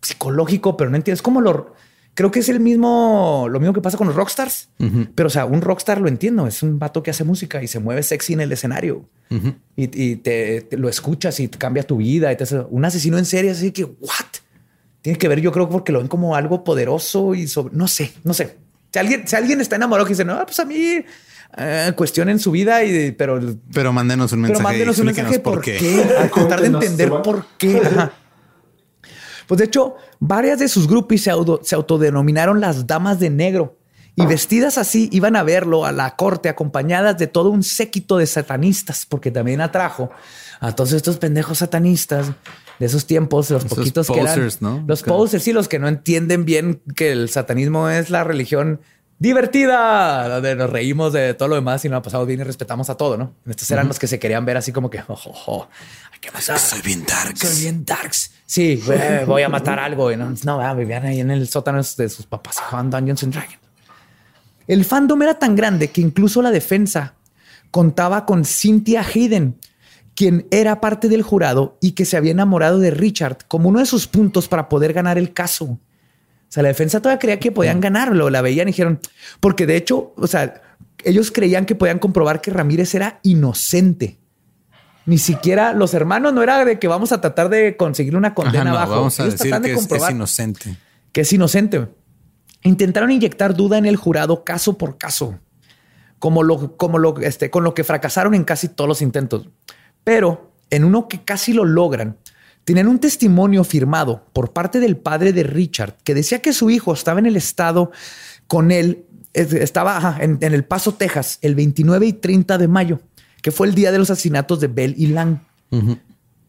psicológico, 0.00 0.74
pero 0.76 0.88
no 0.88 0.96
entiendes 0.96 1.20
cómo 1.20 1.42
lo. 1.42 1.74
Creo 2.18 2.32
que 2.32 2.40
es 2.40 2.48
el 2.48 2.58
mismo, 2.58 3.46
lo 3.48 3.60
mismo 3.60 3.72
que 3.72 3.80
pasa 3.80 3.96
con 3.96 4.08
los 4.08 4.16
rockstars. 4.16 4.70
Pero, 5.14 5.28
o 5.28 5.30
sea, 5.30 5.44
un 5.44 5.60
rockstar 5.62 6.00
lo 6.00 6.08
entiendo. 6.08 6.48
Es 6.48 6.64
un 6.64 6.76
vato 6.76 7.00
que 7.00 7.12
hace 7.12 7.22
música 7.22 7.62
y 7.62 7.68
se 7.68 7.78
mueve 7.78 8.02
sexy 8.02 8.32
en 8.32 8.40
el 8.40 8.50
escenario 8.50 9.08
y, 9.30 9.48
y 9.76 10.16
te, 10.16 10.62
te 10.62 10.76
lo 10.76 10.88
escuchas 10.88 11.38
y 11.38 11.46
te 11.46 11.58
cambia 11.58 11.84
tu 11.84 11.98
vida. 11.98 12.32
Y 12.32 12.36
te 12.36 12.42
hace- 12.42 12.58
un 12.70 12.84
asesino 12.84 13.18
en 13.18 13.24
serie, 13.24 13.52
así 13.52 13.70
que, 13.70 13.84
what? 13.84 14.26
Tiene 15.00 15.16
que 15.16 15.28
ver, 15.28 15.40
yo 15.40 15.52
creo, 15.52 15.68
porque 15.68 15.92
lo 15.92 16.00
ven 16.00 16.08
como 16.08 16.34
algo 16.34 16.64
poderoso 16.64 17.36
y 17.36 17.46
sobre, 17.46 17.76
no 17.76 17.86
sé, 17.86 18.12
no 18.24 18.34
sé. 18.34 18.56
Si 18.92 18.98
alguien, 18.98 19.28
si 19.28 19.36
alguien 19.36 19.60
está 19.60 19.76
enamorado 19.76 20.08
y 20.08 20.10
dice, 20.10 20.24
no, 20.24 20.44
pues 20.44 20.58
a 20.58 20.64
mí 20.64 21.04
eh, 21.56 21.92
cuestionen 21.94 22.40
su 22.40 22.50
vida, 22.50 22.82
y, 22.82 23.12
pero, 23.12 23.38
Pero 23.72 23.92
mándenos 23.92 24.32
un 24.32 24.42
pero 24.42 24.54
mensaje. 24.54 24.60
y 24.60 24.64
mándenos 24.64 24.98
un 24.98 25.06
mensaje 25.06 25.38
por 25.38 25.60
qué. 25.60 26.04
A 26.18 26.26
tratar 26.28 26.60
de 26.62 26.66
entender 26.66 27.10
por 27.22 27.46
qué. 27.58 27.76
Ajá. 27.84 28.12
Pues 29.48 29.58
de 29.58 29.64
hecho, 29.64 29.96
varias 30.20 30.60
de 30.60 30.68
sus 30.68 30.86
groupies 30.86 31.22
se, 31.24 31.30
auto- 31.32 31.60
se 31.64 31.74
autodenominaron 31.74 32.60
las 32.60 32.86
damas 32.86 33.18
de 33.18 33.30
negro 33.30 33.76
y 34.14 34.26
vestidas 34.26 34.78
así 34.78 35.08
iban 35.12 35.34
a 35.36 35.42
verlo 35.44 35.84
a 35.86 35.92
la 35.92 36.14
corte 36.16 36.48
acompañadas 36.48 37.18
de 37.18 37.26
todo 37.28 37.50
un 37.50 37.62
séquito 37.62 38.16
de 38.18 38.26
satanistas, 38.26 39.06
porque 39.06 39.30
también 39.30 39.60
atrajo 39.60 40.10
a 40.60 40.74
todos 40.74 40.92
estos 40.92 41.18
pendejos 41.18 41.58
satanistas 41.58 42.30
de 42.80 42.86
esos 42.86 43.06
tiempos, 43.06 43.48
los 43.50 43.64
Esos 43.64 43.76
poquitos 43.78 44.08
que 44.08 44.20
eran 44.20 44.48
¿no? 44.60 44.84
los 44.86 45.02
Claro. 45.02 45.18
posers, 45.18 45.42
sí, 45.44 45.52
los 45.52 45.68
que 45.68 45.78
no 45.78 45.86
entienden 45.88 46.44
bien 46.44 46.80
que 46.96 47.12
el 47.12 47.28
satanismo 47.28 47.88
es 47.90 48.10
la 48.10 48.22
religión 48.24 48.80
divertida, 49.20 50.28
donde 50.28 50.54
nos 50.56 50.70
reímos 50.70 51.12
de 51.12 51.34
todo 51.34 51.48
lo 51.48 51.54
demás 51.54 51.84
y 51.84 51.88
nos 51.88 51.98
ha 51.98 52.02
pasado 52.02 52.26
bien 52.26 52.40
y 52.40 52.44
respetamos 52.44 52.90
a 52.90 52.96
todo, 52.96 53.16
¿no? 53.16 53.34
Estos 53.46 53.70
eran 53.70 53.86
los 53.88 53.98
que 53.98 54.06
se 54.06 54.18
querían 54.18 54.44
ver 54.44 54.56
así 54.56 54.72
como 54.72 54.90
que, 54.90 55.00
ojo, 55.06 55.30
ojo, 55.30 55.68
hay 56.12 56.18
que 56.20 56.30
matar. 56.30 56.58
Soy 56.58 56.80
bien 56.82 57.04
dark. 57.06 57.36
Soy 57.36 57.60
bien 57.62 57.84
darks. 57.84 58.32
Sí, 58.48 58.82
güey, 58.84 59.26
voy 59.26 59.42
a 59.42 59.50
matar 59.50 59.78
algo. 59.78 60.10
Y 60.10 60.16
no, 60.16 60.32
no, 60.42 60.74
vivían 60.74 61.04
ahí 61.04 61.20
en 61.20 61.30
el 61.30 61.46
sótano 61.48 61.82
de 61.82 62.08
sus 62.08 62.24
papás 62.24 62.56
y 62.58 62.62
jugaban 62.64 62.88
Dungeons 62.88 63.22
and 63.22 63.34
Dragons. 63.34 63.58
El 64.66 64.86
fandom 64.86 65.20
era 65.22 65.38
tan 65.38 65.54
grande 65.54 65.88
que 65.88 66.00
incluso 66.00 66.40
la 66.40 66.50
defensa 66.50 67.14
contaba 67.70 68.24
con 68.24 68.46
Cynthia 68.46 69.02
Hayden, 69.02 69.58
quien 70.14 70.46
era 70.50 70.80
parte 70.80 71.10
del 71.10 71.22
jurado 71.22 71.76
y 71.82 71.92
que 71.92 72.06
se 72.06 72.16
había 72.16 72.32
enamorado 72.32 72.78
de 72.78 72.90
Richard 72.90 73.36
como 73.48 73.68
uno 73.68 73.80
de 73.80 73.86
sus 73.86 74.06
puntos 74.06 74.48
para 74.48 74.70
poder 74.70 74.94
ganar 74.94 75.18
el 75.18 75.34
caso. 75.34 75.64
O 75.66 75.80
sea, 76.48 76.62
la 76.62 76.70
defensa 76.70 77.00
todavía 77.00 77.18
creía 77.18 77.38
que 77.38 77.52
podían 77.52 77.80
ganarlo, 77.80 78.30
la 78.30 78.40
veían 78.40 78.68
y 78.68 78.72
dijeron, 78.72 78.98
porque 79.40 79.66
de 79.66 79.76
hecho, 79.76 80.14
o 80.16 80.26
sea, 80.26 80.62
ellos 81.04 81.30
creían 81.30 81.66
que 81.66 81.74
podían 81.74 81.98
comprobar 81.98 82.40
que 82.40 82.50
Ramírez 82.50 82.94
era 82.94 83.20
inocente. 83.22 84.18
Ni 85.08 85.16
siquiera 85.16 85.72
los 85.72 85.94
hermanos 85.94 86.34
no 86.34 86.42
era 86.42 86.64
de 86.66 86.78
que 86.78 86.86
vamos 86.86 87.12
a 87.12 87.20
tratar 87.22 87.48
de 87.48 87.76
conseguir 87.78 88.14
una 88.14 88.28
Ajá, 88.28 88.34
condena 88.34 88.64
no, 88.64 88.70
abajo. 88.76 88.90
vamos 88.96 89.18
a 89.18 89.22
Ellos 89.22 89.34
decir 89.34 89.50
tratan 89.50 89.62
de 89.62 89.68
que 89.74 89.96
es, 89.96 90.10
inocente. 90.10 90.76
que 91.12 91.20
es 91.22 91.32
inocente. 91.32 91.88
Intentaron 92.62 93.10
inyectar 93.10 93.54
duda 93.54 93.78
en 93.78 93.86
el 93.86 93.96
jurado 93.96 94.44
caso 94.44 94.76
por 94.76 94.98
caso, 94.98 95.38
como 96.18 96.42
lo, 96.42 96.76
como 96.76 96.98
lo, 96.98 97.18
este, 97.20 97.48
con 97.50 97.64
lo 97.64 97.72
que 97.72 97.84
fracasaron 97.84 98.34
en 98.34 98.44
casi 98.44 98.68
todos 98.68 98.86
los 98.86 99.00
intentos. 99.00 99.48
Pero 100.04 100.52
en 100.70 100.84
uno 100.84 101.08
que 101.08 101.24
casi 101.24 101.52
lo 101.54 101.64
logran, 101.64 102.18
tenían 102.64 102.88
un 102.88 102.98
testimonio 102.98 103.64
firmado 103.64 104.26
por 104.34 104.52
parte 104.52 104.78
del 104.78 104.98
padre 104.98 105.32
de 105.32 105.42
Richard 105.42 105.94
que 106.04 106.14
decía 106.14 106.42
que 106.42 106.52
su 106.52 106.68
hijo 106.68 106.92
estaba 106.92 107.18
en 107.18 107.24
el 107.26 107.36
estado 107.36 107.92
con 108.46 108.70
él 108.70 109.06
es- 109.32 109.52
estaba 109.54 109.96
ajá, 109.96 110.18
en, 110.20 110.36
en 110.42 110.52
El 110.52 110.64
Paso, 110.64 110.92
Texas, 110.94 111.38
el 111.40 111.54
29 111.54 112.06
y 112.06 112.12
30 112.14 112.58
de 112.58 112.66
mayo, 112.68 113.00
que 113.42 113.50
fue 113.50 113.66
el 113.66 113.74
día 113.74 113.92
de 113.92 113.98
los 113.98 114.10
asesinatos 114.10 114.60
de 114.60 114.68
Bell 114.68 114.94
y 114.96 115.08
Lang. 115.08 115.40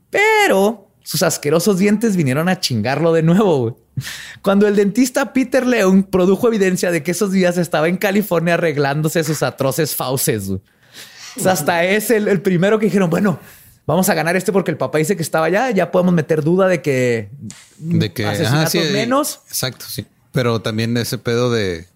Pero 0.09 0.91
sus 1.03 1.23
asquerosos 1.23 1.77
dientes 1.77 2.15
vinieron 2.15 2.49
a 2.49 2.59
chingarlo 2.59 3.13
de 3.13 3.23
nuevo. 3.23 3.79
Cuando 4.41 4.67
el 4.67 4.75
dentista 4.75 5.33
Peter 5.33 5.65
Leung 5.65 6.03
produjo 6.03 6.47
evidencia 6.47 6.91
de 6.91 7.03
que 7.03 7.11
esos 7.11 7.31
días 7.31 7.57
estaba 7.57 7.87
en 7.87 7.97
California 7.97 8.53
arreglándose 8.53 9.23
sus 9.23 9.43
atroces 9.43 9.95
fauces. 9.95 10.47
güey. 10.47 10.61
O 11.37 11.41
sea, 11.41 11.51
hasta 11.53 11.83
es 11.83 12.09
el, 12.11 12.27
el 12.27 12.41
primero 12.41 12.79
que 12.79 12.85
dijeron, 12.85 13.09
bueno, 13.09 13.39
vamos 13.85 14.07
a 14.09 14.13
ganar 14.13 14.35
este 14.35 14.51
porque 14.51 14.71
el 14.71 14.77
papá 14.77 14.99
dice 14.99 15.15
que 15.15 15.23
estaba 15.23 15.47
allá, 15.47 15.71
ya 15.71 15.91
podemos 15.91 16.13
meter 16.13 16.43
duda 16.43 16.67
de 16.67 16.81
que 16.81 17.29
De 17.77 18.13
que 18.13 18.23
ajá, 18.23 18.33
asesinatos 18.33 18.71
sí, 18.71 18.79
menos. 18.93 19.39
Exacto, 19.47 19.85
sí. 19.89 20.05
Pero 20.31 20.61
también 20.61 20.95
ese 20.97 21.17
pedo 21.17 21.51
de. 21.51 21.87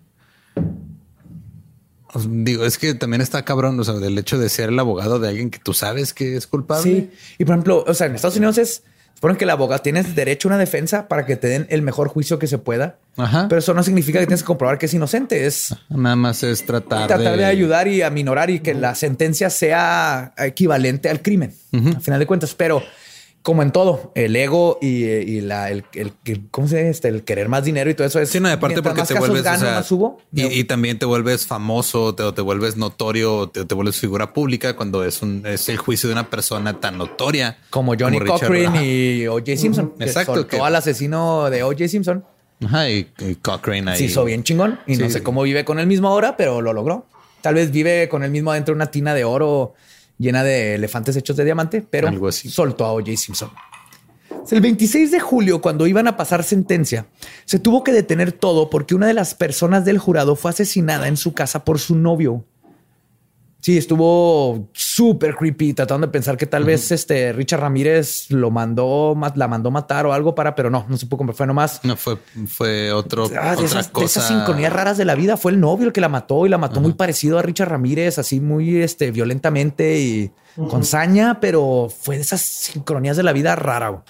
Os 2.13 2.27
Digo, 2.29 2.65
es 2.65 2.77
que 2.77 2.93
también 2.93 3.21
está 3.21 3.43
cabrón, 3.43 3.79
o 3.79 3.83
sea, 3.83 3.95
del 3.95 4.17
hecho 4.17 4.37
de 4.37 4.49
ser 4.49 4.69
el 4.69 4.79
abogado 4.79 5.19
de 5.19 5.29
alguien 5.29 5.49
que 5.49 5.59
tú 5.59 5.73
sabes 5.73 6.13
que 6.13 6.35
es 6.35 6.47
culpable. 6.47 6.83
Sí. 6.83 7.09
Y 7.37 7.45
por 7.45 7.55
ejemplo, 7.55 7.83
o 7.87 7.93
sea, 7.93 8.07
en 8.07 8.15
Estados 8.15 8.37
Unidos 8.37 8.57
es, 8.57 8.83
suponen 9.15 9.37
que 9.37 9.45
el 9.45 9.49
abogado 9.49 9.81
tienes 9.81 10.15
derecho 10.15 10.47
a 10.47 10.51
una 10.51 10.57
defensa 10.57 11.07
para 11.07 11.25
que 11.25 11.35
te 11.35 11.47
den 11.47 11.65
el 11.69 11.81
mejor 11.81 12.09
juicio 12.09 12.39
que 12.39 12.47
se 12.47 12.57
pueda. 12.59 12.97
Ajá. 13.17 13.47
Pero 13.49 13.59
eso 13.59 13.73
no 13.73 13.83
significa 13.83 14.19
que 14.19 14.27
tienes 14.27 14.43
que 14.43 14.47
comprobar 14.47 14.77
que 14.77 14.85
es 14.85 14.93
inocente. 14.93 15.45
Es 15.45 15.75
Nada 15.89 16.15
más 16.15 16.43
es 16.43 16.65
tratar, 16.65 17.07
tratar 17.07 17.37
de 17.37 17.45
ayudar 17.45 17.87
y 17.87 18.01
aminorar 18.01 18.49
y 18.49 18.59
que 18.59 18.73
la 18.73 18.95
sentencia 18.95 19.49
sea 19.49 20.33
equivalente 20.37 21.09
al 21.09 21.21
crimen, 21.21 21.53
al 21.71 22.01
final 22.01 22.19
de 22.19 22.27
cuentas. 22.27 22.53
Pero 22.53 22.83
como 23.43 23.61
en 23.61 23.71
todo, 23.71 24.11
el 24.15 24.35
ego 24.35 24.79
y, 24.81 25.03
y 25.03 25.41
la, 25.41 25.69
el, 25.69 25.83
el- 25.93 26.13
¿cómo 26.49 26.67
se 26.67 26.77
dice? 26.77 26.89
Este, 26.89 27.07
el 27.09 27.23
querer 27.23 27.49
más 27.49 27.63
dinero 27.65 27.89
y 27.89 27.93
todo 27.93 28.07
eso 28.07 28.19
es. 28.19 28.29
Sí, 28.29 28.39
no, 28.39 28.47
aparte 28.49 28.81
porque 28.81 29.01
más 29.01 29.07
te 29.09 29.13
vuelves, 29.19 29.41
o 29.41 29.43
gano, 29.43 29.59
sea, 29.59 29.75
más 29.75 29.85
subo. 29.85 30.21
y, 30.33 30.45
y 30.45 30.63
también 30.63 30.97
te 30.97 31.05
vuelves 31.05 31.45
famoso, 31.45 32.15
te, 32.15 32.31
te 32.31 32.41
vuelves 32.41 32.77
notorio, 32.77 33.49
te, 33.49 33.65
te 33.65 33.75
vuelves 33.75 33.97
figura 33.99 34.31
pública 34.33 34.75
cuando 34.75 35.03
es 35.03 35.21
un 35.21 35.43
es 35.45 35.67
el 35.69 35.77
juicio 35.77 36.07
de 36.09 36.13
una 36.13 36.29
persona 36.29 36.79
tan 36.79 36.97
notoria 36.97 37.57
como 37.69 37.93
Johnny 37.99 38.17
Richard- 38.19 38.47
Cochran 38.47 38.75
y 38.83 39.27
O.J. 39.27 39.57
Simpson. 39.57 39.93
que 39.97 40.05
Exacto, 40.05 40.47
que- 40.47 40.57
al 40.59 40.75
asesino 40.75 41.49
de 41.49 41.63
O.J. 41.63 41.87
Simpson. 41.89 42.23
Ajá, 42.65 42.89
y, 42.89 43.09
y 43.19 43.35
Cochrane 43.35 43.91
ahí. 43.91 43.97
Se 43.97 44.05
hizo 44.05 44.23
bien 44.23 44.43
chingón 44.43 44.79
y 44.87 44.95
no 44.95 45.09
sé 45.09 45.21
cómo 45.21 45.43
vive 45.43 45.65
con 45.65 45.79
él 45.79 45.87
mismo 45.87 46.07
ahora, 46.07 46.37
pero 46.37 46.61
lo 46.61 46.71
logró. 46.71 47.05
Tal 47.41 47.55
vez 47.55 47.71
vive 47.71 48.07
con 48.07 48.23
él 48.23 48.31
mismo 48.31 48.51
adentro 48.51 48.73
de 48.73 48.77
una 48.77 48.89
tina 48.89 49.13
de 49.13 49.25
oro 49.25 49.73
llena 50.23 50.43
de 50.43 50.75
elefantes 50.75 51.15
hechos 51.15 51.37
de 51.37 51.45
diamante, 51.45 51.85
pero 51.87 52.07
Algo 52.07 52.29
así. 52.29 52.49
soltó 52.49 52.85
a 52.85 52.93
O.J. 52.93 53.15
Simpson. 53.17 53.51
El 54.49 54.61
26 54.61 55.11
de 55.11 55.19
julio, 55.19 55.61
cuando 55.61 55.87
iban 55.87 56.07
a 56.07 56.17
pasar 56.17 56.43
sentencia, 56.43 57.05
se 57.45 57.59
tuvo 57.59 57.83
que 57.83 57.93
detener 57.93 58.31
todo 58.31 58.69
porque 58.69 58.95
una 58.95 59.07
de 59.07 59.13
las 59.13 59.35
personas 59.35 59.85
del 59.85 59.99
jurado 59.99 60.35
fue 60.35 60.51
asesinada 60.51 61.07
en 61.07 61.15
su 61.17 61.33
casa 61.33 61.63
por 61.63 61.79
su 61.79 61.95
novio. 61.95 62.43
Sí, 63.63 63.77
estuvo 63.77 64.67
súper 64.73 65.35
creepy, 65.35 65.73
tratando 65.73 66.05
de 66.05 66.11
pensar 66.11 66.35
que 66.35 66.45
tal 66.45 66.65
vez 66.65 66.91
este 66.91 67.31
Richard 67.31 67.61
Ramírez 67.61 68.29
lo 68.29 68.51
mandó, 68.51 69.15
ma- 69.15 69.31
la 69.37 69.47
mandó 69.47 69.71
matar 69.71 70.05
o 70.05 70.11
algo 70.11 70.35
para, 70.35 70.53
pero 70.53 70.69
no, 70.69 70.85
no 70.89 70.97
supo 70.97 71.15
cómo 71.15 71.31
fue 71.31 71.47
nomás. 71.47 71.79
No 71.83 71.95
fue, 71.95 72.17
fue 72.45 72.91
otro, 72.91 73.23
Ah, 73.39 73.55
de, 73.55 73.63
otra 73.63 73.65
esas, 73.79 73.93
de 73.93 74.03
esas 74.03 74.27
sincronías 74.27 74.73
raras 74.73 74.97
de 74.97 75.05
la 75.05 75.15
vida. 75.15 75.37
Fue 75.37 75.53
el 75.53 75.61
novio 75.61 75.87
el 75.87 75.93
que 75.93 76.01
la 76.01 76.09
mató 76.09 76.45
y 76.45 76.49
la 76.49 76.57
mató 76.57 76.81
muy 76.81 76.91
parecido 76.91 77.39
a 77.39 77.41
Richard 77.41 77.69
Ramírez, 77.69 78.19
así 78.19 78.41
muy 78.41 78.81
este, 78.81 79.11
violentamente 79.11 79.97
y 79.97 80.31
con 80.69 80.83
saña, 80.83 81.39
pero 81.39 81.87
fue 81.89 82.17
de 82.17 82.23
esas 82.23 82.41
sincronías 82.41 83.15
de 83.15 83.23
la 83.23 83.31
vida 83.31 83.55
rara. 83.55 83.87
güey. 83.89 84.01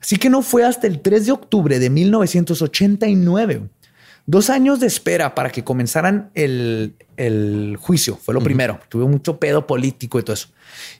Así 0.00 0.16
que 0.16 0.28
no 0.28 0.42
fue 0.42 0.64
hasta 0.64 0.88
el 0.88 1.00
3 1.02 1.26
de 1.26 1.30
octubre 1.30 1.78
de 1.78 1.88
1989. 1.88 3.68
Dos 4.26 4.50
años 4.50 4.78
de 4.80 4.86
espera 4.86 5.34
para 5.34 5.50
que 5.50 5.64
comenzaran 5.64 6.30
el, 6.34 6.94
el 7.16 7.76
juicio. 7.80 8.16
Fue 8.16 8.34
lo 8.34 8.40
primero. 8.40 8.78
Tuve 8.88 9.04
mucho 9.06 9.38
pedo 9.38 9.66
político 9.66 10.18
y 10.18 10.22
todo 10.22 10.34
eso. 10.34 10.48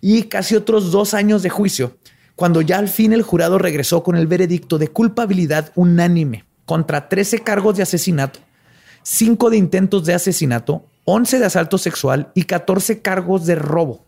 Y 0.00 0.24
casi 0.24 0.56
otros 0.56 0.90
dos 0.90 1.14
años 1.14 1.42
de 1.42 1.50
juicio, 1.50 1.96
cuando 2.34 2.60
ya 2.62 2.78
al 2.78 2.88
fin 2.88 3.12
el 3.12 3.22
jurado 3.22 3.58
regresó 3.58 4.02
con 4.02 4.16
el 4.16 4.26
veredicto 4.26 4.78
de 4.78 4.88
culpabilidad 4.88 5.70
unánime 5.76 6.44
contra 6.64 7.08
13 7.08 7.40
cargos 7.40 7.76
de 7.76 7.82
asesinato, 7.82 8.40
5 9.02 9.50
de 9.50 9.56
intentos 9.56 10.04
de 10.04 10.14
asesinato, 10.14 10.86
11 11.04 11.38
de 11.38 11.44
asalto 11.46 11.78
sexual 11.78 12.30
y 12.34 12.44
14 12.44 13.02
cargos 13.02 13.46
de 13.46 13.54
robo. 13.56 14.04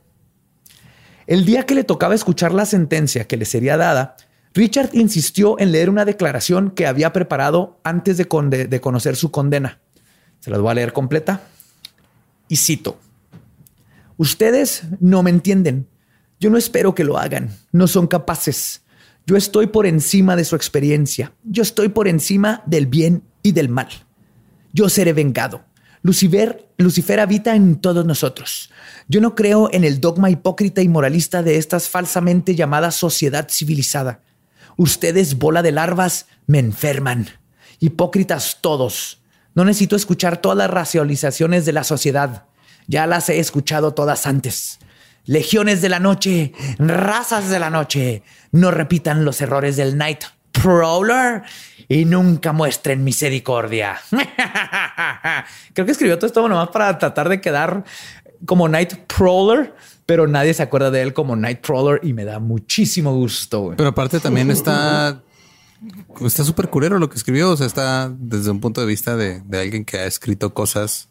El 1.27 1.45
día 1.45 1.65
que 1.65 1.75
le 1.75 1.85
tocaba 1.85 2.15
escuchar 2.15 2.53
la 2.53 2.67
sentencia 2.67 3.27
que 3.27 3.37
le 3.37 3.45
sería 3.45 3.77
dada, 3.77 4.17
Richard 4.55 4.91
insistió 4.93 5.59
en 5.59 5.73
leer 5.73 5.91
una 5.91 6.05
declaración 6.05 6.71
que 6.71 6.87
había 6.87 7.13
preparado 7.13 7.81
antes 7.83 8.17
de, 8.17 8.25
de 8.69 8.81
conocer 8.81 9.17
su 9.17 9.33
condena. 9.33 9.81
Se 10.39 10.51
las 10.51 10.61
voy 10.61 10.71
a 10.71 10.75
leer 10.75 10.93
completa. 10.93 11.43
Y 12.49 12.57
cito. 12.57 12.99
Ustedes 14.17 14.85
no 15.01 15.25
me 15.25 15.31
entienden. 15.31 15.89
Yo 16.39 16.51
no 16.51 16.57
espero 16.57 16.95
que 16.95 17.03
lo 17.03 17.19
hagan. 17.19 17.51
No 17.73 17.89
son 17.89 18.07
capaces. 18.07 18.83
Yo 19.27 19.37
estoy 19.37 19.67
por 19.67 19.87
encima 19.87 20.37
de 20.37 20.45
su 20.45 20.55
experiencia. 20.55 21.33
Yo 21.43 21.63
estoy 21.63 21.89
por 21.89 22.07
encima 22.07 22.63
del 22.67 22.87
bien 22.87 23.25
y 23.43 23.53
del 23.53 23.69
mal. 23.69 23.89
Yo 24.73 24.89
seré 24.89 25.13
vengado. 25.13 25.65
Lucifer, 26.03 26.69
Lucifer 26.77 27.19
habita 27.19 27.57
en 27.57 27.81
todos 27.81 28.05
nosotros. 28.05 28.71
Yo 29.09 29.21
no 29.21 29.35
creo 29.35 29.71
en 29.73 29.83
el 29.83 30.01
dogma 30.01 30.31
hipócrita 30.31 30.83
y 30.83 30.89
moralista 30.89 31.43
de 31.43 31.57
estas 31.57 31.89
falsamente 31.89 32.55
llamadas 32.55 32.95
sociedad 32.95 33.49
civilizada. 33.51 34.21
Ustedes, 34.77 35.39
bola 35.39 35.63
de 35.63 35.73
larvas, 35.73 36.27
me 36.47 36.59
enferman. 36.59 37.29
Hipócritas 37.81 38.59
todos. 38.61 39.21
No 39.55 39.65
necesito 39.65 39.97
escuchar 39.97 40.39
todas 40.39 40.59
las 40.59 40.71
racionalizaciones 40.71 41.65
de 41.65 41.73
la 41.73 41.85
sociedad. 41.85 42.47
Ya 42.87 43.07
las 43.07 43.29
he 43.29 43.39
escuchado 43.39 43.95
todas 43.95 44.27
antes. 44.27 44.79
Legiones 45.27 45.81
de 45.81 45.89
la 45.89 46.01
noche, 46.01 46.53
razas 46.79 47.49
de 47.49 47.59
la 47.59 47.71
noche, 47.71 48.23
no 48.53 48.71
repitan 48.71 49.25
los 49.25 49.41
errores 49.41 49.77
del 49.77 49.97
Night 49.97 50.25
Prowler 50.53 51.43
y 51.89 52.05
nunca 52.05 52.53
muestren 52.53 53.05
misericordia. 53.05 54.01
Creo 55.73 55.87
que 55.87 55.93
escribió 55.93 56.17
todo 56.19 56.27
esto 56.27 56.47
nomás 56.47 56.69
para 56.69 56.99
tratar 56.99 57.29
de 57.29 57.41
quedar 57.41 57.85
como 58.45 58.69
Night 58.69 58.95
Prowler, 59.07 59.75
pero 60.07 60.27
nadie 60.27 60.55
se 60.55 60.63
acuerda 60.63 60.91
de 60.91 61.03
él 61.03 61.13
como 61.15 61.37
Night 61.37 61.61
Prowler 61.61 62.01
y 62.03 62.13
me 62.13 62.25
da 62.25 62.39
muchísimo 62.39 63.15
gusto. 63.15 63.75
Pero 63.77 63.89
aparte 63.89 64.21
también 64.21 64.51
está. 64.51 65.23
Está 66.25 66.45
súper 66.45 66.69
culero 66.71 66.99
lo 66.99 67.11
que 67.11 67.17
escribió. 67.17 67.51
O 67.51 67.57
sea, 67.57 67.67
está 67.67 68.13
desde 68.19 68.51
un 68.51 68.61
punto 68.61 68.81
de 68.81 68.87
vista 68.87 69.17
de, 69.17 69.41
de 69.41 69.61
alguien 69.61 69.85
que 69.85 69.99
ha 69.99 70.07
escrito 70.07 70.55
cosas. 70.55 71.09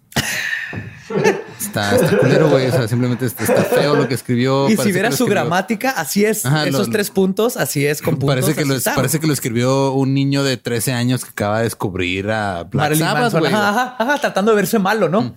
Está, 1.60 1.96
está 1.96 2.18
culero, 2.18 2.50
güey. 2.50 2.68
O 2.68 2.72
sea, 2.72 2.88
simplemente 2.88 3.26
está, 3.26 3.44
está 3.44 3.64
feo 3.64 3.96
lo 3.96 4.08
que 4.08 4.14
escribió. 4.14 4.68
Y 4.70 4.78
si 4.78 4.78
lo 4.78 4.84
su 5.12 5.24
escribió- 5.26 5.28
gramática, 5.30 5.92
así 5.92 6.26
es. 6.26 6.46
Ajá, 6.46 6.66
Esos 6.68 6.88
lo- 6.88 6.94
tres 6.94 7.10
puntos, 7.10 7.58
así 7.58 7.86
es 7.86 8.02
con 8.02 8.16
puntos. 8.16 8.30
Parece 8.36 8.56
que, 8.56 8.66
lo, 8.66 8.76
parece 8.96 9.20
que 9.20 9.32
escribió 9.32 9.92
un 9.94 10.14
niño 10.14 10.44
de 10.44 10.58
13 10.58 10.94
años 10.94 11.24
que 11.24 11.32
acaba 11.32 11.58
de 11.60 11.66
descubrir 11.66 12.30
a 12.32 12.64
Black 12.64 12.96
Sabbath, 12.96 13.34
güey. 13.34 13.54
ajá, 13.54 13.70
ajá, 13.70 13.96
ajá, 14.00 14.18
tratando 14.20 14.52
de 14.52 14.56
verse 14.58 14.80
malo, 14.80 15.10
¿no? 15.10 15.36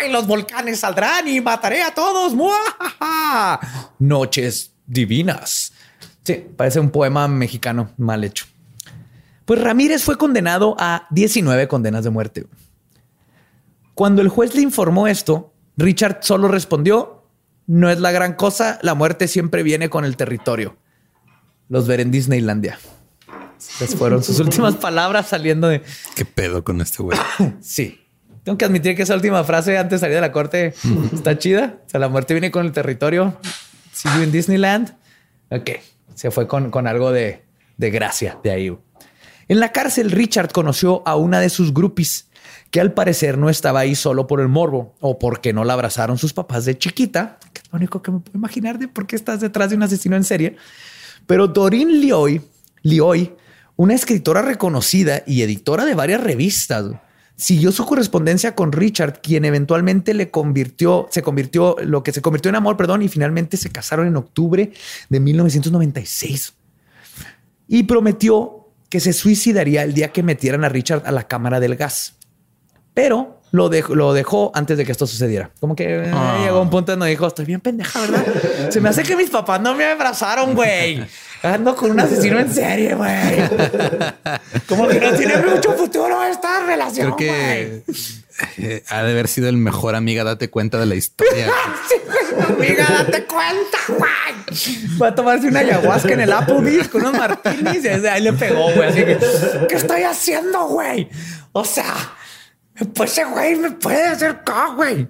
¡Ay, 0.00 0.10
los 0.12 0.26
volcanes 0.26 0.80
saldrán 0.80 1.26
y 1.28 1.40
mataré 1.40 1.82
a 1.82 1.92
todos! 1.94 2.34
¡Muajaja! 2.34 3.60
Noches 3.98 4.72
divinas. 4.86 5.72
Sí, 6.24 6.44
parece 6.56 6.80
un 6.80 6.90
poema 6.90 7.28
mexicano 7.28 7.90
mal 7.96 8.24
hecho. 8.24 8.46
Pues 9.44 9.60
Ramírez 9.60 10.02
fue 10.02 10.18
condenado 10.18 10.74
a 10.78 11.06
19 11.10 11.68
condenas 11.68 12.02
de 12.04 12.10
muerte. 12.10 12.46
Cuando 13.96 14.20
el 14.20 14.28
juez 14.28 14.54
le 14.54 14.60
informó 14.60 15.06
esto, 15.08 15.54
Richard 15.78 16.18
solo 16.20 16.48
respondió, 16.48 17.24
no 17.66 17.88
es 17.88 17.98
la 17.98 18.12
gran 18.12 18.34
cosa, 18.34 18.78
la 18.82 18.94
muerte 18.94 19.26
siempre 19.26 19.62
viene 19.62 19.88
con 19.88 20.04
el 20.04 20.18
territorio. 20.18 20.76
Los 21.70 21.86
veré 21.86 22.02
en 22.02 22.10
Disneylandia. 22.10 22.78
Esas 23.58 23.94
fueron 23.94 24.22
sus 24.22 24.38
últimas 24.38 24.74
palabras 24.82 25.28
saliendo 25.28 25.68
de... 25.68 25.82
Qué 26.14 26.26
pedo 26.26 26.62
con 26.62 26.82
este 26.82 27.02
güey. 27.02 27.18
Sí. 27.62 28.02
Tengo 28.44 28.58
que 28.58 28.66
admitir 28.66 28.94
que 28.96 29.02
esa 29.02 29.14
última 29.14 29.42
frase 29.44 29.78
antes 29.78 29.92
de 29.92 30.04
salir 30.04 30.16
de 30.16 30.20
la 30.20 30.30
corte 30.30 30.74
está 31.14 31.38
chida. 31.38 31.80
O 31.86 31.88
sea, 31.88 31.98
la 31.98 32.10
muerte 32.10 32.34
viene 32.34 32.50
con 32.50 32.66
el 32.66 32.72
territorio. 32.72 33.40
See 33.94 34.10
you 34.14 34.24
in 34.24 34.30
Disneyland. 34.30 34.94
Ok. 35.50 35.70
Se 36.14 36.30
fue 36.30 36.46
con, 36.46 36.70
con 36.70 36.86
algo 36.86 37.12
de, 37.12 37.46
de 37.78 37.90
gracia 37.90 38.38
de 38.44 38.50
ahí. 38.50 38.78
En 39.48 39.58
la 39.58 39.72
cárcel, 39.72 40.10
Richard 40.10 40.52
conoció 40.52 41.02
a 41.06 41.16
una 41.16 41.40
de 41.40 41.48
sus 41.48 41.72
groupies, 41.72 42.28
que 42.76 42.80
al 42.82 42.92
parecer 42.92 43.38
no 43.38 43.48
estaba 43.48 43.80
ahí 43.80 43.94
solo 43.94 44.26
por 44.26 44.38
el 44.38 44.48
morbo 44.48 44.94
o 45.00 45.18
porque 45.18 45.54
no 45.54 45.64
la 45.64 45.72
abrazaron 45.72 46.18
sus 46.18 46.34
papás 46.34 46.66
de 46.66 46.76
chiquita, 46.76 47.38
que 47.54 47.62
es 47.62 47.72
lo 47.72 47.78
único 47.78 48.02
que 48.02 48.10
me 48.10 48.18
puedo 48.20 48.36
imaginar 48.36 48.78
de 48.78 48.86
por 48.86 49.06
qué 49.06 49.16
estás 49.16 49.40
detrás 49.40 49.70
de 49.70 49.76
un 49.76 49.82
asesino 49.82 50.14
en 50.14 50.24
serie. 50.24 50.56
Pero 51.26 51.48
Doreen 51.48 52.02
Lioy, 52.02 52.42
Lioy, 52.82 53.32
una 53.76 53.94
escritora 53.94 54.42
reconocida 54.42 55.22
y 55.26 55.40
editora 55.40 55.86
de 55.86 55.94
varias 55.94 56.22
revistas, 56.22 56.84
siguió 57.34 57.72
su 57.72 57.86
correspondencia 57.86 58.54
con 58.54 58.72
Richard, 58.72 59.22
quien 59.22 59.46
eventualmente 59.46 60.12
le 60.12 60.30
convirtió, 60.30 61.08
se 61.10 61.22
convirtió, 61.22 61.76
lo 61.82 62.02
que 62.02 62.12
se 62.12 62.20
convirtió 62.20 62.50
en 62.50 62.56
amor, 62.56 62.76
perdón, 62.76 63.00
y 63.00 63.08
finalmente 63.08 63.56
se 63.56 63.70
casaron 63.70 64.06
en 64.06 64.16
octubre 64.16 64.70
de 65.08 65.20
1996. 65.20 66.52
Y 67.68 67.84
prometió 67.84 68.68
que 68.90 69.00
se 69.00 69.14
suicidaría 69.14 69.82
el 69.82 69.94
día 69.94 70.12
que 70.12 70.22
metieran 70.22 70.62
a 70.62 70.68
Richard 70.68 71.04
a 71.06 71.10
la 71.10 71.26
cámara 71.26 71.58
del 71.58 71.76
gas. 71.76 72.16
Pero 72.96 73.40
lo 73.52 73.68
dejó, 73.68 73.94
lo 73.94 74.14
dejó 74.14 74.50
antes 74.54 74.78
de 74.78 74.86
que 74.86 74.92
esto 74.92 75.06
sucediera. 75.06 75.50
Como 75.60 75.76
que 75.76 75.84
eh, 75.96 76.10
Ah. 76.14 76.38
llegó 76.42 76.62
un 76.62 76.70
punto 76.70 76.92
donde 76.92 77.08
dijo, 77.10 77.26
estoy 77.26 77.44
bien 77.44 77.60
pendeja, 77.60 78.00
¿verdad? 78.00 78.24
Se 78.70 78.80
me 78.80 78.88
hace 78.88 79.02
que 79.02 79.14
mis 79.16 79.28
papás 79.28 79.60
no 79.60 79.74
me 79.74 79.84
abrazaron, 79.84 80.54
güey. 80.54 81.06
Ando 81.42 81.76
con 81.76 81.90
un 81.90 82.00
asesino 82.00 82.40
en 82.40 82.50
serie, 82.52 82.94
güey. 82.94 83.12
Como 84.66 84.88
que 84.88 84.98
no 84.98 85.12
tiene 85.12 85.36
mucho 85.36 85.72
futuro 85.74 86.22
esta 86.24 86.64
relación, 86.64 87.12
Creo 87.12 87.16
güey. 87.16 87.28
que 87.28 87.82
eh, 88.56 88.82
ha 88.88 89.02
de 89.02 89.10
haber 89.12 89.28
sido 89.28 89.50
el 89.50 89.58
mejor 89.58 89.94
amiga, 89.94 90.24
date 90.24 90.48
cuenta 90.48 90.78
de 90.78 90.86
la 90.86 90.94
historia. 90.94 91.48
Amiga, 92.48 92.86
date 92.88 93.24
cuenta, 93.26 93.78
güey. 93.88 94.98
Va 95.00 95.08
a 95.08 95.14
tomarse 95.14 95.48
una 95.48 95.60
ayahuasca 95.60 96.12
en 96.14 96.20
el 96.20 96.32
Applebee's 96.32 96.88
con 96.88 97.02
unos 97.02 97.12
martinis 97.14 97.76
y 97.76 97.80
desde 97.80 98.08
ahí 98.08 98.22
le 98.22 98.32
pegó, 98.32 98.72
güey. 98.72 98.88
Así 98.88 99.04
que, 99.04 99.18
¿qué 99.68 99.74
estoy 99.74 100.02
haciendo, 100.02 100.66
güey? 100.68 101.08
O 101.52 101.64
sea, 101.64 101.94
pues 102.94 103.12
ese 103.12 103.24
güey 103.24 103.56
me 103.56 103.70
puede 103.72 104.06
hacer 104.06 104.30
acá, 104.30 104.72
güey. 104.74 105.08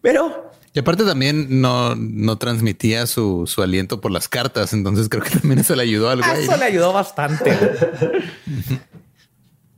Pero 0.00 0.52
Y 0.72 0.78
aparte 0.78 1.04
también 1.04 1.60
no, 1.60 1.94
no 1.94 2.38
transmitía 2.38 3.06
su, 3.06 3.46
su 3.46 3.62
aliento 3.62 4.00
por 4.00 4.10
las 4.10 4.28
cartas. 4.28 4.72
Entonces 4.72 5.08
creo 5.08 5.22
que 5.22 5.30
también 5.38 5.60
eso 5.60 5.74
le 5.74 5.82
ayudó 5.82 6.10
al 6.10 6.22
güey. 6.22 6.44
eso 6.44 6.56
le 6.56 6.64
ayudó 6.64 6.92
bastante. 6.92 7.56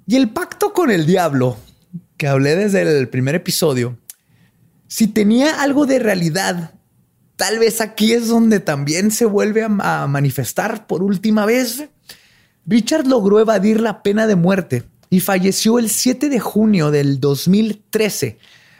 y 0.06 0.16
el 0.16 0.30
pacto 0.30 0.72
con 0.72 0.90
el 0.90 1.06
diablo, 1.06 1.56
que 2.16 2.28
hablé 2.28 2.56
desde 2.56 2.82
el 2.82 3.08
primer 3.08 3.34
episodio, 3.34 3.96
si 4.86 5.06
tenía 5.06 5.62
algo 5.62 5.86
de 5.86 5.98
realidad, 5.98 6.74
tal 7.36 7.58
vez 7.58 7.80
aquí 7.80 8.12
es 8.12 8.28
donde 8.28 8.60
también 8.60 9.10
se 9.10 9.24
vuelve 9.24 9.62
a, 9.62 10.02
a 10.02 10.06
manifestar 10.06 10.86
por 10.86 11.02
última 11.02 11.46
vez. 11.46 11.84
Richard 12.66 13.06
logró 13.06 13.40
evadir 13.40 13.80
la 13.80 14.02
pena 14.02 14.26
de 14.26 14.36
muerte 14.36 14.84
y 15.10 15.20
falleció 15.20 15.78
el 15.78 15.90
7 15.90 16.28
de 16.28 16.40
junio 16.40 16.90
del 16.90 17.20
2013 17.20 18.38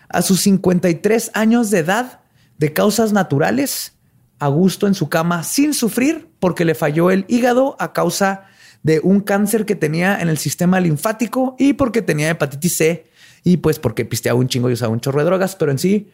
a 0.09 0.23
sus 0.23 0.41
53 0.41 1.33
años 1.35 1.71
de 1.71 1.81
edad 1.81 2.21
de 2.59 2.73
causas 2.73 3.13
naturales, 3.13 3.95
a 4.39 4.49
gusto 4.49 4.87
en 4.87 4.95
su 4.95 5.09
cama 5.09 5.43
sin 5.43 5.75
sufrir 5.75 6.29
porque 6.39 6.65
le 6.65 6.75
falló 6.75 7.11
el 7.11 7.27
hígado 7.29 7.77
a 7.79 7.93
causa 7.93 8.45
de 8.83 9.01
un 9.03 9.21
cáncer 9.21 9.67
que 9.67 9.75
tenía 9.75 10.21
en 10.21 10.29
el 10.29 10.39
sistema 10.39 10.81
linfático 10.81 11.57
y 11.59 11.75
porque 11.75 12.01
tenía 12.01 12.31
hepatitis 12.31 12.77
C 12.77 13.07
y 13.45 13.59
pues 13.59 13.79
porque 13.79 14.05
pisteaba 14.05 14.39
un 14.39 14.49
chingo 14.49 14.71
y 14.71 14.73
usaba 14.73 14.93
un 14.93 15.01
chorro 15.01 15.19
de 15.19 15.27
drogas, 15.27 15.57
pero 15.57 15.71
en 15.71 15.79
sí 15.79 16.11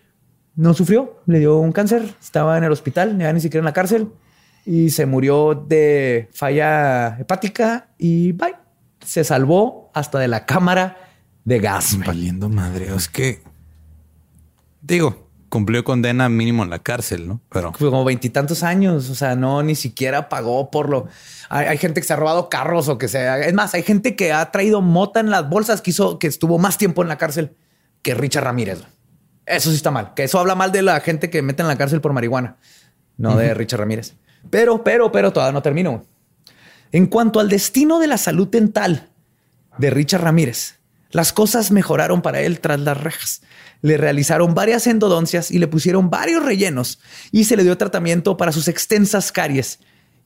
no 0.56 0.74
sufrió, 0.74 1.20
le 1.26 1.38
dio 1.38 1.58
un 1.58 1.72
cáncer, 1.72 2.14
estaba 2.20 2.58
en 2.58 2.64
el 2.64 2.72
hospital, 2.72 3.16
ni 3.18 3.40
siquiera 3.40 3.60
en 3.60 3.66
la 3.66 3.72
cárcel 3.72 4.08
y 4.64 4.90
se 4.90 5.06
murió 5.06 5.54
de 5.54 6.28
falla 6.32 7.16
hepática 7.18 7.88
y 7.96 8.32
bye. 8.32 8.56
Se 9.04 9.22
salvó 9.22 9.85
hasta 9.96 10.18
de 10.18 10.28
la 10.28 10.44
cámara 10.44 10.98
de 11.44 11.58
gas. 11.58 11.98
Valiendo 12.04 12.50
madre. 12.50 12.94
Es 12.94 13.08
que 13.08 13.42
digo, 14.82 15.30
cumplió 15.48 15.84
condena 15.84 16.28
mínimo 16.28 16.62
en 16.62 16.68
la 16.68 16.80
cárcel, 16.80 17.26
¿no? 17.26 17.40
Pero 17.50 17.72
Fue 17.72 17.88
como 17.88 18.04
veintitantos 18.04 18.62
años, 18.62 19.08
o 19.08 19.14
sea, 19.14 19.36
no 19.36 19.62
ni 19.62 19.74
siquiera 19.74 20.28
pagó 20.28 20.70
por 20.70 20.90
lo. 20.90 21.08
Hay, 21.48 21.66
hay 21.66 21.78
gente 21.78 22.02
que 22.02 22.06
se 22.06 22.12
ha 22.12 22.16
robado 22.16 22.50
carros 22.50 22.88
o 22.88 22.98
que 22.98 23.08
sea. 23.08 23.38
Es 23.38 23.54
más, 23.54 23.72
hay 23.72 23.82
gente 23.82 24.16
que 24.16 24.34
ha 24.34 24.50
traído 24.50 24.82
mota 24.82 25.18
en 25.18 25.30
las 25.30 25.48
bolsas 25.48 25.80
que 25.80 25.92
hizo 25.92 26.18
que 26.18 26.26
estuvo 26.26 26.58
más 26.58 26.76
tiempo 26.76 27.00
en 27.00 27.08
la 27.08 27.16
cárcel 27.16 27.56
que 28.02 28.14
Richard 28.14 28.44
Ramírez. 28.44 28.82
Eso 29.46 29.70
sí 29.70 29.76
está 29.76 29.90
mal. 29.90 30.12
Que 30.12 30.24
eso 30.24 30.38
habla 30.38 30.54
mal 30.54 30.72
de 30.72 30.82
la 30.82 31.00
gente 31.00 31.30
que 31.30 31.40
mete 31.40 31.62
en 31.62 31.68
la 31.68 31.78
cárcel 31.78 32.02
por 32.02 32.12
marihuana, 32.12 32.58
no 33.16 33.34
de 33.34 33.54
Richard 33.54 33.80
Ramírez. 33.80 34.14
Pero, 34.50 34.84
pero, 34.84 35.10
pero 35.10 35.32
todavía 35.32 35.52
no 35.52 35.62
termino. 35.62 36.04
En 36.92 37.06
cuanto 37.06 37.40
al 37.40 37.48
destino 37.48 37.98
de 37.98 38.08
la 38.08 38.18
salud 38.18 38.48
dental 38.48 39.08
de 39.78 39.90
Richard 39.90 40.22
Ramírez, 40.22 40.76
las 41.10 41.32
cosas 41.32 41.70
mejoraron 41.70 42.22
para 42.22 42.40
él 42.40 42.60
tras 42.60 42.80
las 42.80 43.00
rejas. 43.00 43.42
Le 43.82 43.96
realizaron 43.96 44.54
varias 44.54 44.86
endodoncias 44.86 45.50
y 45.50 45.58
le 45.58 45.68
pusieron 45.68 46.10
varios 46.10 46.44
rellenos 46.44 46.98
y 47.30 47.44
se 47.44 47.56
le 47.56 47.62
dio 47.62 47.78
tratamiento 47.78 48.36
para 48.36 48.52
sus 48.52 48.68
extensas 48.68 49.32
caries. 49.32 49.78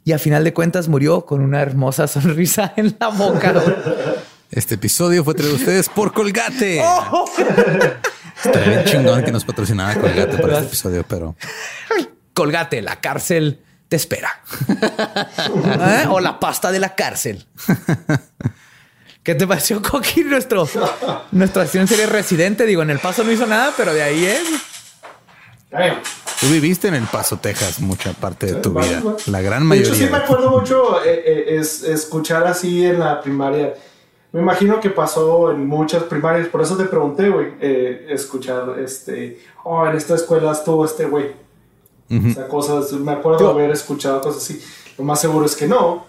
Y 0.05 0.13
a 0.13 0.19
final 0.19 0.45
de 0.45 0.55
cuentas 0.55 0.89
murió 0.89 1.27
con 1.27 1.43
una 1.43 1.61
hermosa 1.61 2.07
sonrisa 2.09 2.73
en 2.77 2.97
la 2.99 3.09
boca. 3.09 3.55
este 4.51 4.77
episodio 4.77 5.23
fue 5.23 5.35
traído 5.35 5.55
a 5.55 5.59
ustedes 5.59 5.89
por 5.89 6.13
Colgate. 6.13 6.83
Estaría 8.45 8.69
bien 8.69 8.85
chingón 8.85 9.23
que 9.23 9.33
nos 9.33 9.45
patrocinara 9.45 10.01
Colgate 10.01 10.39
para 10.39 10.55
este 10.55 10.67
episodio, 10.69 11.05
pero 11.07 11.37
Colgate, 12.33 12.81
la 12.81 13.01
cárcel 13.01 13.61
te 13.89 13.97
espera. 13.97 14.31
¿Eh? 14.69 16.07
O 16.09 16.21
la 16.21 16.41
pasta 16.41 16.73
de 16.73 16.79
la 16.79 16.95
cárcel. 16.95 17.47
¿Qué 19.23 19.35
te 19.35 19.47
pareció, 19.47 19.83
Coqui? 19.91 20.25
Nuestro, 20.25 20.69
nuestra 21.33 21.63
acción 21.63 21.87
serie 21.87 22.07
residente. 22.07 22.67
Digo, 22.67 22.83
en 22.83 22.91
el 22.91 22.99
paso 22.99 23.23
no 23.25 23.31
hizo 23.33 23.47
nada, 23.47 23.73
pero 23.77 23.93
de 23.93 24.03
ahí 24.03 24.25
es. 24.25 24.49
Tú 26.41 26.47
viviste 26.49 26.89
en 26.89 26.95
El 26.95 27.05
Paso, 27.05 27.37
Texas, 27.39 27.81
mucha 27.81 28.13
parte 28.13 28.47
de 28.47 28.55
tu 28.55 28.73
vida. 28.73 29.03
La 29.27 29.41
gran 29.41 29.61
De 29.61 29.69
mayoría. 29.69 29.93
hecho, 29.93 30.05
sí 30.05 30.11
me 30.11 30.17
acuerdo 30.17 30.51
mucho 30.51 31.05
eh, 31.05 31.23
eh, 31.25 31.59
es, 31.61 31.85
escuchar 31.85 32.47
así 32.47 32.85
en 32.85 32.99
la 32.99 33.21
primaria. 33.21 33.75
Me 34.33 34.41
imagino 34.41 34.81
que 34.81 34.91
pasó 34.91 35.51
en 35.51 35.67
muchas 35.67 36.05
primarias, 36.05 36.49
por 36.49 36.63
eso 36.63 36.77
te 36.77 36.85
pregunté, 36.85 37.29
güey, 37.29 37.55
eh, 37.61 38.07
escuchar, 38.11 38.79
este, 38.79 39.41
oh, 39.65 39.87
en 39.87 39.97
esta 39.97 40.15
escuela 40.15 40.53
estuvo 40.53 40.85
este 40.85 41.05
güey. 41.05 41.27
O 42.11 42.35
sea, 42.35 42.49
cosas, 42.49 42.91
me 42.93 43.13
acuerdo 43.13 43.47
de 43.47 43.51
haber 43.53 43.71
escuchado 43.71 44.21
cosas 44.21 44.43
así. 44.43 44.61
Lo 44.99 45.05
más 45.05 45.21
seguro 45.21 45.47
es 45.47 45.55
que 45.55 45.69
no, 45.69 46.05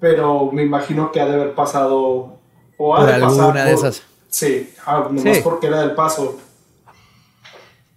pero 0.00 0.50
me 0.52 0.62
imagino 0.64 1.12
que 1.12 1.20
ha 1.20 1.26
de 1.26 1.34
haber 1.34 1.54
pasado, 1.54 2.38
o 2.76 2.96
ha 2.96 3.00
Por 3.00 3.06
de 3.14 3.20
pasar 3.20 3.40
alguna 3.40 3.64
de 3.64 3.72
esas. 3.72 4.02
Sí, 4.28 4.70
ah, 4.86 5.08
nomás 5.10 5.36
Sí. 5.36 5.42
porque 5.44 5.66
era 5.66 5.80
del 5.82 5.92
paso. 5.94 6.38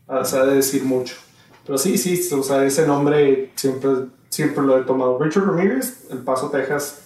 Ah, 0.08 0.24
se 0.26 0.38
ha 0.38 0.46
de 0.46 0.56
decir 0.56 0.84
mucho. 0.84 1.16
Pero 1.66 1.78
sí, 1.78 1.98
sí, 1.98 2.20
o 2.34 2.44
sea, 2.44 2.64
ese 2.66 2.86
nombre 2.86 3.52
siempre, 3.56 3.90
siempre 4.30 4.64
lo 4.64 4.78
he 4.80 4.84
tomado. 4.84 5.18
Richard 5.18 5.46
Ramírez, 5.46 6.06
El 6.12 6.20
Paso, 6.20 6.50
Texas. 6.50 7.00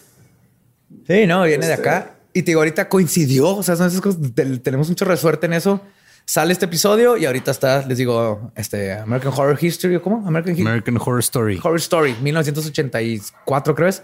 Sí, 1.05 1.27
no, 1.27 1.43
viene 1.43 1.67
de 1.67 1.73
Este- 1.73 1.87
acá. 1.89 2.15
Y 2.33 2.41
te 2.41 2.51
digo, 2.51 2.61
ahorita 2.61 2.89
coincidió. 2.89 3.55
O 3.55 3.63
sea, 3.63 3.75
son 3.75 3.87
esas 3.87 4.01
cosas, 4.01 4.19
te- 4.33 4.57
tenemos 4.59 4.89
mucho 4.89 5.05
resuerte 5.05 5.45
en 5.45 5.53
eso. 5.53 5.79
Sale 6.25 6.51
este 6.53 6.65
episodio 6.65 7.17
y 7.17 7.25
ahorita 7.25 7.51
está, 7.51 7.85
les 7.85 7.97
digo, 7.97 8.51
este 8.55 8.93
American 8.93 9.31
Horror 9.35 9.57
History, 9.61 9.99
¿cómo? 9.99 10.27
American, 10.27 10.59
American 10.67 10.97
Horror 10.97 11.19
Story. 11.19 11.57
Horror 11.63 11.77
Story, 11.77 12.15
1984, 12.21 13.75
creo 13.75 13.87
es. 13.87 14.01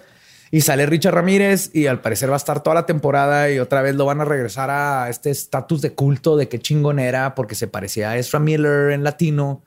Y 0.54 0.62
sale 0.62 0.86
Richard 0.86 1.16
Ramírez 1.16 1.72
y 1.74 1.88
al 1.88 2.00
parecer 2.00 2.30
va 2.30 2.36
a 2.36 2.38
estar 2.38 2.62
toda 2.62 2.76
la 2.76 2.86
temporada 2.86 3.50
y 3.50 3.58
otra 3.58 3.82
vez 3.82 3.96
lo 3.96 4.06
van 4.06 4.22
a 4.22 4.26
regresar 4.26 4.70
a 4.70 5.10
este 5.10 5.32
estatus 5.32 5.82
de 5.82 5.94
culto 5.94 6.38
de 6.38 6.48
qué 6.48 6.60
chingón 6.60 7.00
era 7.00 7.34
porque 7.34 7.56
se 7.56 7.68
parecía 7.68 8.12
a 8.12 8.18
Ezra 8.18 8.38
Miller 8.40 8.92
en 8.92 9.04
latino. 9.04 9.64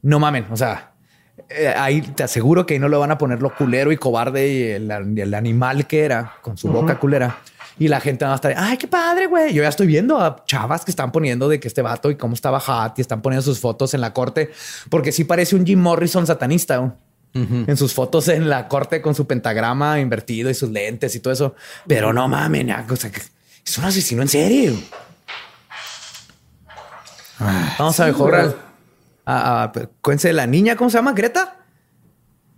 No 0.00 0.20
mamen, 0.20 0.46
o 0.52 0.56
sea, 0.56 0.92
eh, 1.48 1.74
ahí 1.76 2.02
te 2.02 2.22
aseguro 2.22 2.64
que 2.66 2.74
ahí 2.74 2.78
no 2.78 2.86
lo 2.86 3.00
van 3.00 3.10
a 3.10 3.18
poner 3.18 3.42
lo 3.42 3.52
culero 3.52 3.90
y 3.90 3.96
cobarde 3.96 4.46
y 4.46 4.62
el, 4.70 5.34
animal 5.34 5.88
que 5.88 6.04
era 6.04 6.34
con 6.40 6.56
su 6.56 6.68
boca 6.68 7.00
culera. 7.00 7.38
Y 7.76 7.88
la 7.88 7.98
gente 7.98 8.24
va 8.24 8.30
a 8.30 8.36
estar, 8.36 8.54
ay, 8.56 8.76
qué 8.76 8.86
padre, 8.86 9.26
güey. 9.26 9.52
Yo 9.52 9.64
ya 9.64 9.70
estoy 9.70 9.88
viendo 9.88 10.20
a 10.20 10.44
chavas 10.46 10.84
que 10.84 10.92
están 10.92 11.10
poniendo 11.10 11.48
de 11.48 11.58
que 11.58 11.66
este 11.66 11.82
vato 11.82 12.12
y 12.12 12.14
cómo 12.14 12.34
estaba 12.34 12.60
hot 12.60 12.96
y 12.96 13.00
están 13.00 13.22
poniendo 13.22 13.42
sus 13.42 13.58
fotos 13.58 13.92
en 13.92 14.00
la 14.00 14.12
corte, 14.12 14.52
porque 14.88 15.10
sí 15.10 15.24
parece 15.24 15.56
un 15.56 15.66
Jim 15.66 15.80
Morrison 15.80 16.28
satanista. 16.28 16.94
En 17.34 17.76
sus 17.76 17.94
fotos 17.94 18.28
en 18.28 18.48
la 18.50 18.68
corte 18.68 19.00
con 19.00 19.14
su 19.14 19.26
pentagrama 19.26 19.98
invertido 20.00 20.50
y 20.50 20.54
sus 20.54 20.70
lentes 20.70 21.14
y 21.14 21.20
todo 21.20 21.32
eso. 21.32 21.54
Pero 21.86 22.12
no 22.12 22.28
mamen, 22.28 22.70
o 22.70 22.96
sea, 22.96 23.10
es 23.64 23.78
un 23.78 23.84
asesino 23.84 24.22
en 24.22 24.28
serio. 24.28 24.74
Vamos 27.78 27.98
a 28.00 28.06
mejorar. 28.06 28.54
A, 29.24 29.64
a- 29.64 29.72
cuéntense 30.00 30.28
de 30.28 30.34
la 30.34 30.46
niña, 30.46 30.76
¿cómo 30.76 30.90
se 30.90 30.98
llama? 30.98 31.12
Greta. 31.12 31.56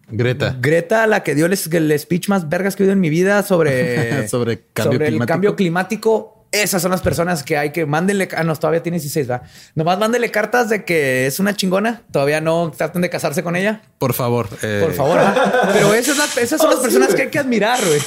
Greta. 0.09 0.57
Greta, 0.61 1.07
la 1.07 1.23
que 1.23 1.35
dio 1.35 1.47
el, 1.47 1.53
el 1.53 1.99
speech 1.99 2.29
más 2.29 2.49
vergas 2.49 2.77
que 2.77 2.83
he 2.83 2.85
oído 2.85 2.93
en 2.93 3.01
mi 3.01 3.11
vida 3.11 3.43
sobre, 3.43 4.29
Sobre 4.29 4.65
cambio 4.73 4.93
sobre 4.99 5.09
el 5.09 5.27
cambio 5.27 5.57
climático. 5.57 6.34
Esas 6.63 6.81
son 6.83 6.91
las 6.91 7.03
personas 7.03 7.43
que 7.43 7.57
hay 7.59 7.71
que 7.73 7.87
mándenle. 7.87 8.29
Ah, 8.37 8.43
no, 8.45 8.55
todavía 8.57 8.83
tiene 8.83 8.97
16, 8.99 9.31
¿va? 9.31 9.43
Nomás 9.75 9.99
mándenle 9.99 10.31
cartas 10.31 10.69
de 10.69 10.85
que 10.85 11.27
es 11.27 11.41
una 11.41 11.55
chingona. 11.57 12.03
Todavía 12.13 12.41
no 12.41 12.71
traten 12.77 13.03
de 13.03 13.11
casarse 13.11 13.43
con 13.43 13.57
ella. 13.57 13.83
Por 13.99 14.13
favor. 14.15 14.49
eh, 14.63 14.81
Por 14.85 14.95
favor. 14.95 15.19
¿va? 15.19 15.71
Pero 15.73 15.93
esas, 15.95 16.17
son 16.17 16.27
las- 16.27 16.37
esas 16.39 16.61
son 16.61 16.69
Oh, 16.71 16.73
las 16.75 16.81
sí, 16.81 16.85
personas 16.87 17.15
que 17.15 17.23
hay 17.23 17.29
que 17.29 17.39
admirar, 17.39 17.79
güey. 17.85 18.01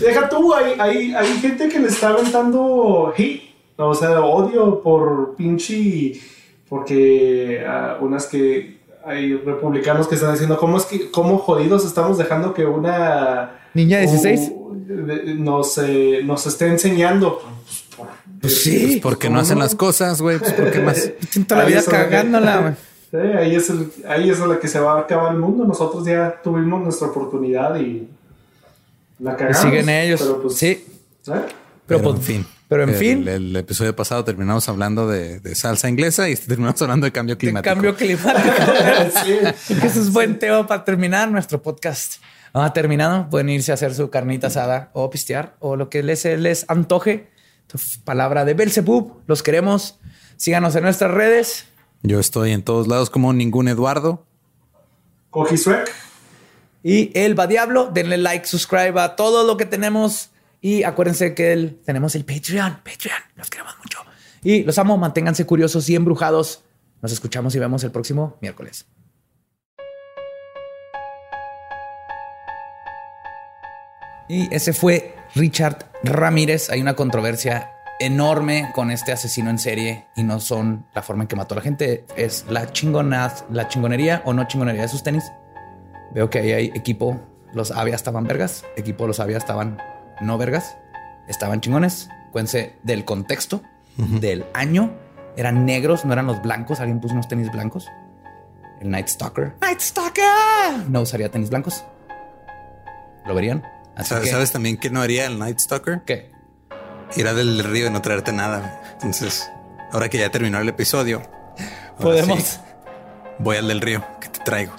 Deja 0.00 0.28
tú, 0.28 0.54
hay, 0.54 0.74
hay, 0.78 1.14
hay 1.14 1.38
gente 1.40 1.68
que 1.68 1.78
le 1.78 1.88
está 1.88 2.08
aventando 2.10 3.12
hate, 3.16 3.42
o 3.76 3.94
sea, 3.94 4.20
odio 4.20 4.80
por 4.82 5.34
pinche. 5.36 6.20
Porque 6.68 7.64
ah, 7.66 7.96
unas 8.00 8.26
que. 8.26 8.76
Hay 9.06 9.34
republicanos 9.36 10.06
que 10.06 10.16
están 10.16 10.32
diciendo, 10.32 10.58
¿cómo 10.58 10.76
es 10.76 10.84
que, 10.84 11.10
cómo 11.10 11.38
jodidos 11.38 11.86
estamos 11.86 12.18
dejando 12.18 12.52
que 12.52 12.66
una. 12.66 13.52
Niña 13.72 13.98
de 13.98 14.02
16? 14.06 14.52
Nos, 15.36 15.78
eh, 15.78 16.20
nos 16.24 16.46
esté 16.46 16.66
enseñando? 16.66 17.42
Pues 18.40 18.62
sí. 18.62 19.00
¿Por 19.02 19.18
qué 19.18 19.28
no 19.28 19.34
¿Cómo 19.34 19.42
hacen 19.42 19.58
no? 19.58 19.64
las 19.64 19.74
cosas, 19.74 20.20
güey? 20.22 20.38
Pues 20.38 20.52
¿por 20.52 20.70
qué 20.70 20.80
más? 20.80 21.10
La 21.48 21.64
vida 21.64 21.82
cagándola, 21.84 22.60
güey. 22.60 22.74
Sí, 23.10 23.16
ahí, 23.38 23.56
es 23.56 23.70
el, 23.70 23.90
ahí 24.06 24.28
es 24.30 24.38
la 24.38 24.60
que 24.60 24.68
se 24.68 24.78
va 24.78 24.98
a 24.98 25.00
acabar 25.00 25.32
el 25.32 25.38
mundo. 25.40 25.64
Nosotros 25.64 26.04
ya 26.06 26.40
tuvimos 26.42 26.82
nuestra 26.82 27.08
oportunidad 27.08 27.74
y 27.76 28.06
la 29.18 29.32
Y 29.32 29.36
cagamos. 29.36 29.56
siguen 29.58 29.88
ellos. 29.88 30.20
Pero 30.20 30.42
pues, 30.42 30.54
sí. 30.56 30.66
¿eh? 30.66 30.84
Pero, 31.24 31.46
Pero, 31.86 32.02
pues, 32.02 32.16
en 32.16 32.22
fin. 32.22 32.46
Pero 32.68 32.82
en 32.82 32.90
el, 32.90 32.94
fin, 32.96 33.26
el 33.26 33.56
episodio 33.56 33.96
pasado 33.96 34.22
terminamos 34.24 34.68
hablando 34.68 35.08
de, 35.08 35.40
de 35.40 35.54
salsa 35.54 35.88
inglesa 35.88 36.28
y 36.28 36.36
terminamos 36.36 36.80
hablando 36.82 37.06
de 37.06 37.12
cambio 37.12 37.34
de 37.34 37.38
climático. 37.38 37.74
cambio 37.74 37.96
climático. 37.96 38.54
Sí. 39.24 39.74
Ese 39.82 40.00
es 40.00 40.12
buen 40.12 40.38
tema 40.38 40.66
para 40.66 40.84
terminar 40.84 41.30
nuestro 41.30 41.62
podcast. 41.62 42.16
Ah, 42.60 42.72
terminado, 42.72 43.28
pueden 43.30 43.48
irse 43.50 43.70
a 43.70 43.74
hacer 43.74 43.94
su 43.94 44.10
carnita 44.10 44.48
asada 44.48 44.90
o 44.92 45.10
pistear 45.10 45.56
o 45.60 45.76
lo 45.76 45.88
que 45.90 46.02
les, 46.02 46.24
les 46.24 46.64
antoje. 46.68 47.30
Palabra 48.04 48.44
de 48.44 48.54
Belzebub. 48.54 49.22
Los 49.26 49.42
queremos. 49.42 49.98
Síganos 50.36 50.74
en 50.76 50.82
nuestras 50.82 51.10
redes. 51.12 51.66
Yo 52.02 52.18
estoy 52.20 52.52
en 52.52 52.62
todos 52.62 52.88
lados 52.88 53.10
como 53.10 53.32
ningún 53.32 53.68
Eduardo. 53.68 54.26
Cojisuec. 55.30 55.88
Y 56.82 57.10
el 57.18 57.38
va 57.38 57.46
diablo, 57.46 57.90
denle 57.92 58.16
like, 58.16 58.46
subscribe 58.46 59.00
a 59.00 59.16
todo 59.16 59.44
lo 59.46 59.56
que 59.56 59.66
tenemos. 59.66 60.30
Y 60.60 60.84
acuérdense 60.84 61.34
que 61.34 61.52
el- 61.52 61.78
tenemos 61.84 62.14
el 62.14 62.24
Patreon. 62.24 62.78
Patreon, 62.84 63.18
los 63.36 63.50
queremos 63.50 63.74
mucho. 63.78 63.98
Y 64.42 64.62
los 64.64 64.78
amo, 64.78 64.96
manténganse 64.96 65.44
curiosos 65.44 65.88
y 65.88 65.96
embrujados. 65.96 66.62
Nos 67.02 67.12
escuchamos 67.12 67.54
y 67.54 67.58
vemos 67.58 67.84
el 67.84 67.90
próximo 67.90 68.36
miércoles. 68.40 68.86
Y 74.28 74.54
ese 74.54 74.72
fue 74.72 75.14
Richard 75.34 75.86
Ramírez. 76.04 76.70
Hay 76.70 76.80
una 76.80 76.94
controversia 76.94 77.72
enorme 78.00 78.70
con 78.74 78.90
este 78.90 79.12
asesino 79.12 79.50
en 79.50 79.58
serie 79.58 80.06
y 80.14 80.22
no 80.22 80.38
son 80.40 80.86
la 80.94 81.02
forma 81.02 81.24
en 81.24 81.28
que 81.28 81.36
mató 81.36 81.54
a 81.54 81.56
la 81.56 81.62
gente. 81.62 82.04
Es 82.16 82.44
la 82.48 82.70
chingonaz, 82.72 83.44
la 83.50 83.68
chingonería 83.68 84.22
o 84.24 84.32
no 84.32 84.44
chingonería 84.46 84.82
de 84.82 84.88
sus 84.88 85.02
tenis. 85.02 85.24
Veo 86.12 86.30
que 86.30 86.38
ahí 86.38 86.52
hay 86.52 86.66
equipo. 86.74 87.20
Los 87.52 87.70
Avia 87.70 87.94
estaban 87.94 88.24
vergas. 88.24 88.64
Equipo 88.76 89.06
los 89.06 89.20
Avia 89.20 89.38
estaban 89.38 89.78
no 90.20 90.38
vergas. 90.38 90.76
Estaban 91.26 91.60
chingones. 91.60 92.08
Cuéntense 92.32 92.76
del 92.82 93.04
contexto, 93.04 93.62
del 93.96 94.44
año. 94.52 94.92
Eran 95.36 95.64
negros, 95.64 96.04
no 96.04 96.12
eran 96.12 96.26
los 96.26 96.42
blancos. 96.42 96.80
Alguien 96.80 97.00
puso 97.00 97.14
unos 97.14 97.28
tenis 97.28 97.50
blancos. 97.50 97.88
El 98.80 98.90
Night 98.90 99.08
Stalker. 99.08 99.54
Night 99.60 99.80
Stalker. 99.80 100.24
No 100.88 101.02
usaría 101.02 101.30
tenis 101.30 101.48
blancos. 101.50 101.84
¿Lo 103.26 103.34
verían? 103.34 103.64
Así 103.98 104.08
¿Sabes, 104.10 104.24
que, 104.24 104.30
sabes 104.30 104.52
también 104.52 104.78
que 104.78 104.90
no 104.90 105.02
haría 105.02 105.26
el 105.26 105.38
Night 105.38 105.58
Stalker? 105.58 106.02
¿Qué? 106.06 106.30
Ir 107.16 107.26
a 107.26 107.34
del 107.34 107.62
río 107.64 107.88
y 107.88 107.90
no 107.90 108.00
traerte 108.00 108.32
nada. 108.32 108.80
Entonces, 108.94 109.50
ahora 109.92 110.08
que 110.08 110.18
ya 110.18 110.30
terminó 110.30 110.58
el 110.58 110.68
episodio, 110.68 111.22
Podemos. 111.98 112.42
sí, 112.42 112.58
voy 113.38 113.56
al 113.56 113.68
del 113.68 113.80
río 113.80 114.04
que 114.20 114.28
te 114.28 114.40
traigo. 114.40 114.72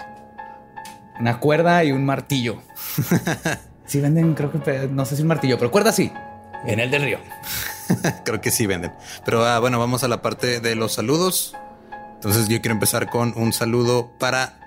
Una 1.19 1.39
cuerda 1.39 1.83
y 1.83 1.91
un 1.91 2.05
martillo. 2.05 2.61
Si 3.89 3.99
venden, 3.99 4.35
creo 4.35 4.51
que 4.51 4.87
no 4.87 5.03
sé 5.03 5.15
si 5.15 5.23
un 5.23 5.29
martillo, 5.29 5.57
pero 5.57 5.71
cuerda 5.71 5.91
sí. 5.91 6.13
En 6.63 6.79
el 6.79 6.91
del 6.91 7.01
río. 7.01 7.17
Creo 8.23 8.39
que 8.39 8.51
sí 8.51 8.67
venden. 8.67 8.91
Pero 9.25 9.43
ah, 9.43 9.57
bueno, 9.57 9.79
vamos 9.79 10.03
a 10.03 10.07
la 10.07 10.21
parte 10.21 10.59
de 10.59 10.75
los 10.75 10.93
saludos. 10.93 11.55
Entonces 12.13 12.47
yo 12.49 12.61
quiero 12.61 12.73
empezar 12.73 13.09
con 13.09 13.33
un 13.35 13.51
saludo 13.51 14.11
para 14.19 14.58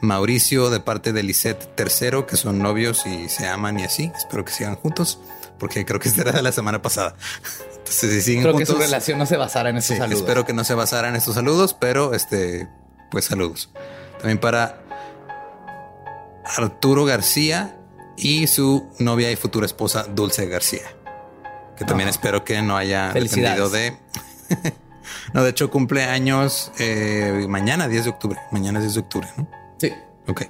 Mauricio 0.00 0.70
de 0.70 0.80
parte 0.80 1.12
de 1.12 1.22
Lisette 1.22 1.76
Tercero, 1.76 2.26
que 2.26 2.36
son 2.36 2.58
novios 2.58 3.06
y 3.06 3.28
se 3.28 3.46
aman 3.46 3.78
y 3.78 3.84
así. 3.84 4.10
Espero 4.16 4.44
que 4.44 4.52
sigan 4.52 4.76
juntos, 4.76 5.20
porque 5.58 5.84
creo 5.84 6.00
que 6.00 6.08
esta 6.08 6.22
era 6.22 6.32
de 6.32 6.42
la 6.42 6.52
semana 6.52 6.80
pasada. 6.82 7.14
Entonces, 7.70 8.10
si 8.10 8.22
siguen 8.22 8.42
Creo 8.42 8.56
que 8.56 8.66
su 8.66 8.76
relación 8.76 9.18
no 9.18 9.26
se 9.26 9.36
basara 9.36 9.70
en 9.70 9.76
esos 9.76 9.94
sí, 9.94 9.96
saludos. 9.96 10.20
espero 10.20 10.46
que 10.46 10.52
no 10.52 10.64
se 10.64 10.74
basaran 10.74 11.10
en 11.10 11.16
estos 11.16 11.34
saludos, 11.34 11.74
pero 11.74 12.14
este, 12.14 12.68
pues 13.10 13.26
saludos. 13.26 13.70
También 14.18 14.38
para 14.38 14.82
Arturo 16.44 17.04
García 17.04 17.76
y 18.16 18.46
su 18.46 18.88
novia 18.98 19.30
y 19.30 19.36
futura 19.36 19.66
esposa 19.66 20.04
Dulce 20.04 20.46
García, 20.46 20.94
que 21.76 21.84
también 21.84 22.08
espero 22.08 22.44
que 22.44 22.60
no 22.62 22.76
haya 22.76 23.12
dependido 23.12 23.70
de. 23.70 23.96
no, 25.32 25.42
de 25.42 25.50
hecho 25.50 25.70
cumple 25.70 26.04
años 26.04 26.70
eh, 26.78 27.46
mañana, 27.48 27.88
10 27.88 28.04
de 28.04 28.10
octubre. 28.10 28.38
Mañana 28.50 28.78
es 28.78 28.84
10 28.84 28.94
de 28.94 29.00
octubre, 29.00 29.28
¿no? 29.36 29.59
Sí. 29.80 29.92
Ok. 30.28 30.42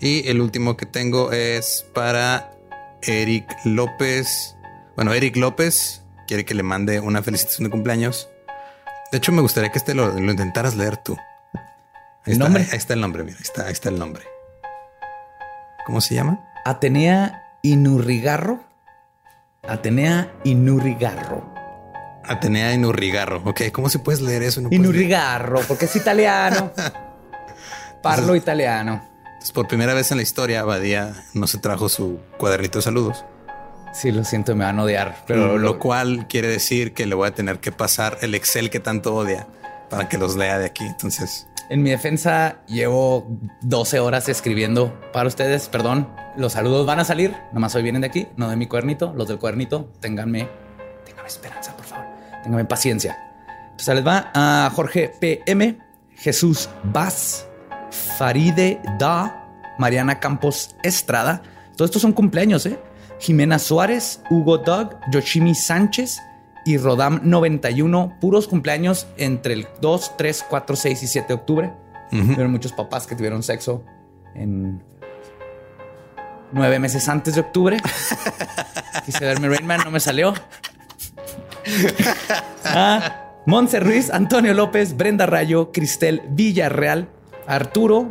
Y 0.00 0.28
el 0.28 0.40
último 0.40 0.76
que 0.76 0.84
tengo 0.84 1.32
es 1.32 1.86
para 1.94 2.52
Eric 3.02 3.46
López. 3.64 4.54
Bueno, 4.94 5.14
Eric 5.14 5.36
López 5.36 6.02
quiere 6.26 6.44
que 6.44 6.54
le 6.54 6.62
mande 6.62 7.00
una 7.00 7.22
felicitación 7.22 7.64
de 7.64 7.70
cumpleaños. 7.70 8.28
De 9.10 9.18
hecho, 9.18 9.32
me 9.32 9.40
gustaría 9.40 9.70
que 9.70 9.78
este 9.78 9.94
lo, 9.94 10.12
lo 10.12 10.30
intentaras 10.30 10.76
leer 10.76 10.98
tú. 10.98 11.16
Ahí 11.54 11.62
¿El 12.26 12.32
está, 12.34 12.44
nombre? 12.44 12.62
Ahí, 12.64 12.68
ahí 12.72 12.78
está 12.78 12.94
el 12.94 13.00
nombre, 13.00 13.24
mira, 13.24 13.36
ahí 13.36 13.42
está, 13.42 13.66
ahí 13.66 13.72
está 13.72 13.88
el 13.88 13.98
nombre. 13.98 14.24
¿Cómo 15.86 16.00
se 16.00 16.14
llama? 16.14 16.44
Atenea 16.64 17.58
Inurrigarro. 17.62 18.60
Atenea 19.62 20.32
Inurrigarro. 20.44 21.54
Atenea 22.24 22.72
Inurrigarro. 22.74 23.42
Ok, 23.44 23.62
¿cómo 23.72 23.88
se 23.88 24.00
puedes 24.00 24.20
leer 24.20 24.42
eso? 24.42 24.60
No 24.60 24.68
leer. 24.68 24.80
Inurrigarro, 24.80 25.60
porque 25.68 25.84
es 25.84 25.96
italiano. 25.96 26.72
Parlo 28.08 28.36
italiano. 28.36 29.02
Entonces, 29.24 29.52
por 29.52 29.68
primera 29.68 29.94
vez 29.94 30.10
en 30.10 30.18
la 30.18 30.22
historia, 30.22 30.64
Badía 30.64 31.14
no 31.34 31.46
se 31.46 31.58
trajo 31.58 31.88
su 31.88 32.18
cuadernito 32.38 32.78
de 32.78 32.82
saludos. 32.82 33.24
Sí, 33.92 34.12
lo 34.12 34.24
siento, 34.24 34.54
me 34.54 34.64
van 34.64 34.78
a 34.78 34.82
odiar. 34.82 35.24
Pero 35.26 35.46
lo, 35.46 35.58
lo 35.58 35.78
cual 35.78 36.26
quiere 36.28 36.48
decir 36.48 36.92
que 36.92 37.06
le 37.06 37.14
voy 37.14 37.28
a 37.28 37.34
tener 37.34 37.60
que 37.60 37.72
pasar 37.72 38.18
el 38.20 38.34
Excel 38.34 38.70
que 38.70 38.80
tanto 38.80 39.14
odia 39.14 39.46
para 39.88 40.08
que 40.08 40.18
los 40.18 40.36
lea 40.36 40.58
de 40.58 40.66
aquí. 40.66 40.84
Entonces, 40.84 41.46
en 41.68 41.82
mi 41.82 41.90
defensa 41.90 42.58
llevo 42.66 43.26
12 43.62 43.98
horas 43.98 44.28
escribiendo 44.28 45.00
para 45.12 45.28
ustedes. 45.28 45.68
Perdón, 45.68 46.08
los 46.36 46.52
saludos 46.52 46.86
van 46.86 47.00
a 47.00 47.04
salir. 47.04 47.34
Nomás 47.52 47.74
hoy 47.74 47.82
vienen 47.82 48.02
de 48.02 48.08
aquí, 48.08 48.28
no 48.36 48.48
de 48.48 48.56
mi 48.56 48.66
cuernito. 48.66 49.12
Los 49.16 49.26
del 49.28 49.38
cuernito, 49.38 49.90
ténganme, 50.00 50.48
ténganme 51.04 51.28
esperanza, 51.28 51.76
por 51.76 51.86
favor. 51.86 52.06
Ténganme 52.44 52.64
paciencia. 52.66 53.18
Entonces 53.70 53.94
les 53.96 54.06
va 54.06 54.30
a 54.32 54.70
Jorge 54.74 55.12
PM, 55.20 55.78
Jesús 56.14 56.68
Vaz, 56.84 57.48
Faride 57.90 58.80
Da, 58.98 59.48
Mariana 59.78 60.20
Campos 60.20 60.76
Estrada. 60.82 61.42
Todos 61.76 61.90
estos 61.90 62.02
son 62.02 62.12
cumpleaños, 62.12 62.66
¿eh? 62.66 62.78
Jimena 63.18 63.58
Suárez, 63.58 64.22
Hugo 64.30 64.58
Doug, 64.58 64.96
Yoshimi 65.10 65.54
Sánchez 65.54 66.20
y 66.64 66.76
Rodam 66.78 67.20
91. 67.22 68.16
Puros 68.20 68.48
cumpleaños 68.48 69.06
entre 69.16 69.54
el 69.54 69.66
2, 69.80 70.16
3, 70.16 70.44
4, 70.48 70.76
6 70.76 71.02
y 71.02 71.06
7 71.06 71.28
de 71.28 71.34
octubre. 71.34 71.72
Ujú. 72.12 72.22
Hubieron 72.22 72.52
muchos 72.52 72.72
papás 72.72 73.06
que 73.06 73.14
tuvieron 73.14 73.42
sexo 73.42 73.82
en 74.34 74.82
nueve 76.52 76.78
meses 76.78 77.08
antes 77.08 77.34
de 77.34 77.40
octubre. 77.40 77.78
Quise 79.04 79.24
verme 79.24 79.48
Rain 79.48 79.66
Man, 79.66 79.80
no 79.84 79.90
me 79.90 80.00
salió. 80.00 80.34
Ah, 82.64 83.32
Monse 83.46 83.80
Ruiz, 83.80 84.10
Antonio 84.10 84.54
López, 84.54 84.96
Brenda 84.96 85.26
Rayo, 85.26 85.72
Cristel 85.72 86.22
Villarreal, 86.30 87.08
Arturo, 87.46 88.08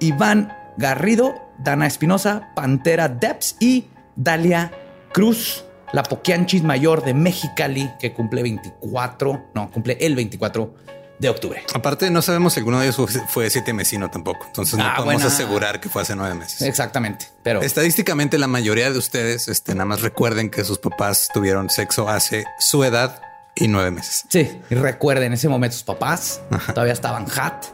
Iván 0.00 0.56
Garrido, 0.76 1.34
Dana 1.58 1.86
Espinosa, 1.86 2.50
Pantera 2.54 3.08
Deps 3.08 3.56
y 3.60 3.86
Dalia 4.16 4.72
Cruz, 5.12 5.64
la 5.92 6.02
Poquianchis 6.02 6.62
mayor 6.62 7.04
de 7.04 7.14
Mexicali, 7.14 7.90
que 7.98 8.12
cumple 8.12 8.42
24, 8.42 9.50
no, 9.54 9.70
cumple 9.70 9.98
el 10.00 10.14
24 10.16 10.74
de 11.18 11.28
octubre. 11.28 11.62
aparte, 11.74 12.08
no 12.10 12.22
sabemos 12.22 12.54
si 12.54 12.60
alguno 12.60 12.80
de 12.80 12.86
ellos 12.88 13.18
fue, 13.28 13.50
siete 13.50 13.74
mesino 13.74 14.08
tampoco. 14.10 14.46
Entonces, 14.46 14.78
no 14.78 14.84
Ah, 14.84 14.94
podemos 14.96 15.22
buena. 15.22 15.26
asegurar 15.34 15.78
que 15.80 15.90
fue 15.90 16.00
hace 16.00 16.16
nueve 16.16 16.34
meses. 16.34 16.62
Exactamente, 16.62 17.26
pero 17.42 17.60
Estadísticamente, 17.60 18.38
la 18.38 18.46
mayoría 18.46 18.90
de 18.90 18.96
ustedes, 18.96 19.48
este, 19.48 19.74
nada 19.74 19.84
más 19.84 20.00
recuerden 20.00 20.48
que 20.48 20.64
sus 20.64 20.78
papás 20.78 21.28
tuvieron 21.34 21.68
sexo 21.68 22.08
hace 22.08 22.46
su 22.58 22.84
edad 22.84 23.20
y 23.54 23.68
nueve 23.68 23.90
meses. 23.90 24.24
Sí, 24.30 24.60
y 24.70 24.74
recuerden, 24.76 25.24
en 25.26 25.32
ese 25.34 25.48
momento 25.50 25.74
sus 25.74 25.82
papás 25.84 26.40
todavía 26.68 26.94
estaban 26.94 27.26
hot 27.28 27.66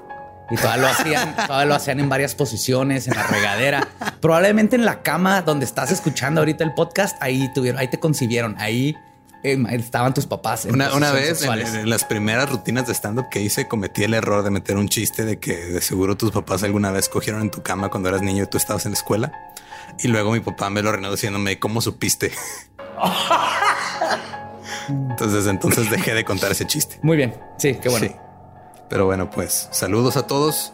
y 0.51 0.56
todavía 0.56 0.82
lo 0.82 0.89
hacían, 0.89 1.36
todavía 1.36 1.66
lo 1.66 1.74
hacían 1.74 2.01
en 2.01 2.09
varias 2.09 2.35
posiciones, 2.35 3.09
en 3.09 3.14
la 3.14 3.27
regadera, 3.27 3.89
probablemente 4.20 4.77
en 4.77 4.85
la 4.85 5.02
cama 5.02 5.43
donde 5.43 5.64
estás 5.64 5.90
escuchando 5.90 6.40
ahorita 6.40 6.64
el 6.64 6.74
podcast, 6.74 7.16
ahí 7.20 7.52
tuvieron, 7.52 7.81
ahí 7.81 7.89
te 7.89 7.98
concibieron, 7.98 8.56
ahí 8.59 8.97
eh, 9.43 9.64
estaban 9.70 10.14
tus 10.14 10.27
papás. 10.27 10.64
Una, 10.64 10.94
una 10.94 11.12
vez 11.12 11.43
en, 11.43 11.89
las 11.89 12.05
primeras 12.05 12.51
rutinas 12.51 12.86
de 12.86 12.94
stand-up 12.94 13.28
que 13.31 13.40
hice, 13.40 13.68
cometí 13.68 14.05
el 14.05 14.14
error 14.14 14.43
de 14.43 14.51
meter 14.51 14.77
un 14.77 14.89
chiste 14.89 15.24
de 15.24 15.39
que 15.39 15.56
de 15.56 15.81
seguro 15.81 16.16
tus 16.16 16.31
papás 16.31 16.62
alguna 16.62 16.90
vez 16.90 17.09
cogieron 17.09 17.43
en 17.43 17.51
tu 17.51 17.62
cama 17.62 17.89
cuando 17.89 18.09
eras 18.09 18.23
niño 18.23 18.44
y 18.44 18.47
tú 18.47 18.56
estabas 18.56 18.86
en 18.86 18.93
la 18.93 18.98
escuela. 18.98 19.32
Y 20.01 20.09
luego 20.09 20.32
mi 20.32 20.40
papá 20.40 20.68
me 20.70 20.82
lo 20.82 20.90
reinó 20.90 21.10
diciéndome, 21.10 21.59
¿cómo 21.59 21.81
supiste? 21.81 22.32
entonces, 24.89 25.47
entonces 25.47 25.90
dejé 25.90 26.14
de 26.14 26.24
contar 26.24 26.52
ese 26.52 26.66
chiste. 26.66 26.98
Muy 27.02 27.16
bien, 27.16 27.35
sí, 27.59 27.77
qué 27.81 27.89
bueno. 27.89 28.06
Sí. 28.06 28.16
Pero 28.89 29.07
bueno, 29.07 29.31
pues 29.31 29.69
saludos 29.73 30.17
a 30.17 30.27
todos. 30.27 30.73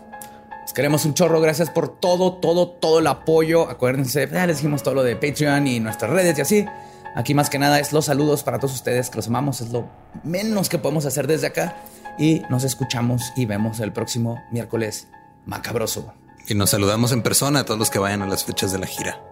Les 0.63 0.73
queremos 0.73 1.05
un 1.05 1.15
chorro. 1.15 1.41
Gracias 1.41 1.71
por 1.71 1.89
todo, 1.89 2.35
todo, 2.35 2.69
todo 2.69 2.99
el 2.99 3.07
apoyo. 3.07 3.69
Acuérdense, 3.69 4.29
ya 4.31 4.47
les 4.47 4.59
dijimos 4.59 4.83
todo 4.83 4.95
lo 4.95 5.03
de 5.03 5.17
Patreon 5.17 5.67
y 5.67 5.81
nuestras 5.81 6.11
redes 6.11 6.39
y 6.39 6.41
así. 6.41 6.67
Aquí 7.15 7.35
más 7.35 7.51
que 7.51 7.59
nada 7.59 7.79
es 7.79 7.93
los 7.93 8.07
saludos 8.07 8.43
para 8.43 8.59
todos 8.59 8.75
ustedes 8.75 9.11
que 9.11 9.17
los 9.17 9.29
amamos. 9.29 9.61
Es 9.61 9.71
lo 9.71 9.89
menos 10.23 10.69
que 10.69 10.79
podemos 10.79 11.05
hacer 11.05 11.27
desde 11.27 11.49
acá. 11.49 11.77
Y 12.19 12.43
nos 12.51 12.65
escuchamos 12.65 13.33
y 13.37 13.47
vemos 13.47 13.81
el 13.81 13.93
próximo 13.93 14.43
miércoles 14.51 15.09
macabroso. 15.47 16.13
Y 16.47 16.55
nos 16.55 16.71
saludamos 16.71 17.13
en 17.13 17.23
persona 17.23 17.61
a 17.61 17.65
todos 17.65 17.79
los 17.79 17.91
que 17.91 17.99
vayan 17.99 18.23
a 18.23 18.27
las 18.27 18.45
fechas 18.45 18.73
de 18.73 18.79
la 18.79 18.87
gira. 18.87 19.32